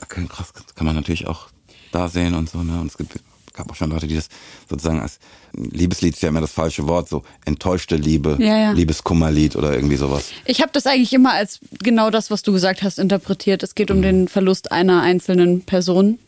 krass, 0.07 0.53
kann 0.75 0.85
man 0.85 0.95
natürlich 0.95 1.27
auch 1.27 1.47
da 1.91 2.09
sehen 2.09 2.33
und 2.35 2.49
so. 2.49 2.63
Ne? 2.63 2.79
Und 2.81 2.87
es 2.87 2.97
gibt, 2.97 3.19
gab 3.53 3.69
auch 3.71 3.75
schon 3.75 3.89
Leute, 3.89 4.07
die 4.07 4.15
das 4.15 4.29
sozusagen 4.69 4.99
als 4.99 5.19
Liebeslied 5.53 6.13
ist 6.13 6.23
ja 6.23 6.29
immer 6.29 6.41
das 6.41 6.51
falsche 6.51 6.87
Wort, 6.87 7.09
so 7.09 7.23
enttäuschte 7.45 7.95
Liebe, 7.95 8.37
Ja, 8.39 8.57
ja. 8.57 8.71
Liebeskummerlied 8.71 9.55
oder 9.55 9.73
irgendwie 9.73 9.97
sowas. 9.97 10.31
Ich 10.45 10.61
habe 10.61 10.71
das 10.73 10.85
eigentlich 10.87 11.13
immer 11.13 11.33
als 11.33 11.59
genau 11.83 12.09
das, 12.09 12.31
was 12.31 12.41
du 12.41 12.53
gesagt 12.53 12.83
hast, 12.83 12.99
interpretiert. 12.99 13.63
Es 13.63 13.75
geht 13.75 13.91
um 13.91 14.01
den 14.01 14.27
Verlust 14.27 14.71
einer 14.71 15.01
einzelnen 15.01 15.61
Person. 15.61 16.19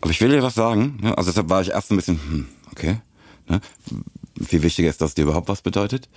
Aber 0.00 0.10
ich 0.10 0.20
will 0.20 0.28
dir 0.28 0.42
was 0.42 0.54
sagen. 0.54 0.98
Ne? 1.02 1.16
Also 1.16 1.30
deshalb 1.30 1.48
war 1.48 1.62
ich 1.62 1.70
erst 1.70 1.90
ein 1.90 1.96
bisschen, 1.96 2.20
hm, 2.28 2.46
okay. 2.70 2.98
Ne? 3.48 3.60
Viel 4.44 4.62
wichtiger 4.62 4.90
ist, 4.90 5.00
dass 5.00 5.14
dir 5.14 5.22
überhaupt 5.22 5.48
was 5.48 5.62
bedeutet. 5.62 6.08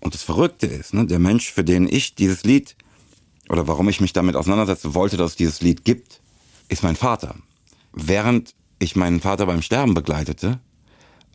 Und 0.00 0.14
das 0.14 0.22
Verrückte 0.22 0.66
ist, 0.66 0.94
ne, 0.94 1.06
der 1.06 1.20
Mensch, 1.20 1.50
für 1.52 1.64
den 1.64 1.88
ich 1.88 2.14
dieses 2.14 2.42
Lied 2.42 2.74
oder 3.48 3.68
warum 3.68 3.88
ich 3.88 4.00
mich 4.00 4.12
damit 4.12 4.36
auseinandersetzen 4.36 4.94
wollte, 4.94 5.16
dass 5.16 5.32
es 5.32 5.36
dieses 5.36 5.62
Lied 5.62 5.84
gibt, 5.84 6.20
ist 6.68 6.82
mein 6.82 6.96
Vater. 6.96 7.36
Während 7.92 8.54
ich 8.82 8.96
meinen 8.96 9.20
Vater 9.20 9.46
beim 9.46 9.62
Sterben 9.62 9.94
begleitete, 9.94 10.60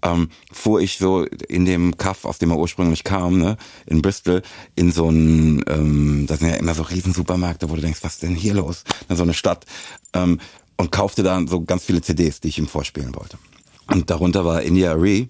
ähm, 0.03 0.29
fuhr 0.51 0.81
ich 0.81 0.97
so 0.97 1.23
in 1.23 1.65
dem 1.65 1.97
Kaff, 1.97 2.25
aus 2.25 2.37
dem 2.37 2.51
er 2.51 2.57
ursprünglich 2.57 3.03
kam, 3.03 3.39
ne, 3.39 3.57
in 3.85 4.01
Bristol, 4.01 4.43
in 4.75 4.91
so 4.91 5.07
einen, 5.07 5.63
ähm, 5.67 6.25
das 6.27 6.39
sind 6.39 6.49
ja 6.49 6.55
immer 6.55 6.75
so 6.75 6.83
riesen 6.83 7.13
Supermärkte, 7.13 7.69
wo 7.69 7.75
du 7.75 7.81
denkst, 7.81 8.03
was 8.03 8.13
ist 8.13 8.23
denn 8.23 8.35
hier 8.35 8.53
los? 8.53 8.83
Ne, 9.09 9.15
so 9.15 9.23
eine 9.23 9.33
Stadt. 9.33 9.65
Ähm, 10.13 10.39
und 10.77 10.91
kaufte 10.91 11.23
da 11.23 11.41
so 11.47 11.61
ganz 11.61 11.85
viele 11.85 12.01
CDs, 12.01 12.39
die 12.39 12.49
ich 12.49 12.59
ihm 12.59 12.67
vorspielen 12.67 13.15
wollte. 13.15 13.39
Und 13.87 14.11
darunter 14.11 14.45
war 14.45 14.61
India 14.61 14.91
Arie. 14.91 15.29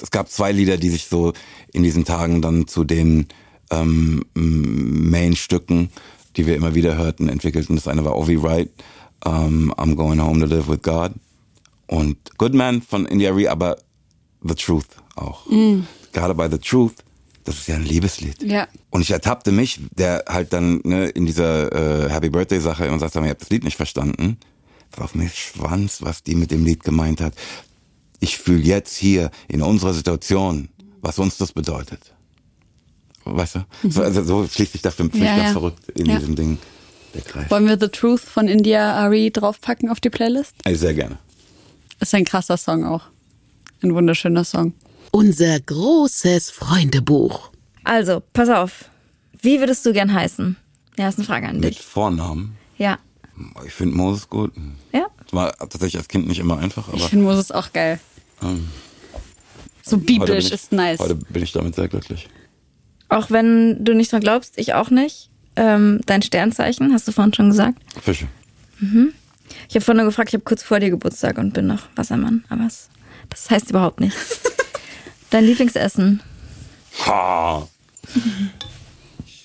Es 0.00 0.10
gab 0.10 0.30
zwei 0.30 0.52
Lieder, 0.52 0.78
die 0.78 0.88
sich 0.88 1.06
so 1.06 1.34
in 1.72 1.82
diesen 1.82 2.06
Tagen 2.06 2.40
dann 2.40 2.66
zu 2.66 2.84
den 2.84 3.26
ähm, 3.70 4.24
Main-Stücken, 4.32 5.90
die 6.36 6.46
wir 6.46 6.56
immer 6.56 6.74
wieder 6.74 6.96
hörten, 6.96 7.28
entwickelten. 7.28 7.76
Das 7.76 7.88
eine 7.88 8.04
war 8.04 8.16
Ovi 8.16 8.42
Wright, 8.42 8.70
ähm, 9.26 9.72
I'm 9.76 9.96
Going 9.96 10.22
Home 10.22 10.40
to 10.40 10.46
Live 10.46 10.68
with 10.68 10.82
God. 10.82 11.12
Und 11.86 12.16
Goodman 12.38 12.82
von 12.82 13.06
India 13.06 13.30
Arie, 13.30 13.48
aber 13.48 13.76
The 14.42 14.54
Truth 14.54 14.86
auch. 15.14 15.46
Gerade 16.12 16.34
bei 16.34 16.48
The 16.50 16.58
Truth, 16.58 16.94
das 17.44 17.56
ist 17.58 17.68
ja 17.68 17.76
ein 17.76 17.84
Liebeslied. 17.84 18.42
Ja. 18.42 18.66
Und 18.90 19.02
ich 19.02 19.10
ertappte 19.10 19.52
mich, 19.52 19.80
der 19.96 20.24
halt 20.28 20.52
dann 20.52 20.80
ne, 20.84 21.06
in 21.08 21.26
dieser 21.26 22.06
äh, 22.06 22.10
Happy 22.10 22.28
Birthday 22.30 22.60
Sache 22.60 22.86
immer 22.86 22.98
sagt, 22.98 23.14
ihr 23.14 23.22
habt 23.28 23.40
das 23.42 23.50
Lied 23.50 23.64
nicht 23.64 23.76
verstanden. 23.76 24.36
Auf 24.98 25.14
mir 25.14 25.28
Schwanz, 25.28 26.00
was 26.02 26.22
die 26.22 26.34
mit 26.34 26.50
dem 26.50 26.64
Lied 26.64 26.82
gemeint 26.82 27.20
hat. 27.20 27.34
Ich 28.20 28.38
fühle 28.38 28.62
jetzt 28.62 28.96
hier 28.96 29.30
in 29.46 29.60
unserer 29.62 29.92
Situation, 29.92 30.68
was 31.02 31.18
uns 31.18 31.36
das 31.36 31.52
bedeutet. 31.52 32.14
Weißt 33.24 33.56
du? 33.56 33.66
So, 33.90 34.02
also 34.02 34.22
so 34.22 34.46
schließt 34.48 34.72
sich 34.72 34.82
das 34.82 34.94
für 34.94 35.04
mich 35.04 35.14
Mhm. 35.14 35.22
Ja, 35.24 35.36
ganz 35.36 35.48
ja. 35.48 35.52
verrückt 35.52 35.88
in 35.90 36.06
Ja. 36.06 36.18
diesem 36.18 36.34
Ding. 36.36 36.58
Der 37.14 37.22
Kreis. 37.22 37.50
Wollen 37.50 37.66
wir 37.68 37.78
The 37.78 37.88
Truth 37.88 38.20
von 38.20 38.48
India 38.48 38.94
Ari 38.94 39.30
draufpacken 39.30 39.90
auf 39.90 40.00
die 40.00 40.10
Playlist? 40.10 40.54
Also 40.64 40.80
sehr 40.80 40.94
gerne. 40.94 41.18
Ist 42.00 42.14
ein 42.14 42.24
krasser 42.24 42.56
Song 42.56 42.84
auch. 42.84 43.02
Ein 43.82 43.94
wunderschöner 43.94 44.44
Song. 44.44 44.74
Unser 45.12 45.60
großes 45.60 46.50
Freundebuch. 46.50 47.50
Also, 47.84 48.22
pass 48.32 48.48
auf. 48.48 48.86
Wie 49.40 49.60
würdest 49.60 49.86
du 49.86 49.92
gern 49.92 50.12
heißen? 50.12 50.56
Ja, 50.98 51.08
ist 51.08 51.18
eine 51.18 51.26
Frage 51.26 51.48
an 51.48 51.60
Mit 51.60 51.70
dich. 51.76 51.80
Vornamen. 51.80 52.56
Ja. 52.78 52.98
Ich 53.66 53.72
finde 53.72 53.96
Moses 53.96 54.28
gut. 54.28 54.52
Ja? 54.92 55.06
Das 55.24 55.32
war 55.32 55.52
tatsächlich 55.56 55.98
als 55.98 56.08
Kind 56.08 56.26
nicht 56.26 56.38
immer 56.38 56.58
einfach, 56.58 56.88
aber 56.88 56.96
Ich 56.96 57.04
finde 57.04 57.24
Moses 57.26 57.50
auch 57.52 57.72
geil. 57.72 58.00
so 59.82 59.98
biblisch 59.98 60.46
ich, 60.46 60.52
ist 60.52 60.72
nice. 60.72 60.98
Heute 60.98 61.14
bin 61.16 61.42
ich 61.42 61.52
damit 61.52 61.74
sehr 61.74 61.88
glücklich. 61.88 62.28
Auch 63.08 63.30
wenn 63.30 63.84
du 63.84 63.94
nicht 63.94 64.10
dran 64.12 64.20
glaubst, 64.20 64.54
ich 64.58 64.74
auch 64.74 64.90
nicht. 64.90 65.30
Ähm, 65.54 66.00
dein 66.06 66.22
Sternzeichen, 66.22 66.92
hast 66.92 67.06
du 67.08 67.12
vorhin 67.12 67.32
schon 67.34 67.50
gesagt. 67.50 67.78
Fische. 68.02 68.26
Ich 69.68 69.74
habe 69.74 69.84
vorhin 69.84 69.98
nur 70.02 70.06
gefragt, 70.10 70.30
ich 70.30 70.34
habe 70.34 70.44
kurz 70.44 70.62
vor 70.62 70.78
dir 70.80 70.90
Geburtstag 70.90 71.38
und 71.38 71.52
bin 71.54 71.66
noch 71.66 71.82
Wassermann. 71.96 72.44
Aber 72.48 72.66
es, 72.66 72.88
das 73.30 73.50
heißt 73.50 73.70
überhaupt 73.70 74.00
nichts. 74.00 74.40
Dein 75.30 75.44
Lieblingsessen? 75.44 76.22
Ha. 77.06 77.66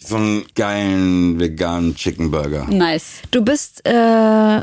So 0.04 0.16
einen 0.16 0.46
geilen 0.56 1.40
veganen 1.40 1.96
Chicken 1.96 2.32
Burger. 2.32 2.66
Nice. 2.68 3.22
Du 3.32 3.42
bist 3.44 3.86
äh, 3.86 4.62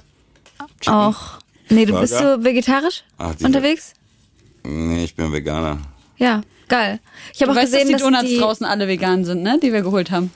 auch. 0.86 1.38
Nee, 1.70 1.84
du 1.86 1.98
bist 2.00 2.14
Burger? 2.18 2.36
so 2.38 2.44
vegetarisch 2.44 3.04
diese- 3.34 3.46
unterwegs? 3.46 3.92
Nee, 4.64 5.04
ich 5.04 5.14
bin 5.14 5.32
Veganer. 5.32 5.78
Ja, 6.18 6.42
geil. 6.68 7.00
Ich 7.32 7.40
habe 7.40 7.52
Du 7.52 7.58
auch 7.58 7.62
weißt, 7.62 7.72
gesehen, 7.72 7.92
dass 7.92 8.00
die 8.00 8.04
Donuts 8.04 8.28
die, 8.28 8.38
draußen 8.38 8.66
alle 8.66 8.88
vegan 8.88 9.24
sind, 9.24 9.42
ne? 9.42 9.58
Die 9.62 9.72
wir 9.72 9.82
geholt 9.82 10.10
haben. 10.10 10.30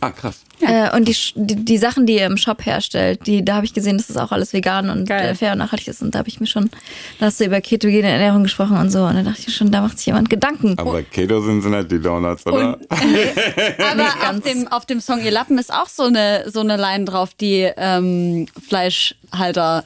Ah, 0.00 0.10
krass. 0.10 0.40
Äh, 0.62 0.96
und 0.96 1.06
die, 1.08 1.14
Sch- 1.14 1.32
die, 1.34 1.56
die 1.56 1.78
Sachen, 1.78 2.06
die 2.06 2.14
ihr 2.16 2.26
im 2.26 2.36
Shop 2.36 2.64
herstellt, 2.64 3.26
die, 3.26 3.44
da 3.44 3.56
habe 3.56 3.66
ich 3.66 3.74
gesehen, 3.74 3.96
dass 3.98 4.06
das 4.06 4.16
auch 4.16 4.32
alles 4.32 4.52
vegan 4.52 4.90
und 4.90 5.08
Geil. 5.08 5.30
äh, 5.30 5.34
fair 5.34 5.52
und 5.52 5.58
nachhaltig 5.58 5.88
ist. 5.88 6.02
Und 6.02 6.14
da 6.14 6.20
habe 6.20 6.28
ich 6.28 6.40
mir 6.40 6.46
schon, 6.46 6.70
da 7.18 7.26
hast 7.26 7.40
du 7.40 7.44
über 7.44 7.60
ketogene 7.60 8.08
Ernährung 8.08 8.42
gesprochen 8.44 8.76
und 8.76 8.90
so. 8.90 9.02
Und 9.04 9.16
da 9.16 9.22
dachte 9.22 9.42
ich 9.46 9.54
schon, 9.54 9.70
da 9.70 9.80
macht 9.80 9.98
sich 9.98 10.06
jemand 10.06 10.30
Gedanken. 10.30 10.78
Aber 10.78 11.02
Keto 11.02 11.40
sind 11.40 11.62
sie 11.62 11.68
nicht, 11.68 11.90
die 11.90 12.00
Donuts, 12.00 12.46
oder? 12.46 12.76
Und, 12.78 12.86
aber 12.90 14.30
auf 14.30 14.40
dem, 14.40 14.68
auf 14.68 14.86
dem 14.86 15.00
Song 15.00 15.22
Ihr 15.24 15.30
Lappen 15.32 15.58
ist 15.58 15.72
auch 15.72 15.88
so 15.88 16.04
eine, 16.04 16.50
so 16.50 16.60
eine 16.60 16.76
Line 16.76 17.04
drauf, 17.04 17.30
die 17.40 17.68
ähm, 17.76 18.46
Fleischhalter 18.68 19.84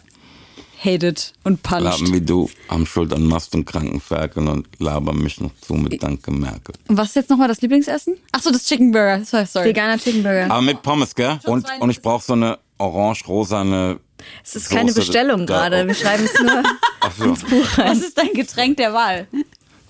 hatet 0.79 1.33
und 1.45 1.63
puncht. 1.63 1.83
Lappen 1.83 2.13
wie 2.13 2.21
du 2.21 2.51
am 2.69 2.87
Schuld 2.87 3.13
an 3.13 3.25
Mast 3.25 3.55
und 3.55 3.65
Krankenferkeln 3.65 4.49
und 4.49 4.69
labern 4.79 5.19
mich 5.19 5.41
noch 5.41 5.51
zu 5.61 5.75
mit 5.75 6.03
Danke 6.03 6.31
Merkel. 6.31 6.75
Und 6.89 6.99
was 6.99 7.09
ist 7.09 7.17
jetzt 7.17 7.31
nochmal 7.31 7.49
das 7.49 7.61
Lieblingsessen? 7.63 8.17
Ach 8.33 8.41
so, 8.43 8.51
das 8.51 8.65
Chicken 8.65 8.93
Burger. 8.93 9.25
Sorry. 9.25 9.47
sorry. 9.47 9.69
Veganer 9.69 9.99
Chicken 9.99 10.23
Burger. 10.23 10.51
Aber 10.51 10.63
mit 10.63 10.83
Pommes, 10.83 11.15
gell? 11.15 11.39
Und, 11.45 11.67
und 11.81 11.91
ich 11.91 12.01
brauche 12.03 12.23
so 12.25 12.35
eine 12.35 12.59
orange-rosane. 12.79 13.99
Es 14.45 14.57
ist 14.57 14.71
keine 14.71 14.91
Soße 14.91 15.01
Bestellung 15.01 15.47
da- 15.47 15.69
gerade. 15.69 15.87
Wir 15.87 15.95
schreiben 15.95 16.25
es 16.25 16.41
nur 16.41 16.63
Ach 17.01 17.13
so, 17.17 17.25
ins 17.25 17.43
Buch 17.45 17.79
rein. 17.79 17.91
Was 17.91 17.99
ist 17.99 18.19
dein 18.19 18.33
Getränk 18.35 18.77
der 18.77 18.93
Wahl? 18.93 19.27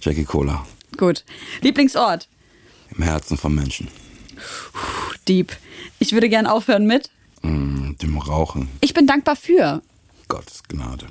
Jackie 0.01 0.25
Cola. 0.25 0.67
Gut. 0.97 1.25
Lieblingsort? 1.63 2.29
Im 2.97 3.03
Herzen 3.03 3.37
von 3.37 3.55
Menschen. 3.55 3.89
Deep. 5.29 5.53
Ich 5.99 6.13
würde 6.13 6.29
gern 6.29 6.47
aufhören 6.47 6.87
mit. 6.87 7.11
Mm, 7.43 7.93
dem 8.03 8.19
Rauchen. 8.19 8.69
Ich 8.81 8.95
bin 8.95 9.07
dankbar 9.07 9.37
für. 9.37 9.83
Gottes 10.29 10.63
Gnade. 10.69 11.07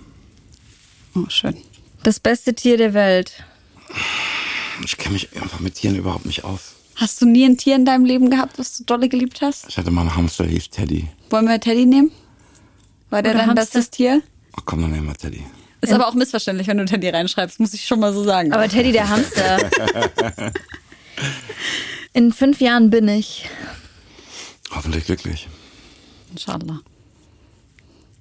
Oh, 1.15 1.25
schön. 1.29 1.57
Das 2.03 2.19
beste 2.19 2.53
Tier 2.53 2.77
der 2.77 2.93
Welt. 2.93 3.43
Ich 4.83 4.97
kenne 4.97 5.13
mich 5.13 5.35
einfach 5.41 5.59
mit 5.59 5.75
Tieren 5.75 5.95
überhaupt 5.95 6.25
nicht 6.25 6.43
aus. 6.43 6.73
Hast 6.95 7.21
du 7.21 7.25
nie 7.25 7.45
ein 7.45 7.57
Tier 7.57 7.75
in 7.75 7.85
deinem 7.85 8.05
Leben 8.05 8.29
gehabt, 8.29 8.57
was 8.59 8.77
du 8.77 8.83
dolle 8.83 9.09
geliebt 9.09 9.41
hast? 9.41 9.65
Ich 9.67 9.77
hatte 9.77 9.91
mal 9.91 10.01
einen 10.01 10.15
Hamster, 10.15 10.43
der 10.43 10.53
hieß 10.53 10.69
Teddy. 10.69 11.09
Wollen 11.29 11.45
wir 11.47 11.59
Teddy 11.59 11.85
nehmen? 11.85 12.11
War 13.09 13.21
der 13.21 13.31
Oder 13.31 13.39
dein 13.39 13.49
Hamster? 13.49 13.65
bestes 13.65 13.89
Tier? 13.89 14.21
Ach 14.57 14.61
komm, 14.65 14.81
dann 14.81 14.91
nehmen 14.91 15.07
wir 15.07 15.15
Teddy. 15.15 15.43
Ist 15.81 15.93
aber 15.93 16.07
auch 16.07 16.13
missverständlich, 16.15 16.67
wenn 16.67 16.77
du 16.77 16.85
Teddy 16.85 17.09
reinschreibst, 17.09 17.59
muss 17.59 17.73
ich 17.73 17.85
schon 17.85 17.99
mal 17.99 18.13
so 18.13 18.23
sagen. 18.23 18.51
Aber 18.53 18.67
Teddy 18.67 18.91
der 18.91 19.07
Hamster. 19.09 19.69
In 22.13 22.31
fünf 22.31 22.59
Jahren 22.61 22.89
bin 22.89 23.07
ich. 23.07 23.47
Hoffentlich 24.71 25.05
glücklich. 25.05 25.47
Inshallah. 26.31 26.79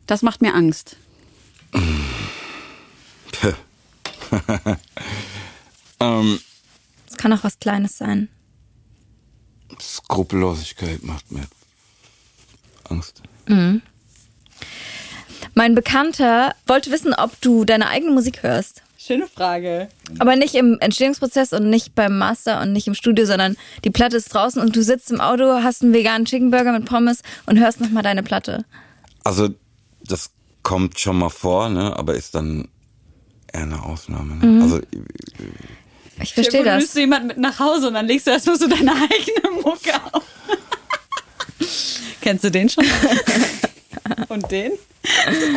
Das 0.06 0.22
macht 0.22 0.42
mir 0.42 0.54
Angst. 0.54 0.96
Ähm, 6.00 6.40
Es 7.08 7.16
kann 7.16 7.32
auch 7.32 7.44
was 7.44 7.60
Kleines 7.60 7.96
sein. 7.98 8.28
Skrupellosigkeit 9.80 11.02
macht 11.04 11.30
mir 11.30 11.44
Angst. 12.90 13.22
Mein 15.54 15.74
Bekannter 15.74 16.54
wollte 16.66 16.90
wissen, 16.90 17.14
ob 17.14 17.40
du 17.40 17.64
deine 17.64 17.88
eigene 17.88 18.12
Musik 18.12 18.42
hörst. 18.42 18.82
Schöne 18.98 19.28
Frage. 19.28 19.88
Aber 20.18 20.34
nicht 20.34 20.54
im 20.54 20.78
Entstehungsprozess 20.80 21.52
und 21.52 21.70
nicht 21.70 21.94
beim 21.94 22.18
Master 22.18 22.60
und 22.60 22.72
nicht 22.72 22.86
im 22.88 22.94
Studio, 22.94 23.26
sondern 23.26 23.56
die 23.84 23.90
Platte 23.90 24.16
ist 24.16 24.34
draußen 24.34 24.60
und 24.60 24.74
du 24.74 24.82
sitzt 24.82 25.10
im 25.12 25.20
Auto, 25.20 25.62
hast 25.62 25.82
einen 25.82 25.92
veganen 25.92 26.24
Chicken 26.24 26.50
Burger 26.50 26.72
mit 26.72 26.86
Pommes 26.86 27.22
und 27.46 27.58
hörst 27.58 27.80
nochmal 27.80 28.02
deine 28.02 28.22
Platte. 28.22 28.64
Also, 29.22 29.50
das 30.06 30.30
kommt 30.62 30.98
schon 30.98 31.18
mal 31.18 31.28
vor, 31.30 31.68
ne? 31.68 31.96
aber 31.96 32.14
ist 32.14 32.34
dann 32.34 32.68
eher 33.52 33.62
eine 33.62 33.82
Ausnahme. 33.82 34.34
Ne? 34.36 34.62
Also, 34.62 34.80
Ich 36.22 36.34
verstehe 36.34 36.64
das. 36.64 36.78
nimmst 36.78 36.96
du 36.96 37.00
jemanden 37.00 37.28
mit 37.28 37.38
nach 37.38 37.58
Hause 37.58 37.88
und 37.88 37.94
dann 37.94 38.06
legst 38.06 38.26
du 38.26 38.30
erstmal 38.30 38.58
so 38.58 38.66
deine 38.68 38.92
eigene 39.10 39.62
Mucke 39.62 39.92
auf. 40.12 40.24
Kennst 42.20 42.44
du 42.44 42.50
den 42.50 42.68
schon? 42.68 42.86
und 44.28 44.50
den? 44.50 44.72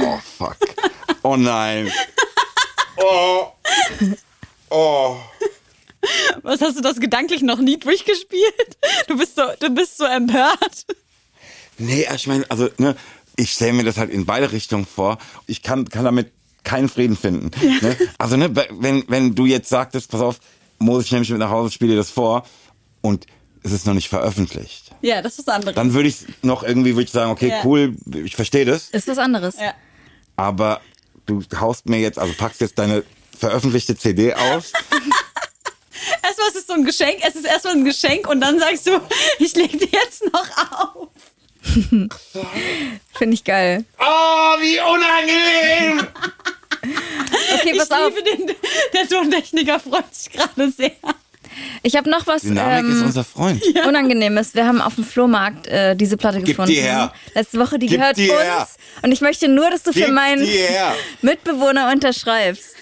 oh 0.04 0.20
fuck. 0.38 0.58
Oh 1.24 1.36
nein. 1.38 1.92
Oh. 2.98 3.48
Oh. 4.70 5.18
Was 6.44 6.62
hast 6.62 6.78
du 6.78 6.82
das 6.82 7.00
gedanklich 7.00 7.42
noch 7.42 7.60
nie 7.60 7.78
durchgespielt? 7.80 8.78
Du 9.08 9.18
bist 9.18 9.36
so, 9.36 9.44
du 9.60 9.70
bist 9.70 9.98
so 9.98 10.06
empört. 10.06 10.86
Nee, 11.78 12.08
ich 12.14 12.28
meine, 12.28 12.50
also, 12.50 12.70
ne, 12.78 12.96
ich 13.38 13.52
stelle 13.54 13.74
mir 13.74 13.84
das 13.84 13.98
halt 13.98 14.10
in 14.10 14.26
beide 14.26 14.52
Richtungen 14.52 14.86
vor. 14.86 15.18
Ich 15.46 15.62
kann, 15.62 15.88
kann 15.88 16.04
damit 16.04 16.32
keinen 16.64 16.90
Frieden 16.90 17.16
finden. 17.16 17.52
Ne? 17.82 17.96
Also, 18.18 18.36
ne, 18.36 18.54
wenn, 18.72 19.06
wenn 19.08 19.34
du 19.36 19.46
jetzt 19.46 19.70
sagtest, 19.70 20.12
pass 20.12 20.20
auf, 20.22 20.40
muss 20.80 21.06
ich 21.06 21.12
nämlich 21.12 21.30
mit 21.30 21.40
nach 21.40 21.50
Hause, 21.50 21.72
spiele 21.72 21.92
dir 21.92 21.98
das 21.98 22.10
vor 22.10 22.46
und 23.02 23.26
es 23.64 23.72
ist 23.72 23.86
noch 23.88 23.94
nicht 23.94 24.10
veröffentlicht. 24.10 24.92
Ja, 25.02 25.22
das 25.22 25.40
ist 25.40 25.48
was 25.48 25.56
anderes. 25.56 25.76
Dann 25.76 25.94
würde 25.94 26.10
ich 26.10 26.18
noch 26.42 26.64
irgendwie 26.64 26.92
würde 26.96 27.04
ich 27.04 27.12
sagen, 27.12 27.32
okay, 27.32 27.50
Ja. 27.50 27.62
cool, 27.64 27.96
ich 28.24 28.36
verstehe 28.36 28.66
das, 28.66 28.90
Ist 28.90 29.08
was 29.08 29.18
anderes. 29.18 29.56
ja. 29.60 29.74
aber 30.36 30.82
du 31.26 31.42
haust 31.60 31.88
mir 31.88 32.00
jetzt, 32.00 32.20
also 32.20 32.34
packst 32.34 32.62
jetzt 32.62 32.78
deine 32.80 33.04
veröffentlichte 33.38 33.96
CD 33.98 34.34
aus. 34.34 34.72
Erstmal 36.24 36.48
ist 36.50 36.56
es 36.58 36.68
so 36.68 36.74
ein 36.74 36.86
Geschenk, 36.86 37.20
es 37.28 37.36
ist 37.36 37.46
erstmal 37.46 37.74
ein 37.74 37.86
Geschenk 37.86 38.28
und 38.30 38.40
dann 38.42 38.60
sagst 38.60 38.88
du, 38.88 38.92
ich 39.40 39.56
leg 39.56 39.72
dir 39.80 39.88
jetzt 39.92 40.24
noch 40.32 40.96
auf. 40.96 41.10
Finde 43.18 43.34
ich 43.34 43.44
geil. 43.44 43.86
Oh, 44.00 44.04
wie 44.60 44.80
unangenehm! 44.80 46.08
Okay, 47.60 47.72
Ich 47.74 47.78
pass 47.80 47.92
auf. 47.92 48.14
liebe 48.16 48.24
den, 48.24 48.56
der 48.94 49.08
Tontechniker 49.10 49.80
freut 49.80 50.14
sich 50.14 50.32
gerade 50.32 50.70
sehr. 50.72 50.92
Ich 51.84 51.96
habe 51.96 52.10
noch 52.10 52.26
was 52.28 52.44
Dynamik 52.44 52.92
ist 52.92 53.00
ähm, 53.00 53.06
unser 53.08 53.24
Freund. 53.24 53.62
Unangenehmes. 53.86 54.54
Wir 54.54 54.66
haben 54.66 54.80
auf 54.82 54.96
dem 54.96 55.04
Flohmarkt 55.04 55.68
äh, 55.68 55.96
diese 55.96 56.16
Platte 56.18 56.38
Gib 56.38 56.48
gefunden. 56.50 56.72
die 56.72 56.80
her. 56.82 57.12
Letzte 57.34 57.60
Woche, 57.60 57.80
die 57.80 57.88
Gib 57.88 58.00
gehört 58.00 58.18
die 58.18 58.30
uns. 58.30 58.40
her. 58.40 58.68
Und 59.02 59.12
ich 59.12 59.22
möchte 59.22 59.48
nur, 59.48 59.70
dass 59.70 59.84
du 59.84 59.92
für 59.92 60.06
Gib 60.06 60.12
meinen 60.14 60.46
die 60.46 60.52
her. 60.52 60.94
Mitbewohner 61.22 61.92
unterschreibst. 61.92 62.76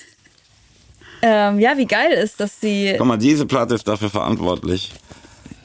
Ähm, 1.22 1.60
ja, 1.60 1.78
wie 1.78 1.86
geil 1.86 2.12
ist, 2.12 2.40
dass 2.40 2.60
sie. 2.60 2.96
Guck 2.98 3.08
mal, 3.08 3.18
diese 3.18 3.46
Platte 3.46 3.76
ist 3.76 3.88
dafür 3.88 4.10
verantwortlich, 4.10 4.92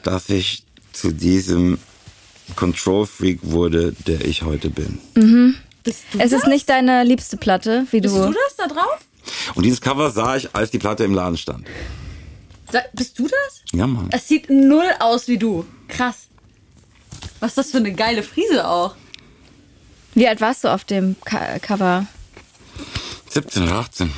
dass 0.02 0.28
ich 0.30 0.62
zu 0.92 1.10
diesem 1.10 1.78
Control-Freak 2.56 3.40
wurde, 3.42 3.92
der 4.06 4.24
ich 4.24 4.42
heute 4.42 4.70
bin. 4.70 4.98
Bist 5.84 6.04
du 6.12 6.18
Es 6.18 6.30
das? 6.30 6.42
ist 6.42 6.46
nicht 6.48 6.68
deine 6.68 7.04
liebste 7.04 7.36
Platte, 7.36 7.86
wie 7.90 8.00
Bist 8.00 8.14
du. 8.14 8.26
du 8.26 8.32
das 8.32 8.56
da 8.56 8.66
drauf? 8.66 8.98
Und 9.54 9.64
dieses 9.64 9.80
Cover 9.80 10.10
sah 10.10 10.36
ich, 10.36 10.54
als 10.54 10.70
die 10.70 10.78
Platte 10.78 11.04
im 11.04 11.14
Laden 11.14 11.36
stand. 11.36 11.66
Sa- 12.72 12.82
Bist 12.92 13.18
du 13.18 13.24
das? 13.24 13.62
Ja, 13.72 13.86
Mann. 13.86 14.08
Es 14.12 14.28
sieht 14.28 14.48
null 14.50 14.88
aus 15.00 15.28
wie 15.28 15.38
du. 15.38 15.64
Krass. 15.88 16.28
Was 17.40 17.50
ist 17.52 17.58
das 17.58 17.70
für 17.70 17.78
eine 17.78 17.92
geile 17.92 18.22
Frise 18.22 18.66
auch? 18.68 18.94
Wie 20.14 20.26
alt 20.28 20.40
warst 20.40 20.64
du 20.64 20.68
auf 20.68 20.84
dem 20.84 21.16
Ka 21.24 21.58
Cover? 21.58 22.06
17 23.30 23.62
oder 23.64 23.76
18. 23.76 24.10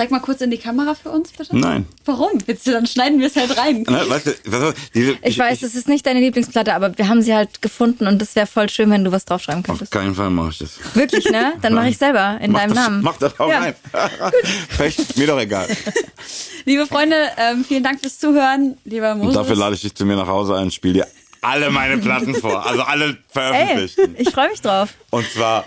Zeig 0.00 0.10
mal 0.10 0.20
kurz 0.20 0.40
in 0.40 0.50
die 0.50 0.56
Kamera 0.56 0.94
für 0.94 1.10
uns, 1.10 1.30
bitte. 1.30 1.54
Nein. 1.54 1.86
Warum? 2.06 2.30
Willst 2.46 2.66
du, 2.66 2.70
dann 2.70 2.86
schneiden 2.86 3.20
wir 3.20 3.26
es 3.26 3.36
halt 3.36 3.54
rein. 3.58 3.82
Ne, 3.82 4.04
weißt 4.08 4.28
du, 4.28 4.32
was, 4.46 4.74
diese, 4.94 5.18
Ich, 5.22 5.38
weiß, 5.38 5.62
es 5.62 5.74
ist 5.74 5.88
nicht 5.88 6.06
deine 6.06 6.20
Lieblingsplatte, 6.20 6.74
aber 6.74 6.96
wir 6.96 7.06
haben 7.08 7.20
sie 7.20 7.34
halt 7.34 7.60
gefunden 7.60 8.06
und 8.06 8.22
es 8.22 8.34
wäre 8.34 8.46
voll 8.46 8.70
schön, 8.70 8.90
wenn 8.90 9.04
du 9.04 9.12
was 9.12 9.26
draufschreiben 9.26 9.60
Auf 9.60 9.66
könntest. 9.66 9.92
keinen 9.92 10.14
Fall 10.14 10.30
mache 10.30 10.50
ich 10.52 10.58
das. 10.58 10.78
Wirklich, 10.94 11.26
ne? 11.30 11.52
Dann 11.60 11.74
mache 11.74 11.88
ich 11.90 11.98
selber 11.98 12.38
in 12.40 12.52
mach 12.52 12.60
deinem 12.60 12.74
das, 12.74 12.84
Namen. 12.84 13.02
Mach 13.02 13.16
das 13.18 13.38
auch 13.38 13.50
Ja. 13.50 13.58
rein. 13.58 13.74
Pech, 14.78 15.16
mir 15.16 15.26
doch 15.26 15.38
egal. 15.38 15.68
Liebe 16.64 16.86
Freunde, 16.86 17.16
ähm, 17.36 17.62
vielen 17.62 17.82
Dank 17.82 18.00
fürs 18.00 18.18
Zuhören. 18.18 18.78
Lieber 18.84 19.12
Und 19.12 19.18
Moses. 19.18 19.34
dafür 19.34 19.56
lade 19.56 19.74
ich 19.74 19.82
dich 19.82 19.94
zu 19.94 20.06
mir 20.06 20.16
nach 20.16 20.28
Hause 20.28 20.54
ein 20.56 20.62
und 20.64 20.72
spiele 20.74 20.94
dir 20.94 21.06
alle 21.42 21.70
meine 21.70 21.98
Platten 21.98 22.34
vor. 22.34 22.64
Also 22.66 22.82
alle 22.82 23.04
Ey, 23.10 23.16
veröffentlichten. 23.28 24.14
ich 24.18 24.30
freue 24.30 24.48
mich 24.48 24.62
drauf. 24.62 24.94
Und 25.10 25.30
zwar, 25.30 25.64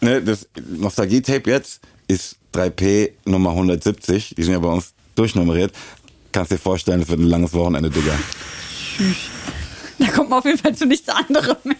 ne, 0.00 0.20
das 0.20 0.48
Nostalgie-Tape 0.68 1.48
jetzt 1.48 1.80
ist 2.10 2.36
3P 2.54 3.12
Nummer 3.24 3.50
170. 3.50 4.34
Die 4.36 4.42
sind 4.42 4.52
ja 4.52 4.58
bei 4.58 4.68
uns 4.68 4.92
durchnummeriert. 5.14 5.72
Kannst 6.32 6.52
dir 6.52 6.58
vorstellen, 6.58 7.02
es 7.02 7.08
wird 7.08 7.20
ein 7.20 7.26
langes 7.26 7.52
Wochenende, 7.52 7.90
Digga. 7.90 8.18
Da 9.98 10.06
kommt 10.08 10.30
man 10.30 10.38
auf 10.40 10.44
jeden 10.44 10.58
Fall 10.58 10.74
zu 10.74 10.86
nichts 10.86 11.08
anderem 11.08 11.56
mehr. 11.64 11.76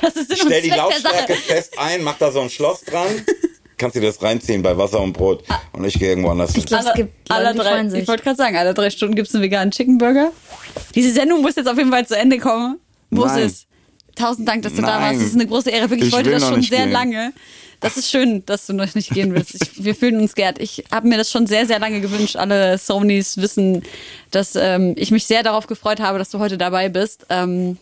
Das 0.00 0.14
ist 0.16 0.28
Sinn 0.28 0.38
Stell 0.46 0.62
die. 0.62 0.70
Lautstärke 0.70 1.34
fest 1.34 1.78
ein, 1.78 2.02
mach 2.02 2.16
da 2.18 2.30
so 2.30 2.40
ein 2.40 2.50
Schloss 2.50 2.82
dran. 2.82 3.06
kannst 3.76 3.96
dir 3.96 4.02
das 4.02 4.22
reinziehen 4.22 4.62
bei 4.62 4.76
Wasser 4.76 5.00
und 5.00 5.12
Brot. 5.12 5.44
Und 5.72 5.84
ich 5.84 5.98
gehe 5.98 6.08
irgendwo 6.10 6.30
anders 6.30 6.52
hin. 6.52 6.64
glaub, 6.64 6.80
es 6.84 6.94
gibt 6.94 7.28
Leute, 7.28 7.46
alle 7.46 7.54
drei, 7.54 7.98
ich 7.98 8.08
wollte 8.08 8.22
gerade 8.22 8.36
sagen, 8.36 8.56
alle 8.56 8.74
drei 8.74 8.90
Stunden 8.90 9.14
gibt 9.14 9.28
es 9.28 9.34
einen 9.34 9.44
veganen 9.44 9.70
Chicken 9.70 9.98
Burger. 9.98 10.32
Diese 10.94 11.12
Sendung 11.12 11.42
muss 11.42 11.56
jetzt 11.56 11.68
auf 11.68 11.78
jeden 11.78 11.90
Fall 11.90 12.06
zu 12.06 12.16
Ende 12.16 12.38
kommen. 12.38 12.78
Muss 13.10 13.32
Nein. 13.32 13.44
es. 13.44 13.66
Tausend 14.14 14.48
Dank, 14.48 14.62
dass 14.62 14.74
du 14.74 14.82
da 14.82 14.98
Nein. 14.98 15.00
warst. 15.02 15.20
Das 15.20 15.28
ist 15.28 15.34
eine 15.34 15.46
große 15.46 15.70
Ehre. 15.70 15.90
Wirklich, 15.90 16.08
ich 16.08 16.08
Ich 16.08 16.12
wollte 16.14 16.30
das 16.30 16.48
schon 16.48 16.62
sehr 16.62 16.84
gehen. 16.84 16.92
lange. 16.92 17.32
Das 17.80 17.96
ist 17.96 18.10
schön, 18.10 18.44
dass 18.46 18.66
du 18.66 18.72
noch 18.72 18.94
nicht 18.94 19.10
gehen 19.10 19.34
willst. 19.34 19.54
Ich, 19.54 19.84
wir 19.84 19.94
fühlen 19.94 20.20
uns 20.20 20.34
geehrt. 20.34 20.58
Ich 20.58 20.84
habe 20.90 21.06
mir 21.08 21.16
das 21.16 21.30
schon 21.30 21.46
sehr, 21.46 21.66
sehr 21.66 21.78
lange 21.78 22.00
gewünscht. 22.00 22.36
Alle 22.36 22.76
Sonys 22.78 23.36
wissen, 23.36 23.82
dass 24.30 24.56
ähm, 24.56 24.94
ich 24.96 25.10
mich 25.10 25.26
sehr 25.26 25.42
darauf 25.42 25.66
gefreut 25.66 26.00
habe, 26.00 26.18
dass 26.18 26.30
du 26.30 26.38
heute 26.40 26.58
dabei 26.58 26.88
bist. 26.88 27.26
Ähm, 27.30 27.76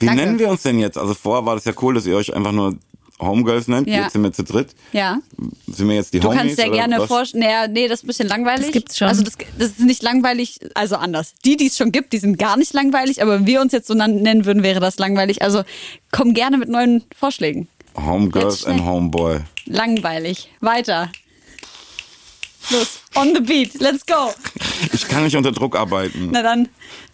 Wie 0.00 0.06
Danke. 0.06 0.22
nennen 0.24 0.38
wir 0.38 0.48
uns 0.48 0.62
denn 0.62 0.78
jetzt? 0.80 0.98
Also 0.98 1.14
vorher 1.14 1.46
war 1.46 1.54
das 1.54 1.64
ja 1.64 1.72
cool, 1.80 1.94
dass 1.94 2.06
ihr 2.06 2.16
euch 2.16 2.34
einfach 2.34 2.52
nur 2.52 2.76
Homegirls 3.20 3.68
nennt. 3.68 3.86
Ja. 3.86 4.02
Jetzt 4.04 4.12
sind 4.14 4.22
wir 4.22 4.32
zu 4.32 4.42
dritt. 4.42 4.74
ja. 4.92 5.18
Sind 5.66 5.88
wir 5.88 5.94
jetzt 5.94 6.12
die 6.14 6.20
Du 6.20 6.28
Homies? 6.28 6.40
kannst 6.40 6.58
ja 6.58 6.68
gerne 6.68 7.06
vorstellen. 7.06 7.44
Naja, 7.44 7.68
nee, 7.68 7.86
das 7.86 8.00
ist 8.00 8.04
ein 8.04 8.06
bisschen 8.08 8.28
langweilig. 8.28 8.66
Das 8.66 8.72
gibt's 8.72 8.98
schon. 8.98 9.08
Also 9.08 9.22
das, 9.22 9.34
das 9.58 9.68
ist 9.68 9.80
nicht 9.80 10.02
langweilig, 10.02 10.58
also 10.74 10.96
anders. 10.96 11.34
Die, 11.44 11.56
die 11.56 11.66
es 11.66 11.76
schon 11.76 11.92
gibt, 11.92 12.12
die 12.14 12.18
sind 12.18 12.38
gar 12.38 12.56
nicht 12.56 12.72
langweilig, 12.72 13.22
aber 13.22 13.34
wenn 13.38 13.46
wir 13.46 13.60
uns 13.60 13.72
jetzt 13.72 13.86
so 13.86 13.94
nennen 13.94 14.44
würden, 14.46 14.62
wäre 14.62 14.80
das 14.80 14.98
langweilig. 14.98 15.42
Also 15.42 15.62
komm 16.10 16.34
gerne 16.34 16.56
mit 16.58 16.68
neuen 16.68 17.04
Vorschlägen. 17.14 17.68
Homegirls 18.04 18.66
and 18.66 18.84
Homeboy. 18.84 19.40
Langweilig. 19.66 20.48
Weiter. 20.60 21.10
Los, 22.70 23.00
on 23.16 23.34
the 23.34 23.40
beat, 23.40 23.80
let's 23.80 24.04
go. 24.06 24.32
Ich 24.92 25.08
kann 25.08 25.24
nicht 25.24 25.36
unter 25.36 25.50
Druck 25.50 25.76
arbeiten. 25.76 26.30
Na 26.30 26.42
dann, 26.42 26.68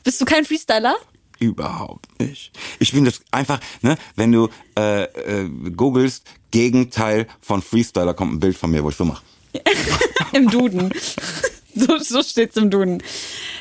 bist 0.05 0.21
du 0.21 0.25
kein 0.25 0.45
Freestyler? 0.45 0.97
Überhaupt 1.39 2.19
nicht. 2.21 2.53
Ich 2.79 2.91
finde 2.91 3.11
das 3.11 3.21
einfach, 3.31 3.61
ne, 3.83 3.97
wenn 4.17 4.33
du 4.33 4.49
äh, 4.79 5.05
äh, 5.05 5.49
googelst, 5.71 6.27
Gegenteil 6.51 7.27
von 7.41 7.63
Freestyler, 7.63 8.15
kommt 8.15 8.35
ein 8.35 8.41
Bild 8.41 8.57
von 8.57 8.71
mir, 8.71 8.83
wo 8.83 8.91
ich 8.91 8.97
so 8.97 9.05
mache. 9.05 9.23
Im 10.33 10.51
Duden. 10.51 10.91
so, 11.75 11.99
so 11.99 12.23
steht's 12.23 12.57
im 12.57 12.71
Duden. 12.71 13.03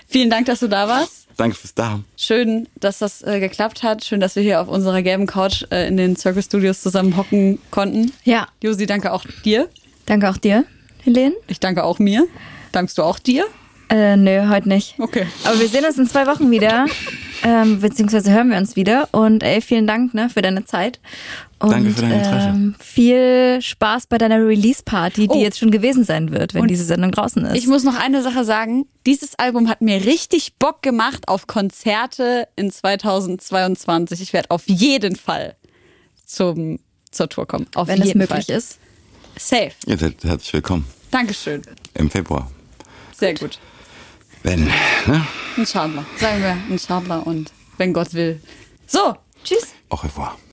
Vielen 0.08 0.30
Dank, 0.30 0.46
dass 0.48 0.60
du 0.60 0.68
da 0.68 0.88
warst. 0.88 1.25
Danke 1.38 1.56
fürs 1.56 1.74
Da. 1.74 2.00
Schön, 2.18 2.68
dass 2.80 3.00
das 3.00 3.22
äh, 3.24 3.40
geklappt 3.40 3.84
hat. 3.84 4.04
Schön, 4.06 4.20
dass 4.20 4.36
wir 4.36 4.44
hier 4.44 4.62
auf 4.62 4.68
unserer 4.68 5.02
gelben 5.02 5.28
Couch 5.28 5.64
äh, 5.70 5.88
in 5.88 5.98
den 5.98 6.16
Circus 6.16 6.46
Studios 6.46 6.82
zusammen 6.82 7.18
hocken 7.18 7.60
konnten. 7.72 8.14
Ja, 8.24 8.48
Josi, 8.64 8.86
danke 8.86 9.12
auch 9.12 9.26
dir. 9.44 9.70
danke 10.06 10.30
auch 10.30 10.38
dir, 10.38 10.66
Helene. 11.04 11.36
Ich 11.48 11.60
danke 11.60 11.84
auch 11.84 12.00
mir. 12.00 12.26
Dankst 12.72 12.98
du 12.98 13.04
auch 13.04 13.20
dir? 13.20 13.46
Äh, 13.90 14.18
nö, 14.18 14.50
heute 14.50 14.68
nicht. 14.70 14.96
Okay. 14.98 15.28
Aber 15.44 15.60
wir 15.60 15.68
sehen 15.68 15.86
uns 15.86 15.98
in 15.98 16.08
zwei 16.08 16.26
Wochen 16.26 16.50
wieder, 16.52 16.86
ähm, 17.44 17.80
beziehungsweise 17.82 18.32
hören 18.32 18.50
wir 18.50 18.58
uns 18.58 18.76
wieder. 18.76 19.10
Und 19.12 19.44
ey, 19.44 19.62
vielen 19.62 19.88
Dank 19.88 20.14
ne, 20.14 20.30
für 20.30 20.42
deine 20.42 20.66
Zeit. 20.66 21.00
Und 21.60 21.72
Danke 21.72 21.92
für 21.92 22.02
dein 22.02 22.12
Interesse. 22.12 22.48
ähm, 22.50 22.76
viel 22.80 23.60
Spaß 23.62 24.08
bei 24.08 24.18
deiner 24.18 24.38
Release-Party, 24.46 25.28
die 25.28 25.38
Oh. 25.38 25.42
jetzt 25.42 25.58
schon 25.60 25.72
gewesen 25.72 26.04
sein 26.04 26.32
wird, 26.32 26.54
wenn 26.54 26.64
Und 26.64 26.68
diese 26.70 26.84
Sendung 26.84 27.12
draußen 27.12 27.46
ist. 27.46 27.56
Ich 27.58 27.68
muss 27.68 27.84
noch 27.84 27.96
eine 28.00 28.22
Sache 28.22 28.44
sagen. 28.44 28.86
Dieses 29.06 29.36
Album 29.40 29.70
hat 29.70 29.82
mir 29.82 30.04
richtig 30.06 30.56
Bock 30.60 30.82
gemacht 30.82 31.28
auf 31.28 31.48
Konzerte 31.48 32.48
in 32.56 32.72
2022. 32.72 34.22
Ich 34.22 34.34
werde 34.34 34.52
auf 34.52 34.64
jeden 34.68 35.16
Fall 35.16 35.56
zum, 36.26 36.80
zur 37.12 37.30
Tour 37.30 37.48
kommen. 37.48 37.68
Auf 37.76 37.88
wenn 37.88 38.00
es 38.02 38.08
jeden 38.08 38.20
möglich 38.20 38.48
Fall. 38.48 38.56
ist. 38.58 38.80
Safe. 39.38 39.72
Ihr 39.86 39.98
seid 39.98 40.24
herzlich 40.24 40.54
willkommen 40.54 40.86
Dankeschön. 41.12 41.62
im 41.94 42.10
Februar. 42.10 42.50
Sehr 43.18 43.34
gut. 43.34 43.60
Wenn, 44.46 44.64
ne? 45.08 45.26
Inshallah. 45.58 46.06
Sagen 46.18 46.44
wir 46.44 46.56
Inshallah 46.70 47.18
und 47.18 47.52
wenn 47.78 47.94
Gott 47.94 48.14
will. 48.14 48.40
So, 48.86 49.16
tschüss. 49.44 49.74
Au 49.90 49.96
revoir. 49.96 50.38